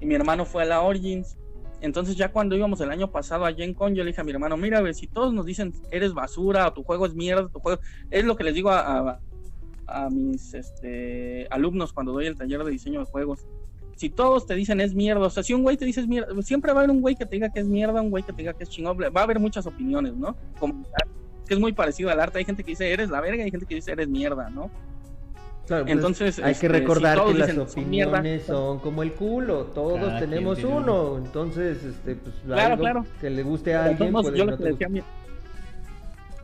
Y 0.00 0.06
mi 0.06 0.14
hermano 0.14 0.44
fue 0.44 0.62
a 0.62 0.66
la 0.66 0.80
Origins. 0.80 1.36
Entonces 1.80 2.16
ya 2.16 2.32
cuando 2.32 2.56
íbamos 2.56 2.80
el 2.80 2.90
año 2.90 3.10
pasado 3.10 3.44
a 3.44 3.52
Gen 3.52 3.74
Con, 3.74 3.94
yo 3.94 4.02
le 4.02 4.10
dije 4.10 4.20
a 4.20 4.24
mi 4.24 4.32
hermano, 4.32 4.56
mira, 4.56 4.80
ver, 4.80 4.94
si 4.94 5.06
todos 5.06 5.32
nos 5.32 5.46
dicen 5.46 5.72
eres 5.90 6.12
basura, 6.12 6.66
o 6.66 6.72
tu 6.72 6.82
juego 6.82 7.06
es 7.06 7.14
mierda, 7.14 7.48
tu 7.48 7.60
juego... 7.60 7.80
Es 8.10 8.24
lo 8.24 8.36
que 8.36 8.44
les 8.44 8.54
digo 8.54 8.70
a, 8.70 9.20
a 9.86 10.10
mis 10.10 10.54
este, 10.54 11.46
alumnos 11.50 11.92
cuando 11.92 12.12
doy 12.12 12.26
el 12.26 12.36
taller 12.36 12.64
de 12.64 12.70
diseño 12.70 13.00
de 13.00 13.06
juegos 13.06 13.46
si 13.98 14.10
todos 14.10 14.46
te 14.46 14.54
dicen 14.54 14.80
es 14.80 14.94
mierda, 14.94 15.26
o 15.26 15.30
sea, 15.30 15.42
si 15.42 15.52
un 15.52 15.64
güey 15.64 15.76
te 15.76 15.84
dice 15.84 16.00
es 16.00 16.06
mierda, 16.06 16.40
siempre 16.42 16.72
va 16.72 16.78
a 16.78 16.84
haber 16.84 16.90
un 16.94 17.00
güey 17.00 17.16
que 17.16 17.26
te 17.26 17.34
diga 17.34 17.50
que 17.50 17.58
es 17.58 17.66
mierda, 17.66 18.00
un 18.00 18.10
güey 18.10 18.22
que 18.22 18.32
te 18.32 18.42
diga 18.42 18.52
que 18.54 18.62
es 18.62 18.70
chingón, 18.70 18.96
va 18.96 19.20
a 19.20 19.24
haber 19.24 19.40
muchas 19.40 19.66
opiniones, 19.66 20.14
¿no? 20.14 20.36
Como, 20.60 20.86
que 21.44 21.54
es 21.54 21.58
muy 21.58 21.72
parecido 21.72 22.08
al 22.08 22.20
arte, 22.20 22.38
hay 22.38 22.44
gente 22.44 22.62
que 22.62 22.70
dice 22.70 22.92
eres 22.92 23.10
la 23.10 23.20
verga 23.20 23.42
y 23.42 23.46
hay 23.46 23.50
gente 23.50 23.66
que 23.66 23.74
dice 23.74 23.90
eres 23.90 24.08
mierda, 24.08 24.50
¿no? 24.50 24.70
Claro, 25.66 25.84
pues, 25.84 25.96
Entonces, 25.96 26.38
hay 26.38 26.54
que 26.54 26.66
este, 26.66 26.68
recordar 26.68 27.18
que 27.26 27.34
las 27.34 27.58
opiniones 27.58 28.44
son 28.44 28.78
como 28.78 29.02
el 29.02 29.12
culo, 29.14 29.64
todos 29.64 30.16
tenemos 30.20 30.62
uno, 30.62 31.18
entonces, 31.18 31.82
este, 31.82 32.14
pues, 32.14 32.36
claro, 32.46 32.78
claro. 32.78 33.04
que 33.20 33.30
le 33.30 33.42
guste 33.42 33.74
a 33.74 33.86
alguien. 33.86 34.12
yo 34.32 34.44
lo, 34.44 34.56
que 34.56 34.62
le 34.62 34.70
decía 34.70 34.86
a 34.86 34.90
mi... 34.90 35.02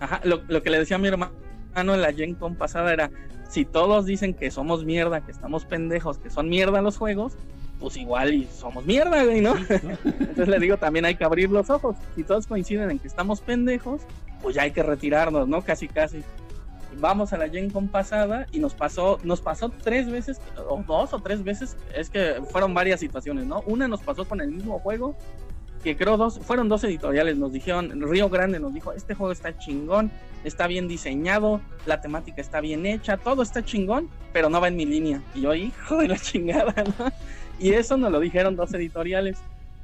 Ajá, 0.00 0.20
lo, 0.24 0.42
lo, 0.48 0.60
que 0.60 0.70
le 0.70 0.80
decía 0.80 0.96
a 0.96 0.98
mi 0.98 1.06
hermano 1.06 1.32
en 1.76 2.00
la 2.00 2.12
Gen 2.12 2.34
Con 2.34 2.56
pasada 2.56 2.92
era 2.92 3.10
si 3.54 3.64
todos 3.64 4.04
dicen 4.04 4.34
que 4.34 4.50
somos 4.50 4.84
mierda, 4.84 5.20
que 5.20 5.30
estamos 5.30 5.64
pendejos, 5.64 6.18
que 6.18 6.28
son 6.28 6.48
mierda 6.48 6.82
los 6.82 6.96
juegos, 6.96 7.34
pues 7.78 7.96
igual 7.96 8.34
y 8.34 8.46
somos 8.46 8.84
mierda, 8.84 9.22
güey, 9.22 9.40
¿no? 9.40 9.54
Entonces 10.04 10.48
le 10.48 10.58
digo, 10.58 10.76
también 10.76 11.04
hay 11.04 11.14
que 11.14 11.22
abrir 11.22 11.50
los 11.50 11.70
ojos. 11.70 11.94
Si 12.16 12.24
todos 12.24 12.48
coinciden 12.48 12.90
en 12.90 12.98
que 12.98 13.06
estamos 13.06 13.40
pendejos, 13.40 14.00
pues 14.42 14.56
ya 14.56 14.62
hay 14.62 14.72
que 14.72 14.82
retirarnos, 14.82 15.46
¿no? 15.46 15.62
Casi, 15.62 15.86
casi. 15.86 16.24
Vamos 16.98 17.32
a 17.32 17.38
la 17.38 17.48
Gen 17.48 17.70
Con 17.70 17.86
pasada 17.86 18.48
y 18.50 18.58
nos 18.58 18.74
pasó, 18.74 19.20
nos 19.22 19.40
pasó 19.40 19.68
tres 19.68 20.10
veces, 20.10 20.40
o 20.68 20.82
dos 20.84 21.12
o 21.12 21.20
tres 21.20 21.44
veces, 21.44 21.76
es 21.94 22.10
que 22.10 22.42
fueron 22.50 22.74
varias 22.74 22.98
situaciones, 22.98 23.46
¿no? 23.46 23.62
Una 23.66 23.86
nos 23.86 24.02
pasó 24.02 24.24
con 24.24 24.40
el 24.40 24.50
mismo 24.50 24.80
juego 24.80 25.16
que 25.84 25.96
creo 25.98 26.16
dos, 26.16 26.40
fueron 26.40 26.70
dos 26.70 26.82
editoriales, 26.82 27.36
nos 27.36 27.52
dijeron, 27.52 28.00
Río 28.00 28.30
Grande 28.30 28.58
nos 28.58 28.72
dijo, 28.72 28.92
este 28.94 29.14
juego 29.14 29.32
está 29.32 29.56
chingón, 29.58 30.10
está 30.42 30.66
bien 30.66 30.88
diseñado, 30.88 31.60
la 31.84 32.00
temática 32.00 32.40
está 32.40 32.62
bien 32.62 32.86
hecha, 32.86 33.18
todo 33.18 33.42
está 33.42 33.62
chingón, 33.62 34.08
pero 34.32 34.48
no 34.48 34.62
va 34.62 34.68
en 34.68 34.76
mi 34.76 34.86
línea. 34.86 35.20
Y 35.34 35.42
yo, 35.42 35.54
hijo 35.54 35.98
de 35.98 36.08
la 36.08 36.18
chingada, 36.18 36.74
¿no? 36.98 37.12
Y 37.58 37.74
eso 37.74 37.98
nos 37.98 38.10
lo 38.10 38.18
dijeron 38.18 38.56
dos 38.56 38.72
editoriales. 38.72 39.36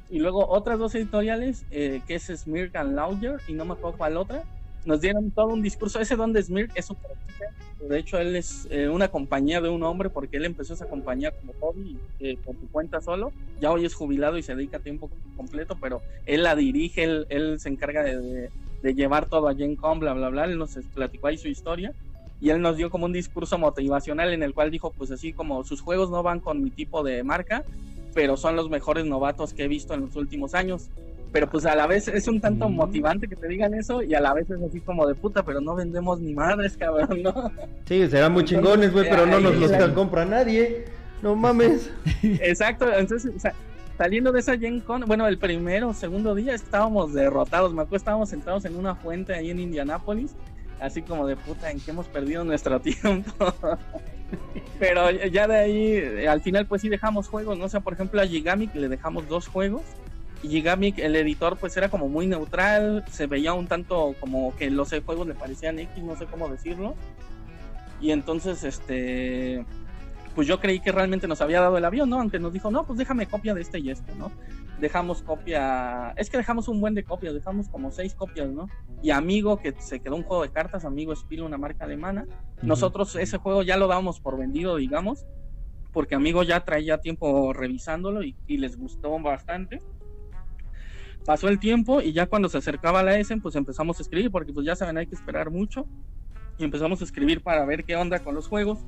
Y 0.09 0.19
luego 0.19 0.49
otras 0.49 0.79
dos 0.79 0.93
editoriales, 0.95 1.65
eh, 1.69 2.01
que 2.07 2.15
es 2.15 2.25
Smirk 2.25 2.75
and 2.75 2.95
Lauger, 2.95 3.39
y 3.47 3.53
no 3.53 3.63
me 3.63 3.73
acuerdo 3.73 3.97
cuál 3.97 4.17
otra, 4.17 4.43
nos 4.85 5.01
dieron 5.01 5.31
todo 5.31 5.47
un 5.47 5.61
discurso. 5.61 5.99
Ese 5.99 6.15
Don 6.15 6.33
de 6.33 6.43
Smirk 6.43 6.71
es 6.75 6.89
un 6.89 6.97
de 7.87 7.97
hecho, 7.97 8.19
él 8.19 8.35
es 8.35 8.67
eh, 8.69 8.89
una 8.89 9.07
compañía 9.07 9.59
de 9.59 9.69
un 9.69 9.81
hombre 9.83 10.09
porque 10.09 10.37
él 10.37 10.45
empezó 10.45 10.73
esa 10.73 10.87
compañía 10.87 11.31
como 11.31 11.53
hobby 11.59 11.97
eh, 12.19 12.37
por 12.43 12.55
su 12.55 12.69
cuenta 12.69 13.01
solo. 13.01 13.31
Ya 13.59 13.71
hoy 13.71 13.85
es 13.85 13.95
jubilado 13.95 14.37
y 14.37 14.43
se 14.43 14.55
dedica 14.55 14.77
a 14.77 14.81
tiempo 14.81 15.09
completo, 15.35 15.75
pero 15.81 16.01
él 16.25 16.43
la 16.43 16.55
dirige, 16.55 17.03
él, 17.03 17.59
se 17.59 17.69
encarga 17.69 18.03
de, 18.03 18.49
llevar 18.83 19.27
todo 19.27 19.47
a 19.47 19.55
Gen 19.55 19.75
Con, 19.75 19.99
bla, 19.99 20.13
bla, 20.13 20.29
bla. 20.29 20.45
Él 20.45 20.57
nos 20.57 20.77
platicó 20.93 21.27
ahí 21.27 21.37
su 21.37 21.47
historia 21.47 21.93
y 22.39 22.51
él 22.51 22.61
nos 22.61 22.77
dio 22.77 22.89
como 22.91 23.05
un 23.05 23.13
discurso 23.13 23.57
motivacional 23.57 24.31
en 24.31 24.43
el 24.43 24.53
cual 24.53 24.69
dijo, 24.69 24.91
pues 24.91 25.09
así 25.11 25.33
como 25.33 25.63
sus 25.63 25.81
juegos 25.81 26.11
no 26.11 26.21
van 26.21 26.39
con 26.39 26.63
mi 26.63 26.69
tipo 26.69 27.03
de 27.03 27.23
marca, 27.23 27.63
pero 28.13 28.37
son 28.37 28.55
los 28.55 28.69
mejores 28.69 29.05
novatos 29.05 29.53
que 29.53 29.63
he 29.63 29.67
visto 29.67 29.95
en 29.95 30.01
los 30.01 30.15
últimos 30.15 30.53
años. 30.53 30.89
Pero 31.31 31.49
pues 31.49 31.65
a 31.65 31.75
la 31.75 31.87
vez 31.87 32.07
es 32.07 32.27
un 32.27 32.41
tanto 32.41 32.67
mm. 32.69 32.75
motivante 32.75 33.27
que 33.27 33.35
te 33.35 33.47
digan 33.47 33.73
eso 33.73 34.01
y 34.01 34.13
a 34.13 34.19
la 34.19 34.33
vez 34.33 34.49
es 34.49 34.61
así 34.61 34.81
como 34.81 35.07
de 35.07 35.15
puta, 35.15 35.43
pero 35.43 35.61
no 35.61 35.75
vendemos 35.75 36.19
ni 36.19 36.33
madres, 36.33 36.75
cabrón, 36.77 37.23
¿no? 37.23 37.51
Sí, 37.85 38.07
serán 38.09 38.33
muy 38.33 38.43
chingones, 38.43 38.91
güey, 38.91 39.09
pero 39.09 39.25
no 39.25 39.39
nos 39.39 39.55
los 39.55 39.71
compra 39.93 40.25
nadie. 40.25 40.85
No 41.21 41.35
mames. 41.35 41.91
Exacto, 42.23 42.91
entonces, 42.91 43.31
o 43.35 43.39
sea, 43.39 43.53
saliendo 43.97 44.31
de 44.31 44.39
esa 44.39 44.57
Gen 44.57 44.79
Con, 44.79 45.01
bueno, 45.05 45.27
el 45.27 45.37
primero, 45.37 45.93
segundo 45.93 46.35
día 46.35 46.53
estábamos 46.53 47.13
derrotados, 47.13 47.73
me 47.73 47.83
acuerdo, 47.83 47.97
estábamos 47.97 48.29
sentados 48.29 48.65
en 48.65 48.75
una 48.75 48.95
fuente 48.95 49.33
ahí 49.33 49.51
en 49.51 49.59
Indianápolis 49.59 50.35
así 50.81 51.03
como 51.03 51.27
de 51.27 51.37
puta, 51.37 51.71
¿en 51.71 51.79
qué 51.79 51.91
hemos 51.91 52.07
perdido 52.07 52.43
nuestro 52.43 52.81
tiempo? 52.81 53.53
Pero 54.79 55.11
ya 55.11 55.47
de 55.47 55.57
ahí, 55.57 56.25
al 56.25 56.41
final, 56.41 56.65
pues 56.65 56.81
sí 56.81 56.89
dejamos 56.89 57.27
juegos, 57.27 57.57
¿no? 57.57 57.65
O 57.65 57.69
sea, 57.69 57.81
por 57.81 57.93
ejemplo, 57.93 58.19
a 58.19 58.25
Gigamic 58.25 58.73
le 58.75 58.89
dejamos 58.89 59.27
dos 59.29 59.47
juegos. 59.47 59.83
Y 60.43 60.49
Gigamic, 60.49 60.99
el 60.99 61.15
editor, 61.15 61.57
pues 61.57 61.77
era 61.77 61.89
como 61.89 62.07
muy 62.07 62.27
neutral, 62.27 63.05
se 63.11 63.27
veía 63.27 63.53
un 63.53 63.67
tanto 63.67 64.15
como 64.19 64.55
que 64.55 64.71
los 64.71 64.89
juegos 65.05 65.27
le 65.27 65.35
parecían 65.35 65.79
X, 65.79 66.03
no 66.03 66.15
sé 66.15 66.25
cómo 66.25 66.49
decirlo. 66.49 66.95
Y 67.99 68.11
entonces, 68.11 68.63
este 68.63 69.65
pues 70.35 70.47
yo 70.47 70.59
creí 70.59 70.79
que 70.79 70.91
realmente 70.91 71.27
nos 71.27 71.41
había 71.41 71.61
dado 71.61 71.77
el 71.77 71.85
avión, 71.85 72.09
¿no? 72.09 72.19
Aunque 72.19 72.39
nos 72.39 72.53
dijo, 72.53 72.71
no, 72.71 72.85
pues 72.85 72.97
déjame 72.97 73.27
copia 73.27 73.53
de 73.53 73.61
este 73.61 73.79
y 73.79 73.89
este, 73.89 74.15
¿no? 74.15 74.31
Dejamos 74.79 75.21
copia, 75.21 76.13
es 76.15 76.29
que 76.29 76.37
dejamos 76.37 76.67
un 76.67 76.79
buen 76.79 76.95
de 76.95 77.03
copias, 77.03 77.33
dejamos 77.33 77.67
como 77.69 77.91
seis 77.91 78.15
copias, 78.15 78.49
¿no? 78.49 78.67
Y 79.03 79.11
Amigo, 79.11 79.57
que 79.57 79.73
se 79.79 79.99
quedó 79.99 80.15
un 80.15 80.23
juego 80.23 80.43
de 80.43 80.49
cartas, 80.49 80.85
Amigo 80.85 81.15
Spiel, 81.15 81.43
una 81.43 81.57
marca 81.57 81.85
alemana, 81.85 82.25
nosotros 82.61 83.15
ese 83.15 83.37
juego 83.37 83.63
ya 83.63 83.77
lo 83.77 83.87
dábamos 83.87 84.19
por 84.19 84.37
vendido, 84.37 84.77
digamos, 84.77 85.25
porque 85.91 86.15
Amigo 86.15 86.43
ya 86.43 86.61
traía 86.61 86.99
tiempo 86.99 87.53
revisándolo 87.53 88.23
y, 88.23 88.35
les 88.47 88.77
gustó 88.77 89.19
bastante. 89.19 89.79
Pasó 91.25 91.47
el 91.49 91.59
tiempo 91.59 92.01
y 92.01 92.13
ya 92.13 92.25
cuando 92.25 92.49
se 92.49 92.57
acercaba 92.57 93.03
la 93.03 93.17
Essen, 93.17 93.41
pues 93.41 93.55
empezamos 93.55 93.99
a 93.99 94.03
escribir, 94.03 94.31
porque 94.31 94.53
pues 94.53 94.65
ya 94.65 94.75
saben, 94.75 94.97
hay 94.97 95.07
que 95.07 95.15
esperar 95.15 95.51
mucho. 95.51 95.85
Y 96.57 96.63
empezamos 96.63 97.01
a 97.01 97.03
escribir 97.03 97.41
para 97.41 97.65
ver 97.65 97.83
qué 97.83 97.95
onda 97.95 98.19
con 98.19 98.35
los 98.35 98.47
juegos 98.47 98.79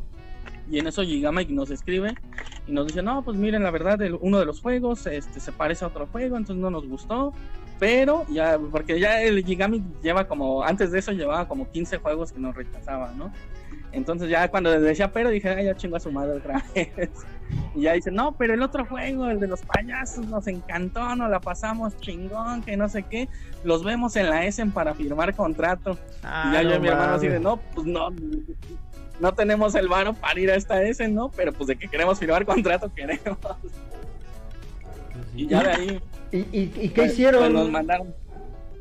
y 0.70 0.80
en 0.80 0.88
eso 0.88 1.04
Gigamic 1.04 1.50
nos 1.50 1.70
escribe 1.72 2.16
y 2.68 2.72
nos 2.72 2.88
dice, 2.88 3.04
no, 3.04 3.24
pues 3.24 3.38
miren, 3.38 3.64
la 3.64 3.72
verdad, 3.72 4.00
uno 4.22 4.40
de 4.40 4.46
los 4.46 4.62
juegos 4.62 5.06
este, 5.08 5.40
se 5.40 5.52
parece 5.52 5.84
a 5.84 5.90
otro 5.90 6.08
juego, 6.08 6.38
entonces 6.38 6.62
no 6.62 6.70
nos 6.70 6.88
gustó. 6.88 7.34
Pero 7.80 8.26
ya, 8.30 8.58
porque 8.72 9.00
ya 9.00 9.22
el 9.22 9.44
Gigamic 9.44 9.84
lleva 10.02 10.28
como, 10.28 10.64
antes 10.64 10.92
de 10.92 11.00
eso 11.00 11.12
llevaba 11.12 11.48
como 11.48 11.70
15 11.70 11.98
juegos 11.98 12.32
que 12.32 12.40
nos 12.40 12.56
rechazaban, 12.56 13.18
¿no? 13.18 13.34
Entonces 13.94 14.30
ya 14.30 14.50
cuando 14.50 14.72
decía 14.72 15.12
pero 15.12 15.30
dije, 15.30 15.50
ay, 15.50 15.66
ya 15.66 15.76
chingo 15.76 15.96
a 15.96 16.00
su 16.00 16.12
madre 16.12 16.38
otra 16.38 16.64
vez. 16.76 17.12
y 17.76 17.82
ya 17.82 17.94
dice, 17.94 18.12
no, 18.12 18.36
pero 18.36 18.54
el 18.54 18.62
otro 18.62 18.86
juego, 18.86 19.28
el 19.30 19.40
de 19.40 19.48
los 19.48 19.62
payasos, 19.62 20.26
nos 20.28 20.48
encantó, 20.48 21.16
nos 21.16 21.30
la 21.30 21.40
pasamos 21.40 21.98
chingón, 22.00 22.64
que 22.64 22.76
no 22.76 22.90
sé 22.90 23.04
qué. 23.04 23.30
Los 23.64 23.84
vemos 23.84 24.16
en 24.16 24.30
la 24.30 24.46
Essen 24.46 24.72
para 24.72 24.94
firmar 24.94 25.36
contrato. 25.36 25.98
y 26.22 26.54
ya 26.54 26.64
yo 26.64 26.80
mi 26.80 26.88
hermano 26.88 27.14
así 27.14 27.28
de, 27.28 27.40
no, 27.40 27.58
pues 27.58 27.86
no, 27.86 28.10
no 29.20 29.34
tenemos 29.34 29.76
el 29.76 29.88
varo 29.88 30.14
para 30.14 30.40
ir 30.40 30.52
a 30.52 30.56
esta 30.56 30.82
S, 30.84 31.08
¿no? 31.08 31.30
Pero 31.30 31.54
pues 31.54 31.68
de 31.68 31.76
que 31.76 31.88
queremos 31.88 32.20
firmar 32.20 32.46
contrato, 32.46 32.92
queremos. 32.94 33.38
Y 35.36 35.48
ya 35.48 35.64
de 35.64 35.72
ahí. 35.72 36.02
¿Y, 36.32 36.40
y, 36.52 36.68
qué 36.90 36.92
pues, 36.96 37.14
hicieron? 37.14 37.42
Pues 37.42 37.54
nos 37.54 37.70
mandaron. 37.70 38.16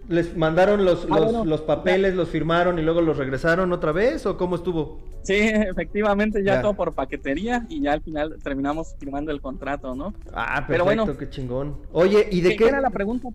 ¿Les 0.08 0.36
mandaron 0.36 0.84
los, 0.84 1.06
ah, 1.10 1.42
los, 1.44 1.60
papeles, 1.60 2.14
los 2.14 2.28
firmaron 2.28 2.78
y 2.78 2.82
luego 2.82 3.00
los 3.00 3.16
regresaron 3.16 3.72
otra 3.72 3.92
vez? 3.92 4.26
¿O 4.26 4.36
cómo 4.36 4.56
estuvo? 4.56 5.00
Sí, 5.22 5.34
efectivamente, 5.38 6.42
ya, 6.42 6.60
todo 6.60 6.74
por 6.74 6.92
paquetería 6.92 7.66
y 7.68 7.82
ya 7.82 7.92
al 7.92 8.02
final 8.02 8.36
terminamos 8.42 8.94
firmando 8.98 9.30
el 9.30 9.40
contrato, 9.40 9.94
¿no? 9.94 10.14
Ah, 10.34 10.66
perfecto, 10.66 10.66
Pero 10.68 10.84
bueno, 10.84 11.16
qué 11.16 11.30
chingón. 11.30 11.76
Oye, 11.92 12.28
¿y 12.30 12.40
de 12.40 12.56
qué, 12.56 12.66
era 12.66 12.80
la 12.80 12.90
pregunta? 12.90 13.28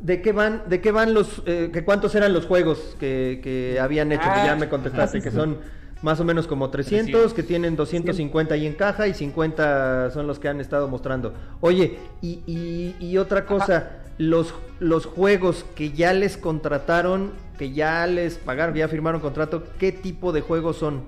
¿De 0.00 0.22
qué 0.22 0.32
van, 0.32 0.62
de 0.68 0.80
qué 0.80 0.92
van 0.92 1.14
los, 1.14 1.42
eh, 1.46 1.70
que 1.72 1.84
cuántos 1.84 2.14
eran 2.14 2.32
los 2.32 2.46
juegos 2.46 2.96
que, 3.00 3.40
que 3.42 3.80
habían 3.80 4.12
hecho? 4.12 4.22
que 4.22 4.46
ya 4.46 4.52
ah, 4.52 4.56
me 4.56 4.68
contestaste, 4.68 5.20
que 5.20 5.30
son 5.30 5.58
más 6.04 6.20
o 6.20 6.24
menos 6.24 6.46
como 6.46 6.68
300, 6.68 7.32
que 7.32 7.42
tienen 7.42 7.76
250 7.76 8.54
ahí 8.54 8.66
en 8.66 8.74
caja 8.74 9.08
y 9.08 9.14
50 9.14 10.10
son 10.10 10.26
los 10.26 10.38
que 10.38 10.48
han 10.48 10.60
estado 10.60 10.86
mostrando. 10.86 11.32
Oye, 11.62 11.98
y, 12.20 12.94
y, 13.00 13.16
otra 13.16 13.46
cosa, 13.46 14.03
los, 14.18 14.54
los 14.80 15.06
juegos 15.06 15.64
que 15.74 15.90
ya 15.90 16.12
les 16.12 16.36
contrataron, 16.36 17.32
que 17.58 17.72
ya 17.72 18.06
les 18.06 18.36
pagaron, 18.36 18.74
ya 18.74 18.88
firmaron 18.88 19.20
contrato, 19.20 19.64
¿qué 19.78 19.92
tipo 19.92 20.32
de 20.32 20.40
juegos 20.40 20.76
son? 20.76 21.02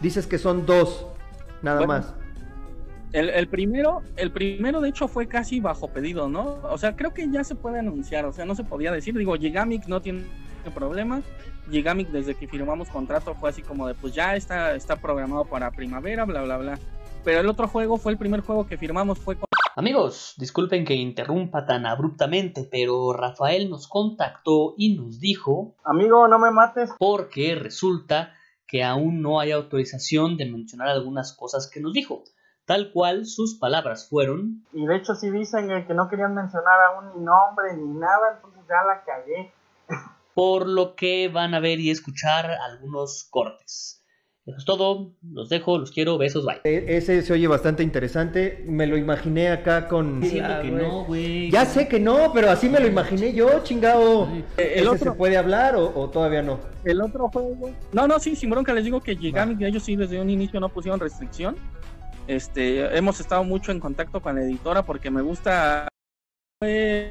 Dices 0.00 0.26
que 0.26 0.38
son 0.38 0.66
dos, 0.66 1.06
nada 1.62 1.86
más. 1.86 2.14
El, 3.12 3.30
el, 3.30 3.48
primero, 3.48 4.02
el 4.16 4.30
primero 4.30 4.80
de 4.80 4.90
hecho 4.90 5.08
fue 5.08 5.26
casi 5.26 5.60
bajo 5.60 5.88
pedido, 5.88 6.28
¿no? 6.28 6.58
O 6.64 6.76
sea, 6.76 6.96
creo 6.96 7.14
que 7.14 7.30
ya 7.30 7.44
se 7.44 7.54
puede 7.54 7.78
anunciar, 7.78 8.26
o 8.26 8.32
sea, 8.32 8.44
no 8.44 8.54
se 8.54 8.64
podía 8.64 8.92
decir, 8.92 9.16
digo, 9.16 9.36
Gigamic 9.36 9.86
no 9.86 10.02
tiene 10.02 10.24
problema, 10.74 11.22
Gigamic 11.70 12.08
desde 12.08 12.34
que 12.34 12.48
firmamos 12.48 12.88
contrato 12.88 13.34
fue 13.34 13.50
así 13.50 13.62
como 13.62 13.86
de 13.86 13.94
pues 13.94 14.14
ya 14.14 14.36
está, 14.36 14.74
está 14.74 14.96
programado 14.96 15.44
para 15.44 15.70
primavera, 15.70 16.24
bla 16.24 16.42
bla 16.42 16.58
bla. 16.58 16.78
Pero 17.24 17.40
el 17.40 17.48
otro 17.48 17.66
juego 17.68 17.96
fue 17.96 18.12
el 18.12 18.18
primer 18.18 18.40
juego 18.40 18.66
que 18.66 18.76
firmamos, 18.76 19.18
fue 19.18 19.36
con... 19.36 19.45
Amigos, 19.78 20.32
disculpen 20.38 20.86
que 20.86 20.94
interrumpa 20.94 21.66
tan 21.66 21.84
abruptamente, 21.84 22.66
pero 22.70 23.12
Rafael 23.12 23.68
nos 23.68 23.86
contactó 23.88 24.72
y 24.78 24.96
nos 24.96 25.20
dijo... 25.20 25.74
Amigo, 25.84 26.26
no 26.28 26.38
me 26.38 26.50
mates. 26.50 26.92
Porque 26.98 27.54
resulta 27.54 28.32
que 28.66 28.82
aún 28.82 29.20
no 29.20 29.38
hay 29.38 29.52
autorización 29.52 30.38
de 30.38 30.50
mencionar 30.50 30.88
algunas 30.88 31.36
cosas 31.36 31.70
que 31.70 31.80
nos 31.80 31.92
dijo. 31.92 32.24
Tal 32.64 32.90
cual 32.90 33.26
sus 33.26 33.58
palabras 33.58 34.08
fueron... 34.08 34.64
Y 34.72 34.86
de 34.86 34.96
hecho 34.96 35.14
si 35.14 35.30
dicen 35.30 35.68
que 35.86 35.92
no 35.92 36.08
querían 36.08 36.34
mencionar 36.34 36.80
aún 36.80 37.10
ni 37.14 37.22
nombre 37.22 37.76
ni 37.76 37.98
nada, 37.98 38.36
entonces 38.36 38.62
ya 38.66 38.82
la 38.82 39.04
cagué. 39.04 39.52
por 40.32 40.66
lo 40.66 40.96
que 40.96 41.28
van 41.28 41.52
a 41.52 41.60
ver 41.60 41.80
y 41.80 41.90
escuchar 41.90 42.50
algunos 42.50 43.28
cortes. 43.28 44.02
Eso 44.46 44.58
es 44.58 44.64
todo, 44.64 45.10
los 45.32 45.48
dejo, 45.48 45.76
los 45.76 45.90
quiero, 45.90 46.18
besos, 46.18 46.46
bye. 46.46 46.60
E, 46.62 46.96
ese 46.96 47.20
se 47.22 47.32
oye 47.32 47.48
bastante 47.48 47.82
interesante, 47.82 48.64
me 48.68 48.86
lo 48.86 48.96
imaginé 48.96 49.48
acá 49.48 49.88
con... 49.88 50.20
que 50.20 50.70
no, 50.70 51.04
güey. 51.04 51.50
Ya 51.50 51.64
sé 51.64 51.88
que 51.88 51.98
no, 51.98 52.30
pero 52.32 52.48
así 52.48 52.68
me 52.68 52.78
lo 52.78 52.86
imaginé 52.86 53.32
yo, 53.32 53.64
chingado. 53.64 54.28
¿El 54.56 54.86
otro 54.86 55.10
se 55.10 55.18
puede 55.18 55.36
hablar 55.36 55.74
o, 55.74 56.08
todavía 56.10 56.42
no? 56.42 56.60
El 56.84 57.00
otro 57.00 57.28
juego... 57.28 57.72
No, 57.92 58.06
no, 58.06 58.20
sí, 58.20 58.36
sin 58.36 58.50
bronca 58.50 58.72
les 58.72 58.84
digo 58.84 59.00
que 59.00 59.16
Gigamic, 59.16 59.62
ellos 59.62 59.82
sí 59.82 59.96
desde 59.96 60.20
un 60.20 60.30
inicio 60.30 60.60
no 60.60 60.68
pusieron 60.68 61.00
restricción. 61.00 61.56
Este, 62.28 62.96
hemos 62.96 63.18
estado 63.18 63.42
mucho 63.42 63.72
en 63.72 63.80
contacto 63.80 64.22
con 64.22 64.36
la 64.36 64.42
editora 64.42 64.84
porque 64.84 65.10
me 65.10 65.22
gusta... 65.22 65.88
Eh, 66.62 67.10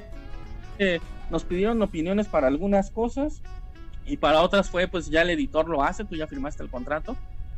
nos 1.30 1.44
pidieron 1.44 1.82
opiniones 1.82 2.28
para 2.28 2.48
algunas 2.48 2.92
cosas 2.92 3.42
y 4.06 4.18
para 4.18 4.42
otras 4.42 4.70
fue 4.70 4.88
pues 4.88 5.10
ya 5.10 5.22
el 5.22 5.30
editor 5.32 5.68
lo 5.68 5.84
hace, 5.84 6.06
tú 6.06 6.16
ya 6.16 6.28
firmaste 6.28 6.64
el 6.64 6.70
contrato. 6.70 7.16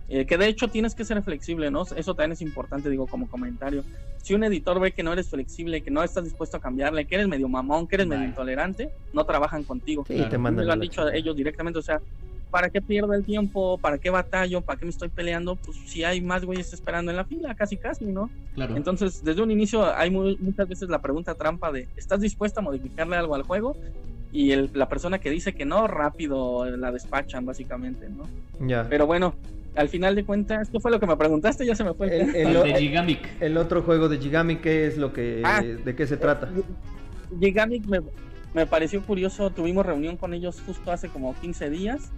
Eh, 0.10 0.26
que 0.26 0.38
de 0.38 0.48
hecho 0.48 0.70
tienes 0.70 0.96
que 0.96 1.04
ser 1.04 1.22
flexible, 1.22 1.70
¿no? 1.70 1.82
Eso 1.82 2.16
también 2.16 2.32
es 2.32 2.42
importante, 2.42 2.90
digo, 2.90 3.08
como 3.08 3.30
comentario. 3.30 3.84
Si 4.22 4.34
un 4.34 4.44
editor 4.46 4.80
ve 4.80 4.94
que 4.94 5.04
no 5.04 5.12
eres 5.12 5.30
flexible, 5.30 5.82
que 5.82 5.92
no 5.92 6.02
estás 6.02 6.24
dispuesto 6.24 6.56
a 6.56 6.62
cambiarle, 6.62 7.06
que 7.06 7.16
eres 7.16 7.28
medio 7.28 7.50
mamón, 7.50 7.88
que 7.88 7.96
eres 7.96 8.08
medio 8.08 8.24
intolerante, 8.24 8.90
no 9.12 9.26
trabajan 9.26 9.66
contigo. 9.66 10.06
Sí, 10.08 10.24
te 10.30 10.38
mandan 10.38 10.66
lo 10.66 10.74
han 10.74 10.80
dicho 10.80 11.10
ellos 11.10 11.36
directamente, 11.36 11.80
o 11.80 11.82
sea, 11.82 12.00
¿para 12.50 12.70
qué 12.70 12.82
pierdo 12.82 13.14
el 13.14 13.26
tiempo? 13.26 13.78
¿Para 13.80 13.98
qué 13.98 14.10
batallo? 14.10 14.62
¿Para 14.62 14.80
qué 14.80 14.86
me 14.86 14.92
estoy 14.92 15.10
peleando? 15.10 15.58
Pues 15.58 15.76
si 15.86 16.06
hay 16.06 16.22
más 16.22 16.46
güeyes 16.46 16.72
esperando 16.72 17.12
en 17.12 17.18
la 17.18 17.26
fila, 17.26 17.54
casi 17.56 17.76
casi, 17.76 18.06
¿no? 18.06 18.30
Claro. 18.56 18.78
Entonces, 18.78 19.22
desde 19.26 19.42
un 19.42 19.52
inicio 19.52 19.94
hay 19.94 20.10
muchas 20.10 20.70
veces 20.70 20.88
la 20.88 21.02
pregunta 21.02 21.36
trampa 21.36 21.70
de, 21.70 21.90
¿estás 21.98 22.22
dispuesto 22.22 22.62
a 22.62 22.64
modificarle 22.64 23.18
algo 23.18 23.36
al 23.36 23.44
juego? 23.44 23.76
Y 24.32 24.56
la 24.56 24.90
persona 24.90 25.20
que 25.20 25.30
dice 25.30 25.54
que 25.54 25.66
no, 25.66 25.88
rápido 25.88 26.66
la 26.78 26.92
despachan, 26.92 27.46
básicamente, 27.46 28.10
¿no? 28.10 28.24
Ya. 28.68 28.88
Pero 28.90 29.08
bueno, 29.08 29.36
al 29.76 29.90
final 29.90 30.16
de 30.16 30.26
cuentas, 30.26 30.70
¿qué 30.70 30.80
fue 30.80 30.92
lo 30.92 31.00
que 31.00 31.08
me 31.08 31.16
preguntaste? 31.16 31.66
Ya 31.66 31.76
se 31.76 31.84
me 31.84 31.94
fue. 31.94 32.08
El, 32.08 32.36
el, 32.36 32.54
de 32.64 32.76
Gigamic. 32.76 33.42
El 33.42 33.58
otro 33.58 33.82
juego 33.84 34.10
de 34.10 34.18
Gigamic, 34.18 34.62
¿qué 34.62 34.88
es 34.88 34.98
lo 34.98 35.14
que, 35.14 35.42
ah. 35.46 35.62
de 35.62 35.96
qué 35.96 36.06
se 36.06 36.18
trata? 36.18 36.50
Gigamic 37.40 37.86
me, 37.86 38.02
me 38.54 38.66
pareció 38.66 39.02
curioso, 39.02 39.50
tuvimos 39.50 39.86
reunión 39.86 40.18
con 40.18 40.34
ellos 40.34 40.62
justo 40.66 40.92
hace 40.92 41.10
como 41.10 41.36
15 41.40 41.70
días 41.70 42.12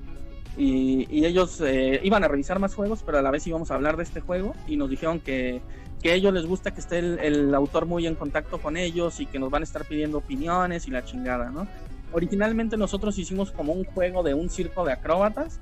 y, 0.58 1.26
ellos 1.26 1.62
eh, 1.62 2.02
iban 2.04 2.24
a 2.24 2.28
revisar 2.28 2.60
más 2.60 2.76
juegos, 2.76 3.02
pero 3.06 3.18
a 3.18 3.22
la 3.22 3.32
vez 3.32 3.46
íbamos 3.48 3.72
a 3.72 3.76
hablar 3.76 3.98
de 3.98 4.04
este 4.04 4.20
juego 4.20 4.56
y 4.68 4.76
nos 4.76 4.90
dijeron 4.90 5.20
que, 5.20 5.62
que 6.02 6.12
a 6.12 6.14
ellos 6.16 6.34
les 6.34 6.46
gusta 6.46 6.72
que 6.72 6.82
esté 6.82 7.00
el, 7.00 7.54
autor 7.56 7.86
muy 7.86 8.08
en 8.08 8.16
contacto 8.16 8.58
con 8.60 8.78
ellos 8.78 9.20
y 9.20 9.26
que 9.26 9.40
nos 9.40 9.50
van 9.52 9.64
a 9.64 9.66
estar 9.66 9.86
pidiendo 9.86 10.18
opiniones 10.18 10.88
y 10.88 10.92
la 10.92 11.06
chingada, 11.06 11.50
¿no? 11.50 11.68
Originalmente 12.12 12.78
nosotros 12.78 13.18
hicimos 13.18 13.52
como 13.52 13.74
un 13.74 13.84
juego 13.84 14.24
de 14.24 14.34
un 14.34 14.50
circo 14.50 14.86
de 14.86 14.94
acróbatas, 14.94 15.60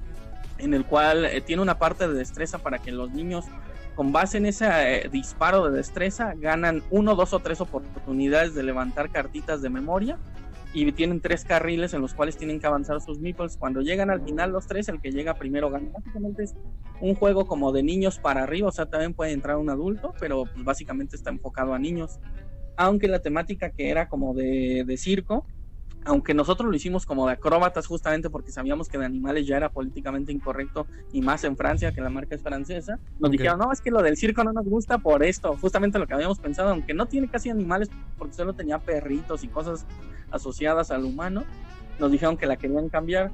en 0.58 0.74
el 0.74 0.86
cual 0.86 1.26
eh, 1.26 1.41
tiene 1.41 1.62
una 1.62 1.78
parte 1.78 2.08
de 2.08 2.14
destreza 2.14 2.58
para 2.60 2.80
que 2.80 2.91
los 2.91 3.12
niños, 3.12 3.45
con 3.95 4.12
base 4.12 4.38
en 4.38 4.45
ese 4.45 4.66
eh, 4.68 5.10
disparo 5.12 5.70
de 5.70 5.78
destreza, 5.78 6.34
ganan 6.36 6.84
uno, 6.89 7.16
dos 7.16 7.34
o 7.34 7.39
tres 7.39 7.62
oportunidades 7.62 8.56
de 8.56 8.64
levantar 8.64 9.12
cartitas 9.12 9.62
de 9.62 9.70
memoria 9.70 10.18
y 10.74 10.91
tienen 10.91 11.22
tres 11.22 11.43
carriles 11.43 11.93
en 11.93 12.02
los 12.02 12.14
cuales 12.14 12.38
tienen 12.38 12.60
que 12.60 12.68
avanzar 12.68 13.02
sus 13.02 13.20
meeples. 13.20 13.58
Cuando 13.58 13.82
llegan 13.82 14.10
al 14.10 14.22
final 14.22 14.52
los 14.52 14.68
tres, 14.68 14.89
el 14.89 15.02
que 15.02 15.12
llega 15.12 15.34
primero 15.36 15.70
gana. 15.70 15.89
Básicamente 15.91 16.43
es 16.43 16.56
un 17.02 17.16
juego 17.16 17.48
como 17.48 17.72
de 17.72 17.84
niños 17.84 18.20
para 18.20 18.43
arriba, 18.43 18.68
o 18.68 18.72
sea, 18.72 18.86
también 18.88 19.14
puede 19.14 19.32
entrar 19.32 19.58
un 19.58 19.70
adulto, 19.70 20.14
pero 20.20 20.45
pues 20.45 20.64
básicamente 20.64 21.16
está 21.16 21.30
enfocado 21.30 21.74
a 21.74 21.80
niños. 21.80 22.20
Aunque 22.76 23.08
la 23.08 23.20
temática 23.20 23.72
que 23.72 23.89
era 23.89 24.08
como 24.08 24.34
de, 24.34 24.84
de 24.86 24.98
circo, 24.98 25.45
aunque 26.08 26.34
nosotros 26.34 26.70
lo 26.70 26.76
hicimos 26.76 27.05
como 27.05 27.28
de 27.28 27.34
acróbatas 27.34 27.86
justamente 27.86 28.30
porque 28.30 28.51
sabíamos 28.51 28.88
que 28.88 28.97
de 28.97 29.05
animales 29.05 29.45
ya 29.45 29.58
era 29.58 29.70
políticamente 29.70 30.32
incorrecto 30.32 30.88
y 31.12 31.22
más 31.22 31.43
en 31.43 31.58
Francia 31.58 31.91
que 31.91 32.01
la 32.01 32.10
marca 32.10 32.36
es 32.36 32.41
francesa, 32.41 32.97
nos 33.20 33.30
dijeron, 33.30 33.60
no, 33.60 33.72
es 33.72 33.82
que 33.82 33.91
lo 33.91 34.01
del 34.01 34.16
circo 34.16 34.43
no 34.43 34.53
nos 34.53 34.66
gusta 34.66 34.97
por 34.97 35.24
esto, 35.24 35.55
justamente 35.60 35.99
lo 35.99 36.08
que 36.08 36.14
habíamos 36.14 36.39
pensado, 36.39 36.70
aunque 36.70 36.93
no 36.93 37.05
tiene 37.05 37.28
casi 37.28 37.49
animales 37.49 37.89
porque 38.18 38.34
solo 38.34 38.53
tenía 38.53 38.80
perritos 38.80 39.43
y 39.43 39.49
cosas 39.49 39.86
asociadas 40.32 40.91
al 40.91 41.03
humano, 41.03 41.43
nos 41.99 42.12
dijeron 42.12 42.38
que 42.38 42.45
la 42.45 42.55
querían 42.55 42.89
cambiar 42.89 43.32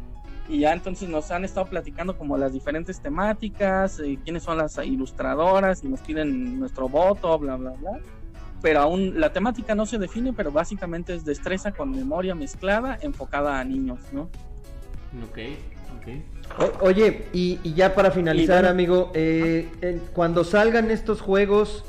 y 0.50 0.60
ya 0.60 0.74
entonces 0.74 1.08
nos 1.08 1.32
han 1.32 1.46
estado 1.46 1.68
platicando 1.68 2.18
como 2.18 2.38
las 2.38 2.52
diferentes 2.52 3.00
temáticas, 3.00 4.00
eh, 4.00 4.20
quiénes 4.24 4.44
son 4.44 4.58
las 4.58 4.78
ilustradoras 4.80 5.84
y 5.84 5.88
nos 5.88 6.02
piden 6.02 6.60
nuestro 6.60 6.90
voto, 6.90 7.38
bla, 7.38 7.56
bla, 7.56 7.72
bla 7.72 8.00
pero 8.64 8.80
aún 8.80 9.20
la 9.20 9.34
temática 9.34 9.76
no 9.76 9.86
se 9.86 10.00
define, 10.00 10.32
pero 10.32 10.50
básicamente 10.50 11.14
es 11.14 11.26
destreza 11.26 11.74
con 11.74 11.92
memoria 11.92 12.34
mezclada 12.34 12.98
enfocada 13.02 13.60
a 13.60 13.64
niños, 13.66 14.00
¿no? 14.14 14.22
Ok, 15.30 15.38
ok. 15.98 16.08
O- 16.82 16.86
oye, 16.86 17.26
y, 17.34 17.60
y 17.62 17.74
ya 17.74 17.94
para 17.94 18.10
finalizar, 18.10 18.64
Y 18.64 18.68
amigo, 18.68 19.12
eh, 19.16 19.70
en- 19.82 20.00
cuando 20.14 20.46
salgan 20.46 20.92
estos 20.92 21.20
juegos, 21.20 21.84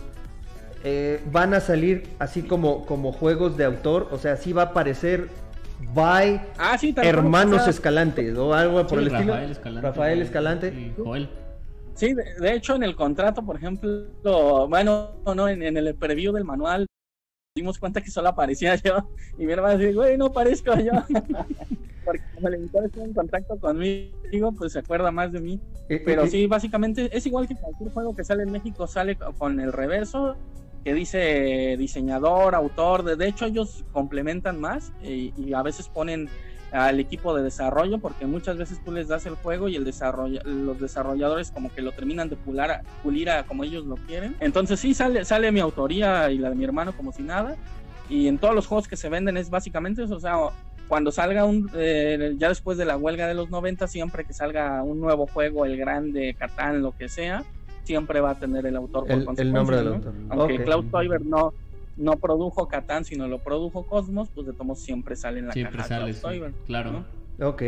eh, 0.83 1.23
van 1.31 1.55
a 1.55 1.61
salir 1.61 2.09
así 2.19 2.43
como, 2.43 2.85
como 2.87 3.13
juegos 3.13 3.57
de 3.57 3.65
autor, 3.65 4.09
o 4.11 4.19
sea, 4.19 4.37
sí 4.37 4.53
va 4.53 4.63
a 4.63 4.67
aparecer 4.67 5.29
by 5.95 6.43
Ah, 6.59 6.77
sí, 6.77 6.93
Hermanos 7.01 7.69
Escalante, 7.69 8.37
o 8.37 8.53
algo 8.53 8.85
por 8.85 8.99
Sí, 8.99 9.07
el 9.07 9.13
estilo. 9.13 9.33
Rafael 9.35 9.51
Escalante. 9.53 9.87
Rafael 9.87 10.23
Escalante. 10.23 10.69
Y 10.69 10.93
Joel. 11.01 11.29
Sí, 11.95 12.13
de, 12.15 12.25
de 12.41 12.55
hecho 12.55 12.75
en 12.75 12.83
el 12.83 12.97
contrato, 12.97 13.45
por 13.45 13.57
ejemplo, 13.57 14.69
bueno, 14.69 15.23
no, 15.35 15.49
en, 15.49 15.63
en 15.63 15.77
el 15.77 15.95
preview 15.95 16.33
del 16.33 16.45
manual 16.45 16.87
dimos 17.57 17.79
cuenta 17.79 18.01
que 18.01 18.11
solo 18.11 18.29
aparecía 18.31 18.75
yo 18.85 19.09
y 19.39 19.47
mi 19.47 19.53
hermano 19.53 19.79
dice, 19.79 19.93
güey, 19.95 20.17
no 20.19 20.33
parezco 20.33 20.75
yo. 20.77 20.93
Porque 22.05 22.21
como 22.35 22.49
el 22.49 22.55
editor 22.55 22.91
en 22.97 23.15
contacto 23.15 23.59
conmigo, 23.59 24.53
pues 24.59 24.73
se 24.75 24.81
acuerda 24.81 25.11
más 25.11 25.33
de 25.33 25.41
mí. 25.41 25.59
Eh, 25.89 26.03
Pero 26.05 26.25
eh, 26.25 26.29
sí, 26.29 26.47
básicamente 26.47 27.09
es 27.17 27.25
igual 27.27 27.49
que 27.49 27.55
cualquier 27.57 27.91
juego 27.93 28.15
que 28.15 28.25
sale 28.25 28.43
en 28.43 28.51
México, 28.53 28.87
sale 28.87 29.17
co- 29.17 29.33
con 29.33 29.59
el 29.59 29.73
reverso 29.73 30.37
que 30.85 30.93
dice 30.93 31.77
diseñador, 31.79 32.55
autor. 32.55 33.05
De, 33.05 33.17
de 33.17 33.29
hecho, 33.29 33.47
ellos 33.47 33.85
complementan 33.93 34.61
más 34.61 34.93
y, 35.03 35.33
y 35.39 35.55
a 35.55 35.63
veces 35.63 35.89
ponen 35.89 36.29
al 36.75 36.99
equipo 36.99 37.35
de 37.37 37.43
desarrollo 37.45 37.99
porque 37.99 38.27
muchas 38.27 38.57
veces 38.59 38.81
tú 38.85 38.91
les 38.91 39.07
das 39.07 39.25
el 39.27 39.37
juego 39.37 39.69
y 39.69 39.77
el 39.77 39.85
desarrolla, 39.85 40.41
los 40.45 40.81
desarrolladores 40.81 41.53
como 41.53 41.73
que 41.73 41.81
lo 41.83 41.93
terminan 41.93 42.29
de 42.29 42.37
pular 42.37 42.71
a- 42.73 42.81
pulir 43.03 43.31
a 43.31 43.45
como 43.45 43.63
ellos 43.63 43.85
lo 43.85 43.95
quieren. 43.95 44.35
Entonces 44.41 44.81
sí 44.81 44.93
sale 44.93 45.25
sale 45.25 45.53
mi 45.53 45.61
autoría 45.61 46.31
y 46.33 46.39
la 46.39 46.51
de 46.51 46.57
mi 46.57 46.65
hermano 46.65 46.93
como 46.97 47.13
si 47.13 47.23
nada. 47.23 47.55
Y 48.11 48.27
en 48.27 48.39
todos 48.39 48.55
los 48.57 48.67
juegos 48.67 48.89
que 48.89 48.97
se 48.97 49.09
venden 49.09 49.37
es 49.37 49.49
básicamente 49.51 50.03
eso, 50.03 50.17
o 50.17 50.21
sea, 50.21 50.37
cuando 50.89 51.11
salga 51.13 51.45
un, 51.45 51.71
eh, 51.75 52.35
ya 52.37 52.49
después 52.49 52.77
de 52.77 52.85
la 52.85 52.97
huelga 52.97 53.27
de 53.29 53.35
los 53.35 53.49
90, 53.51 53.87
siempre 53.87 54.25
que 54.25 54.35
salga 54.35 54.83
un 54.83 55.01
nuevo 55.01 55.27
juego, 55.27 55.65
el 55.65 55.77
grande, 55.79 56.35
Catán, 56.39 56.83
lo 56.83 56.93
que 56.93 57.09
sea, 57.09 57.45
siempre 57.85 58.21
va 58.21 58.31
a 58.31 58.35
tener 58.35 58.67
el 58.67 58.77
autor 58.77 59.07
por 59.07 59.13
el, 59.13 59.27
el 59.39 59.53
nombre 59.53 59.77
del 59.77 59.87
¿no? 59.87 59.95
autor. 59.95 60.15
Aunque 60.29 60.57
Ok. 60.57 60.65
Klaus 60.65 60.91
Teuber 60.91 61.25
no, 61.25 61.55
no 61.97 62.13
produjo 62.19 62.67
Catán, 62.69 63.05
sino 63.05 63.29
lo 63.29 63.39
produjo 63.43 63.87
Cosmos, 63.87 64.31
pues 64.35 64.47
de 64.47 64.53
todos 64.53 64.81
siempre 64.81 65.17
sale 65.17 65.39
en 65.41 65.47
la 65.49 65.53
Siempre 65.53 65.77
caja 65.79 65.89
sale, 65.89 66.13
sí, 66.13 66.43
claro. 66.67 67.05
¿no? 67.39 67.49
Ok. 67.49 67.63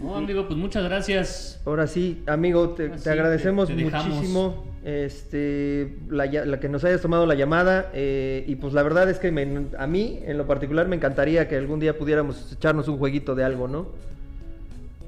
No, 0.00 0.16
amigo, 0.16 0.46
pues 0.46 0.58
muchas 0.58 0.82
gracias. 0.84 1.60
Ahora 1.66 1.86
sí, 1.86 2.22
amigo, 2.26 2.70
te, 2.70 2.90
agradecemos 3.10 3.68
te- 3.68 3.74
te 3.76 3.84
dejamos. 3.84 4.08
muchísimo 4.14 4.64
este, 4.82 5.98
la, 6.08 6.58
que 6.58 6.68
nos 6.70 6.84
hayas 6.84 7.02
tomado 7.02 7.26
la 7.26 7.34
llamada. 7.34 7.90
eh, 7.92 8.44
y 8.46 8.56
pues 8.56 8.72
la 8.72 8.82
verdad 8.82 9.10
es 9.10 9.18
que 9.18 9.30
me- 9.30 9.66
a 9.78 9.86
mí, 9.86 10.20
en 10.24 10.38
lo 10.38 10.46
particular, 10.46 10.88
me 10.88 10.96
encantaría 10.96 11.48
que 11.48 11.56
algún 11.56 11.80
día 11.80 11.98
pudiéramos 11.98 12.50
echarnos 12.52 12.88
un 12.88 12.96
jueguito 12.98 13.34
de 13.34 13.44
algo, 13.44 13.68
¿no? 13.68 13.88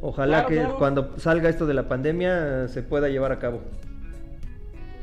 Ojalá 0.03 0.41
Claro, 0.45 0.49
que 0.49 0.57
claro. 0.57 0.77
cuando 0.79 1.19
salga 1.19 1.49
esto 1.49 1.65
de 1.65 1.75
la 1.75 1.89
pandemia 1.89 2.65
eh, 2.65 2.69
se 2.69 2.83
pueda 2.83 3.09
llevar 3.09 3.33
a 3.33 3.39
cabo. 3.39 3.63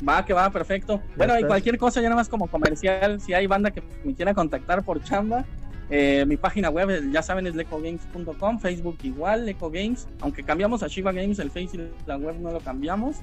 Va, 0.07 0.23
que 0.25 0.33
va, 0.33 0.49
perfecto. 0.49 1.01
Bueno, 1.15 1.37
y 1.39 1.43
cualquier 1.43 1.77
cosa, 1.77 2.01
ya 2.01 2.09
nada 2.09 2.21
más 2.21 2.29
como 2.29 2.47
comercial, 2.47 3.19
si 3.19 3.33
hay 3.33 3.47
banda 3.47 3.71
que 3.71 3.83
me 4.03 4.15
quiera 4.15 4.33
contactar 4.33 4.83
por 4.83 5.03
chamba, 5.03 5.45
eh, 5.89 6.23
mi 6.27 6.37
página 6.37 6.69
web, 6.69 6.89
eh, 6.89 7.01
ya 7.11 7.21
saben, 7.21 7.47
es 7.47 7.55
lecogames.com, 7.55 8.59
Facebook 8.59 8.97
igual, 9.03 9.45
Lecogames, 9.45 10.07
aunque 10.21 10.43
cambiamos 10.43 10.83
a 10.83 10.87
Shiva 10.87 11.11
Games, 11.11 11.39
el 11.39 11.49
Face 11.49 11.69
y 11.73 12.07
la 12.07 12.17
web 12.17 12.35
no 12.39 12.51
lo 12.51 12.59
cambiamos. 12.59 13.17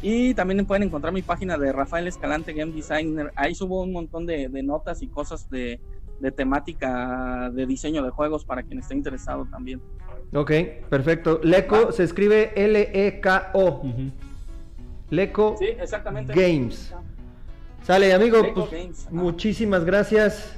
Y 0.00 0.32
también 0.34 0.64
pueden 0.64 0.84
encontrar 0.84 1.12
mi 1.12 1.22
página 1.22 1.58
de 1.58 1.72
Rafael 1.72 2.06
Escalante 2.06 2.52
Game 2.52 2.72
Designer, 2.72 3.32
ahí 3.36 3.54
subo 3.54 3.82
un 3.82 3.92
montón 3.92 4.26
de, 4.26 4.48
de 4.48 4.62
notas 4.62 5.02
y 5.02 5.08
cosas 5.08 5.50
de, 5.50 5.80
de 6.20 6.32
temática 6.32 7.50
de 7.52 7.66
diseño 7.66 8.02
de 8.02 8.10
juegos 8.10 8.44
para 8.44 8.62
quien 8.62 8.78
esté 8.80 8.94
interesado 8.94 9.46
también. 9.46 9.80
Ok, 10.34 10.52
perfecto. 10.88 11.40
Leco 11.42 11.92
se 11.92 12.04
escribe 12.04 12.52
L-E-K-O. 12.54 13.82
Leco 15.10 15.56
Sí, 15.58 15.66
exactamente. 15.78 16.32
Games. 16.34 16.94
Sale, 17.82 18.12
amigo. 18.12 18.42
Leco 18.42 18.68
pues, 18.68 18.82
Games, 18.82 19.08
muchísimas 19.10 19.84
gracias. 19.84 20.54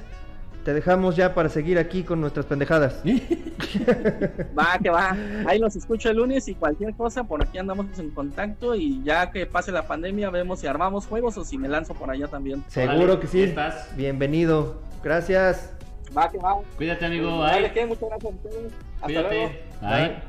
Te 0.65 0.75
dejamos 0.75 1.15
ya 1.15 1.33
para 1.33 1.49
seguir 1.49 1.79
aquí 1.79 2.03
con 2.03 2.21
nuestras 2.21 2.45
pendejadas. 2.45 3.01
Va, 4.57 4.77
que 4.81 4.91
va. 4.91 5.17
Ahí 5.47 5.57
los 5.57 5.75
escucho 5.75 6.11
el 6.11 6.17
lunes 6.17 6.47
y 6.47 6.53
cualquier 6.53 6.93
cosa, 6.93 7.23
por 7.23 7.41
aquí 7.41 7.57
andamos 7.57 7.87
en 7.97 8.11
contacto 8.11 8.75
y 8.75 9.01
ya 9.03 9.31
que 9.31 9.47
pase 9.47 9.71
la 9.71 9.87
pandemia 9.87 10.29
vemos 10.29 10.59
si 10.59 10.67
armamos 10.67 11.07
juegos 11.07 11.35
o 11.37 11.43
si 11.43 11.57
me 11.57 11.67
lanzo 11.67 11.95
por 11.95 12.11
allá 12.11 12.27
también. 12.27 12.63
Seguro 12.67 13.19
que 13.19 13.25
sí. 13.25 13.41
estás. 13.41 13.95
Bienvenido. 13.95 14.81
Gracias. 15.03 15.73
Va, 16.15 16.29
que 16.29 16.37
va. 16.37 16.59
Cuídate, 16.77 17.05
amigo. 17.05 17.39
Dale, 17.41 17.61
Bye. 17.61 17.71
que 17.73 17.85
muchas 17.87 18.09
gracias 18.09 18.31
a 18.31 18.35
ustedes. 18.35 18.73
Hasta 19.01 19.07
luego. 19.07 19.29
Cuídate. 19.29 19.63
Bye. 19.81 20.23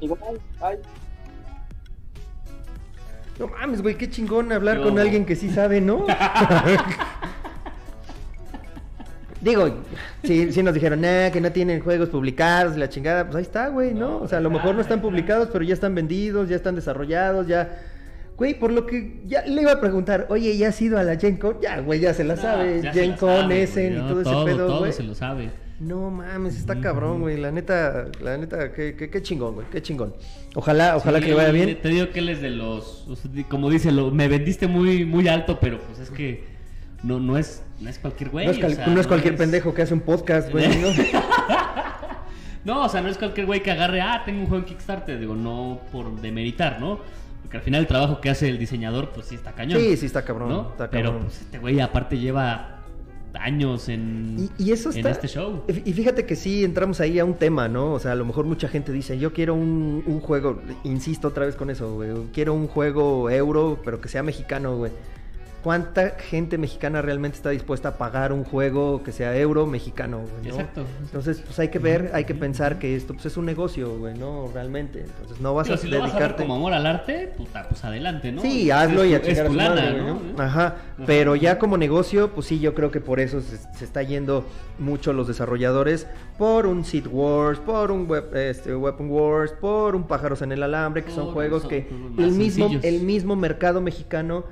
Igual, 0.00 0.40
bye. 0.60 1.05
No 3.38 3.48
mames, 3.48 3.82
güey, 3.82 3.96
qué 3.96 4.08
chingón 4.08 4.50
hablar 4.52 4.78
Yo- 4.78 4.84
con 4.84 4.98
alguien 4.98 5.24
que 5.26 5.36
sí 5.36 5.50
sabe, 5.50 5.80
¿no? 5.80 6.06
Digo, 9.40 9.68
si, 10.24 10.50
si 10.52 10.62
nos 10.62 10.72
dijeron, 10.74 11.02
nah, 11.02 11.30
que 11.30 11.40
no 11.40 11.52
tienen 11.52 11.80
juegos 11.80 12.08
publicados, 12.08 12.76
la 12.76 12.88
chingada, 12.88 13.24
pues 13.24 13.36
ahí 13.36 13.42
está, 13.42 13.68
güey, 13.68 13.92
¿no? 13.92 14.08
No, 14.08 14.16
O 14.18 14.28
sea, 14.28 14.38
a 14.38 14.40
lo 14.40 14.50
mejor 14.50 14.74
no 14.74 14.80
está, 14.80 14.94
están 14.94 15.02
publicados, 15.02 15.50
pero 15.52 15.62
ya 15.64 15.74
están 15.74 15.94
vendidos, 15.94 16.48
ya 16.48 16.56
están 16.56 16.74
desarrollados, 16.74 17.46
ya... 17.46 17.78
Güey, 18.36 18.58
por 18.58 18.70
lo 18.72 18.86
que 18.86 19.20
ya 19.26 19.42
le 19.46 19.62
iba 19.62 19.72
a 19.72 19.80
preguntar, 19.80 20.26
oye, 20.30 20.56
¿ya 20.58 20.68
has 20.68 20.82
ido 20.82 20.98
a 20.98 21.02
la 21.04 21.16
Gen 21.16 21.36
Con? 21.36 21.58
Ya, 21.60 21.80
güey, 21.80 22.00
ya 22.00 22.12
se 22.12 22.22
la 22.24 22.34
No, 22.36 22.42
sabe, 22.42 22.82
Gen 22.92 23.12
Con, 23.16 23.50
Essen 23.52 23.94
y 23.96 23.98
todo 24.08 24.20
ese 24.22 24.30
pedo, 24.44 24.66
todo 24.66 24.78
güey. 24.80 24.92
se 24.92 25.02
lo 25.04 25.14
sabe. 25.14 25.50
No 25.78 26.10
mames, 26.10 26.56
está 26.56 26.80
cabrón, 26.80 27.20
güey, 27.20 27.36
la 27.36 27.50
neta, 27.52 28.06
la 28.22 28.38
neta, 28.38 28.72
qué, 28.72 28.94
qué, 28.96 29.10
qué 29.10 29.22
chingón, 29.22 29.54
güey, 29.56 29.66
qué 29.70 29.82
chingón. 29.82 30.14
Ojalá, 30.54 30.96
ojalá 30.96 31.18
Sí, 31.18 31.24
que 31.24 31.30
le 31.30 31.36
vaya 31.36 31.50
bien. 31.52 31.78
Te 31.82 31.88
digo 31.88 32.08
que 32.10 32.20
él 32.20 32.30
es 32.30 32.40
de 32.40 32.48
los, 32.50 33.06
como 33.50 33.68
dice, 33.68 33.92
lo, 33.92 34.10
me 34.10 34.26
vendiste 34.28 34.66
muy, 34.68 35.04
muy 35.04 35.28
alto, 35.28 35.58
pero 35.60 35.78
pues 35.80 35.98
es 35.98 36.10
que 36.10 36.44
no, 37.02 37.20
no 37.20 37.36
es, 37.36 37.62
no 37.80 37.90
es 37.90 37.98
cualquier 37.98 38.30
güey. 38.30 38.46
no 38.46 38.52
es, 38.52 38.58
cal- 38.58 38.72
o 38.72 38.74
sea, 38.74 38.86
no 38.86 39.00
es 39.00 39.06
cualquier 39.06 39.34
es- 39.34 39.40
pendejo 39.40 39.74
que 39.74 39.82
hace 39.82 39.92
un 39.92 40.00
podcast, 40.00 40.50
güey, 40.50 40.66
¿no? 40.80 40.88
No, 42.64 42.84
o 42.84 42.88
sea, 42.88 43.00
no 43.00 43.08
es 43.08 43.16
cualquier 43.16 43.46
güey 43.46 43.62
que 43.62 43.70
agarre, 43.70 44.00
ah, 44.00 44.22
tengo 44.24 44.40
un 44.40 44.46
juego 44.48 44.64
en 44.64 44.68
Kickstarter, 44.68 45.20
digo, 45.20 45.36
no 45.36 45.80
por 45.92 46.20
demeritar, 46.20 46.80
¿no? 46.80 46.98
Porque 47.42 47.58
al 47.58 47.62
final 47.62 47.82
el 47.82 47.86
trabajo 47.86 48.20
que 48.20 48.28
hace 48.28 48.48
el 48.48 48.58
diseñador, 48.58 49.10
pues 49.10 49.26
sí 49.28 49.36
está 49.36 49.52
cañón. 49.52 49.80
Sí, 49.80 49.96
sí 49.96 50.06
está 50.06 50.24
cabrón, 50.24 50.48
¿no? 50.48 50.70
está 50.70 50.90
Pero 50.90 51.20
pues 51.20 51.42
este 51.42 51.60
güey 51.60 51.78
aparte 51.78 52.18
lleva 52.18 52.75
años 53.40 53.88
en, 53.88 54.50
Y, 54.58 54.64
y 54.64 54.72
eso 54.72 54.90
en 54.90 55.06
este 55.06 55.28
show. 55.28 55.62
Y 55.68 55.92
fíjate 55.92 56.26
que 56.26 56.36
sí 56.36 56.64
entramos 56.64 57.00
ahí 57.00 57.18
a 57.18 57.24
un 57.24 57.34
tema, 57.34 57.68
¿no? 57.68 57.92
O 57.92 57.98
sea, 57.98 58.12
a 58.12 58.14
lo 58.14 58.24
mejor 58.24 58.44
mucha 58.44 58.68
gente 58.68 58.92
dice, 58.92 59.18
yo 59.18 59.32
quiero 59.32 59.54
un, 59.54 60.02
un 60.06 60.20
juego, 60.20 60.60
insisto 60.84 61.28
otra 61.28 61.46
vez 61.46 61.56
con 61.56 61.70
eso, 61.70 61.94
güey. 61.94 62.10
Quiero 62.32 62.54
un 62.54 62.66
juego 62.66 63.30
euro, 63.30 63.80
pero 63.84 64.00
que 64.00 64.08
sea 64.08 64.22
mexicano, 64.22 64.76
güey. 64.76 64.92
¿Cuánta 65.66 66.10
gente 66.10 66.58
mexicana 66.58 67.02
realmente 67.02 67.38
está 67.38 67.50
dispuesta 67.50 67.88
a 67.88 67.98
pagar 67.98 68.32
un 68.32 68.44
juego 68.44 69.02
que 69.02 69.10
sea 69.10 69.36
euro 69.36 69.66
mexicano? 69.66 70.18
güey, 70.20 70.44
¿no? 70.44 70.60
Exacto. 70.60 70.84
Entonces, 71.02 71.42
pues 71.44 71.58
hay 71.58 71.70
que 71.70 71.80
ver, 71.80 72.12
hay 72.14 72.24
que 72.24 72.36
pensar 72.36 72.78
que 72.78 72.94
esto 72.94 73.14
pues, 73.14 73.26
es 73.26 73.36
un 73.36 73.46
negocio, 73.46 73.98
güey, 73.98 74.16
¿no? 74.16 74.48
Realmente. 74.54 75.00
Entonces, 75.00 75.40
no 75.40 75.54
vas 75.54 75.66
Pero 75.66 75.74
a 75.74 75.78
si 75.82 75.88
lo 75.88 75.98
vas 75.98 76.10
a 76.10 76.12
dedicarte... 76.12 76.42
como 76.44 76.54
amor 76.54 76.72
al 76.72 76.86
arte, 76.86 77.32
puta, 77.36 77.66
pues 77.68 77.84
adelante, 77.84 78.30
¿no? 78.30 78.42
Sí, 78.42 78.70
hazlo 78.70 79.04
y 79.04 79.14
a 79.14 79.16
es, 79.16 79.26
es 79.26 79.40
a 79.40 79.48
madre, 79.48 80.00
¿no? 80.00 80.20
¿no? 80.36 80.40
Ajá. 80.40 80.76
Pero 81.04 81.34
ya 81.34 81.58
como 81.58 81.76
negocio, 81.76 82.30
pues 82.30 82.46
sí, 82.46 82.60
yo 82.60 82.72
creo 82.72 82.92
que 82.92 83.00
por 83.00 83.18
eso 83.18 83.40
se, 83.40 83.56
se 83.56 83.84
está 83.84 84.04
yendo 84.04 84.46
mucho 84.78 85.12
los 85.12 85.26
desarrolladores 85.26 86.06
por 86.38 86.66
un 86.66 86.84
Seed 86.84 87.08
Wars, 87.08 87.58
por 87.58 87.90
un 87.90 88.06
web- 88.06 88.32
este, 88.36 88.76
Weapon 88.76 89.10
Wars, 89.10 89.52
por 89.60 89.96
un 89.96 90.04
Pájaros 90.04 90.42
en 90.42 90.52
el 90.52 90.62
Alambre, 90.62 91.02
que 91.02 91.10
son 91.10 91.32
juegos 91.32 91.64
que 91.66 91.88
el 92.18 92.30
mismo, 92.30 92.68
sencillos. 92.68 92.84
el 92.84 93.00
mismo 93.02 93.34
mercado 93.34 93.80
mexicano 93.80 94.44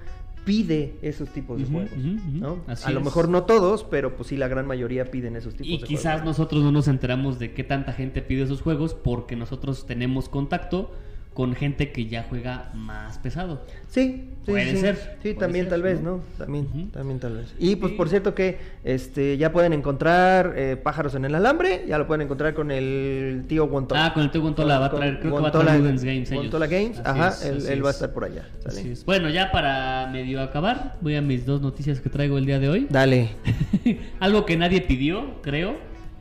pide 0.44 0.98
esos 1.02 1.30
tipos 1.30 1.58
de 1.58 1.66
juegos. 1.66 1.90
¿no? 1.96 2.62
Así 2.66 2.88
a 2.88 2.90
lo 2.92 3.00
es. 3.00 3.04
mejor 3.04 3.28
no 3.28 3.44
todos, 3.44 3.84
pero 3.84 4.16
pues 4.16 4.28
sí 4.28 4.36
la 4.36 4.48
gran 4.48 4.66
mayoría 4.66 5.10
piden 5.10 5.36
esos 5.36 5.54
tipos 5.54 5.66
Y 5.68 5.78
de 5.78 5.86
quizás 5.86 6.20
juegos. 6.20 6.24
nosotros 6.26 6.62
no 6.62 6.70
nos 6.72 6.88
enteramos 6.88 7.38
de 7.38 7.52
qué 7.54 7.64
tanta 7.64 7.92
gente 7.92 8.22
pide 8.22 8.42
esos 8.42 8.60
juegos 8.62 8.94
porque 8.94 9.36
nosotros 9.36 9.86
tenemos 9.86 10.28
contacto 10.28 10.92
con 11.35 11.55
gente 11.56 11.90
que 11.90 12.06
ya 12.06 12.24
juega 12.28 12.70
más 12.74 13.19
pesado. 13.19 13.66
Sí, 13.89 14.31
sí, 14.44 14.52
Puede 14.52 14.70
sí. 14.70 14.77
ser, 14.77 14.97
Sí, 14.97 15.09
puede 15.23 15.35
también 15.35 15.65
ser, 15.65 15.70
tal 15.70 15.82
vez, 15.82 16.01
¿no? 16.01 16.20
También, 16.39 16.90
también 16.93 17.19
tal 17.19 17.35
vez. 17.39 17.55
Y 17.59 17.74
pues 17.74 17.93
por 17.94 18.09
cierto 18.09 18.36
que 18.36 18.56
este 18.85 19.36
ya 19.36 19.51
pueden 19.51 19.73
encontrar 19.73 20.55
eh, 20.56 20.77
pájaros 20.77 21.16
en 21.16 21.24
el 21.24 21.35
alambre, 21.35 21.85
ya 21.89 21.98
lo 21.98 22.06
pueden 22.06 22.23
encontrar 22.23 22.55
con 22.55 22.70
el 22.70 23.47
tío 23.48 23.66
Guantola. 23.66 24.06
Ah, 24.06 24.15
con 24.15 24.23
el 24.23 24.31
tío 24.31 24.43
Guantola 24.43 24.78
va 24.78 24.86
a 24.86 24.90
traer- 24.93 25.19
creo 25.19 25.35
que 25.36 25.43
va 25.43 25.48
a 25.48 25.51
traer 25.51 25.82
Games 25.82 26.05
ellos. 26.05 26.31
Guantola 26.31 26.66
Games, 26.69 26.98
Así 27.01 27.19
ajá, 27.20 27.28
es, 27.31 27.69
él, 27.69 27.85
va 27.85 27.89
a 27.89 27.90
es. 27.90 27.97
estar 27.97 28.12
por 28.12 28.24
allá. 28.24 28.48
¿sale? 28.61 28.78
Así 28.81 28.90
es. 28.90 29.05
Bueno, 29.05 29.28
ya 29.28 29.51
para 29.51 30.09
medio 30.12 30.40
acabar, 30.40 30.97
voy 31.01 31.16
a 31.16 31.20
mis 31.20 31.44
dos 31.44 31.61
noticias 31.61 32.01
que 32.01 32.11
traigo 32.11 32.39
el 32.39 32.47
día 32.47 32.61
de 32.61 32.69
hoy. 32.69 32.86
Dale. 32.89 33.31
Algo 34.20 34.47
que 34.47 34.56
nadie 34.56 34.81
pidió, 34.82 35.40
creo. 35.43 35.77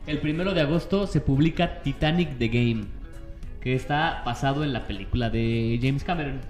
El 0.08 0.18
primero 0.20 0.54
de 0.56 0.62
agosto 0.62 1.06
se 1.08 1.22
publica 1.22 1.82
Titanic 1.84 2.38
The 2.40 2.48
Game, 2.48 2.86
que 3.64 3.74
está 3.76 4.22
basado 4.26 4.64
en 4.64 4.74
la 4.74 4.86
película 4.86 5.30
de 5.30 5.80
James 5.82 6.04
Cameron. 6.04 6.42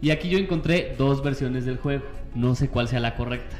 Y 0.00 0.10
aquí 0.10 0.28
yo 0.30 0.38
encontré 0.38 0.94
dos 0.98 1.22
versiones 1.22 1.64
del 1.66 1.76
juego. 1.76 2.04
No 2.34 2.54
sé 2.54 2.68
cuál 2.68 2.88
sea 2.88 3.00
la 3.00 3.14
correcta. 3.14 3.56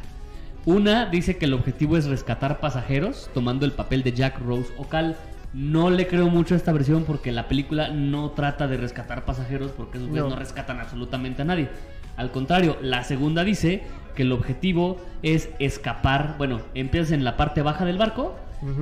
Una 0.64 1.06
dice 1.06 1.36
que 1.36 1.44
el 1.44 1.52
objetivo 1.52 1.96
es 1.98 2.06
rescatar 2.06 2.60
pasajeros 2.60 3.30
tomando 3.34 3.66
el 3.66 3.72
papel 3.72 4.02
de 4.02 4.12
Jack 4.12 4.40
Rose 4.40 4.72
o 4.78 4.88
Cal. 4.88 5.16
No 5.52 5.90
le 5.90 6.06
creo 6.06 6.28
mucho 6.28 6.54
a 6.54 6.56
esta 6.56 6.72
versión 6.72 7.04
porque 7.04 7.30
la 7.30 7.46
película 7.46 7.88
no 7.90 8.30
trata 8.30 8.66
de 8.66 8.78
rescatar 8.78 9.24
pasajeros 9.26 9.70
porque 9.72 9.98
esos 9.98 10.10
No. 10.10 10.30
no 10.30 10.36
rescatan 10.36 10.80
absolutamente 10.80 11.42
a 11.42 11.44
nadie. 11.44 11.68
Al 12.16 12.30
contrario, 12.30 12.78
la 12.80 13.04
segunda 13.04 13.44
dice 13.44 13.82
que 14.16 14.22
el 14.22 14.32
objetivo 14.32 14.96
es 15.22 15.50
escapar. 15.58 16.36
Bueno, 16.38 16.60
empiezas 16.74 17.12
en 17.12 17.22
la 17.24 17.36
parte 17.36 17.60
baja 17.62 17.84
del 17.84 17.98
barco 17.98 18.34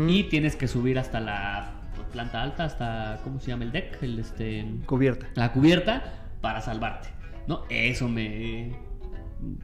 y 0.06 0.24
tienes 0.24 0.54
que 0.54 0.68
subir 0.68 0.98
hasta 0.98 1.18
la 1.18 1.72
planta 2.12 2.42
alta, 2.42 2.64
hasta 2.64 3.18
¿cómo 3.24 3.40
se 3.40 3.48
llama 3.48 3.64
el 3.64 3.72
deck? 3.72 4.02
El 4.02 4.18
este 4.18 4.64
Cubierta. 4.86 5.26
la 5.34 5.52
cubierta 5.52 6.02
para 6.40 6.60
salvarte. 6.60 7.08
¿No? 7.48 7.62
Eso 7.70 8.08
me 8.08 8.72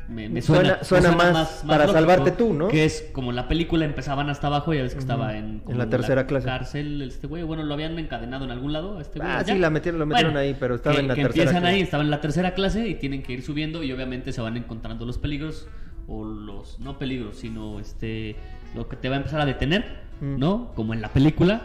me, 0.09 0.29
me 0.29 0.43
Suena- 0.43 0.83
suena, 0.83 1.07
suena 1.13 1.25
me 1.25 1.33
más 1.33 1.63
para 1.65 1.87
salvarte 1.87 2.33
tú, 2.33 2.53
¿no? 2.53 2.67
Que 2.67 2.85
es 2.85 3.09
como 3.13 3.31
la 3.31 3.47
película 3.47 3.85
empezaban 3.85 4.29
hasta 4.29 4.49
abajo, 4.49 4.75
ya 4.75 4.83
ves 4.83 4.95
que 4.95 4.99
estaba 4.99 5.37
en, 5.37 5.61
como 5.61 5.71
En 5.71 5.79
la 5.79 5.89
tercera 5.89 6.27
clase. 6.27 6.47
cárcel, 6.47 7.01
este 7.03 7.29
güey, 7.29 7.45
bueno, 7.45 7.63
lo 7.63 7.75
habían 7.75 7.97
encadenado 7.97 8.45
en 8.45 8.51
algún 8.51 8.73
lado, 8.73 9.01
este 9.01 9.21
güey. 9.21 9.31
Ah, 9.31 9.39
allá. 9.39 9.53
sí, 9.55 9.59
la 9.61 9.71
metieron, 9.71 10.01
lo 10.01 10.07
metieron 10.07 10.37
ahí, 10.37 10.57
pero 10.59 10.75
estaba 10.75 10.97
que- 10.97 11.03
en 11.03 11.07
la 11.09 11.15
que 11.15 11.23
tercera 11.23 11.43
empiezan 11.45 11.63
clase. 11.63 11.77
ahí, 11.77 11.81
estaban 11.83 12.07
en 12.07 12.11
la 12.11 12.21
tercera 12.21 12.55
clase 12.55 12.89
y 12.89 12.97
tienen 12.97 13.23
que 13.23 13.35
ir 13.35 13.43
subiendo 13.43 13.85
y 13.85 13.93
obviamente 13.93 14.33
se 14.33 14.41
van 14.41 14.57
encontrando 14.57 15.07
los 15.07 15.17
peligros 15.19 15.69
o 16.09 16.25
los 16.25 16.81
no 16.81 16.99
peligros, 16.99 17.37
sino 17.37 17.79
este 17.79 18.35
lo 18.75 18.89
que 18.89 18.97
te 18.97 19.09
va 19.09 19.15
a 19.15 19.19
empezar 19.19 19.41
a 19.41 19.47
detener, 19.47 20.09
Mm. 20.21 20.39
¿no? 20.41 20.73
Como 20.75 20.93
en 20.93 21.01
la 21.03 21.09
película 21.11 21.63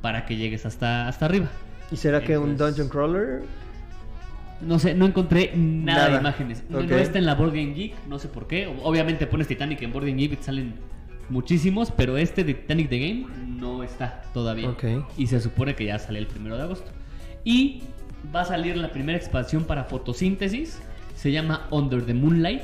para 0.00 0.26
que 0.26 0.36
llegues 0.36 0.66
hasta 0.66 1.08
hasta 1.08 1.26
arriba. 1.26 1.48
¿Y 1.90 1.96
será 1.96 2.22
que 2.22 2.36
un 2.36 2.56
Dungeon 2.56 2.88
Crawler? 2.88 3.42
No 4.60 4.78
sé, 4.78 4.94
no 4.94 5.06
encontré 5.06 5.52
nada, 5.54 6.08
de 6.08 6.16
imágenes. 6.16 6.64
No, 6.68 6.80
está 6.80 7.18
en 7.18 7.26
la 7.26 7.34
Board 7.34 7.50
Game 7.50 7.74
Geek, 7.74 7.94
no 8.08 8.18
sé 8.18 8.28
por 8.28 8.46
qué. 8.46 8.66
Obviamente 8.82 9.26
pones 9.26 9.46
Titanic 9.46 9.82
en 9.82 9.92
Board 9.92 10.06
Game 10.06 10.18
Geek 10.18 10.32
y 10.32 10.36
te 10.36 10.42
salen 10.44 10.74
muchísimos, 11.28 11.90
pero 11.90 12.16
este 12.16 12.42
de 12.42 12.54
Titanic 12.54 12.88
The 12.88 12.98
Game 12.98 13.26
no 13.46 13.82
está 13.82 14.22
todavía. 14.32 14.74
Y 15.16 15.26
se 15.26 15.40
supone 15.40 15.74
que 15.74 15.84
ya 15.84 15.98
sale 15.98 16.18
el 16.18 16.26
primero 16.26 16.56
de 16.56 16.62
agosto. 16.62 16.90
Y 17.44 17.82
va 18.34 18.40
a 18.40 18.44
salir 18.44 18.76
la 18.76 18.90
primera 18.90 19.18
expansión 19.18 19.64
para 19.64 19.84
fotosíntesis. 19.84 20.80
Se 21.14 21.32
llama 21.32 21.66
Under 21.70 22.04
the 22.04 22.14
Moonlight 22.14 22.62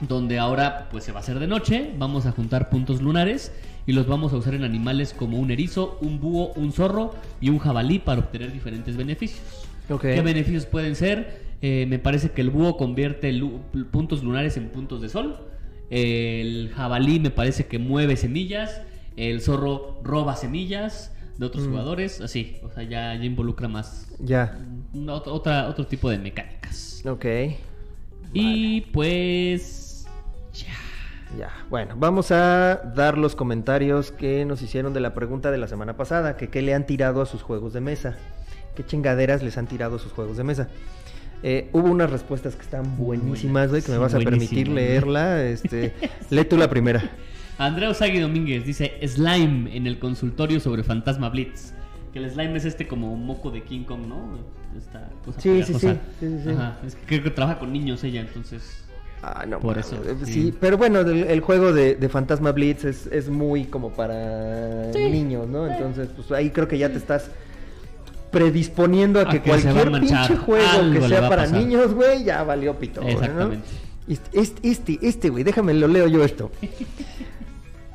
donde 0.00 0.38
ahora 0.38 0.88
pues 0.90 1.04
se 1.04 1.12
va 1.12 1.20
a 1.20 1.22
hacer 1.22 1.38
de 1.38 1.46
noche, 1.46 1.92
vamos 1.96 2.26
a 2.26 2.32
juntar 2.32 2.68
puntos 2.68 3.00
lunares 3.00 3.52
y 3.86 3.92
los 3.92 4.06
vamos 4.06 4.32
a 4.32 4.36
usar 4.36 4.54
en 4.54 4.64
animales 4.64 5.12
como 5.16 5.38
un 5.38 5.50
erizo, 5.50 5.98
un 6.00 6.20
búho, 6.20 6.52
un 6.54 6.72
zorro 6.72 7.14
y 7.40 7.48
un 7.50 7.58
jabalí 7.58 7.98
para 7.98 8.20
obtener 8.20 8.52
diferentes 8.52 8.96
beneficios. 8.96 9.42
¿Qué 10.00 10.20
beneficios 10.20 10.66
pueden 10.66 10.94
ser? 10.94 11.40
Eh, 11.62 11.86
me 11.88 11.98
parece 11.98 12.30
que 12.30 12.40
el 12.42 12.50
búho 12.50 12.76
convierte 12.76 13.32
lu- 13.32 13.60
puntos 13.90 14.22
lunares 14.22 14.56
en 14.56 14.68
puntos 14.68 15.02
de 15.02 15.08
sol. 15.08 15.36
El 15.90 16.70
jabalí 16.74 17.18
me 17.18 17.30
parece 17.30 17.66
que 17.66 17.78
mueve 17.78 18.16
semillas. 18.16 18.80
El 19.16 19.40
zorro 19.40 20.00
roba 20.04 20.36
semillas 20.36 21.12
de 21.38 21.46
otros 21.46 21.66
Mm. 21.66 21.70
jugadores. 21.70 22.20
Así, 22.20 22.56
o 22.62 22.70
sea, 22.70 22.84
ya, 22.84 23.14
ya 23.16 23.24
involucra 23.24 23.66
más. 23.66 24.06
Ya. 24.20 24.56
Otra, 25.08 25.68
otro 25.68 25.86
tipo 25.86 26.08
de 26.08 26.18
mecánicas. 26.18 27.02
Ok. 27.04 27.24
Y 28.32 28.82
pues. 28.92 30.06
Ya. 30.54 30.66
Ya, 31.38 31.50
bueno, 31.68 31.94
vamos 31.96 32.32
a 32.32 32.76
dar 32.94 33.16
los 33.16 33.36
comentarios 33.36 34.10
que 34.10 34.44
nos 34.44 34.62
hicieron 34.62 34.92
de 34.92 35.00
la 35.00 35.14
pregunta 35.14 35.50
de 35.50 35.58
la 35.58 35.68
semana 35.68 35.96
pasada, 35.96 36.36
que 36.36 36.48
qué 36.48 36.60
le 36.60 36.74
han 36.74 36.86
tirado 36.86 37.22
a 37.22 37.26
sus 37.26 37.42
juegos 37.42 37.72
de 37.72 37.80
mesa, 37.80 38.16
qué 38.74 38.84
chingaderas 38.84 39.42
les 39.42 39.56
han 39.56 39.66
tirado 39.66 39.96
a 39.96 39.98
sus 39.98 40.12
juegos 40.12 40.36
de 40.36 40.44
mesa. 40.44 40.68
Eh, 41.42 41.70
hubo 41.72 41.88
unas 41.88 42.10
respuestas 42.10 42.56
que 42.56 42.62
están 42.62 42.96
buenísimas, 42.96 43.70
güey, 43.70 43.82
que 43.82 43.92
me 43.92 43.98
vas 43.98 44.14
a 44.14 44.18
permitir 44.18 44.68
leerla. 44.68 45.44
Este, 45.44 45.94
lee 46.30 46.44
tú 46.44 46.56
la 46.56 46.68
primera. 46.68 47.02
Andrea 47.58 47.90
Osagui 47.90 48.18
Domínguez 48.20 48.64
dice 48.64 48.98
Slime 49.06 49.74
en 49.74 49.86
el 49.86 49.98
consultorio 49.98 50.60
sobre 50.60 50.82
Fantasma 50.82 51.28
Blitz. 51.28 51.74
Que 52.12 52.18
el 52.18 52.28
slime 52.28 52.56
es 52.56 52.64
este 52.64 52.88
como 52.88 53.16
moco 53.16 53.50
de 53.50 53.62
King 53.62 53.84
Kong, 53.84 54.06
¿no? 54.08 54.38
Esta 54.76 55.10
cosa 55.24 55.40
Sí, 55.40 55.62
sí, 55.62 55.74
sí, 55.74 55.78
sí, 55.78 55.96
sí, 56.18 56.40
sí. 56.42 56.50
Ajá, 56.50 56.78
Es 56.84 56.96
que 56.96 57.06
creo 57.06 57.22
que 57.22 57.30
trabaja 57.30 57.58
con 57.60 57.72
niños 57.72 58.02
ella, 58.02 58.20
entonces. 58.20 58.79
Ah, 59.22 59.44
no, 59.46 59.60
Por 59.60 59.76
eso, 59.78 59.96
eh, 59.96 60.16
sí. 60.24 60.32
Sí, 60.32 60.54
pero 60.58 60.78
bueno, 60.78 61.00
el, 61.00 61.24
el 61.24 61.40
juego 61.40 61.72
de, 61.74 61.94
de 61.94 62.08
Fantasma 62.08 62.52
Blitz 62.52 62.84
es, 62.84 63.06
es 63.06 63.28
muy 63.28 63.64
como 63.64 63.90
para 63.90 64.92
Sí. 64.94 65.10
niños, 65.10 65.46
¿no? 65.46 65.66
Entonces, 65.66 66.08
pues 66.16 66.30
ahí 66.32 66.50
creo 66.50 66.66
que 66.68 66.78
ya 66.78 66.88
te 66.90 66.96
estás 66.96 67.30
predisponiendo 68.30 69.18
a 69.20 69.24
A 69.24 69.28
que, 69.28 69.40
cualquier 69.40 69.90
pinche 69.90 70.36
juego 70.36 70.66
Algo 70.70 71.00
que 71.02 71.08
sea 71.08 71.28
para 71.28 71.46
niños, 71.48 71.92
güey, 71.92 72.24
ya 72.24 72.42
valió 72.44 72.74
pito. 72.78 73.00
¿no? 73.02 73.08
Exactamente. 73.08 73.68
Este, 74.08 74.40
este, 74.40 74.68
este, 74.70 74.98
este, 75.02 75.28
güey, 75.28 75.44
déjame 75.44 75.74
lo 75.74 75.86
leo 75.88 76.06
yo 76.06 76.24
esto. 76.24 76.50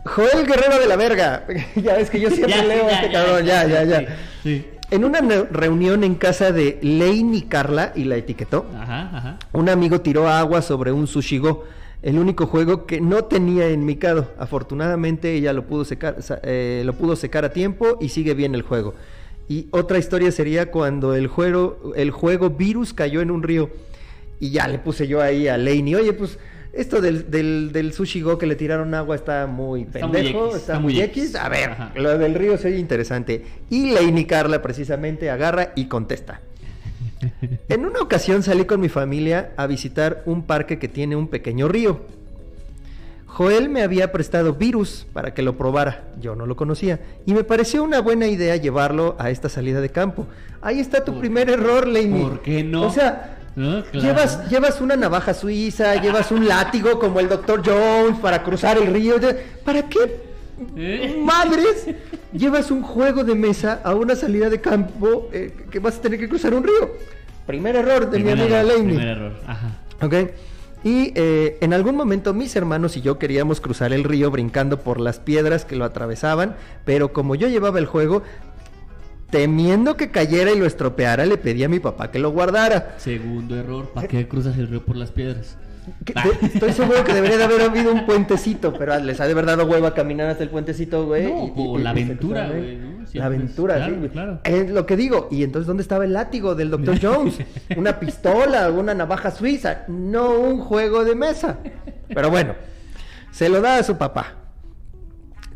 Joel 0.06 0.46
Guerrero 0.46 0.78
de 0.80 0.86
la 0.86 0.96
Verga. 0.96 1.46
ya 1.76 1.98
es 1.98 2.10
que 2.10 2.20
yo 2.20 2.30
siempre 2.32 2.56
Ya, 2.56 2.64
leo 2.64 2.86
a 2.86 2.92
este 2.92 3.12
ya, 3.12 3.24
cabrón, 3.24 3.46
ya, 3.46 3.68
ya, 3.68 3.84
ya. 3.84 4.00
sí, 4.02 4.08
Sí. 4.44 4.66
En 4.92 5.04
una 5.04 5.20
reunión 5.52 6.04
en 6.04 6.16
casa 6.16 6.52
de 6.52 6.80
Lane 6.82 7.38
y 7.38 7.42
Carla, 7.44 7.92
y 7.96 8.04
la 8.04 8.18
etiquetó, 8.18 8.66
Ajá, 8.80 9.10
ajá. 9.18 9.40
un 9.52 9.68
amigo 9.70 10.02
tiró 10.02 10.30
agua 10.30 10.62
sobre 10.62 10.92
un 10.92 11.08
Sushi 11.08 11.40
Go, 11.40 11.64
el 12.04 12.20
único 12.20 12.46
juego 12.46 12.86
que 12.86 13.02
no 13.02 13.24
tenía 13.24 13.68
en 13.70 13.84
Mikado. 13.84 14.32
Afortunadamente 14.38 15.34
ella 15.34 15.54
lo 15.54 15.66
pudo 15.66 15.86
secar, 15.86 16.18
eh, 16.44 16.84
lo 16.86 16.94
pudo 16.94 17.16
secar 17.16 17.46
a 17.46 17.52
tiempo 17.52 17.98
y 18.00 18.10
sigue 18.10 18.36
bien 18.36 18.54
el 18.54 18.62
juego. 18.62 18.94
Y 19.50 19.68
otra 19.72 19.98
historia 19.98 20.32
sería 20.32 20.70
cuando 20.72 21.16
el 21.16 21.28
juego, 21.28 21.94
el 21.96 22.12
juego 22.12 22.52
Virus 22.52 22.94
cayó 22.94 23.22
en 23.22 23.32
un 23.32 23.42
río. 23.42 23.70
Y 24.40 24.52
ya 24.52 24.68
le 24.68 24.78
puse 24.78 25.08
yo 25.08 25.22
ahí 25.22 25.48
a 25.48 25.58
Laney, 25.58 25.96
oye, 25.96 26.14
pues 26.14 26.38
esto 26.76 27.02
del, 27.02 27.32
del, 27.32 27.72
del 27.72 27.94
Sushi 27.94 28.22
Go 28.22 28.38
que 28.38 28.46
le 28.46 28.56
tiraron 28.56 28.94
agua 28.94 29.16
está 29.16 29.48
muy 29.48 29.86
pendejo, 29.86 30.56
está, 30.56 30.80
muy 30.80 31.00
X. 31.02 31.36
A 31.36 31.50
ver, 31.50 31.72
Ajá. 31.72 31.92
lo 31.96 32.18
del 32.18 32.36
río 32.36 32.58
se 32.58 32.68
oye 32.68 32.78
interesante. 32.78 33.44
Y 33.70 33.92
Laney 33.92 34.26
Carla 34.26 34.62
precisamente 34.62 35.30
agarra 35.30 35.72
y 35.76 35.86
contesta. 35.86 36.42
En 37.70 37.86
una 37.86 38.02
ocasión 38.02 38.44
salí 38.44 38.66
con 38.66 38.80
mi 38.80 38.90
familia 38.90 39.52
a 39.58 39.68
visitar 39.68 40.22
un 40.26 40.44
parque 40.44 40.78
que 40.78 40.88
tiene 40.88 41.16
un 41.16 41.28
pequeño 41.28 41.68
río. 41.68 42.02
Joel 43.26 43.68
me 43.70 43.82
había 43.82 44.12
prestado 44.12 44.54
virus 44.54 45.08
para 45.12 45.34
que 45.34 45.42
lo 45.42 45.58
probara, 45.58 46.06
yo 46.22 46.36
no 46.36 46.46
lo 46.46 46.56
conocía, 46.56 47.02
y 47.26 47.34
me 47.34 47.44
pareció 47.44 47.84
una 47.84 48.00
buena 48.00 48.28
idea 48.28 48.56
llevarlo 48.56 49.16
a 49.20 49.30
esta 49.30 49.50
salida 49.50 49.82
de 49.82 49.90
campo. 49.90 50.26
Ahí 50.62 50.80
está 50.80 51.04
tu 51.04 51.12
¿Por 51.14 51.22
primer 51.22 51.50
error, 51.50 51.86
Laney. 51.88 52.22
¿Por 52.22 52.42
qué 52.42 52.64
no? 52.64 52.84
O 52.84 52.92
sea, 52.92 53.38
No, 53.56 53.84
claro. 53.84 54.06
llevas, 54.06 54.50
llevas 54.50 54.82
una 54.82 54.96
navaja 54.96 55.34
suiza, 55.34 55.96
llevas 56.02 56.32
un 56.32 56.48
látigo 56.48 57.00
como 57.00 57.20
el 57.20 57.30
Dr. 57.30 57.62
Jones 57.66 58.20
para 58.20 58.44
cruzar 58.44 58.78
el 58.78 58.88
río. 58.88 59.16
¿Para 59.64 59.88
qué 59.88 60.20
¿Eh? 60.76 61.22
madres 61.24 61.88
llevas 62.34 62.72
un 62.72 62.82
juego 62.84 63.24
de 63.24 63.36
mesa 63.36 63.82
a 63.84 63.96
una 63.96 64.16
salida 64.16 64.50
de 64.50 64.60
campo 64.60 65.30
eh, 65.32 65.54
que 65.72 65.80
vas 65.80 65.98
a 65.98 66.02
tener 66.02 66.20
que 66.20 66.28
cruzar 66.28 66.54
un 66.54 66.64
río? 66.64 66.92
Primer 67.46 67.76
error 67.76 68.10
de 68.10 68.18
Primer 68.18 68.36
mi 68.36 68.42
amiga 68.42 68.60
error, 68.60 68.74
Laney. 68.74 68.96
Primer 68.96 69.08
error, 69.08 69.34
ajá. 69.48 69.70
¿Ok? 70.02 70.14
Y 70.84 71.14
eh, 71.16 71.58
en 71.62 71.74
algún 71.74 71.96
momento 71.96 72.32
mis 72.36 72.56
hermanos 72.56 72.96
y 72.96 73.02
yo 73.02 73.18
queríamos 73.18 73.60
cruzar 73.60 73.92
el 73.92 74.04
río 74.04 74.30
brincando 74.30 74.82
por 74.82 75.00
las 75.00 75.20
piedras 75.20 75.66
que 75.66 75.76
lo 75.76 75.84
atravesaban, 75.84 76.56
pero 76.86 77.12
como 77.12 77.34
yo 77.34 77.48
llevaba 77.48 77.80
el 77.80 77.88
juego, 77.88 78.22
temiendo 79.40 79.98
que 79.98 80.12
cayera 80.12 80.52
y 80.54 80.58
lo 80.58 80.66
estropeara, 80.66 81.26
le 81.26 81.36
pedí 81.38 81.66
a 81.66 81.68
mi 81.68 81.80
papá 81.80 82.10
que 82.10 82.20
lo 82.20 82.32
guardara. 82.32 82.96
Segundo 82.98 83.58
error, 83.58 83.90
¿para 83.94 84.08
qué 84.08 84.30
cruzas 84.30 84.58
el 84.58 84.70
río 84.70 84.82
por 84.86 84.96
las 84.96 85.12
piedras? 85.12 85.58
De- 86.00 86.48
estoy 86.48 86.72
seguro 86.72 87.04
que 87.04 87.14
debería 87.14 87.36
de 87.38 87.44
haber 87.44 87.62
habido 87.62 87.92
un 87.92 88.06
puentecito, 88.06 88.72
pero 88.74 88.98
les 89.00 89.20
ha 89.20 89.28
de 89.28 89.34
verdad 89.34 89.58
dado 89.58 89.70
hueva 89.70 89.94
caminar 89.94 90.30
hasta 90.30 90.44
el 90.44 90.50
puentecito, 90.50 91.06
güey. 91.06 91.24
No, 91.26 91.48
y- 91.48 91.54
o 91.58 91.78
y- 91.80 91.84
la 91.84 91.90
y 91.90 91.92
aventura, 92.04 92.48
güey, 92.48 92.80
La 93.14 93.26
aventura, 93.26 93.90
güey. 93.90 94.10
claro. 94.10 94.40
Es 94.46 94.70
lo 94.70 94.86
que 94.86 94.96
digo. 94.96 95.28
Y 95.30 95.44
entonces, 95.44 95.68
¿dónde 95.68 95.84
estaba 95.84 96.06
el 96.06 96.14
látigo 96.14 96.56
del 96.56 96.72
Dr. 96.72 96.98
Jones? 97.02 97.38
Una 97.76 98.00
pistola, 98.00 98.70
una 98.72 98.94
navaja 98.94 99.32
suiza, 99.32 99.84
no 99.90 100.40
un 100.40 100.62
juego 100.62 101.04
de 101.04 101.14
mesa. 101.16 101.58
Pero 102.08 102.30
bueno, 102.30 102.54
se 103.32 103.50
lo 103.50 103.60
da 103.60 103.80
a 103.80 103.84
su 103.84 103.98
papá. 103.98 104.34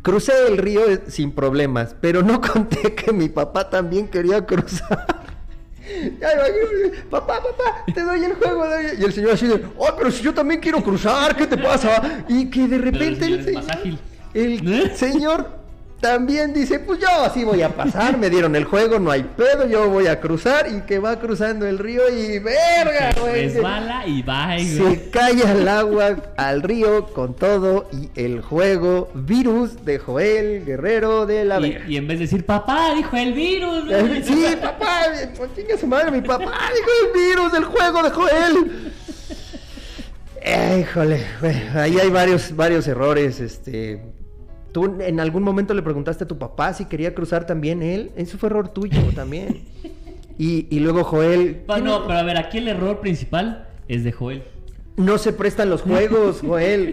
Crucé 0.02 0.32
el 0.48 0.58
río 0.58 0.82
sin 1.08 1.32
problemas, 1.32 1.94
pero 2.00 2.22
no 2.22 2.40
conté 2.52 2.94
que 2.94 3.12
mi 3.12 3.28
papá 3.28 3.68
también 3.68 4.08
quería 4.08 4.44
cruzar. 4.44 5.20
Ya 6.20 6.28
papá, 7.10 7.40
papá, 7.42 7.84
te 7.92 8.02
doy 8.02 8.22
el 8.22 8.34
juego. 8.34 8.64
doy 8.64 8.86
el-". 8.86 9.00
Y 9.00 9.04
el 9.06 9.12
señor 9.12 9.32
así 9.32 9.48
de, 9.48 9.66
oh, 9.76 9.88
pero 9.98 10.12
si 10.12 10.22
yo 10.22 10.32
también 10.32 10.60
quiero 10.60 10.80
cruzar, 10.84 11.34
¿qué 11.34 11.48
te 11.48 11.58
pasa? 11.58 12.24
Y 12.28 12.48
que 12.48 12.68
de 12.68 12.78
repente 12.78 13.24
el 13.24 13.40
es 13.40 13.44
señor, 13.44 13.98
el 14.32 14.96
señor 14.96 15.59
también 16.00 16.54
dice, 16.54 16.78
pues 16.78 16.98
yo 16.98 17.08
así 17.24 17.44
voy 17.44 17.60
a 17.62 17.68
pasar, 17.76 18.16
me 18.16 18.30
dieron 18.30 18.56
el 18.56 18.64
juego, 18.64 18.98
no 18.98 19.10
hay 19.10 19.22
pedo, 19.22 19.68
yo 19.68 19.88
voy 19.90 20.06
a 20.06 20.18
cruzar 20.20 20.66
y 20.68 20.80
que 20.82 20.98
va 20.98 21.18
cruzando 21.20 21.66
el 21.66 21.78
río 21.78 22.02
y 22.08 22.38
verga, 22.38 23.12
Se 23.12 23.20
güey. 23.20 23.32
resbala 23.48 24.06
y 24.06 24.22
va, 24.22 24.58
y, 24.58 24.78
güey. 24.78 24.94
Se 24.96 25.10
cae 25.10 25.42
al 25.42 25.68
agua, 25.68 26.16
al 26.36 26.62
río 26.62 27.06
con 27.12 27.34
todo 27.36 27.88
y 27.92 28.08
el 28.18 28.40
juego 28.40 29.10
virus 29.14 29.84
de 29.84 29.98
Joel 29.98 30.64
Guerrero 30.64 31.26
de 31.26 31.44
la 31.44 31.58
Vega. 31.58 31.82
Y, 31.86 31.94
y 31.94 31.96
en 31.98 32.08
vez 32.08 32.18
de 32.18 32.24
decir, 32.24 32.46
papá, 32.46 32.94
dijo 32.94 33.16
el 33.16 33.32
virus. 33.34 33.84
güey". 33.86 34.22
Sí, 34.24 34.46
papá, 34.60 35.02
pues 35.36 35.50
chinga 35.54 35.76
su 35.78 35.86
madre, 35.86 36.10
mi 36.10 36.22
papá 36.22 36.44
dijo 36.74 36.90
el 37.04 37.28
virus 37.28 37.52
del 37.52 37.64
juego 37.64 38.02
de 38.02 38.10
Joel. 38.10 38.92
Eh, 40.42 40.78
híjole, 40.88 41.26
güey, 41.40 41.56
ahí 41.74 41.98
hay 41.98 42.08
varios, 42.08 42.56
varios 42.56 42.88
errores, 42.88 43.40
este. 43.40 44.00
¿Tú 44.72 44.96
en 45.00 45.18
algún 45.20 45.42
momento 45.42 45.74
le 45.74 45.82
preguntaste 45.82 46.24
a 46.24 46.28
tu 46.28 46.38
papá 46.38 46.72
si 46.74 46.84
quería 46.84 47.14
cruzar 47.14 47.46
también 47.46 47.82
él? 47.82 48.10
Eso 48.16 48.38
fue 48.38 48.48
error 48.48 48.68
tuyo 48.68 49.00
también. 49.14 49.62
Y, 50.38 50.66
y 50.70 50.80
luego 50.80 51.04
Joel... 51.04 51.62
¿quién- 51.66 51.84
no, 51.84 52.06
pero 52.06 52.18
a 52.18 52.22
ver, 52.22 52.36
aquí 52.36 52.58
el 52.58 52.68
error 52.68 53.00
principal 53.00 53.66
es 53.88 54.04
de 54.04 54.12
Joel. 54.12 54.42
No 54.96 55.18
se 55.18 55.32
prestan 55.32 55.70
los 55.70 55.82
juegos, 55.82 56.40
Joel. 56.46 56.92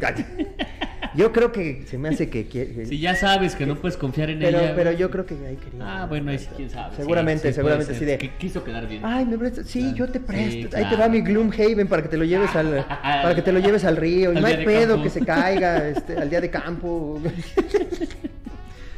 Yo 1.18 1.34
creo 1.34 1.52
que 1.52 1.84
se 1.88 1.98
me 1.98 2.10
hace 2.10 2.30
que. 2.30 2.46
Si 2.88 3.00
ya 3.00 3.16
sabes 3.16 3.56
que 3.56 3.66
no 3.66 3.76
puedes 3.76 3.98
confiar 3.98 4.30
en 4.30 4.40
pero, 4.40 4.60
ella. 4.60 4.74
pero 4.76 4.92
yo 4.92 5.10
creo 5.10 5.26
que 5.26 5.34
ahí 5.34 5.56
quería... 5.56 6.04
Ah, 6.04 6.06
bueno, 6.06 6.32
ahí 6.32 6.38
sí, 6.38 6.48
quién 6.56 6.70
sabe. 6.70 6.96
Seguramente, 6.96 7.50
sí, 7.50 7.54
seguramente 7.56 7.96
sí 7.96 8.06
de... 8.06 8.18
Que 8.18 8.30
quiso 8.36 8.64
quedar 8.64 8.88
bien. 8.88 9.04
Ay, 9.04 9.26
me 9.26 9.38
prestas. 9.38 9.68
Sí, 9.68 9.94
yo 9.96 10.08
te 10.08 10.20
presto. 10.20 10.78
Ahí 10.78 10.86
te 10.88 10.96
va 10.96 11.10
mi 11.10 11.22
Gloomhaven 11.22 11.88
para 11.88 12.04
que 12.04 12.10
te 12.10 12.18
lo 12.18 12.24
lleves 12.24 12.56
al, 12.56 12.86
para 13.02 13.36
que 13.36 13.42
te 13.42 13.52
lo 13.52 13.60
lleves 13.60 13.84
al 13.84 13.98
río. 13.98 14.32
Y 14.32 14.40
no 14.40 14.46
hay 14.46 14.64
pedo 14.64 14.96
campo. 14.96 15.04
que 15.04 15.10
se 15.10 15.26
caiga 15.26 15.90
este, 15.90 16.18
al 16.18 16.30
día 16.30 16.40
de 16.40 16.50
campo. 16.50 17.20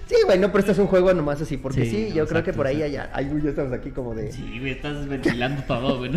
Sí, 0.09 0.15
güey, 0.25 0.39
no 0.39 0.51
prestas 0.51 0.79
un 0.79 0.87
juego 0.87 1.13
nomás 1.13 1.39
así, 1.39 1.57
porque 1.57 1.85
sí, 1.85 2.07
Sí, 2.07 2.13
yo 2.15 2.25
creo 2.25 2.43
que 2.43 2.51
por 2.51 2.65
ahí 2.65 2.81
ay, 2.81 2.93
ya 2.93 3.11
estamos 3.47 3.71
aquí 3.71 3.91
como 3.91 4.15
de... 4.15 4.31
Sí, 4.31 4.57
güey, 4.59 4.71
estás 4.71 5.07
ventilando 5.07 5.61
todo, 5.67 5.99
güey. 5.99 6.13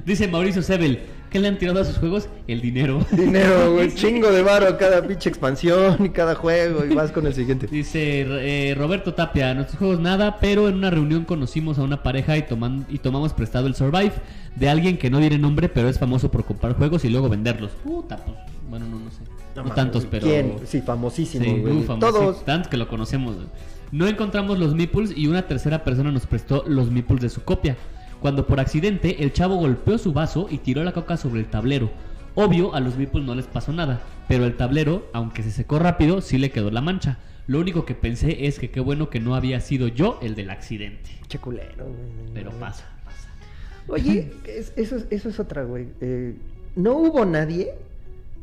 ¿No? 0.00 0.06
Dice 0.06 0.28
Mauricio 0.28 0.62
Sebel, 0.62 1.00
¿qué 1.30 1.38
le 1.38 1.48
han 1.48 1.58
tirado 1.58 1.80
a 1.80 1.84
sus 1.84 1.98
juegos? 1.98 2.28
El 2.46 2.60
dinero. 2.60 3.04
Dinero, 3.12 3.72
güey, 3.74 3.94
chingo 3.94 4.30
de 4.30 4.42
varo 4.42 4.76
cada 4.78 5.06
pinche 5.06 5.28
expansión 5.28 6.04
y 6.04 6.10
cada 6.10 6.34
juego 6.34 6.84
y 6.84 6.94
vas 6.94 7.12
con 7.12 7.26
el 7.26 7.34
siguiente. 7.34 7.66
Dice 7.66 8.26
eh, 8.28 8.74
Roberto 8.74 9.14
Tapia, 9.14 9.54
nuestros 9.54 9.78
juegos 9.78 10.00
nada, 10.00 10.38
pero 10.40 10.68
en 10.68 10.76
una 10.76 10.90
reunión 10.90 11.24
conocimos 11.24 11.78
a 11.78 11.82
una 11.82 12.02
pareja 12.02 12.36
y, 12.36 12.42
toman, 12.42 12.86
y 12.88 12.98
tomamos 12.98 13.32
prestado 13.32 13.66
el 13.66 13.74
Survive 13.74 14.12
de 14.56 14.68
alguien 14.68 14.98
que 14.98 15.10
no 15.10 15.18
diré 15.18 15.38
nombre, 15.38 15.68
pero 15.68 15.88
es 15.88 15.98
famoso 15.98 16.30
por 16.30 16.44
comprar 16.44 16.74
juegos 16.74 17.04
y 17.04 17.08
luego 17.10 17.28
venderlos. 17.28 17.70
Puta, 17.84 18.16
pues, 18.16 18.36
bueno, 18.68 18.86
no, 18.86 18.98
no 18.98 19.10
sé. 19.10 19.18
No, 19.56 19.62
mames, 19.62 19.74
tantos, 19.74 20.06
pero... 20.08 20.26
¿Quién? 20.26 20.54
Sí, 20.64 20.80
famosísimo, 20.80 21.44
Sí, 21.44 21.50
güey. 21.60 21.82
famoso. 21.82 22.12
Todos. 22.12 22.36
sí, 22.38 22.42
tantos 22.46 22.70
que 22.70 22.76
lo 22.76 22.86
conocemos. 22.88 23.34
güey. 23.34 23.46
No 23.92 24.06
encontramos 24.06 24.58
los 24.58 24.74
meeples 24.74 25.12
y 25.16 25.26
una 25.26 25.42
tercera 25.48 25.82
persona 25.82 26.12
nos 26.12 26.24
prestó 26.26 26.62
los 26.68 26.90
meeples 26.90 27.20
de 27.20 27.28
su 27.28 27.42
copia. 27.42 27.76
Cuando 28.20 28.46
por 28.46 28.60
accidente 28.60 29.22
el 29.22 29.32
chavo 29.32 29.56
golpeó 29.56 29.96
su 29.98 30.12
vaso 30.12 30.46
y 30.50 30.58
tiró 30.58 30.84
la 30.84 30.92
coca 30.92 31.16
sobre 31.16 31.40
el 31.40 31.46
tablero. 31.46 31.90
Obvio, 32.34 32.74
a 32.74 32.80
los 32.80 32.96
meeples 32.96 33.24
no 33.24 33.34
les 33.34 33.46
pasó 33.46 33.72
nada, 33.72 34.00
pero 34.28 34.44
el 34.44 34.56
tablero, 34.56 35.08
aunque 35.12 35.42
se 35.42 35.50
secó 35.50 35.78
rápido, 35.78 36.20
sí 36.20 36.38
le 36.38 36.50
quedó 36.50 36.70
la 36.70 36.80
mancha. 36.80 37.18
Lo 37.46 37.58
único 37.58 37.84
que 37.84 37.94
pensé 37.94 38.46
es 38.46 38.58
que 38.58 38.70
qué 38.70 38.78
bueno 38.80 39.10
que 39.10 39.18
no 39.20 39.34
había 39.34 39.60
sido 39.60 39.88
yo 39.88 40.18
el 40.22 40.34
del 40.36 40.50
accidente. 40.50 41.10
Che 41.28 41.38
culero, 41.38 41.86
güey. 41.86 42.32
Pero 42.34 42.50
pasa, 42.52 42.84
pasa. 43.04 43.28
Oye, 43.88 44.32
es- 44.46 44.72
eso, 44.76 44.96
es- 44.96 45.06
eso 45.10 45.28
es 45.30 45.40
otra, 45.40 45.64
güey. 45.64 45.88
Eh, 46.00 46.34
no 46.76 46.92
hubo 46.92 47.24
nadie 47.24 47.72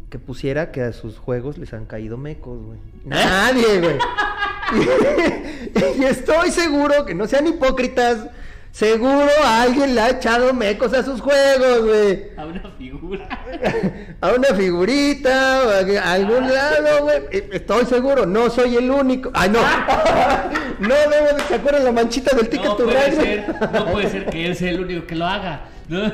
que 0.09 0.19
pusiera 0.19 0.71
que 0.71 0.81
a 0.81 0.91
sus 0.91 1.17
juegos 1.17 1.57
les 1.57 1.71
han 1.73 1.85
caído 1.85 2.17
mecos, 2.17 2.59
güey. 2.65 2.79
Nadie, 3.05 3.79
güey. 3.79 3.95
y 5.99 6.03
estoy 6.03 6.51
seguro 6.51 7.05
que 7.05 7.13
no 7.15 7.27
sean 7.27 7.47
hipócritas. 7.47 8.27
Seguro 8.71 9.27
alguien 9.45 9.95
le 9.95 10.01
ha 10.01 10.09
echado 10.11 10.53
mecos 10.53 10.93
a 10.93 11.03
sus 11.03 11.19
juegos, 11.19 11.85
güey. 11.85 12.31
A 12.37 12.45
una 12.45 12.71
figura. 12.77 13.27
A 14.21 14.29
una 14.29 14.47
figurita, 14.55 15.61
o 15.65 15.69
a 15.69 16.11
algún 16.11 16.51
lado, 16.51 17.03
güey. 17.03 17.17
Eh, 17.31 17.49
Estoy 17.53 17.85
seguro, 17.85 18.25
no 18.25 18.49
soy 18.49 18.75
el 18.75 18.89
único. 18.89 19.29
Ay, 19.33 19.49
no. 19.49 19.59
No 20.79 20.93
debo 20.93 21.35
de. 21.35 21.43
¿Se 21.47 21.55
acuerdan 21.55 21.85
la 21.85 21.91
manchita 21.91 22.35
del 22.35 22.49
Ticket 22.49 22.65
No 22.67 22.75
to 22.75 22.83
puede 22.85 23.11
ser, 23.11 23.55
no 23.73 23.85
puede 23.91 24.09
ser 24.09 24.25
que 24.27 24.45
él 24.45 24.55
sea 24.55 24.69
el 24.69 24.79
único 24.81 25.07
que 25.07 25.15
lo 25.15 25.25
haga. 25.25 25.61
¿no? 25.89 26.11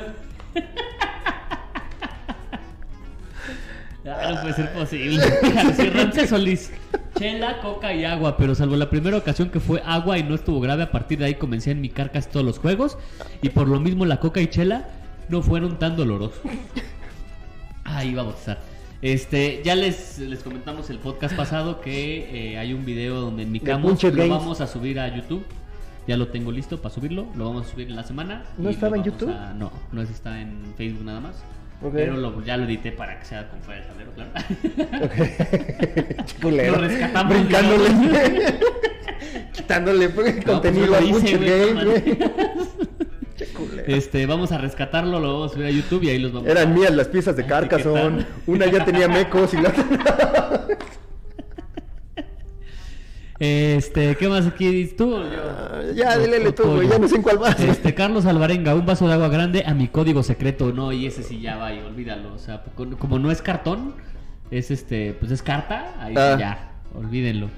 Ah, 4.05 4.31
no 4.35 4.41
puede 4.41 4.53
ser 4.53 4.73
posible. 4.73 5.23
Ramsés 5.93 6.29
Solís. 6.29 6.71
Chela, 7.17 7.61
coca 7.61 7.93
y 7.93 8.03
agua, 8.05 8.35
pero 8.37 8.53
salvo 8.55 8.75
la 8.75 8.89
primera 8.89 9.15
ocasión 9.17 9.49
que 9.49 9.59
fue 9.59 9.81
agua 9.85 10.17
y 10.17 10.23
no 10.23 10.35
estuvo 10.35 10.59
grave, 10.59 10.83
a 10.83 10.91
partir 10.91 11.19
de 11.19 11.25
ahí 11.25 11.35
comencé 11.35 11.69
a 11.69 11.73
enmicar 11.73 12.11
casi 12.11 12.29
todos 12.29 12.45
los 12.45 12.59
juegos 12.59 12.97
y 13.41 13.49
por 13.49 13.67
lo 13.67 13.79
mismo 13.79 14.05
la 14.05 14.19
coca 14.19 14.41
y 14.41 14.47
chela 14.47 14.87
no 15.29 15.41
fueron 15.41 15.77
tan 15.79 15.95
dolorosos. 15.95 16.39
Ahí 17.85 18.13
vamos 18.15 18.35
a 18.35 18.39
estar. 18.39 18.59
Este, 19.01 19.61
ya 19.63 19.75
les, 19.75 20.17
les 20.19 20.39
comentamos 20.43 20.89
el 20.89 20.97
podcast 20.97 21.35
pasado 21.35 21.81
que 21.81 22.53
eh, 22.53 22.57
hay 22.57 22.73
un 22.73 22.85
video 22.85 23.19
donde 23.21 23.43
enmicamos, 23.43 24.01
lo 24.01 24.11
Games. 24.11 24.29
vamos 24.29 24.61
a 24.61 24.67
subir 24.67 24.99
a 24.99 25.13
YouTube. 25.13 25.45
Ya 26.07 26.17
lo 26.17 26.27
tengo 26.27 26.51
listo 26.51 26.81
para 26.81 26.93
subirlo, 26.93 27.27
lo 27.35 27.45
vamos 27.45 27.67
a 27.67 27.71
subir 27.71 27.87
en 27.89 27.95
la 27.95 28.03
semana. 28.03 28.43
¿No 28.57 28.69
y 28.69 28.73
estaba 28.73 28.89
lo 28.89 28.95
en 28.97 29.01
vamos 29.03 29.19
YouTube? 29.21 29.33
a- 29.35 29.53
no, 29.53 29.71
no 29.91 30.01
está 30.01 30.41
en 30.41 30.73
Facebook 30.77 31.05
nada 31.05 31.19
más. 31.21 31.35
Ok. 31.83 31.91
Pero 31.93 32.15
lo- 32.17 32.43
ya 32.43 32.57
lo 32.57 32.63
edité 32.65 32.91
para 32.91 33.19
que 33.19 33.25
sea 33.25 33.49
con 33.49 33.59
fuera 33.61 33.81
de 33.81 33.87
tablero, 33.87 34.11
claro. 34.13 34.31
Culero. 36.41 36.71
Lo 36.73 36.81
rescatamos, 36.87 37.33
Brincándole. 37.33 37.89
Quitándole 39.53 40.09
pues, 40.09 40.35
No, 40.45 40.53
contenido 40.53 40.87
pues 40.87 40.99
al 40.99 41.05
yo 41.07 41.11
lo 41.11 41.17
hice, 41.19 41.37
Bunched 41.37 41.73
güey, 42.05 42.17
este, 43.97 44.25
vamos 44.25 44.51
a 44.51 44.57
rescatarlo, 44.57 45.19
lo 45.19 45.33
vamos 45.33 45.51
a 45.51 45.53
subir 45.55 45.67
a 45.67 45.71
YouTube 45.71 46.03
y 46.03 46.09
ahí 46.09 46.19
los 46.19 46.31
vamos 46.33 46.49
Eran 46.49 46.71
a... 46.71 46.73
mías 46.73 46.91
las 46.93 47.07
piezas 47.07 47.35
de 47.35 47.45
Carcassonne. 47.45 48.25
Una 48.47 48.65
ya 48.67 48.83
tenía 48.85 49.07
mecos 49.07 49.53
y 49.53 49.57
la 49.57 49.69
otra. 49.69 50.52
Este, 53.45 54.15
¿qué 54.15 54.29
más 54.29 54.47
aquí 54.47 54.67
dices 54.69 54.95
tú? 54.95 55.11
Yo- 55.11 55.43
Ah, 55.43 55.81
ya, 55.93 56.17
dile 56.17 56.51
tú, 56.53 56.63
güey. 56.63 56.87
Ya 56.87 56.97
no 56.97 57.07
sé 57.09 57.17
en 57.17 57.21
cuál 57.23 57.37
vas. 57.39 57.59
Este, 57.59 57.93
Carlos 57.93 58.25
Alvarenga, 58.25 58.73
un 58.73 58.85
vaso 58.85 59.05
de 59.07 59.13
agua 59.13 59.27
grande 59.27 59.63
a 59.65 59.73
mi 59.73 59.89
código 59.89 60.23
secreto. 60.23 60.71
No, 60.71 60.91
y 60.93 61.05
ese 61.07 61.23
sí 61.23 61.41
ya 61.41 61.57
va 61.57 61.73
y 61.73 61.79
olvídalo. 61.79 62.33
O 62.33 62.37
sea, 62.39 62.63
como 62.99 63.19
no 63.19 63.31
es 63.31 63.41
cartón, 63.41 63.95
es 64.49 64.71
este, 64.71 65.13
pues 65.19 65.31
es 65.31 65.41
carta, 65.41 65.93
ahí 65.99 66.13
Ah. 66.17 66.37
ya, 66.39 66.71
olvídenlo. 66.97 67.49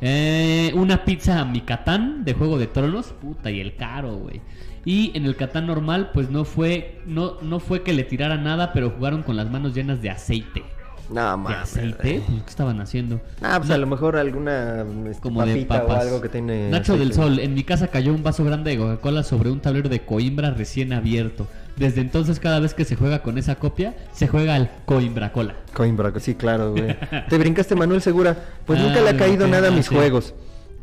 Eh, 0.00 0.70
una 0.74 1.04
pizza 1.04 1.40
a 1.40 1.44
mi 1.44 1.62
Catán 1.62 2.24
de 2.24 2.34
Juego 2.34 2.58
de 2.58 2.66
Tronos, 2.66 3.06
puta, 3.20 3.50
y 3.50 3.60
el 3.60 3.74
caro, 3.76 4.14
güey. 4.16 4.40
Y 4.84 5.10
en 5.16 5.24
el 5.24 5.34
Catán 5.34 5.66
normal, 5.66 6.10
pues 6.14 6.30
no 6.30 6.44
fue, 6.44 7.00
no, 7.06 7.38
no 7.42 7.58
fue 7.58 7.82
que 7.82 7.92
le 7.92 8.04
tirara 8.04 8.36
nada, 8.36 8.72
pero 8.72 8.90
jugaron 8.90 9.22
con 9.24 9.36
las 9.36 9.50
manos 9.50 9.74
llenas 9.74 10.00
de 10.02 10.10
aceite. 10.10 10.62
No, 11.08 11.30
¿De 11.30 11.36
mames. 11.36 11.56
aceite? 11.58 12.22
Pues, 12.26 12.42
¿Qué 12.42 12.50
estaban 12.50 12.80
haciendo? 12.80 13.20
Ah, 13.40 13.58
pues 13.58 13.70
a 13.70 13.78
lo 13.78 13.86
mejor 13.86 14.16
alguna 14.16 14.84
este, 15.08 15.22
como 15.22 15.44
de 15.46 15.64
papas. 15.64 15.98
o 15.98 16.00
algo 16.08 16.20
que 16.20 16.28
tiene. 16.28 16.68
Nacho 16.70 16.94
aceite. 16.94 16.98
del 17.04 17.12
Sol, 17.14 17.38
en 17.38 17.54
mi 17.54 17.62
casa 17.62 17.88
cayó 17.88 18.12
un 18.12 18.22
vaso 18.24 18.44
grande 18.44 18.72
de 18.72 18.78
Coca-Cola 18.78 19.22
sobre 19.22 19.50
un 19.50 19.60
tablero 19.60 19.88
de 19.88 20.00
Coimbra 20.00 20.50
recién 20.50 20.92
abierto. 20.92 21.46
Desde 21.76 22.00
entonces, 22.00 22.40
cada 22.40 22.58
vez 22.58 22.74
que 22.74 22.84
se 22.84 22.96
juega 22.96 23.22
con 23.22 23.36
esa 23.38 23.56
copia, 23.56 23.94
se 24.12 24.26
juega 24.28 24.54
al 24.54 24.70
Coimbra 24.86 25.30
Cola. 25.32 25.54
Coimbra, 25.74 26.12
sí, 26.18 26.34
claro, 26.34 26.72
güey. 26.72 26.96
Te 27.28 27.38
brincaste 27.38 27.74
Manuel 27.76 28.00
Segura. 28.02 28.36
Pues 28.64 28.80
Ah, 28.80 28.82
nunca 28.82 29.00
le 29.02 29.10
ha 29.10 29.16
caído 29.16 29.46
nada 29.46 29.68
a 29.68 29.72
ah, 29.72 29.74
mis 29.76 29.86
sí. 29.86 29.94
juegos. 29.94 30.34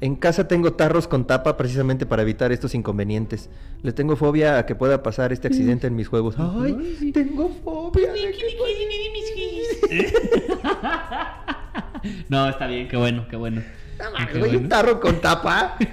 En 0.02 0.16
casa 0.18 0.50
tengo 0.50 0.74
tarros 0.74 1.08
con 1.08 1.26
tapa 1.26 1.56
precisamente 1.56 2.06
para 2.06 2.24
evitar 2.24 2.52
estos 2.52 2.76
inconvenientes. 2.76 3.50
Le 3.84 3.94
tengo 3.94 4.18
fobia 4.18 4.58
a 4.58 4.66
que 4.66 4.76
pueda 4.76 5.02
pasar 5.02 5.32
este 5.32 5.48
accidente 5.48 5.88
en 5.88 5.96
mis 5.96 6.10
juegos. 6.10 6.36
Ay, 6.38 7.12
tengo 7.14 7.50
fobia. 7.64 8.12
de 8.12 8.20
que 8.20 9.33
no, 12.30 12.50
está 12.50 12.68
bien, 12.68 12.88
qué 12.88 12.98
bueno, 12.98 13.26
qué 13.30 13.36
bueno. 13.36 13.62
No 14.00 14.12
mames, 14.12 14.54
un 14.54 14.70
tarro 14.70 15.00
con 15.00 15.20
tapa. 15.22 15.78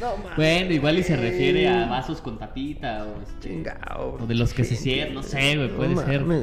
No 0.00 0.16
mames. 0.16 0.36
Bueno, 0.36 0.72
igual 0.72 0.98
y 0.98 1.02
se 1.04 1.16
refiere 1.16 1.68
a 1.68 1.86
vasos 1.86 2.20
con 2.20 2.36
tapita 2.38 3.06
o, 3.06 3.22
este, 3.22 3.48
Chingao. 3.48 4.18
o 4.20 4.26
de 4.26 4.34
los 4.34 4.52
que 4.52 4.64
se 4.64 4.74
cierran, 4.74 5.14
no 5.14 5.22
sé, 5.22 5.56
güey, 5.56 5.68
puede 5.68 5.94
No 5.94 6.04
ser. 6.04 6.24
mames. 6.24 6.42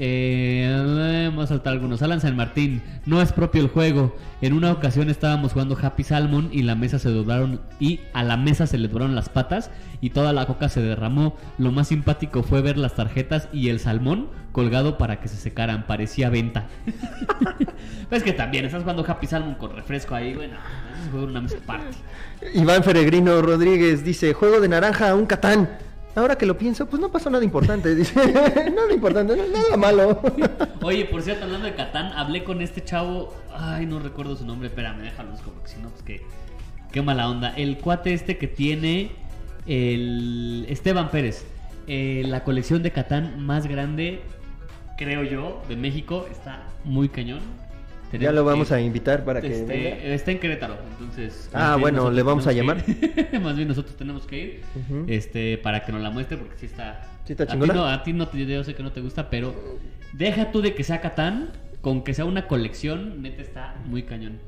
Eh, 0.00 1.26
vamos 1.28 1.46
a 1.46 1.48
saltar 1.48 1.72
algunos. 1.72 2.02
Alan 2.02 2.20
San 2.20 2.36
Martín, 2.36 2.82
no 3.04 3.20
es 3.20 3.32
propio 3.32 3.60
el 3.60 3.68
juego. 3.68 4.16
En 4.40 4.52
una 4.52 4.70
ocasión 4.70 5.10
estábamos 5.10 5.52
jugando 5.52 5.76
Happy 5.80 6.04
Salmon 6.04 6.50
y 6.52 6.62
la 6.62 6.76
mesa 6.76 7.00
se 7.00 7.10
doblaron 7.10 7.60
y 7.80 8.00
a 8.12 8.22
la 8.22 8.36
mesa 8.36 8.68
se 8.68 8.78
le 8.78 8.86
doblaron 8.86 9.16
las 9.16 9.28
patas 9.28 9.70
y 10.00 10.10
toda 10.10 10.32
la 10.32 10.46
coca 10.46 10.68
se 10.68 10.80
derramó. 10.80 11.36
Lo 11.58 11.72
más 11.72 11.88
simpático 11.88 12.44
fue 12.44 12.62
ver 12.62 12.78
las 12.78 12.94
tarjetas 12.94 13.48
y 13.52 13.70
el 13.70 13.80
salmón 13.80 14.28
colgado 14.52 14.98
para 14.98 15.20
que 15.20 15.26
se 15.26 15.36
secaran. 15.36 15.86
Parecía 15.86 16.30
venta. 16.30 16.68
pues 18.08 18.22
que 18.22 18.32
también 18.32 18.64
estás 18.64 18.82
jugando 18.82 19.04
Happy 19.06 19.26
Salmon 19.26 19.56
con 19.56 19.74
refresco 19.74 20.14
ahí, 20.14 20.34
bueno, 20.34 20.56
es 21.02 21.10
juego 21.10 21.26
una 21.26 21.40
mesa 21.40 21.56
aparte. 21.62 21.96
Iván 22.54 22.84
Feregrino 22.84 23.42
Rodríguez 23.42 24.04
dice, 24.04 24.32
juego 24.32 24.60
de 24.60 24.68
naranja, 24.68 25.14
un 25.16 25.26
catán. 25.26 25.68
Ahora 26.18 26.36
que 26.36 26.46
lo 26.46 26.58
pienso, 26.58 26.86
pues 26.86 27.00
no 27.00 27.10
pasó 27.10 27.30
nada 27.30 27.44
importante. 27.44 27.94
Dice, 27.94 28.14
nada 28.32 28.92
importante, 28.92 29.36
nada 29.52 29.76
malo. 29.76 30.20
Oye, 30.82 31.04
por 31.04 31.22
cierto, 31.22 31.44
hablando 31.44 31.66
de 31.66 31.74
Catán, 31.74 32.12
hablé 32.12 32.44
con 32.44 32.60
este 32.60 32.84
chavo. 32.84 33.34
Ay, 33.54 33.86
no 33.86 33.98
recuerdo 33.98 34.36
su 34.36 34.44
nombre, 34.44 34.68
espérame, 34.68 35.00
déjalo 35.02 35.30
busco, 35.32 35.50
porque 35.50 35.68
si 35.68 35.80
no, 35.80 35.88
pues 35.90 36.02
que. 36.02 36.22
Qué 36.92 37.02
mala 37.02 37.28
onda. 37.28 37.54
El 37.56 37.78
cuate 37.78 38.12
este 38.14 38.36
que 38.38 38.48
tiene. 38.48 39.12
El. 39.66 40.66
Esteban 40.68 41.10
Pérez. 41.10 41.46
eh, 41.86 42.22
la 42.26 42.44
colección 42.44 42.82
de 42.82 42.90
Catán 42.90 43.40
más 43.44 43.66
grande, 43.66 44.20
creo 44.96 45.22
yo, 45.24 45.62
de 45.68 45.76
México. 45.76 46.26
Está 46.30 46.64
muy 46.84 47.08
cañón. 47.08 47.40
Ya 48.18 48.32
lo 48.32 48.44
vamos 48.44 48.68
que- 48.68 48.74
a 48.74 48.80
invitar 48.80 49.24
para 49.24 49.40
que 49.40 49.48
este, 49.48 49.64
venga. 49.66 49.96
está 50.14 50.30
en 50.30 50.38
Querétaro, 50.38 50.76
entonces. 50.92 51.50
Ah, 51.52 51.76
bueno, 51.78 52.10
le 52.10 52.22
vamos 52.22 52.46
a 52.46 52.52
ir. 52.52 52.64
más 53.42 53.56
bien 53.56 53.68
nosotros 53.68 53.96
tenemos 53.96 54.26
que 54.26 54.38
ir. 54.38 54.60
Este, 55.06 55.58
para 55.58 55.84
que 55.84 55.92
nos 55.92 56.00
la 56.00 56.10
muestre, 56.10 56.36
porque 56.38 56.56
sí 56.58 56.66
está. 56.66 57.06
¿Sí 57.24 57.32
está 57.34 57.44
a 57.44 57.46
ti 57.46 57.52
chingona? 57.52 57.74
no, 57.74 57.86
a 57.86 58.02
ti 58.02 58.12
no 58.12 58.28
te, 58.28 58.44
yo 58.46 58.64
sé 58.64 58.74
que 58.74 58.82
no 58.82 58.92
te 58.92 59.00
gusta, 59.02 59.28
pero 59.28 59.54
deja 60.14 60.50
tú 60.50 60.62
de 60.62 60.74
que 60.74 60.82
sea 60.84 61.00
Catán, 61.00 61.50
con 61.82 62.02
que 62.02 62.14
sea 62.14 62.24
una 62.24 62.46
colección, 62.46 63.20
neta 63.22 63.42
está 63.42 63.74
muy 63.86 64.02
cañón. 64.04 64.38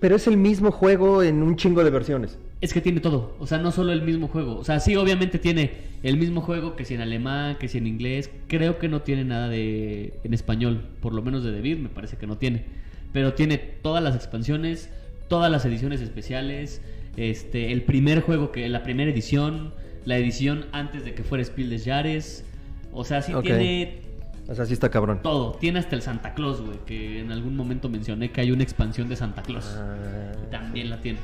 Pero 0.00 0.16
es 0.16 0.26
el 0.26 0.36
mismo 0.36 0.70
juego 0.72 1.22
en 1.22 1.42
un 1.42 1.56
chingo 1.56 1.82
de 1.84 1.90
versiones. 1.90 2.38
Es 2.60 2.72
que 2.72 2.80
tiene 2.80 3.00
todo, 3.00 3.36
o 3.40 3.46
sea, 3.46 3.58
no 3.58 3.72
solo 3.72 3.92
el 3.92 4.02
mismo 4.02 4.28
juego. 4.28 4.56
O 4.56 4.64
sea, 4.64 4.78
sí, 4.80 4.94
obviamente 4.96 5.38
tiene 5.38 5.72
el 6.04 6.16
mismo 6.16 6.40
juego 6.40 6.76
que 6.76 6.84
si 6.84 6.94
en 6.94 7.00
alemán, 7.00 7.56
que 7.58 7.66
si 7.68 7.78
en 7.78 7.86
inglés. 7.88 8.30
Creo 8.48 8.78
que 8.78 8.88
no 8.88 9.02
tiene 9.02 9.24
nada 9.24 9.48
de 9.48 10.14
en 10.22 10.32
español, 10.34 10.80
por 11.00 11.12
lo 11.12 11.22
menos 11.22 11.42
de 11.44 11.50
Debir, 11.52 11.78
me 11.78 11.88
parece 11.88 12.16
que 12.16 12.26
no 12.28 12.36
tiene. 12.38 12.64
Pero 13.12 13.34
tiene 13.34 13.58
todas 13.58 14.02
las 14.02 14.14
expansiones, 14.14 14.90
todas 15.28 15.50
las 15.50 15.64
ediciones 15.64 16.00
especiales, 16.00 16.80
este, 17.16 17.72
el 17.72 17.82
primer 17.82 18.20
juego 18.22 18.52
que 18.52 18.68
la 18.68 18.82
primera 18.82 19.10
edición, 19.10 19.74
la 20.04 20.16
edición 20.16 20.66
antes 20.72 21.04
de 21.04 21.14
que 21.14 21.22
fuera 21.22 21.44
Spiel 21.44 21.70
des 21.70 21.84
Jahres. 21.84 22.44
O 22.92 23.04
sea, 23.04 23.22
sí 23.22 23.32
Ok. 23.34 23.44
tiene 23.44 24.00
O 24.48 24.54
sea, 24.54 24.66
sí 24.66 24.72
está 24.72 24.90
cabrón. 24.90 25.20
todo. 25.22 25.52
Tiene 25.52 25.78
hasta 25.78 25.94
el 25.94 26.02
Santa 26.02 26.34
Claus, 26.34 26.60
güey, 26.60 26.78
que 26.86 27.20
en 27.20 27.30
algún 27.32 27.54
momento 27.56 27.88
mencioné 27.88 28.30
que 28.32 28.40
hay 28.40 28.50
una 28.50 28.62
expansión 28.62 29.08
de 29.08 29.16
Santa 29.16 29.42
Claus. 29.42 29.66
Ah, 29.78 30.32
También 30.50 30.90
la 30.90 31.00
tiene. 31.00 31.18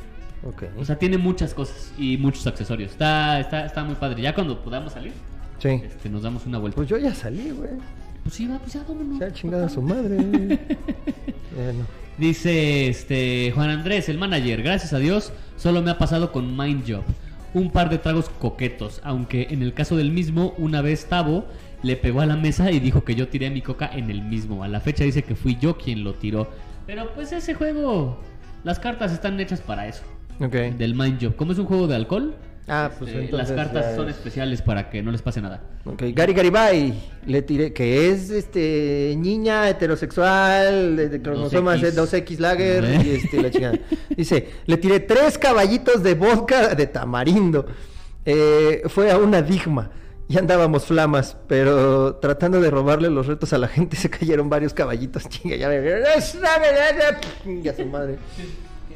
ok. 0.44 0.65
O 0.78 0.85
sea, 0.85 0.97
tiene 0.97 1.19
muchas 1.19 1.52
cosas 1.55 1.93
y 1.98 2.16
muchos 2.16 2.47
accesorios. 2.47 2.93
Está, 2.93 3.40
está, 3.40 3.66
está 3.66 3.82
muy 3.85 3.97
padre. 3.97 4.23
Ya 4.23 4.35
cuando 4.35 4.62
podamos 4.62 4.93
salir, 4.93 5.12
Sí. 5.59 5.69
este, 5.70 6.09
nos 6.09 6.23
damos 6.23 6.47
una 6.47 6.59
vuelta. 6.59 6.77
Pues 6.77 6.89
yo 6.89 6.97
ya 6.98 7.12
salí, 7.15 7.51
güey. 7.51 7.70
Pues 8.28 8.36
sí, 8.36 8.46
va, 8.46 8.59
pues 8.59 8.74
ya 8.74 8.84
vámonos. 8.86 9.16
Se 9.16 9.24
ha 9.24 9.32
chingado 9.32 9.64
a 9.64 9.68
su 9.70 9.80
madre. 9.80 10.16
bueno. 11.56 11.86
Dice 12.18 12.88
este 12.88 13.50
Juan 13.55 13.70
Andrés, 13.70 14.10
el 14.10 14.18
manager, 14.18 14.62
gracias 14.62 14.92
a 14.92 14.98
Dios, 14.98 15.32
solo 15.56 15.80
me 15.80 15.90
ha 15.90 15.96
pasado 15.96 16.30
con 16.30 16.55
Mind 16.55 16.84
Job. 16.86 17.05
Un 17.55 17.70
par 17.70 17.88
de 17.88 17.96
tragos 17.96 18.28
coquetos, 18.28 19.00
aunque 19.02 19.46
en 19.48 19.62
el 19.62 19.72
caso 19.72 19.96
del 19.96 20.10
mismo, 20.10 20.52
una 20.59 20.82
vez 20.82 21.06
Tavo 21.06 21.46
le 21.82 21.96
pegó 21.96 22.20
a 22.20 22.26
la 22.26 22.36
mesa 22.36 22.70
y 22.70 22.80
dijo 22.80 23.02
que 23.02 23.14
yo 23.14 23.28
tiré 23.28 23.48
mi 23.48 23.62
coca 23.62 23.88
en 23.90 24.10
el 24.10 24.20
mismo. 24.20 24.62
A 24.62 24.68
la 24.68 24.80
fecha 24.80 25.05
dice 25.05 25.22
que 25.22 25.34
fui 25.34 25.56
yo 25.59 25.78
quien 25.78 26.05
lo 26.05 26.12
tiró. 26.12 26.50
Pero 26.86 27.14
pues 27.14 27.32
ese 27.32 27.55
juego, 27.55 28.20
las 28.62 28.78
cartas 28.78 29.10
están 29.10 29.40
hechas 29.40 29.62
para 29.62 29.88
eso. 29.88 30.02
Ok. 30.38 30.52
Del 30.76 30.94
Mind 30.94 31.18
Job. 31.22 31.34
Como 31.34 31.52
es 31.52 31.59
un 31.59 31.64
juego 31.64 31.86
de 31.86 31.96
alcohol, 31.96 32.36
Ah, 32.68 32.90
pues 32.98 33.10
este, 33.10 33.24
entonces. 33.24 33.48
las 33.56 33.56
cartas 33.66 33.96
son 33.96 34.08
es- 34.08 34.16
especiales 34.16 34.62
para 34.62 34.90
que 34.90 35.02
no 35.02 35.10
les 35.10 35.22
pase 35.22 35.40
nada. 35.40 35.60
Ok, 35.84 36.02
Gary 36.14 36.34
Garibay, 36.34 36.94
le 37.26 37.42
tiré, 37.42 37.72
que 37.72 38.10
es 38.10 38.30
este 38.30 39.14
niña 39.16 39.68
heterosexual, 39.68 40.96
de, 40.96 41.08
de 41.08 41.22
cromosomas 41.22 41.80
2X. 41.80 41.94
2X 41.94 42.38
Lager, 42.38 42.84
¿Eh? 42.84 43.00
y 43.04 43.10
este, 43.10 43.42
la 43.42 43.50
chingada. 43.50 43.78
Dice, 44.16 44.48
le 44.66 44.76
tiré 44.76 45.00
tres 45.00 45.38
caballitos 45.38 46.02
de 46.02 46.14
vodka 46.14 46.74
de 46.74 46.86
tamarindo. 46.86 47.66
Eh, 48.24 48.82
fue 48.86 49.10
a 49.10 49.16
una 49.18 49.40
digma. 49.42 49.90
Ya 50.30 50.40
andábamos 50.40 50.84
flamas, 50.84 51.38
pero 51.46 52.16
tratando 52.16 52.60
de 52.60 52.70
robarle 52.70 53.08
los 53.08 53.26
retos 53.26 53.54
a 53.54 53.58
la 53.58 53.66
gente 53.68 53.96
se 53.98 54.10
cayeron 54.10 54.50
varios 54.50 54.74
caballitos. 54.74 55.26
Chinga, 55.28 55.56
ya 55.56 55.68
me... 55.70 55.80
Ya 57.62 57.74
su 57.74 57.86
madre. 57.86 58.18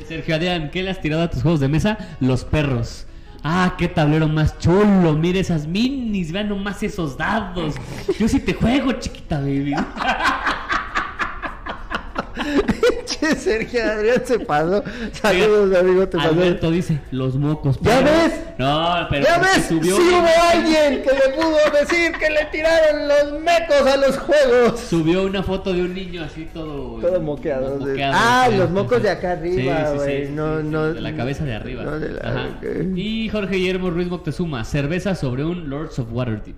Sergio 0.07 0.35
Adrián, 0.35 0.71
¿qué 0.71 0.83
le 0.83 0.91
has 0.91 1.01
tirado 1.01 1.23
a 1.23 1.31
tus 1.31 1.41
juegos 1.43 1.61
de 1.61 1.69
mesa? 1.69 2.17
Los 2.21 2.45
perros. 2.45 3.07
Ah, 3.45 3.75
qué 3.77 3.89
tablero 3.89 4.29
más 4.29 4.59
chulo. 4.59 5.15
Mira 5.15 5.41
esas 5.41 5.67
minis, 5.67 6.31
vean 6.31 6.49
nomás 6.49 6.83
esos 6.83 7.17
dados. 7.17 7.75
Yo 8.19 8.29
sí 8.29 8.39
te 8.39 8.55
juego, 8.55 8.93
chiquita 8.93 9.41
baby. 9.41 9.75
Sergio 13.39 13.83
Adrián 13.85 14.23
se 14.25 14.39
pasó. 14.41 14.83
Saludos, 15.13 15.77
amigo, 15.79 16.09
te 16.09 16.17
pasó. 16.17 16.29
Alberto 16.31 16.71
dice, 16.71 16.99
los 17.11 17.37
mocos. 17.37 17.79
¿Ya 17.81 17.99
pero- 17.99 18.11
ves? 18.11 18.41
No, 18.59 19.07
pero 19.11 19.25
¿Ya 19.25 19.39
ves? 19.39 19.67
subió, 19.67 19.97
sí 19.97 20.03
hubo 20.03 20.27
alguien 20.53 21.03
que 21.03 21.11
le 21.11 21.35
pudo 21.35 21.57
decir 21.81 22.13
que 22.19 22.31
le 22.31 22.45
tiraron 22.53 23.09
los 23.09 23.41
mecos 23.41 23.87
a 23.93 23.97
los 23.97 24.19
juegos. 24.19 24.79
subió 24.81 25.25
una 25.25 25.43
foto 25.43 25.73
de 25.73 25.83
un 25.83 25.95
niño 25.95 26.23
así 26.25 26.49
todo... 26.53 27.01
Todo 27.01 27.21
moqueado. 27.21 27.79
de- 27.79 27.91
moqueado, 27.93 28.15
ah, 28.17 28.49
los 28.57 28.71
mocos 28.71 29.03
de 29.03 29.11
acá 29.11 29.33
arriba, 29.33 29.95
Sí, 30.05 30.29
no, 30.31 30.63
no. 30.63 30.93
De 30.93 31.01
la 31.01 31.15
cabeza 31.17 31.45
de 31.45 31.55
arriba. 31.55 31.83
No, 31.83 31.99
de 31.99 32.11
la- 32.11 32.21
Ajá. 32.21 32.49
ok. 32.59 32.97
Y 32.97 33.29
Jorge 33.31 33.57
Guillermo 33.57 33.91
Ruiz 33.91 34.09
Moctezuma, 34.09 34.65
cerveza 34.65 35.15
sobre 35.15 35.45
un 35.45 35.69
Lords 35.71 35.99
of 35.99 36.09
Waterdeep. 36.13 36.57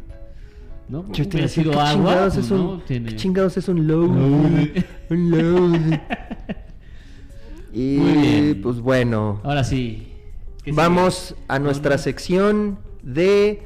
¿No? 0.89 1.11
Yo 1.13 1.27
te 1.29 1.49
sido 1.49 1.73
¿qué 1.73 1.79
agua, 1.79 1.93
chingados, 1.95 2.37
es 2.37 2.51
un, 2.51 2.59
¿no? 2.59 2.79
Tiene- 2.87 3.11
¿qué 3.11 3.17
chingados 3.17 3.57
es 3.57 3.69
un 3.69 3.87
load? 3.87 4.09
Load. 4.09 4.85
un 5.11 5.31
load. 5.31 5.99
Y 7.73 7.97
Muy 7.99 8.13
bien. 8.13 8.61
pues 8.63 8.79
bueno, 8.81 9.41
Ahora 9.43 9.65
sí. 9.65 10.07
vamos 10.73 11.35
a 11.49 11.59
nuestra 11.59 11.99
sección 11.99 12.79
de 13.03 13.63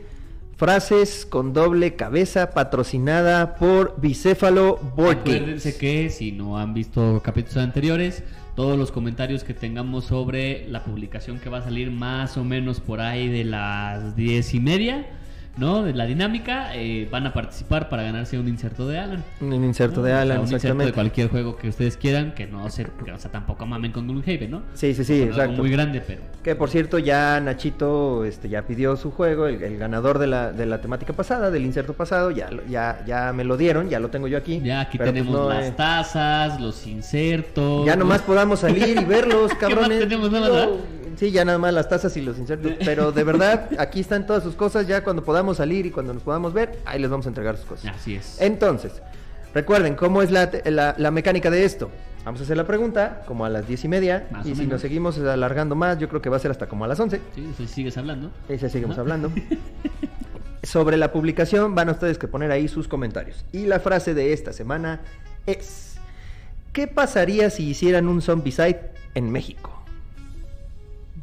frases 0.57 1.27
con 1.27 1.53
doble 1.53 1.95
cabeza 1.95 2.51
patrocinada 2.51 3.57
por 3.57 4.01
Bicéfalo 4.01 4.79
Board. 4.97 5.19
Acuérdense 5.19 5.77
que 5.77 6.09
si 6.09 6.33
no 6.33 6.57
han 6.59 6.73
visto 6.73 7.21
capítulos 7.23 7.59
anteriores, 7.59 8.25
todos 8.57 8.79
los 8.79 8.91
comentarios 8.91 9.45
que 9.45 9.53
tengamos 9.53 10.07
sobre 10.07 10.67
la 10.69 10.83
publicación 10.85 11.39
que 11.39 11.51
va 11.51 11.59
a 11.59 11.63
salir 11.65 11.91
más 11.91 12.39
o 12.39 12.45
menos 12.45 12.81
por 12.81 13.01
ahí 13.03 13.29
de 13.29 13.45
las 13.45 14.17
diez 14.17 14.55
y 14.55 14.59
media, 14.61 15.07
¿no? 15.59 15.83
De 15.83 15.93
la 15.95 16.07
dinámica, 16.07 16.75
eh, 16.75 17.09
van 17.11 17.27
a 17.27 17.33
participar 17.33 17.89
para 17.89 18.03
ganarse 18.03 18.39
un 18.39 18.49
inserto 18.49 18.87
de 18.89 18.99
Alan. 18.99 19.25
Un 19.41 19.53
inserto 19.65 20.01
¿no? 20.01 20.07
de 20.07 20.13
O 20.13 20.15
sea, 20.15 20.23
Alan, 20.23 20.39
un 20.41 20.53
inserto 20.53 20.85
de 20.85 20.93
cualquier 20.93 21.29
juego 21.29 21.57
que 21.57 21.69
ustedes 21.69 21.97
quieran, 21.97 22.33
que 22.35 22.47
no 22.47 22.69
se, 22.71 22.85
que, 23.05 23.13
o 23.13 23.19
sea, 23.19 23.31
tampoco 23.31 23.67
mamen 23.67 23.93
con 23.93 24.07
Gloomhaven, 24.07 24.51
¿no? 24.51 24.63
Sí, 24.75 24.95
sí, 24.95 25.05
sí, 25.05 25.19
Con 25.21 25.23
algo 25.29 25.35
exacto. 25.43 25.63
muy 25.63 25.71
grande, 25.71 26.01
pero 26.07 26.23
Que 26.43 26.55
por 26.55 26.71
cierto, 26.71 26.99
ya 26.99 27.41
Nachito 27.41 28.25
este, 28.25 28.49
ya 28.49 28.63
pidió 28.63 28.97
su 28.97 29.11
juego, 29.11 29.47
el, 29.47 29.63
el 29.63 29.77
ganador 29.79 30.19
de 30.19 30.27
la, 30.29 30.53
de 30.53 30.67
la 30.67 30.81
temática 30.81 31.13
pasada, 31.13 31.51
del 31.51 31.65
inserto 31.65 31.93
pasado, 31.95 32.31
ya, 32.31 32.49
ya, 32.69 33.03
ya 33.07 33.33
me 33.33 33.45
lo 33.45 33.57
dieron, 33.57 33.89
ya 33.89 33.99
lo 34.01 34.09
tengo 34.11 34.29
yo 34.29 34.39
aquí. 34.39 34.61
ya 34.63 34.81
aquí 34.81 34.97
pues, 34.99 35.09
tenemos 35.11 35.33
no, 35.33 35.49
las 35.49 35.67
eh, 35.67 35.75
tazas, 35.77 36.61
los 36.61 36.87
insertos. 36.87 37.85
Ya 37.87 37.97
nomás 37.97 38.21
¿no? 38.21 38.27
podamos 38.27 38.61
salir 38.61 38.99
y 39.01 39.05
verlos, 39.05 39.53
¿Qué 39.59 39.67
más 39.67 39.75
cabrones. 39.75 39.99
tenemos? 40.01 40.31
Nada 40.31 40.49
más, 40.49 40.49
Yo- 40.49 40.55
¿verdad? 40.71 40.85
Sí, 41.17 41.33
ya 41.33 41.45
nada 41.45 41.59
más 41.59 41.75
las 41.75 41.89
tazas 41.89 42.17
y 42.17 42.21
los 42.23 42.39
insertos. 42.39 42.75
Pero 42.85 43.11
de 43.11 43.25
verdad, 43.25 43.69
aquí 43.77 43.99
están 43.99 44.25
todas 44.25 44.45
sus 44.45 44.55
cosas. 44.55 44.87
Ya 44.87 45.03
cuando 45.03 45.25
podamos 45.25 45.48
salir 45.55 45.87
y 45.87 45.91
cuando 45.91 46.13
nos 46.15 46.23
podamos 46.23 46.53
ver, 46.53 46.79
ahí 46.85 47.01
les 47.01 47.11
vamos 47.11 47.27
a 47.27 47.31
entregar 47.31 47.57
sus 47.57 47.67
cosas. 47.67 47.95
Así 47.97 48.15
es. 48.15 48.41
Entonces, 48.41 49.01
recuerden 49.55 49.95
cómo 49.95 50.23
es 50.23 50.31
la, 50.31 50.51
la- 50.67 50.95
la 50.99 51.11
mecánica 51.11 51.51
de 51.51 51.65
esto. 51.65 51.91
Vamos 52.25 52.41
a 52.41 52.45
hacer 52.45 52.57
la 52.57 52.67
pregunta 52.67 53.23
como 53.27 53.45
a 53.45 53.49
las 53.49 53.67
diez 53.67 53.85
y 53.85 53.89
media. 53.89 54.27
Más 54.31 54.45
y 54.47 54.51
si 54.51 54.57
menos. 54.57 54.73
nos 54.73 54.81
seguimos 54.83 55.17
seguimos 55.19 55.75
más, 55.77 55.99
yo 55.99 56.09
creo 56.09 56.21
que 56.21 56.29
va 56.29 56.37
a 56.37 56.41
ser 56.41 56.51
hasta 56.51 56.67
como 56.69 56.85
a 56.85 56.89
las 56.89 57.01
11. 57.01 57.21
Sí, 57.35 57.53
sí, 57.57 57.67
sigues 57.67 57.97
hablando. 57.97 58.31
Se 58.49 58.69
seguimos 58.69 58.99
hablando. 58.99 59.31
Sobre 60.63 60.97
la 60.97 61.13
publicación 61.13 61.75
van 61.75 61.89
ustedes 61.93 62.19
que 62.19 62.29
poner 62.29 62.51
ahí 62.51 62.69
sus 62.69 62.89
comentarios. 62.89 63.45
Y 63.53 63.65
la 63.67 63.81
frase 63.81 64.13
de 64.13 64.33
esta 64.35 64.53
semana 64.53 65.01
es: 65.47 65.95
¿Qué 66.73 66.87
pasaría 66.87 67.49
si 67.49 67.69
hicieran 67.71 68.09
un 68.09 68.21
Zombicide 68.21 68.91
en 69.15 69.31
México? 69.31 69.73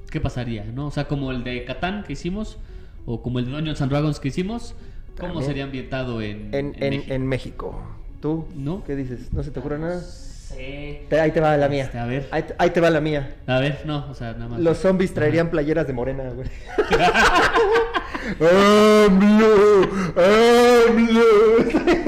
¿qué 0.09 0.21
pasaría? 0.21 0.63
¿no? 0.63 0.87
O 0.87 0.91
sea, 0.91 1.07
como 1.09 1.29
el 1.31 1.43
de 1.43 1.65
Catán 1.65 2.03
que 2.05 2.13
hicimos, 2.13 2.57
o 3.05 3.21
como 3.21 3.39
el 3.39 3.45
de 3.45 3.51
Dungeons 3.51 3.81
and 3.81 3.91
Dragons 3.91 4.19
que 4.19 4.27
hicimos, 4.29 4.75
¿cómo 5.17 5.27
También. 5.29 5.45
sería 5.45 5.63
ambientado 5.65 6.21
en, 6.21 6.53
En, 6.53 6.75
en 6.81 6.93
en- 7.11 7.25
México? 7.27 7.71
México. 7.73 7.81
¿Tú? 8.21 8.47
¿No? 8.55 8.83
¿Qué 8.83 8.95
dices? 8.95 9.31
¿No 9.33 9.43
se 9.43 9.51
te 9.51 9.59
ocurre 9.59 9.77
nada? 9.79 10.01
Sí. 10.01 10.99
Te- 11.09 11.19
ahí 11.19 11.31
te 11.31 11.39
va 11.39 11.57
la 11.57 11.67
mía. 11.69 11.83
Este, 11.85 11.99
a 11.99 12.05
ver. 12.05 12.27
Ahí, 12.31 12.43
te- 12.43 12.55
ahí 12.57 12.69
te 12.69 12.79
va 12.81 12.89
la 12.89 13.01
mía. 13.01 13.35
A 13.45 13.59
ver, 13.59 13.81
no, 13.85 14.07
o 14.09 14.13
sea, 14.13 14.33
nada 14.33 14.47
más. 14.47 14.59
Los 14.59 14.77
zombies 14.77 15.13
traerían 15.13 15.49
playeras 15.49 15.85
de 15.87 15.93
morena, 15.93 16.23
güey. 16.29 16.47
¡AMLO! 18.39 19.83
¡AMLO! 20.15 21.23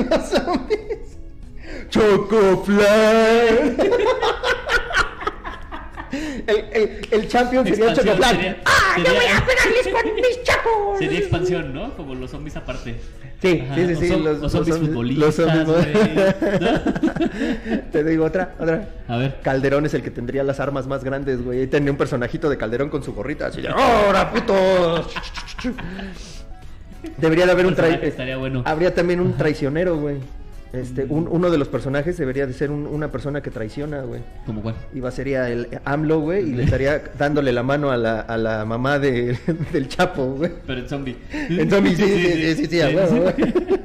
Los 0.10 0.30
zombies. 0.30 1.18
¡Chocoflan! 1.90 3.78
El, 6.48 6.56
el, 6.72 7.08
el 7.12 7.28
champion 7.28 7.66
sería 7.68 7.94
Chocoflan. 7.94 8.58
¡Ah, 8.66 8.72
yo 8.98 9.04
sería- 9.06 9.20
voy 9.20 9.26
a 9.32 9.46
pegarles 9.46 9.88
con 9.94 10.16
mis 10.16 10.44
chacos! 10.44 11.00
Sería 11.00 11.20
expansión, 11.20 11.74
¿no? 11.74 11.94
Como 11.96 12.16
los 12.16 12.32
zombies 12.32 12.56
aparte. 12.58 12.96
Sí, 13.42 13.64
Ajá, 13.66 13.76
sí, 13.76 14.10
los, 14.10 14.40
o 14.40 14.42
los 14.42 14.52
zombies 14.52 14.78
futbolistas, 14.80 15.38
los 15.38 15.40
zombies- 15.68 15.68
¿no? 16.60 17.82
Te 17.92 18.04
digo 18.04 18.26
otra, 18.26 18.56
otra. 18.60 18.90
A 19.08 19.18
ver. 19.18 19.38
Calderón 19.44 19.86
es 19.86 19.94
el 19.94 20.02
que 20.02 20.10
tendría 20.10 20.44
las 20.44 20.60
armas 20.60 20.88
más 20.88 21.04
grandes, 21.04 21.44
güey. 21.44 21.60
Ahí 21.62 21.68
tenía 21.68 21.92
un 21.92 21.98
personajito 21.98 22.50
de 22.50 22.58
Calderón 22.58 22.90
con 22.90 23.04
su 23.04 23.14
gorrita 23.14 23.48
así 23.48 23.62
de 23.62 23.70
¡Ahora, 23.70 24.32
putos! 24.32 25.14
Debería 27.18 27.46
de 27.46 27.52
haber 27.52 27.66
un 27.68 27.76
traicionero. 27.76 28.08
estaría 28.10 28.38
bueno. 28.38 28.64
Habría 28.66 28.94
también 28.94 29.20
un 29.22 29.38
traicionero, 29.38 29.98
güey. 29.98 30.18
Este, 30.74 31.06
un- 31.06 31.28
uno 31.30 31.50
de 31.50 31.58
los 31.58 31.70
personajes 31.70 32.18
debería 32.18 32.46
de 32.46 32.54
ser 32.54 32.72
un- 32.72 32.88
una 32.88 33.10
persona 33.12 33.42
que 33.42 33.50
traiciona, 33.52 34.02
güey. 34.02 34.22
¿Como 34.46 34.62
cuál? 34.62 34.76
Iba 34.94 35.10
sería 35.12 35.50
el 35.50 35.68
AMLO, 35.86 36.20
güey, 36.20 36.50
y 36.50 36.54
le 36.56 36.64
estaría 36.64 37.02
dándole 37.18 37.54
la 37.54 37.64
mano 37.64 37.90
a 37.90 37.98
la, 37.98 38.20
a 38.20 38.38
la 38.38 38.66
mamá 38.66 39.00
de- 39.00 39.38
del 39.74 39.88
Chapo, 39.88 40.26
güey. 40.34 40.52
Pero 40.66 40.82
en 40.82 40.90
zombie. 40.90 41.18
En 41.32 41.70
zombie, 41.70 41.96
sí, 41.96 42.04
sí, 42.04 42.56
sí, 42.56 42.66
sí. 42.68 42.80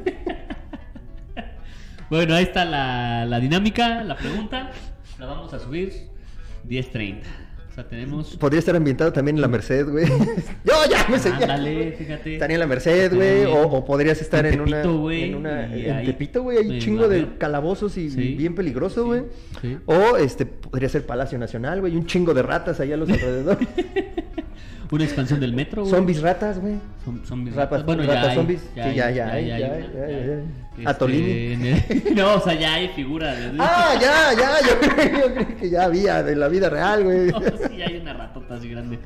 Bueno, 2.10 2.34
ahí 2.34 2.42
está 2.44 2.64
la, 2.66 3.24
la 3.24 3.40
dinámica, 3.40 4.02
la 4.04 4.16
pregunta. 4.16 4.70
La 5.18 5.26
vamos 5.26 5.52
a 5.54 5.58
subir 5.58 5.92
10.30. 6.68 7.20
Sea, 7.82 7.88
tenemos... 7.88 8.36
Podría 8.36 8.58
estar 8.60 8.74
ambientado 8.76 9.12
también 9.12 9.36
en 9.36 9.42
la 9.42 9.48
Merced, 9.48 9.88
güey. 9.88 10.06
Yo 10.64 10.72
ya 10.90 11.06
me 11.08 11.18
sé. 11.18 11.30
ya. 11.30 11.36
Ándale, 11.36 11.92
fíjate. 11.92 12.34
Estaría 12.34 12.54
en 12.54 12.60
la 12.60 12.66
Merced, 12.66 13.14
güey, 13.14 13.44
o, 13.44 13.62
o 13.62 13.84
podrías 13.84 14.20
estar 14.20 14.44
en, 14.46 14.54
En 14.54 14.60
una, 14.60 14.82
Tepito, 14.82 14.98
güey, 14.98 15.22
en 15.24 15.34
una 15.34 15.74
en 15.74 15.90
ahí- 15.96 16.06
Tepito, 16.06 16.42
güey, 16.42 16.58
hay 16.58 16.66
un 16.68 16.72
en 16.74 16.80
chingo 16.80 17.08
de 17.08 17.26
calabozos 17.38 17.96
y 17.96 18.10
Sí. 18.10 18.34
bien 18.34 18.54
peligroso, 18.54 19.06
güey. 19.06 19.22
Sí. 19.60 19.78
O 19.86 20.16
este 20.16 20.46
podría 20.46 20.88
ser 20.88 21.04
Palacio 21.06 21.38
Nacional, 21.38 21.80
güey, 21.80 21.96
un 21.96 22.06
chingo 22.06 22.34
de 22.34 22.42
ratas 22.42 22.80
allá 22.80 22.94
a 22.94 22.98
los 22.98 23.08
alrededores. 23.10 23.68
Una 24.92 25.04
expansión 25.04 25.40
del 25.40 25.52
metro, 25.54 25.82
güey. 25.82 25.90
Zombies 25.94 26.20
ratas, 26.22 26.60
güey. 26.60 26.74
Som- 27.04 27.24
zombies 27.24 27.56
ratas. 27.56 27.84
Bueno, 27.84 28.02
ratas 28.02 28.22
ya 28.24 28.30
hay, 28.30 28.36
zombies. 28.36 28.60
Sí, 28.74 28.80
hay, 28.80 28.94
ya, 28.94 29.10
ya 29.10 29.32
hay 29.32 29.46
ya 29.48 29.58
ya 29.58 29.66
ya 29.68 29.74
hay. 29.74 30.44
Este, 30.78 32.14
No, 32.14 32.34
o 32.34 32.40
sea, 32.40 32.54
ya 32.54 32.74
hay 32.74 32.88
figuras. 32.88 33.36
Ah, 33.58 33.94
ya, 34.00 34.32
ya, 34.38 34.50
yo, 34.66 34.80
creo- 34.94 35.28
yo 35.28 35.34
creí 35.34 35.56
que 35.56 35.70
ya 35.70 35.84
había 35.84 36.22
de 36.22 36.36
la 36.36 36.48
vida 36.48 36.68
real, 36.70 37.04
güey. 37.04 37.26
No, 37.32 37.40
sí, 37.40 37.82
hay 37.82 37.96
una 37.96 38.12
ratota 38.12 38.54
así 38.54 38.68
grande. 38.68 38.98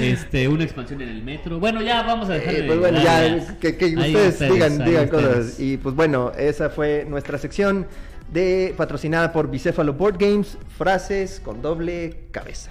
Este, 0.00 0.48
una 0.48 0.64
expansión 0.64 1.00
en 1.02 1.08
el 1.08 1.22
metro. 1.22 1.58
Bueno, 1.58 1.80
ya 1.82 2.02
vamos 2.02 2.28
a 2.30 2.34
dejar 2.34 2.54
Eh, 2.54 2.64
pues 2.66 2.78
bueno, 2.78 3.02
ya, 3.02 3.20
que, 3.58 3.68
ustedes, 3.70 4.34
ustedes, 4.34 4.52
digan, 4.52 4.78
digan 4.84 5.04
ustedes. 5.04 5.10
cosas. 5.10 5.60
Y 5.60 5.76
pues 5.78 5.94
bueno, 5.94 6.32
esa 6.38 6.70
fue 6.70 7.04
nuestra 7.08 7.38
sección 7.38 7.86
de 8.32 8.74
patrocinada 8.76 9.32
por 9.32 9.50
Bicéfalo 9.50 9.92
Board 9.94 10.16
Games, 10.18 10.56
frases 10.78 11.40
con 11.44 11.60
doble 11.62 12.26
cabeza. 12.30 12.70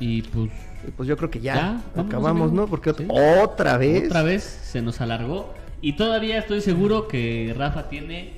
Y 0.00 0.22
pues 0.22 0.50
pues 0.96 1.08
yo 1.08 1.16
creo 1.16 1.30
que 1.30 1.40
ya, 1.40 1.82
acabamos. 1.96 2.52
¿no? 2.52 2.66
Porque 2.66 2.92
Sí. 2.96 3.06
otra 3.08 3.76
vez. 3.78 4.06
otra 4.06 4.22
vez 4.22 4.42
se 4.42 4.82
nos 4.82 5.00
alargó. 5.00 5.52
Y 5.80 5.94
todavía 5.96 6.38
estoy 6.38 6.60
seguro 6.60 7.06
que 7.08 7.54
Rafa 7.56 7.88
tiene 7.88 8.32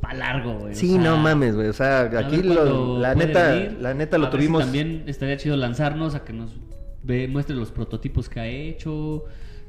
pa' 0.00 0.14
largo, 0.14 0.58
güey. 0.58 0.72
o 0.72 0.76
Sí, 0.76 0.92
sea, 0.92 1.00
no 1.00 1.16
mames, 1.16 1.54
güey. 1.54 1.68
O 1.68 1.72
sea, 1.72 2.02
aquí 2.02 2.42
lo- 2.42 2.98
la 2.98 3.14
neta, 3.14 3.52
venir. 3.52 3.78
la 3.80 3.94
neta 3.94 4.18
lo 4.18 4.28
tuvimos. 4.30 4.62
también 4.64 5.04
estaría 5.06 5.36
chido 5.36 5.56
lanzarnos 5.56 6.14
a 6.14 6.24
que 6.24 6.32
nos 6.32 6.50
ve, 7.02 7.28
muestre 7.28 7.54
los 7.56 7.70
prototipos 7.70 8.28
que 8.28 8.40
ha 8.40 8.46
hecho, 8.46 9.24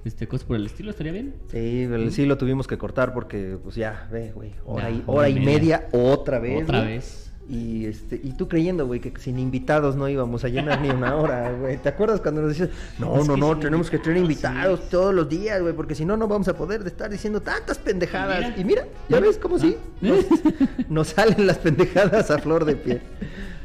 este 0.06 0.28
cosas 0.28 0.45
por 0.45 0.58
el 0.58 0.66
estilo, 0.66 0.90
estaría 0.91 1.12
bien. 1.14 1.36
Sí, 1.52 1.88
sí 2.12 2.26
lo 2.26 2.38
tuvimos 2.38 2.68
que 2.68 2.78
cortar 2.78 3.14
porque, 3.14 3.58
pues 3.64 3.76
ya, 3.76 4.08
ve, 4.12 4.32
güey. 4.34 4.52
Hora, 4.66 4.90
Ya, 4.90 4.95
y, 4.98 5.04
hora 5.06 5.30
y 5.30 5.40
media, 5.40 5.88
otra 5.94 6.40
vez. 6.40 6.64
Otra 6.64 6.80
güey. 6.82 6.94
vez. 6.95 7.32
Y 7.49 7.86
este, 7.88 8.15
y 8.24 8.32
tú 8.32 8.48
creyendo, 8.48 8.88
güey, 8.88 9.02
que 9.02 9.11
sin 9.20 9.38
invitados 9.38 9.95
no 9.98 10.07
íbamos 10.07 10.45
a 10.45 10.48
llenar 10.48 10.80
ni 10.82 10.90
una 10.90 11.15
hora, 11.15 11.52
güey. 11.52 11.78
¿Te 11.78 11.90
acuerdas 11.90 12.22
cuando 12.22 12.41
nos 12.41 12.52
decías, 12.52 12.70
no, 12.99 13.18
Es 13.20 13.28
no, 13.28 13.36
no, 13.36 13.57
tenemos 13.60 13.90
que 13.90 13.99
tener 13.99 14.18
invitados, 14.20 14.56
invitados 14.56 14.80
sí. 14.82 14.88
todos 14.91 15.14
los 15.14 15.28
días, 15.28 15.61
güey, 15.61 15.74
porque 15.74 15.94
si 15.94 16.06
no, 16.06 16.15
no 16.15 16.28
vamos 16.28 16.48
a 16.48 16.56
poder 16.56 16.84
de 16.84 16.90
estar 16.90 17.10
diciendo 17.10 17.41
tantas 17.41 17.78
pendejadas. 17.80 18.40
Y 18.40 18.44
mira. 18.44 18.56
Y 18.61 18.64
mira, 18.64 18.88
ya 19.10 19.20
ves 19.20 19.38
cómo 19.38 19.60
sí, 19.60 19.76
nos, 19.99 20.26
nos 20.90 21.07
salen 21.10 21.45
las 21.45 21.57
pendejadas 21.57 22.32
a 22.32 22.38
flor 22.40 22.64
de 22.65 22.76
piel. 22.78 23.02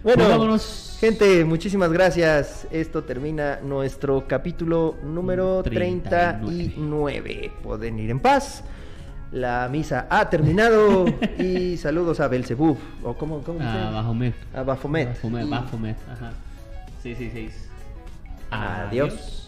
Bueno, 0.02 0.16
Pues 0.24 0.28
vámonos. 0.28 0.96
gente, 1.00 1.44
muchísimas 1.44 1.92
gracias. 1.92 2.66
Esto 2.70 3.04
termina 3.04 3.60
nuestro 3.62 4.26
capítulo 4.26 4.96
número 5.04 5.62
39. 5.62 6.40
39. 6.40 7.52
Pueden 7.62 7.98
ir 8.00 8.10
en 8.10 8.20
paz. 8.20 8.64
La 9.32 9.68
misa 9.70 10.06
ha 10.08 10.30
terminado 10.30 11.04
y 11.38 11.76
saludos 11.76 12.20
a 12.20 12.28
Belzebub 12.28 12.78
o 13.02 13.14
cómo, 13.14 13.42
cómo 13.42 13.58
dice? 13.58 13.70
A 13.70 13.90
Bajomet. 13.90 14.34
a 14.54 14.62
Bafomet. 14.62 15.08
Bafomet, 15.08 15.46
Y 15.46 15.50
Bafomet, 15.50 15.96
ajá. 16.10 16.32
Sí, 17.02 17.14
sí, 17.14 17.30
sí. 17.32 17.50
Adiós. 18.50 19.47